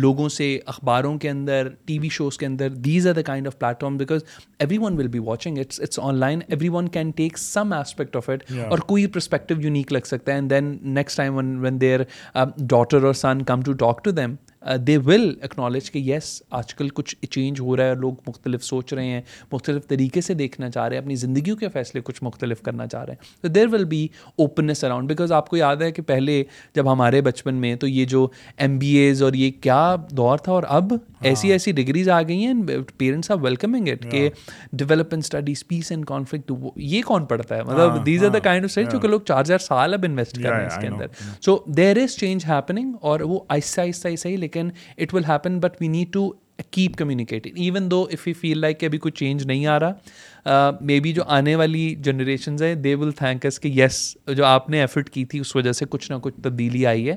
لوگوں 0.05 0.29
سے 0.37 0.49
اخباروں 0.73 1.17
کے 1.25 1.31
اندر 1.31 1.69
ٹی 1.87 1.99
وی 1.99 2.09
شوز 2.13 2.39
کے 2.39 2.47
اندر 2.47 2.69
these 2.87 3.07
are 3.09 3.13
the 3.15 3.23
kind 3.29 3.47
of 3.47 3.59
form 3.61 3.97
because 3.97 4.25
everyone 4.85 4.97
will 4.99 5.09
be 5.09 5.19
watching 5.29 5.59
it's 5.59 5.81
it's 5.81 6.01
online 6.21 6.41
everyone 6.79 6.89
can 6.97 7.11
take 7.17 7.39
some 7.39 7.73
aspect 7.73 8.17
of 8.17 8.29
it 8.31 8.43
اور 8.71 8.79
کوئی 8.89 9.07
پرسپیکٹیو 9.19 9.61
یونیک 9.65 9.93
لگ 9.93 10.07
سکتا 10.07 10.33
ہے 10.33 10.37
and 10.37 10.51
then 10.51 10.77
next 10.95 11.17
time 11.17 11.37
when 11.65 11.81
their 11.81 12.01
daughter 12.75 13.05
اور 13.05 13.15
son 13.23 13.43
come 13.53 13.63
to 13.67 13.73
talk 13.87 14.05
to 14.05 14.11
them 14.21 14.35
they 14.87 14.97
will 15.05 15.33
acknowledge 15.43 15.91
کہ 15.91 15.99
yes 16.07 16.33
آج 16.59 16.73
کل 16.75 16.89
کچھ 16.95 17.15
چینج 17.31 17.61
ہو 17.61 17.77
رہا 17.77 17.89
ہے 17.91 17.95
لوگ 18.01 18.15
مختلف 18.27 18.63
سوچ 18.65 18.93
رہے 18.93 19.05
ہیں 19.07 19.21
مختلف 19.53 19.87
طریقے 19.89 20.21
سے 20.21 20.35
دیکھنا 20.35 20.71
چاہ 20.71 20.87
رہے 20.89 20.97
ہیں 20.97 21.03
اپنی 21.03 21.15
زندگیوں 21.17 21.57
کے 21.57 21.69
فیصلے 21.73 22.01
کچھ 22.05 22.19
مختلف 22.25 22.63
کرنا 22.63 22.87
چاہ 22.87 23.05
رہے 23.05 23.13
ہیں 23.13 23.43
تو 23.43 23.49
there 23.49 23.67
will 23.73 23.85
be 23.95 24.07
openness 24.39 24.83
around 24.85 25.09
because 25.09 25.33
آپ 25.33 25.49
کو 25.49 25.57
یاد 25.57 25.83
ہے 25.83 25.91
کہ 25.93 26.03
پہلے 26.07 26.43
جب 26.75 26.93
ہمارے 26.93 27.21
بچپن 27.27 27.55
میں 27.65 27.75
تو 27.81 27.87
یہ 27.89 28.05
جو 28.15 28.27
ایم 28.57 28.79
بی 28.79 28.93
ایز 28.97 29.23
اور 29.23 29.33
یہ 29.45 29.51
کیا 29.61 29.81
دور 30.17 30.39
تھا 30.45 30.53
اور 30.53 30.63
اب 30.69 30.93
ہاں۔ 30.93 31.27
ایسی 31.29 31.53
ایسی 31.53 31.73
ڈگریز 31.73 32.09
آ 32.15 32.21
گئی 32.29 32.45
ہیں 32.47 32.53
پیرنٹس 32.99 33.31
آر 33.31 33.37
ویلکمنگ 33.43 33.89
اٹ 33.93 34.11
کہ 34.11 34.29
development 34.73 35.25
studies 35.25 35.67
peace 35.69 35.91
and 35.93 36.05
conflict 36.07 36.53
یہ 36.77 37.03
کون 37.07 37.25
پڑھتا 37.27 37.57
ہے 37.57 37.63
مطلب 37.67 38.05
these 38.07 38.25
are 38.25 38.31
the 38.31 38.39
kind 38.49 38.65
of 38.65 38.71
studies 38.71 39.01
کہ 39.03 39.09
لوگ 39.09 39.21
چار 39.29 39.45
چار 39.45 39.59
سال 39.69 39.95
اب 39.95 40.05
انویسٹ 40.09 40.43
کر 40.43 40.49
رہے 40.51 40.59
ہیں 40.61 40.67
اس 40.67 40.77
کے 40.81 40.87
اندر 40.87 41.07
so 41.45 41.59
there 41.77 41.97
is 42.03 42.17
change 42.19 42.45
happening 42.49 42.93
اور 43.01 43.21
وہ 43.21 43.41
آہستہ 43.49 43.81
آہستہ 43.81 44.09
آہستہ 44.09 44.29
ہی 44.29 44.37
لیکن 44.37 44.56
لیکن 44.57 44.71
it 45.03 45.15
will 45.15 45.23
happen 45.29 45.59
but 45.61 45.77
we 45.81 45.89
need 45.89 46.13
to 46.13 46.31
keep 46.71 46.97
communicating 46.99 47.59
even 47.63 47.91
though 47.91 48.03
if 48.13 48.27
you 48.29 48.35
feel 48.41 48.59
like 48.61 48.79
کہ 48.81 48.87
ابھی 48.87 48.99
کوئی 48.99 49.13
چینج 49.13 49.47
نہیں 49.47 49.67
آ 49.67 49.79
رہا 49.81 50.71
مے 50.81 50.99
بی 51.01 51.13
جو 51.13 51.23
آنے 51.39 51.55
والی 51.57 51.95
جنریشنز 52.05 52.63
ہیں 52.63 52.75
دے 52.75 52.95
ول 52.95 53.11
تھینک 53.19 53.47
اس 53.47 53.59
کہ 53.61 53.69
یس 53.75 53.97
جو 54.37 54.45
آپ 54.45 54.71
نے 54.71 54.81
ایفرٹ 54.81 55.11
کی 55.15 55.25
تھی 55.33 55.39
اس 55.41 55.55
وجہ 55.57 55.73
سے 55.81 55.85
کچھ 55.91 56.11
نہ 56.13 56.17
کچھ 56.23 56.41
تبدیلی 56.45 56.87
آئی 56.87 57.09
ہے 57.09 57.17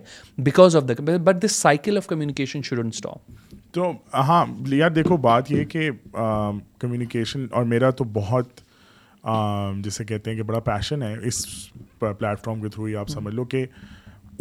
because 0.49 0.75
of 0.75 0.83
the 0.89 1.15
but 1.17 1.43
this 1.45 1.55
cycle 1.61 1.97
of 1.97 2.07
communication 2.07 2.61
shouldn't 2.69 2.93
stop 2.93 3.31
تو 3.75 3.91
ہاں 4.27 4.45
یار 4.75 4.91
دیکھو 4.91 5.17
بات 5.29 5.51
یہ 5.51 5.63
کہ 5.71 5.89
کمیونیکیشن 6.79 7.45
اور 7.57 7.63
میرا 7.73 7.89
تو 7.89 8.03
بہت 8.13 8.59
جسے 9.83 10.05
کہتے 10.05 10.29
ہیں 10.31 10.37
کہ 10.37 10.43
بڑا 10.43 10.59
پیشن 10.67 11.03
ہے 11.03 11.13
اس 11.27 11.43
پلیٹفارم 11.99 12.61
کے 12.61 12.69
تھرو 12.73 12.85
ہی 12.85 12.95
آپ 12.95 13.07
سمجھ 13.09 13.33
لو 13.35 13.43
کہ 13.53 13.65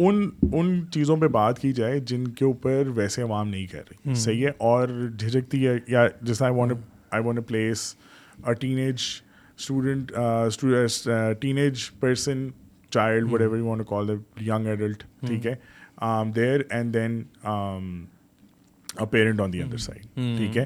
ان 0.07 0.29
ان 0.53 0.69
چیزوں 0.93 1.15
پہ 1.21 1.27
بات 1.27 1.59
کی 1.59 1.71
جائے 1.79 1.99
جن 2.09 2.27
کے 2.39 2.45
اوپر 2.45 2.87
ویسے 2.95 3.21
عوام 3.21 3.47
نہیں 3.49 3.65
کر 3.71 3.81
رہی 3.89 4.13
صحیح 4.19 4.45
ہے 4.45 4.51
اور 4.67 4.87
جھجکتی 5.17 5.65
ہے 5.67 5.75
یا 5.87 6.05
جیسے 6.21 6.43
I 6.45 6.53
want 6.55 6.73
I 7.13 7.23
want 7.23 7.39
a 7.39 7.43
place 7.47 7.83
a 8.47 8.53
teenage 8.79 8.97
student 9.57 11.41
teenage 11.57 11.83
person 11.99 12.47
child 12.93 13.31
whatever 13.41 13.57
you 13.57 13.65
want 13.65 13.87
call 13.89 14.09
young 14.47 14.67
adult 14.67 15.03
ٹھیک 15.27 15.47
ہے 15.47 15.55
there 16.35 16.61
and 16.69 16.93
then 16.93 17.21
parent 19.11 19.41
on 19.41 19.53
the 19.53 19.61
other 19.63 19.77
side 19.87 20.05
ٹھیک 20.37 20.57
ہے 20.57 20.65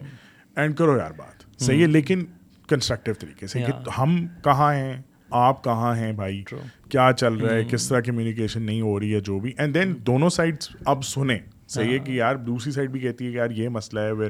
اینڈ 0.56 0.76
کرو 0.78 0.98
یار 0.98 1.12
بات 1.18 1.44
صحیح 1.64 1.82
ہے 1.82 1.88
لیکن 1.88 2.26
کنسٹرکٹیو 2.70 3.14
طریقے 3.20 3.48
سے 3.48 3.64
ہم 3.98 4.16
کہاں 4.44 4.74
ہیں 4.74 4.96
آپ 5.36 5.64
کہاں 5.64 5.96
ہیں 5.96 6.12
بھائی 6.14 6.42
کیا 6.90 7.10
چل 7.20 7.34
رہا 7.36 7.54
ہے 7.54 7.60
hmm. 7.60 7.70
کس 7.70 7.88
طرح 7.90 8.00
کمیونیکیشن 8.06 8.62
نہیں 8.64 8.82
ہو 8.82 9.00
رہی 9.00 9.14
ہے 9.14 9.20
جو 9.30 9.40
بھی 9.40 9.54
اینڈ 9.58 9.74
دین 9.76 9.94
دونوں 10.08 10.30
سائڈس 10.30 10.70
اب 10.86 11.04
سنیں 11.06 11.38
صحیح 11.68 11.92
ہے 11.92 11.98
ہاں. 11.98 12.06
کہ 12.06 12.12
یار 12.12 12.36
دوسری 12.50 12.72
سائڈ 12.72 12.92
بھی 12.92 13.00
کہتی 13.00 13.26
ہے 13.26 13.32
کہ 13.32 13.38
یار 13.38 13.50
یہ 13.60 13.70
مسئلہ 13.80 14.00
ہے 14.00 14.14
پھر 14.16 14.28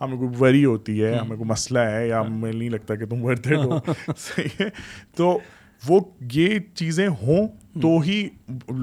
ہمیں 0.00 0.16
کوئی 0.16 0.28
وری 0.38 0.64
ہوتی 0.64 1.02
ہے 1.02 1.10
hmm. 1.12 1.20
ہمیں 1.22 1.36
کوئی 1.36 1.48
مسئلہ 1.50 1.78
ہے 1.90 2.06
یا 2.08 2.20
ہاں. 2.20 2.24
ہمیں 2.26 2.52
نہیں 2.52 2.70
لگتا 2.70 2.94
کہ 2.94 3.06
تم 3.06 3.24
ورتے 3.24 3.54
ہو 3.54 3.78
صحیح 4.18 4.60
ہے 4.62 4.68
تو 5.16 5.38
وہ 5.88 6.00
یہ 6.34 6.58
چیزیں 6.74 7.06
ہوں 7.08 7.42
hmm. 7.46 7.80
تو 7.82 7.98
ہی 8.06 8.22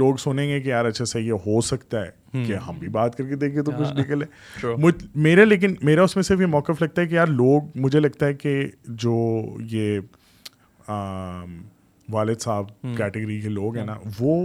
لوگ 0.01 0.15
سنیں 0.23 0.47
گے 0.49 0.59
کہ 0.61 0.69
یار 0.69 0.85
اچھا 0.85 1.05
صحیح 1.05 1.31
ہے 1.33 1.39
ہو 1.45 1.59
سکتا 1.71 2.05
ہے 2.05 2.43
کہ 2.47 2.55
ہم 2.67 2.77
بھی 2.79 2.87
بات 2.99 3.15
کر 3.15 3.27
کے 3.27 3.35
دیکھیں 3.41 3.61
تو 3.61 3.71
کچھ 3.79 3.87
ہاں. 3.87 3.99
نکلے 3.99 5.05
میرے 5.25 5.45
لیکن 5.45 5.75
میرا 5.85 6.03
اس 6.03 6.15
میں 6.15 6.23
صرف 6.23 6.41
یہ 6.41 6.45
موقف 6.57 6.81
لگتا 6.81 7.01
ہے 7.01 7.07
کہ 7.07 7.15
یار 7.15 7.27
لوگ 7.41 7.77
مجھے 7.85 7.99
لگتا 7.99 8.25
ہے 8.25 8.33
کہ 8.33 8.55
جو 9.03 9.13
یہ 9.71 9.99
والد 10.89 12.41
صاحب 12.41 12.67
کیٹیگری 12.97 13.39
کے 13.41 13.49
لوگ 13.49 13.77
ہیں 13.77 13.85
نا 13.85 13.95
وہ 14.19 14.35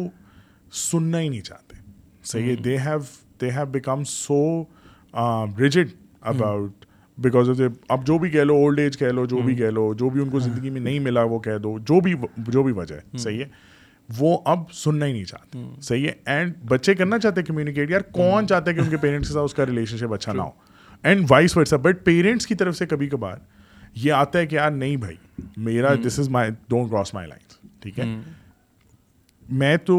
سننا 0.90 1.20
ہی 1.20 1.28
نہیں 1.28 1.40
چاہتے 1.40 1.76
صحیح 2.32 2.50
ہے 2.50 2.54
they 2.64 2.76
have 2.84 2.98
they 3.40 3.50
have 3.50 3.66
become 3.72 4.04
so 4.08 4.40
rigid 5.58 5.88
about 6.30 6.84
because 7.24 7.50
of 7.50 7.58
they 7.58 7.66
اب 7.94 8.06
جو 8.06 8.18
بھی 8.18 8.30
کہہ 8.30 8.44
لو 8.44 8.54
اولڈ 8.64 8.78
ایج 8.80 8.98
کہہ 8.98 9.10
لو 9.14 9.24
جو 9.26 9.40
بھی 9.44 9.54
کہہ 9.54 9.70
لو 9.70 9.92
جو 9.98 10.08
بھی 10.10 10.20
ان 10.22 10.28
کو 10.30 10.38
زندگی 10.40 10.70
میں 10.70 10.80
نہیں 10.80 10.98
ملا 11.08 11.22
وہ 11.30 11.38
کہہ 11.48 11.58
دو 11.62 11.78
جو 11.88 12.00
بھی 12.04 12.14
جو 12.52 12.62
بھی 12.62 12.72
وجہ 12.76 12.94
ہے 12.94 13.16
صحیح 13.18 13.42
ہے 13.42 13.48
وہ 14.18 14.36
اب 14.52 14.60
سننا 14.74 15.06
ہی 15.06 15.12
نہیں 15.12 15.24
چاہتے 15.24 15.62
صحیح 15.88 16.06
ہے 16.08 16.12
اینڈ 16.34 16.54
بچے 16.68 16.94
کرنا 16.94 17.18
چاہتے 17.18 17.42
کمیونیکیٹ 17.42 17.90
یار 17.90 18.00
کون 18.12 18.46
چاہتے 18.48 18.70
ہیں 18.70 18.78
کہ 18.78 18.84
ان 18.84 18.90
کے 18.90 18.96
پیرنٹس 19.02 19.28
کے 19.28 19.34
ساتھ 19.34 19.44
اس 19.44 19.54
کا 19.54 19.66
ریلیشن 19.66 19.96
شپ 19.96 20.14
اچھا 20.14 20.32
نہ 20.32 20.42
ہو 20.42 20.50
and 21.02 21.26
vice 21.30 21.56
versa 21.56 21.76
but 21.82 22.04
parents 22.04 22.46
کی 22.46 22.54
طرف 22.62 22.76
سے 22.76 22.86
کبھی 22.86 23.08
کبھار 23.08 23.36
یہ 23.94 24.12
آتا 24.12 24.38
ہے 24.38 24.46
کہ 24.46 24.54
یار 24.56 24.70
نہیں 24.70 24.96
بھائی 24.96 25.16
میرا 25.68 25.94
this 26.06 26.18
is 26.18 26.28
my 26.30 26.50
don't 26.68 26.90
cross 26.90 27.12
my 27.14 27.28
line 27.28 27.70
ٹھیک 27.80 27.98
ہے 27.98 28.04
میں 29.58 29.76
تو 29.86 29.98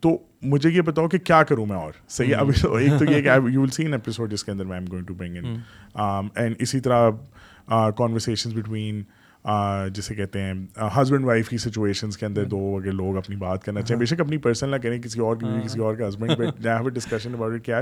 تو 0.00 0.16
مجھے 0.50 0.70
یہ 0.70 0.80
بتاؤ 0.82 1.08
کہ 1.08 1.18
کیا 1.18 1.42
کروں 1.48 1.66
میں 1.66 1.76
اور 1.76 1.92
صحیح 2.16 2.34
ابھی 2.36 2.54
ایک 2.78 2.98
تو 2.98 3.04
یہ 3.10 3.20
کہ 3.22 3.30
یو 3.52 3.60
ول 3.60 3.70
سین 3.76 3.92
ایپیسوڈ 3.92 4.32
جس 4.32 4.44
کے 4.44 4.50
اندر 4.52 4.64
میں 4.64 4.76
am 4.78 4.84
going 4.90 5.04
to 5.06 5.14
bring 5.14 5.36
in 5.44 6.28
and 6.38 6.56
اسی 6.62 6.80
طرح 6.80 7.08
کانورسیشنز 7.98 8.54
بٹوین 8.58 9.02
جسے 9.94 10.14
کہتے 10.14 10.40
ہیں 10.42 10.52
ہسبینڈ 11.00 11.24
وائف 11.24 11.48
کی 11.48 11.58
سچویشنس 11.58 12.16
کے 12.18 12.26
اندر 12.26 12.44
دو 12.50 12.60
اگر 12.76 12.92
لوگ 12.92 13.16
اپنی 13.16 13.36
بات 13.36 13.64
کرنا 13.64 13.80
چاہیں 13.82 13.94
ہاں۔ 13.96 14.00
بے 14.00 14.06
شک 14.14 14.20
اپنی 14.20 14.36
پرسنل 14.46 14.70
نہ 14.70 14.76
کریں 14.82 15.00
کسی 15.02 15.20
اور 15.22 15.36
ہاں۔ 15.42 15.60
کسی 15.64 15.80
اور 15.80 15.94
کا 15.96 16.08
ہسبینڈ 16.08 16.94
ڈسکشن 16.94 17.34
اباؤٹ 17.34 17.52
اٹ 17.54 17.64
کیا 17.64 17.80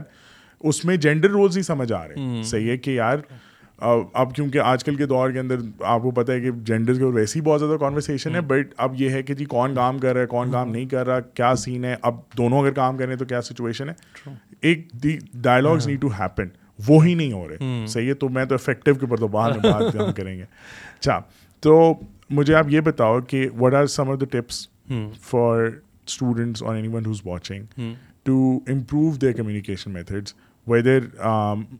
اس 0.68 0.84
میں 0.84 0.96
جینڈر 1.07 1.30
رولز 1.30 1.57
ہی 1.57 1.62
سمجھ 1.62 1.92
آ 1.92 2.07
رہے 2.09 2.20
ہیں 2.22 2.42
صحیح 2.42 2.70
ہے 2.70 2.76
کہ 2.78 2.90
یار 2.90 3.18
اب 3.81 4.35
کیونکہ 4.35 4.59
آج 4.64 4.85
کل 4.85 4.95
کے 4.97 5.07
دور 5.07 5.31
کے 5.33 5.39
اندر 5.39 5.61
آپ 5.85 6.03
کو 6.03 6.11
پتہ 6.16 6.33
ہے 6.33 6.41
کہ 6.41 6.51
جینڈر 6.66 7.03
ویسے 7.14 7.41
کانورسیشن 7.81 8.35
ہے 8.35 8.41
بٹ 8.51 8.75
اب 8.81 9.01
یہ 9.01 9.11
ہے 9.11 9.22
کہ 9.22 9.35
جی 9.35 9.45
کون 9.45 9.75
کام 9.75 9.99
کر 9.99 10.12
رہا 10.14 10.20
ہے 10.22 10.27
کون 10.27 10.51
کام 10.53 10.70
نہیں 10.70 10.87
کر 10.89 11.07
رہا 11.07 11.20
کیا 11.35 11.55
سین 11.64 11.85
ہے 11.85 11.95
اب 12.03 12.20
دونوں 12.39 12.61
اگر 12.62 12.72
کام 12.75 12.97
کر 12.97 13.05
رہے 13.05 13.12
ہیں 13.12 13.18
تو 13.18 13.25
کیا 13.29 13.41
سچویشن 13.43 13.89
ہے 13.89 14.29
ایک 14.61 14.87
نیڈ 15.05 16.01
ٹو 16.03 16.09
ہیپن 16.18 16.49
وہ 16.87 17.05
ہی 17.07 17.14
نہیں 17.14 17.33
ہو 17.33 17.47
رہے 17.49 17.85
صحیح 17.89 18.09
ہے 18.09 18.14
تو 18.20 18.29
میں 18.37 18.45
تو 18.45 18.55
افیکٹو 18.55 18.95
کے 18.95 19.07
اوپر 19.07 19.16
تو 19.20 19.29
باہر 19.35 20.11
کریں 20.16 20.37
گے 20.39 20.43
اچھا 20.99 21.18
تو 21.62 21.79
مجھے 22.39 22.55
آپ 22.55 22.66
یہ 22.70 22.81
بتاؤ 22.81 23.20
کہ 23.29 23.49
what 23.59 23.75
are 23.75 23.87
some 23.97 24.14
the 24.20 24.25
tips 24.39 24.66
for 25.31 25.62
students 26.07 26.62
anyone 26.95 27.12
watching 27.25 27.81
to 28.25 28.57
improve 28.72 29.11
their 29.22 29.33
communication 29.37 29.91
methods 29.93 30.35
whether 30.69 31.05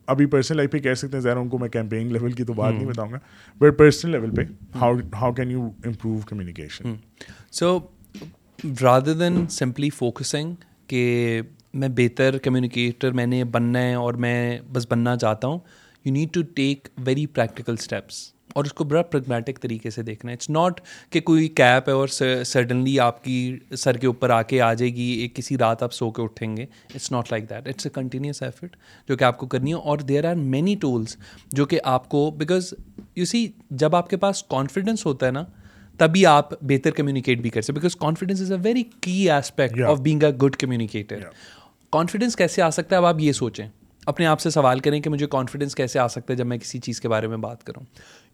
ابھی 0.07 0.25
پرسنل 0.31 0.57
لائف 0.57 0.71
پہ 0.71 0.79
کہہ 0.79 0.93
سکتے 0.97 1.17
ہیں 1.17 1.21
ظاہر 1.23 1.37
ان 1.37 1.47
کو 1.49 1.57
میں 1.59 1.69
کیمپینگ 1.69 2.11
لیول 2.11 2.31
کی 2.31 2.43
تو 2.43 2.53
بات 2.53 2.73
نہیں 2.73 2.85
بتاؤں 2.87 3.11
گا 3.11 3.17
بٹ 3.59 3.77
پرسنل 3.77 4.11
لیول 4.11 4.31
پہ 4.35 4.41
how 4.81 4.93
how 5.21 5.31
can 5.33 5.51
you 5.51 5.67
improve 5.85 6.17
communication 6.29 6.93
so 7.59 7.77
rather 8.81 9.13
than 9.19 9.45
simply 9.57 9.89
focusing 9.99 10.53
کہ 10.87 11.41
میں 11.83 11.87
بہتر 11.95 12.37
کمیونیکیٹر 12.43 13.11
میں 13.13 13.25
نے 13.27 13.43
بننا 13.53 13.79
ہے 13.83 13.93
اور 14.03 14.13
میں 14.25 14.59
بس 14.73 14.85
بننا 14.91 15.15
چاہتا 15.21 15.47
ہوں 15.47 15.59
you 16.05 16.13
need 16.13 16.33
to 16.33 16.41
take 16.55 16.87
very 17.05 17.25
practical 17.35 17.73
steps 17.79 18.21
اور 18.59 18.65
اس 18.65 18.73
کو 18.73 18.83
بڑا 18.83 19.01
پرگمیٹک 19.13 19.59
طریقے 19.61 19.89
سے 19.89 20.01
دیکھنا 20.09 20.31
ہے 20.31 20.35
اٹس 20.35 20.49
ناٹ 20.49 20.79
کہ 21.11 21.19
کوئی 21.29 21.47
کیپ 21.59 21.87
ہے 21.89 21.93
اور 21.93 22.07
سڈنلی 22.45 22.99
آپ 23.05 23.23
کی 23.23 23.35
سر 23.77 23.97
کے 24.03 24.07
اوپر 24.07 24.29
آ 24.29 24.41
کے 24.51 24.61
آ 24.67 24.73
جائے 24.73 24.93
گی 24.95 25.07
ایک 25.21 25.35
کسی 25.35 25.57
رات 25.57 25.83
آپ 25.83 25.93
سو 25.93 26.09
کے 26.11 26.21
اٹھیں 26.23 26.55
گے 26.57 26.63
it's 26.93 27.11
not 27.11 27.31
like 27.31 27.49
that 27.49 27.67
it's 27.67 27.85
a 27.85 27.89
continuous 27.99 28.41
effort 28.43 28.75
جو 29.07 29.17
کہ 29.17 29.23
آپ 29.23 29.37
کو 29.39 29.47
کرنی 29.55 29.73
ہے 29.73 29.79
اور 29.93 29.97
دیر 30.11 30.29
آر 30.29 30.35
مینی 30.55 30.75
ٹولس 30.81 31.17
جو 31.59 31.65
کہ 31.73 31.79
آپ 31.95 32.07
کو 32.09 32.29
بیکاز 32.37 32.73
یو 33.15 33.25
سی 33.35 33.47
جب 33.83 33.95
آپ 33.95 34.09
کے 34.09 34.17
پاس 34.25 34.43
کانفیڈینس 34.57 35.05
ہوتا 35.05 35.25
ہے 35.27 35.31
نا 35.31 35.43
تبھی 35.97 36.25
آپ 36.25 36.53
بہتر 36.69 36.91
کمیونیکیٹ 36.91 37.41
بھی 37.41 37.49
کر 37.49 37.61
سکتے 37.61 37.73
because 37.79 37.95
confidence 37.99 38.41
is 38.41 38.51
a 38.51 38.57
very 38.63 38.83
key 39.01 39.21
aspect 39.31 39.81
of 39.89 39.99
being 40.07 40.23
a 40.23 40.31
good 40.43 40.55
communicator 40.59 41.19
confidence 41.91 42.35
کیسے 42.35 42.61
آ 42.61 42.69
سکتا 42.79 42.95
ہے 42.95 42.99
اب 43.01 43.05
آپ 43.05 43.19
یہ 43.21 43.31
سوچیں 43.33 43.67
اپنے 44.09 44.25
آپ 44.25 44.39
سے 44.41 44.49
سوال 44.49 44.79
کریں 44.85 44.99
کہ 45.01 45.09
مجھے 45.09 45.27
کانفیڈنس 45.31 45.75
کیسے 45.75 45.99
آ 45.99 46.07
سکتا 46.07 46.31
ہے 46.33 46.37
جب 46.37 46.47
میں 46.47 46.57
کسی 46.57 46.79
چیز 46.79 46.99
کے 47.01 47.07
بارے 47.09 47.27
میں 47.27 47.37
بات 47.45 47.63
کروں 47.63 47.83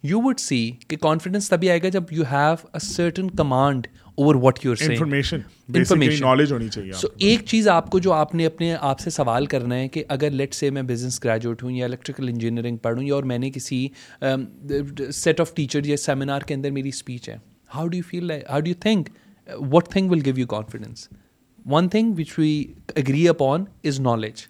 یو 0.07 0.22
وڈ 0.22 0.39
سی 0.39 0.57
کہ 0.88 0.97
کانفیڈنس 1.01 1.49
تبھی 1.49 1.69
آئے 1.69 1.82
گا 1.84 1.89
جب 1.95 2.11
you 2.11 2.24
have 2.32 2.53
a 2.74 2.80
certain 2.86 3.30
command 3.41 3.88
over 4.17 4.36
what 4.43 4.59
you 4.65 4.74
چاہیے 4.76 5.84
سو 6.99 7.07
ایک 7.28 7.45
چیز 7.47 7.67
آپ 7.76 7.89
کو 7.91 7.99
جو 8.07 8.13
آپ 8.13 8.34
نے 8.36 8.45
اپنے 8.45 8.74
آپ 8.80 8.99
سے 8.99 9.09
سوال 9.09 9.45
کرنا 9.53 9.76
ہے 9.76 9.88
کہ 9.93 10.03
اگر 10.15 10.30
لیٹ 10.39 10.53
سے 10.53 10.69
میں 10.78 10.82
بزنس 10.91 11.24
گریجویٹ 11.24 11.63
ہوں 11.63 11.72
یا 11.72 11.86
الیکٹریکل 11.86 12.30
انجینئرنگ 12.34 12.78
پڑھوں 12.84 13.03
یا 13.03 13.13
اور 13.15 13.24
میں 13.32 13.38
نے 13.38 13.49
کسی 13.51 13.88
سیٹ 15.22 15.41
آف 15.41 15.53
ٹیچر 15.55 15.86
یا 15.89 15.97
سیمینار 15.97 16.41
کے 16.47 16.53
اندر 16.53 16.72
میری 16.80 16.89
اسپیچ 16.89 17.30
ہے 17.30 17.38
how 17.76 17.88
do 17.88 17.97
you 17.97 18.03
feel 18.09 18.32
how 18.49 18.59
do 18.59 18.69
you 18.69 18.76
think 18.82 19.09
what 19.74 19.89
think 19.91 20.11
will 20.11 20.22
give 20.26 20.38
you 20.39 20.47
confidence 20.47 21.07
one 21.70 21.88
thing 21.89 22.14
which 22.18 22.38
we 22.38 22.51
agree 22.97 23.28
upon 23.30 23.64
is 23.86 23.99
knowledge 24.01 24.43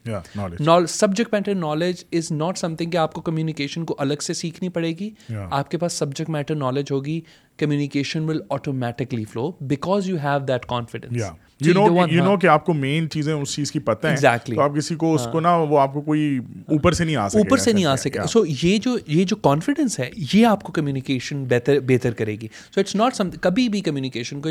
subject 0.90 1.34
matter 1.34 1.56
knowledge 1.56 2.04
is 2.18 2.32
not 2.32 2.58
something 2.76 2.92
کہ 2.92 2.98
آپ 2.98 3.14
کو 3.14 3.22
communication 3.22 3.86
کو 3.86 3.96
الگ 4.00 4.22
سے 4.26 4.34
سیکھنی 4.34 4.70
پڑے 4.78 4.92
گی 5.00 5.10
آپ 5.50 5.72
کے 5.72 5.78
پاس 5.78 5.94
سبجیکٹ 6.00 6.30
میٹر 6.30 6.56
نالج 6.56 6.92
ہوگی 6.92 7.20
communication 7.60 8.30
will 8.30 8.40
automatically 8.50 9.24
flow 9.32 9.52
because 9.62 10.10
you 10.10 10.18
have 10.24 10.40
that 10.48 10.66
confidence 10.68 11.24
you 11.68 12.24
know 12.24 12.36
کہ 12.38 12.48
آپ 12.48 12.54
آپ 12.54 12.54
آپ 12.54 12.54
آپ 12.54 12.66
کو 12.66 12.74
کو 12.74 12.74
کو 12.74 12.74
کو 12.74 12.74
کو 12.74 12.74
کو 12.74 12.74
مین 12.74 13.10
چیزیں 13.10 13.34
اس 13.34 13.42
اس 13.50 13.56
چیز 13.56 13.72
کی 13.72 13.80
پتہ 13.80 14.08
ہیں 14.08 14.16
تو 14.46 14.68
کسی 14.76 15.40
نا 15.42 15.56
وہ 15.58 15.88
کوئی 16.06 16.38
اوپر 16.38 16.74
اوپر 16.74 16.92
سے 16.92 16.98
سے 16.98 17.04
نہیں 17.06 17.74
نہیں 17.74 17.86
آ 17.86 17.92
آ 17.92 17.96
سکے 17.96 18.10
سکے 18.18 18.28
سو 18.28 18.40
سو 18.40 18.46
یہ 18.46 18.56
یہ 18.64 18.98
یہ 19.08 19.16
جو 19.16 19.24
جو 19.28 19.36
کانفیڈنس 19.36 20.00
ہے 20.00 20.10
کمیونیکیشن 20.74 20.76
کمیونیکیشن 20.76 21.44
بہتر 21.50 21.80
بہتر 21.88 22.14
کرے 22.22 22.36
گی 22.42 22.48
اٹس 22.78 22.96
ناٹ 22.96 23.16
سم 23.16 23.30
کبھی 23.42 23.68
بھی 23.76 23.82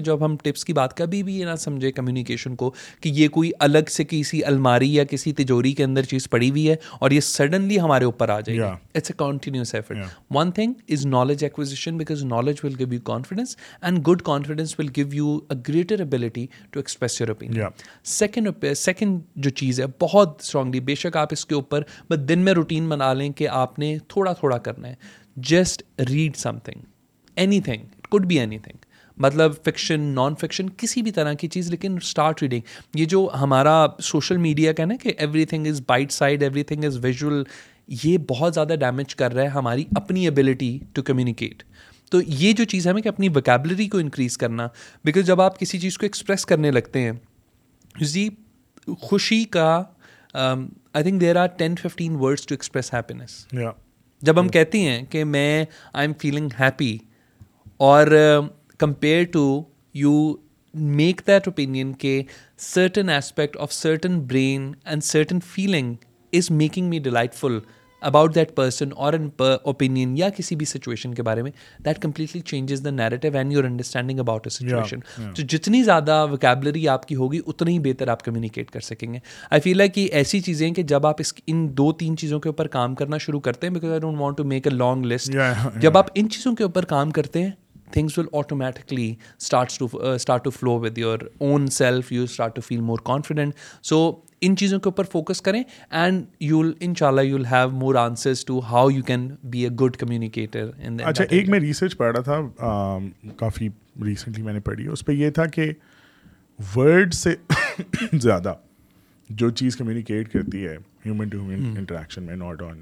جب 0.05 0.25
ہم 0.25 0.37
ٹپس 0.43 0.65
کی 0.65 0.73
بات 0.73 0.97
کبھی 0.97 1.23
بھی 1.23 1.39
یہ 1.41 1.45
نہ 1.47 1.57
سمجھے 1.59 1.93
کمیونیکیشن 1.93 2.55
کو 2.63 2.71
کہ 3.01 3.09
یہ 3.15 3.29
کوئی 3.39 3.51
الگ 3.67 3.89
سے 3.97 4.05
کسی 4.11 4.43
الماری 4.53 4.93
یا 4.95 5.05
کسی 5.11 5.33
تجوری 5.43 5.73
کے 5.81 5.85
اندر 5.85 6.03
چیز 6.13 6.29
پڑی 6.31 6.51
ہوئی 6.51 6.69
ہے 6.69 6.77
اور 7.01 7.11
یہ 7.11 7.21
سڈنلی 7.31 7.81
ہمارے 7.81 8.05
اوپر 8.05 8.29
آ 8.29 8.39
جائے 8.41 8.59
گی 8.59 8.63
it's 8.65 9.11
a 9.11 9.17
continuous 9.25 9.75
effort 9.75 9.99
one 10.35 10.51
thing 10.53 10.73
is 10.93 11.07
knowledge 11.07 11.17
knowledge 11.21 11.45
acquisition 11.45 11.97
because 11.99 12.25
will 12.65 12.75
give 12.79 12.93
you 12.93 13.01
confidence 13.05 13.57
and 13.83 13.99
good 14.09 14.23
confidence 14.25 14.79
will 14.79 14.89
give 14.97 15.07
you 15.15 15.37
a 15.51 15.57
orator 15.73 16.01
ability 16.01 16.47
express 17.03 17.21
your 17.21 17.29
opinion 17.29 17.61
second 18.19 18.65
second 18.77 19.21
جو 19.45 19.51
چیز 19.61 19.81
ہے 19.81 19.87
بہت 20.01 20.37
اسٹرانگلی 20.45 20.81
بے 20.81 20.95
شک 20.95 21.17
آپ 21.17 21.29
اس 21.33 21.45
کے 21.47 21.55
اوپر 21.55 21.83
بس 22.11 22.29
دن 22.29 22.39
میں 22.45 22.53
روٹین 22.53 22.89
بنا 22.89 23.13
لیں 23.13 23.29
کہ 23.39 23.49
آپ 23.63 23.79
نے 23.79 23.97
تھوڑا 24.09 24.33
تھوڑا 24.41 24.59
کرنا 24.69 24.89
ہے 24.89 24.95
just 25.51 25.83
read 26.11 26.37
something 26.65 26.83
anything 27.69 28.01
could 28.11 28.27
be 28.27 28.39
anything 28.59 28.89
مطلب 29.25 29.53
فکشن 29.65 30.01
نان 30.15 30.35
فکشن 30.41 30.69
کسی 30.79 31.03
بھی 31.03 31.11
طرح 31.13 31.33
کی 31.41 31.49
چیز 31.55 31.71
لیکن 31.71 31.97
اسٹارٹ 32.03 32.43
ریڈنگ 32.43 32.99
یہ 33.01 33.05
جو 33.15 33.29
ہمارا 33.41 33.85
سوشل 34.03 34.37
میڈیا 34.47 34.73
کا 34.73 34.85
نا 34.85 34.95
کہ 35.03 35.13
everything 35.47 35.67
is 35.71 35.83
bite 35.89 36.13
sized 36.13 36.43
everything 36.71 36.85
is 36.85 36.99
visual 37.05 37.43
یہ 38.05 38.17
بہت 38.29 38.55
زیادہ 38.55 38.75
ڈیمیج 38.81 39.15
کر 39.17 39.35
رہا 39.35 39.43
ہے 39.43 39.49
ہماری 39.59 39.85
اپنی 39.97 40.27
ابیلٹی 40.29 40.79
ٹو 40.95 41.03
کمیونیکیٹ 41.03 41.63
تو 42.11 42.21
یہ 42.27 42.53
جو 42.59 42.65
چیز 42.71 42.87
ہے 42.87 42.93
کہ 43.03 43.09
اپنی 43.09 43.29
ویکیبلری 43.35 43.87
کو 43.89 43.99
انکریز 43.99 44.37
کرنا 44.39 44.67
بیکاز 45.05 45.27
جب 45.27 45.41
آپ 45.41 45.59
کسی 45.59 45.79
چیز 45.81 45.99
کو 45.99 46.05
ایکسپریس 46.07 46.45
کرنے 46.47 46.71
لگتے 46.71 47.01
ہیں 47.03 47.13
خوشی 49.01 49.43
کا 49.55 49.67
I 50.35 51.03
think 51.05 51.21
there 51.21 51.37
are 51.37 51.47
ten 51.57 51.75
fifteen 51.83 52.15
words 52.21 52.47
to 52.47 52.55
express 52.55 52.93
happiness 52.95 53.45
جب 54.27 54.41
ہم 54.41 54.49
کہتے 54.57 54.79
ہیں 54.81 55.05
کہ 55.11 55.25
میں 55.25 55.65
آئی 55.93 56.07
ایم 56.07 56.13
فیلنگ 56.21 56.49
ہیپی 56.61 56.97
اور 57.89 58.07
compare 58.79 59.25
to 59.33 59.45
you 59.95 60.13
make 61.01 61.21
that 61.27 61.49
opinion 61.49 61.93
کہ 62.05 62.23
certain 62.73 63.09
aspect 63.11 63.57
of 63.61 63.73
certain 63.73 64.21
brain 64.29 64.71
and 64.85 65.05
certain 65.05 65.41
feeling 65.53 65.95
is 66.37 66.51
making 66.51 66.89
me 66.91 66.99
delightful 67.35 67.59
about 68.09 68.35
that 68.35 68.55
person 68.57 68.89
اور 69.07 69.13
ان 69.13 69.29
opinion 69.39 70.17
یا 70.17 70.29
کسی 70.37 70.57
بھی 70.57 70.67
سچویشن 70.67 71.15
کے 71.15 71.23
بارے 71.23 71.43
میں 71.43 71.51
that 71.85 71.99
completely 72.03 72.41
changes 72.41 72.85
the 72.85 72.91
narrative 72.91 73.29
and 73.39 73.53
your 73.53 73.65
understanding 73.65 74.19
about 74.21 74.47
a 74.47 74.51
situation 74.57 75.01
تو 75.37 75.43
جتنی 75.57 75.83
زیادہ 75.85 76.25
ویکیبلری 76.31 76.87
آپ 76.89 77.07
کی 77.09 77.15
ہوگی 77.17 77.41
اتنی 77.47 77.73
ہی 77.75 77.79
بہتر 77.89 78.09
آپ 78.09 78.23
کمیونیکیٹ 78.25 78.71
کر 78.71 78.81
سکیں 78.91 79.13
گے 79.13 79.19
آئی 79.51 79.61
فیل 79.61 79.81
ہے 79.81 79.89
کہ 79.89 80.09
ایسی 80.13 80.41
چیزیں 80.41 80.71
کہ 80.75 80.83
جب 80.95 81.07
آپ 81.07 81.21
اس 81.21 81.33
ان 81.47 81.67
دو 81.79 81.91
تین 82.01 82.17
چیزوں 82.17 82.41
کے 82.41 82.49
اوپر 82.49 82.69
کام 82.77 82.95
کرنا 82.95 83.19
شروع 83.27 83.41
کرتے 83.41 83.67
ہیں 83.67 83.75
because 83.75 83.91
I 83.91 84.01
don't 84.01 84.19
want 84.21 84.37
to 84.37 84.45
make 84.55 84.67
a 84.67 84.75
long 84.75 85.05
list 85.13 85.37
جب 85.81 85.99
آپ 85.99 86.07
ان 86.15 86.29
چیزوں 86.31 86.55
کے 86.57 86.65
اوپر 86.65 86.85
کام 86.95 87.11
کرتے 87.21 87.43
ہیں 87.43 87.51
things 87.93 88.19
will 88.19 88.27
automatically 88.39 89.13
start 89.41 90.43
to 90.45 90.51
flow 90.59 90.79
with 90.81 90.99
your 90.99 91.19
own 91.39 91.67
self 91.79 92.13
you 92.13 92.23
start 92.23 92.55
to 92.57 92.61
feel 92.67 92.81
more 92.81 92.99
confident 93.05 93.55
so 93.89 94.03
ان 94.47 94.55
چیزوں 94.57 94.79
کے 94.81 94.89
اوپر 94.89 95.05
فوکس 95.13 95.41
کریں 95.43 95.63
اینڈ 95.91 96.25
یو 96.41 96.61
ان 96.81 96.95
شاء 96.99 97.07
اللہ 97.07 97.21
you 97.21 97.37
will 97.37 97.45
have 97.51 97.71
more 97.79 97.95
answers 98.03 98.45
to 98.47 98.59
how 98.71 98.91
you 98.91 99.03
can 99.07 99.29
be 99.51 99.65
a 99.65 99.69
good 99.81 99.97
communicator 100.01 100.71
اچھا 101.05 101.25
ایک 101.29 101.49
میں 101.51 101.61
research 101.61 101.97
پڑھ 101.97 102.17
رہا 102.17 102.39
تھا 102.41 102.99
کافی 103.39 103.69
ریسنٹلی 104.05 104.43
میں 104.45 104.53
نے 104.53 104.61
پڑھی 104.71 104.87
اس 104.93 105.05
پہ 105.07 105.13
یہ 105.13 105.31
تھا 105.35 105.47
کہ 105.57 105.71
ورڈ 106.77 107.13
سے 107.15 107.35
زیادہ 108.19 108.55
جو 109.43 109.51
چیز 109.61 109.77
کمیونیکیٹ 109.77 110.33
کرتی 110.33 110.67
ہے 110.67 110.77
ہیومن 111.07 111.29
ٹو 111.29 111.41
ہیومن 111.41 111.77
انٹریکشن 111.79 112.23
میں 112.23 112.37
ناٹ 112.37 112.63
آن 112.71 112.79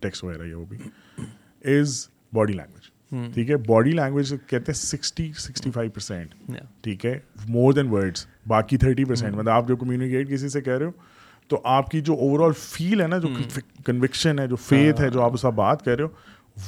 ٹیکس 0.00 0.24
وغیرہ 0.24 0.42
یہ 0.46 0.54
وہ 0.54 0.64
بھی 0.68 0.76
از 1.78 2.06
باڈی 2.34 2.52
لینگویج 2.52 2.92
Hmm. 3.14 3.26
ٹھیک 3.34 3.50
ہے 3.50 3.56
باڈی 3.66 3.90
لینگویج 3.96 4.30
کہتے 4.50 4.72
ہیں 4.72 4.72
سکسٹی 4.74 5.30
سکسٹی 5.38 5.70
فائیو 5.70 5.90
پرسینٹ 5.94 6.34
ٹھیک 6.82 7.04
ہے 7.06 7.18
مور 7.56 7.72
دین 7.72 7.88
ورڈس 7.90 8.24
باقی 8.48 8.76
تھرٹی 8.84 9.04
پرسینٹ 9.04 9.28
hmm. 9.30 9.38
مطلب 9.40 9.52
آپ 9.54 9.66
جو 9.68 9.76
کمیونیکیٹ 9.76 10.30
کسی 10.30 10.48
سے 10.48 10.60
کہہ 10.60 10.78
رہے 10.78 10.86
ہو 10.86 10.90
تو 11.48 11.60
آپ 11.74 11.90
کی 11.90 12.00
جو 12.08 12.14
اوور 12.14 12.44
آل 12.46 12.52
فیل 12.60 13.00
ہے 13.00 13.06
نا 13.06 13.18
جو 13.18 13.28
کنوکشن 13.84 14.30
hmm. 14.30 14.38
ہے 14.40 14.46
جو 14.48 14.56
فیتھ 14.68 15.00
ہے 15.00 15.10
جو 15.18 15.22
آپ 15.24 15.34
اس 15.34 15.44
بات 15.54 15.84
کر 15.84 15.96
رہے 15.98 16.04
ہو 16.04 16.08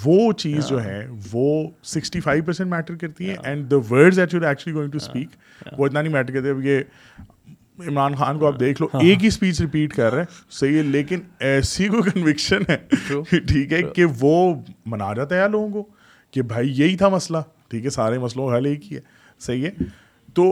وہ 0.04 0.32
چیز 0.42 0.68
جو 0.68 0.82
ہے 0.84 1.04
وہ 1.32 1.48
سکسٹی 1.94 2.20
فائیو 2.20 2.44
پرسینٹ 2.46 2.70
میٹر 2.70 2.96
کرتی 3.00 3.30
ہے 3.30 3.34
and 3.44 3.70
the 3.70 3.76
words 3.90 4.18
that 4.20 4.34
you 4.34 4.44
actually 4.46 4.74
going 4.76 4.90
to 4.90 4.98
speak 5.02 5.74
وہ 5.78 5.86
اتنا 5.86 6.00
نہیں 6.02 6.12
میٹر 6.12 6.32
کرتے 6.40 6.68
یہ 6.68 7.84
عمران 7.88 8.14
خان 8.18 8.38
کو 8.38 8.46
آپ 8.46 8.60
دیکھ 8.60 8.82
لو 8.82 8.88
ایک 9.00 9.22
ہی 9.22 9.26
اسپیچ 9.28 9.60
ریپیٹ 9.60 9.94
کر 9.96 10.12
رہے 10.12 10.22
ہیں 10.22 10.50
صحیح 10.58 10.76
ہے 10.76 10.82
لیکن 10.92 11.20
ایسی 11.50 11.88
کو 11.96 12.02
کنوکشن 12.12 12.62
ہے 12.70 13.20
ٹھیک 13.48 13.72
ہے 13.72 13.82
کہ 13.96 14.04
وہ 14.20 14.36
منا 14.94 15.12
جاتا 15.16 15.42
ہے 15.42 15.48
لوگوں 15.48 15.82
کو 15.82 15.88
کہ 16.32 16.42
بھائی 16.42 16.72
یہی 16.80 16.96
تھا 16.96 17.08
مسئلہ 17.08 17.38
ٹھیک 17.70 17.84
ہے 17.84 17.90
سارے 17.90 18.18
مسئلوں 18.18 18.48
حل 18.56 18.66
ایک 18.66 18.90
ہی 18.92 18.96
ہے 18.96 19.02
صحیح 19.46 19.64
ہے 19.66 19.70
تو 20.34 20.44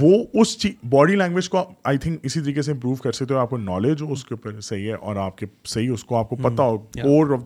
وہ 0.00 0.12
اس 0.40 0.56
چیز 0.58 0.72
باڈی 0.90 1.14
لینگویج 1.16 1.48
کو 1.48 1.58
آئی 1.90 1.98
تھنک 1.98 2.20
اسی 2.24 2.40
طریقے 2.40 2.62
سے 2.62 2.72
امپروو 2.72 2.94
کر 3.02 3.12
سکتے 3.12 3.34
ہو 3.34 3.38
آپ 3.38 3.50
کو 3.50 3.56
نالج 3.58 4.02
ہو 4.02 4.12
اس 4.12 4.24
کے 4.24 4.34
اوپر 4.34 4.60
صحیح 4.60 4.86
ہے 4.88 4.94
اور 4.94 5.16
آپ 5.24 5.38
کے 5.38 5.46
صحیح 5.68 5.90
اس 5.92 6.04
کو 6.04 6.16
آپ 6.16 6.28
کو 6.28 6.36
پتا 6.48 6.62
ہو 6.62 6.76
اور 7.16 7.36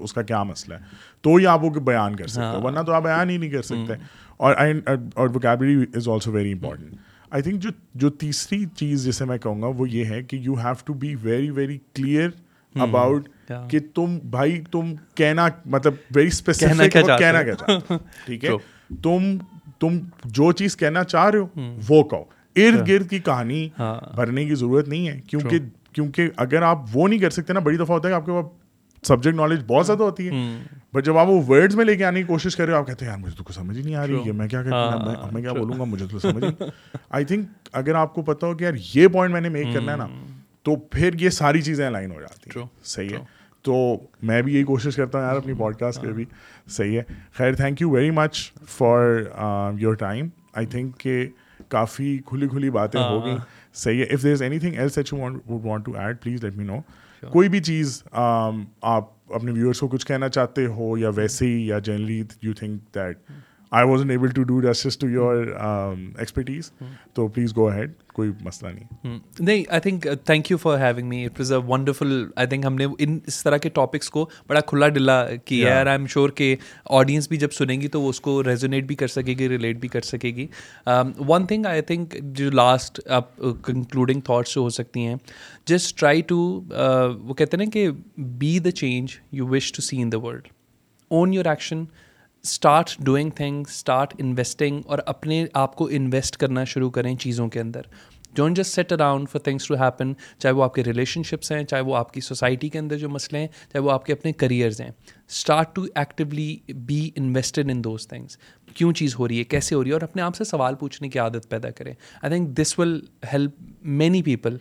اس 0.00 0.12
کا 0.12 0.22
کیا 0.22 0.42
مسئلہ 0.42 0.74
ہے 0.74 0.94
تو 1.22 1.34
ہی 1.34 1.46
آپ 1.46 1.64
وہ 1.64 1.70
بیان 1.84 2.16
کر 2.16 2.26
سکتے 2.26 2.44
ہو 2.44 2.52
ہاں۔ 2.54 2.60
ورنہ 2.64 2.80
تو 2.86 2.92
آپ 2.92 3.02
بیان 3.02 3.30
ہی 3.30 3.36
نہیں 3.36 3.50
کر 3.50 3.62
سکتے 3.62 3.94
اور 4.36 4.54
is 4.56 6.08
also 6.08 6.32
very 6.32 6.52
important 6.52 6.94
I 7.30 7.42
think 7.42 7.60
جو 7.62 7.70
جو 8.00 8.10
تیسری 8.24 8.64
چیز 8.76 9.04
جسے 9.06 9.24
میں 9.24 9.38
کہوں 9.42 9.62
گا 9.62 9.66
وہ 9.76 9.88
یہ 9.90 10.04
ہے 10.14 10.22
کہ 10.22 10.36
you 10.42 10.54
have 10.64 10.84
to 10.84 10.94
be 11.04 11.14
very 11.22 11.50
very 11.50 11.78
clear 11.94 12.28
about 12.82 13.28
کہ 13.70 13.78
تم 13.94 14.18
بھائی 14.30 14.60
تم 14.70 14.92
کہنا 15.16 15.46
مطلب 15.74 15.94
ویری 16.14 16.28
اسپیسیفک 16.28 16.92
کہنا 16.92 17.42
کیا 17.56 17.96
ٹھیک 18.24 18.44
ہے 18.44 18.50
تم 19.02 19.36
تم 19.80 19.98
جو 20.38 20.50
چیز 20.58 20.76
کہنا 20.76 21.04
چاہ 21.04 21.28
رہے 21.30 21.38
ہو 21.38 21.46
hmm. 21.60 21.74
وہ 21.88 22.02
کہو 22.08 22.22
ارد 22.62 22.86
گرد 22.88 23.08
کی 23.10 23.18
کہانی 23.18 23.68
ہاں. 23.78 23.94
بھرنے 24.16 24.44
کی 24.44 24.54
ضرورت 24.54 24.88
نہیں 24.88 25.08
ہے 25.08 25.18
کیونکہ 25.30 25.58
کیونکہ 25.94 26.28
اگر 26.44 26.62
آپ 26.62 26.78
وہ 26.92 27.08
نہیں 27.08 27.18
کر 27.18 27.30
سکتے 27.30 27.52
نا 27.52 27.60
بڑی 27.66 27.76
دفعہ 27.76 27.90
ہوتا 27.94 28.08
ہے 28.08 28.12
کہ 28.12 28.16
آپ 28.16 28.26
کے 28.26 28.32
پاس 28.32 29.08
سبجیکٹ 29.08 29.36
نالج 29.36 29.60
بہت 29.66 29.86
زیادہ 29.86 30.02
ہوتی 30.02 30.26
ہے 30.26 30.30
بٹ 30.92 30.96
hmm. 30.96 31.04
جب 31.04 31.18
آپ 31.18 31.28
وہ 31.28 31.56
میں 31.76 31.84
لے 31.84 31.96
کے 31.96 32.04
آنے 32.04 32.20
کی 32.22 32.26
کوشش 32.28 32.56
کر 32.56 32.66
رہے 32.66 32.72
ہو 32.74 32.78
آپ 32.78 32.86
کہتے 32.86 33.04
ہیں 33.04 33.12
یار 33.12 33.18
مجھے 33.18 33.42
کچھ 33.44 33.54
سمجھ 33.56 33.76
ہی 33.76 33.82
نہیں 33.82 33.94
آ 33.94 34.06
رہی 34.06 34.24
ہے 34.26 34.32
میں 34.40 34.48
کیا 34.48 34.62
کہتا 34.62 35.28
میں 35.32 35.42
کیا 35.42 35.52
بولوں 35.52 35.78
گا 35.78 35.84
مجھے 35.94 36.06
تو 36.12 36.18
سمجھ 36.18 36.44
آئی 37.18 37.24
تھنک 37.24 37.68
اگر 37.82 37.94
آپ 38.04 38.14
کو 38.14 38.22
پتا 38.30 38.46
ہو 38.46 38.54
کہ 38.56 38.64
یار 38.64 38.74
یہ 38.94 39.08
پوائنٹ 39.12 39.32
میں 39.32 39.40
نے 39.40 39.48
میک 39.58 39.74
کرنا 39.74 39.92
ہے 39.92 39.96
نا 39.96 40.04
hmm. 40.04 40.34
تو 40.62 40.74
پھر 40.90 41.20
یہ 41.20 41.30
ساری 41.30 41.62
چیزیں 41.62 41.88
لائن 41.90 42.12
ہو 42.12 42.20
جاتی 42.20 42.58
ہیں 42.58 42.64
صحیح 42.94 43.10
ہے 43.14 43.24
تو 43.66 43.76
میں 44.28 44.40
بھی 44.46 44.52
یہی 44.54 44.64
کوشش 44.64 44.96
کرتا 44.96 45.18
ہوں 45.18 45.24
یار 45.26 45.36
اپنی 45.36 45.54
پوڈ 45.58 45.76
کاسٹ 45.76 46.00
پہ 46.02 46.10
بھی 46.16 46.24
صحیح 46.70 46.96
ہے 46.98 47.02
خیر 47.36 47.54
thank 47.56 47.80
you 47.80 47.88
very 47.90 48.10
much 48.18 48.40
for 48.76 49.00
your 49.78 49.94
time 50.02 50.28
I 50.52 50.66
think 50.74 50.98
کہ 51.00 51.18
کافی 51.68 52.16
کھلی 52.26 52.48
کھلی 52.48 52.70
باتیں 52.76 53.00
ہاں۔ 53.00 53.08
ہو 53.08 53.24
گئیں 53.24 53.36
صحیح 53.82 53.98
ہے 54.00 54.06
if 54.14 54.22
there 54.22 54.32
is 54.32 54.42
anything 54.58 54.78
else 54.78 54.98
H 54.98 55.12
want 55.12 55.42
would 55.50 55.84
to 55.86 55.96
add 56.00 56.20
please 56.22 56.44
let 56.44 56.56
me 56.56 56.64
know 56.64 56.78
کوئی 57.32 57.48
بھی 57.48 57.60
چیز 57.62 58.02
um, 58.20 58.60
آپ 58.82 59.10
اپنے 59.34 59.52
ویورس 59.52 59.80
کو 59.80 59.88
کچھ 59.96 60.06
کہنا 60.06 60.28
چاہتے 60.28 60.66
ہو 60.76 60.96
یا 60.98 61.10
ویسے 61.14 61.46
ہی 61.46 61.66
یا 61.66 61.78
generally 61.88 62.22
you 62.42 62.52
think 62.58 62.94
that 62.94 63.18
I 63.70 63.86
was 63.90 64.00
able 64.10 64.28
to 64.34 64.42
to 64.42 64.58
do 64.58 64.60
justice 64.72 65.04
your 65.12 65.46
expertise 65.46 66.70
تو 67.14 67.26
پلیز 67.28 67.56
گو 67.56 67.68
کوئی 68.14 68.30
مسئلہ 68.44 68.70
نہیں 68.72 69.18
نہیں 69.38 69.62
I 69.68 69.80
think 69.80 70.06
thank 70.26 70.50
you 70.50 70.56
for 70.58 70.78
having 70.80 71.08
me 71.08 71.24
it 71.26 71.40
a 71.40 71.56
wonderful 71.68 72.12
I 72.36 72.46
think 72.48 72.64
ہم 72.66 72.74
نے 72.74 72.86
ان 73.06 73.18
اس 73.26 73.42
طرح 73.44 73.56
کے 73.62 73.68
ٹاپکس 73.78 74.10
کو 74.10 74.28
بڑا 74.48 74.60
کھلا 74.70 74.88
ڈلا 74.88 75.16
کیا 75.44 75.72
ہے 75.74 75.78
اور 75.78 75.86
آئی 75.86 75.96
ایم 75.98 76.06
شیور 76.14 76.30
کہ 76.40 76.54
آڈینس 76.98 77.28
بھی 77.28 77.36
جب 77.36 77.52
سنیں 77.58 77.80
گی 77.80 77.88
تو 77.96 78.00
وہ 78.02 78.08
اس 78.10 78.20
کو 78.20 78.42
ریزونیٹ 78.44 78.84
بھی 78.88 78.94
کر 79.02 79.06
سکے 79.16 79.34
گی 79.38 79.48
ریلیٹ 79.48 79.80
بھی 79.80 79.88
کر 79.88 80.00
سکے 80.12 80.30
گی 80.36 80.46
ون 81.28 81.46
تھنگ 81.46 81.66
آئی 81.70 81.82
تھنک 81.90 82.16
جو 82.38 82.50
لاسٹ 82.50 83.00
آپ 83.18 83.36
کنکلوڈنگ 83.66 84.20
تھاٹس 84.26 84.54
جو 84.54 84.60
ہو 84.60 84.68
سکتی 84.78 85.06
ہیں 85.06 85.16
جسٹ 85.68 85.98
ٹرائی 85.98 86.22
ٹو 86.28 86.36
وہ 87.26 87.34
کہتے 87.34 87.56
ہیں 87.56 87.64
نا 87.64 87.70
کہ 87.72 87.88
be 88.38 88.58
the 88.64 88.70
change 88.80 89.16
you 89.38 89.46
wish 89.50 89.72
to 89.72 89.82
see 89.82 90.00
in 90.02 90.12
the 90.12 90.18
world 90.24 90.48
own 91.20 91.32
your 91.32 91.46
action 91.50 91.84
start 92.50 92.90
doing 93.04 93.30
thing 93.36 93.64
start 93.68 94.12
investing 94.18 94.80
اور 94.92 94.98
اپنے 95.12 95.44
آپ 95.62 95.74
کو 95.76 95.88
انویسٹ 95.98 96.36
کرنا 96.40 96.64
شروع 96.72 96.90
کریں 96.98 97.14
چیزوں 97.24 97.48
کے 97.54 97.60
اندر 97.60 97.82
don't 98.36 98.56
just 98.56 98.74
sit 98.74 98.92
around 98.92 99.28
for 99.30 99.40
things 99.44 99.66
to 99.66 99.74
happen 99.82 100.12
چاہے 100.38 100.52
وہ 100.54 100.62
آپ 100.64 100.74
کے 100.74 100.82
ریلیشن 100.84 101.22
شپس 101.30 101.52
ہیں 101.52 101.62
چاہے 101.64 101.82
وہ 101.82 101.94
آپ 101.96 102.12
کی 102.12 102.20
سوسائٹی 102.20 102.68
کے 102.68 102.78
اندر 102.78 102.96
جو 102.98 103.08
مسئلے 103.10 103.38
ہیں 103.38 103.46
چاہے 103.72 103.82
وہ 103.84 103.90
آپ 103.90 104.04
کے 104.06 104.12
اپنے 104.12 104.32
کریئرز 104.42 104.80
ہیں 104.80 104.88
start 104.90 105.74
to 105.76 105.82
actually 105.94 106.48
be 106.86 106.98
invested 107.16 107.70
in 107.70 107.82
those 107.84 108.06
things 108.08 108.36
کیوں 108.74 108.92
چیز 108.92 109.14
ہو 109.18 109.28
رہی 109.28 109.38
ہے 109.38 109.44
کیسے 109.54 109.74
ہو 109.74 109.82
رہی 109.82 109.90
ہے 109.90 109.94
اور 109.94 110.02
اپنے 110.02 110.22
آپ 110.22 110.36
سے 110.36 110.44
سوال 110.44 110.74
پوچھنے 110.80 111.08
کی 111.08 111.18
عادت 111.18 111.48
پیدا 111.50 111.70
کریں 111.78 111.92
I 111.92 112.30
think 112.32 112.56
this 112.60 112.78
will 112.78 112.98
help 113.32 113.54
many 114.02 114.22
people 114.22 114.56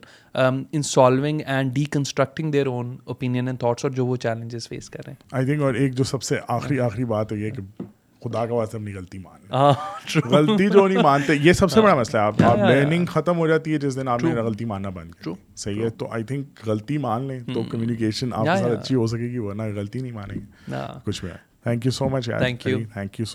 in 0.74 0.82
solving 0.94 1.42
and 1.46 1.74
deconstructing 1.76 2.52
their 2.52 2.68
own 2.76 2.96
opinion 3.06 3.48
and 3.48 3.60
thoughts 3.60 3.86
اور 3.86 3.92
جو 4.00 4.06
وہ 4.06 4.16
چیلنجز 4.28 4.68
فیس 4.70 4.90
کریں 4.90 5.14
آئی 5.32 5.46
تھنک 5.46 5.62
اور 5.62 5.74
ایک 5.84 5.96
جو 5.98 6.04
سب 6.14 6.24
سے 6.24 6.38
آخری 6.58 6.80
آخری 6.90 7.06
بات 7.16 7.32
ہے 7.32 7.38
یہ 7.38 7.52
کہ 7.52 7.62
خدا 8.26 8.46
کا 8.48 8.54
واسطے 8.54 8.78
اپنی 8.78 8.94
غلطی 8.94 9.18
مان 9.24 9.42
ہاں، 9.52 10.20
غلطی 10.30 10.68
جو 10.74 10.88
نہیں 10.88 11.02
مانتے 11.04 11.34
یہ 11.44 11.54
سب 11.60 11.72
سے 11.72 11.82
بڑا 11.82 11.96
مسئلہ 11.96 12.20
ہے 12.22 12.26
آپ 12.26 12.42
لرننگ 12.42 13.06
ختم 13.16 13.38
ہو 13.38 13.48
جاتی 13.48 13.74
ہے 13.74 13.78
جس 13.84 13.96
دن 13.96 14.08
آپ 14.14 14.24
نے 14.24 14.34
غلطی 14.40 14.66
ماننا 14.72 14.90
بند 14.98 15.12
کر 15.26 15.32
صحیح 15.66 15.84
ہے 15.84 15.90
تو 16.00 16.08
آئی 16.18 16.24
تھنک 16.32 16.68
غلطی 16.68 16.98
مان 17.06 17.28
لیں 17.28 17.40
تو 17.54 17.64
کمیونیکیشن 17.72 18.32
hmm. 18.34 18.40
آپ 18.40 18.46
کے 18.46 18.58
ساتھ 18.64 18.80
اچھی 18.80 18.96
ہو 18.96 19.06
سکے 19.14 19.30
گی 19.32 19.38
ورنہ 19.48 19.64
غلطی 19.76 20.00
نہیں 20.00 20.12
مانیں 20.12 20.36
گے 20.36 20.76
کچھ 21.06 21.22
بھی 21.26 21.30
ہے 21.32 21.38
تھینک 21.64 21.86
یو 21.86 21.92
سو 21.92 22.88
یو 22.96 23.24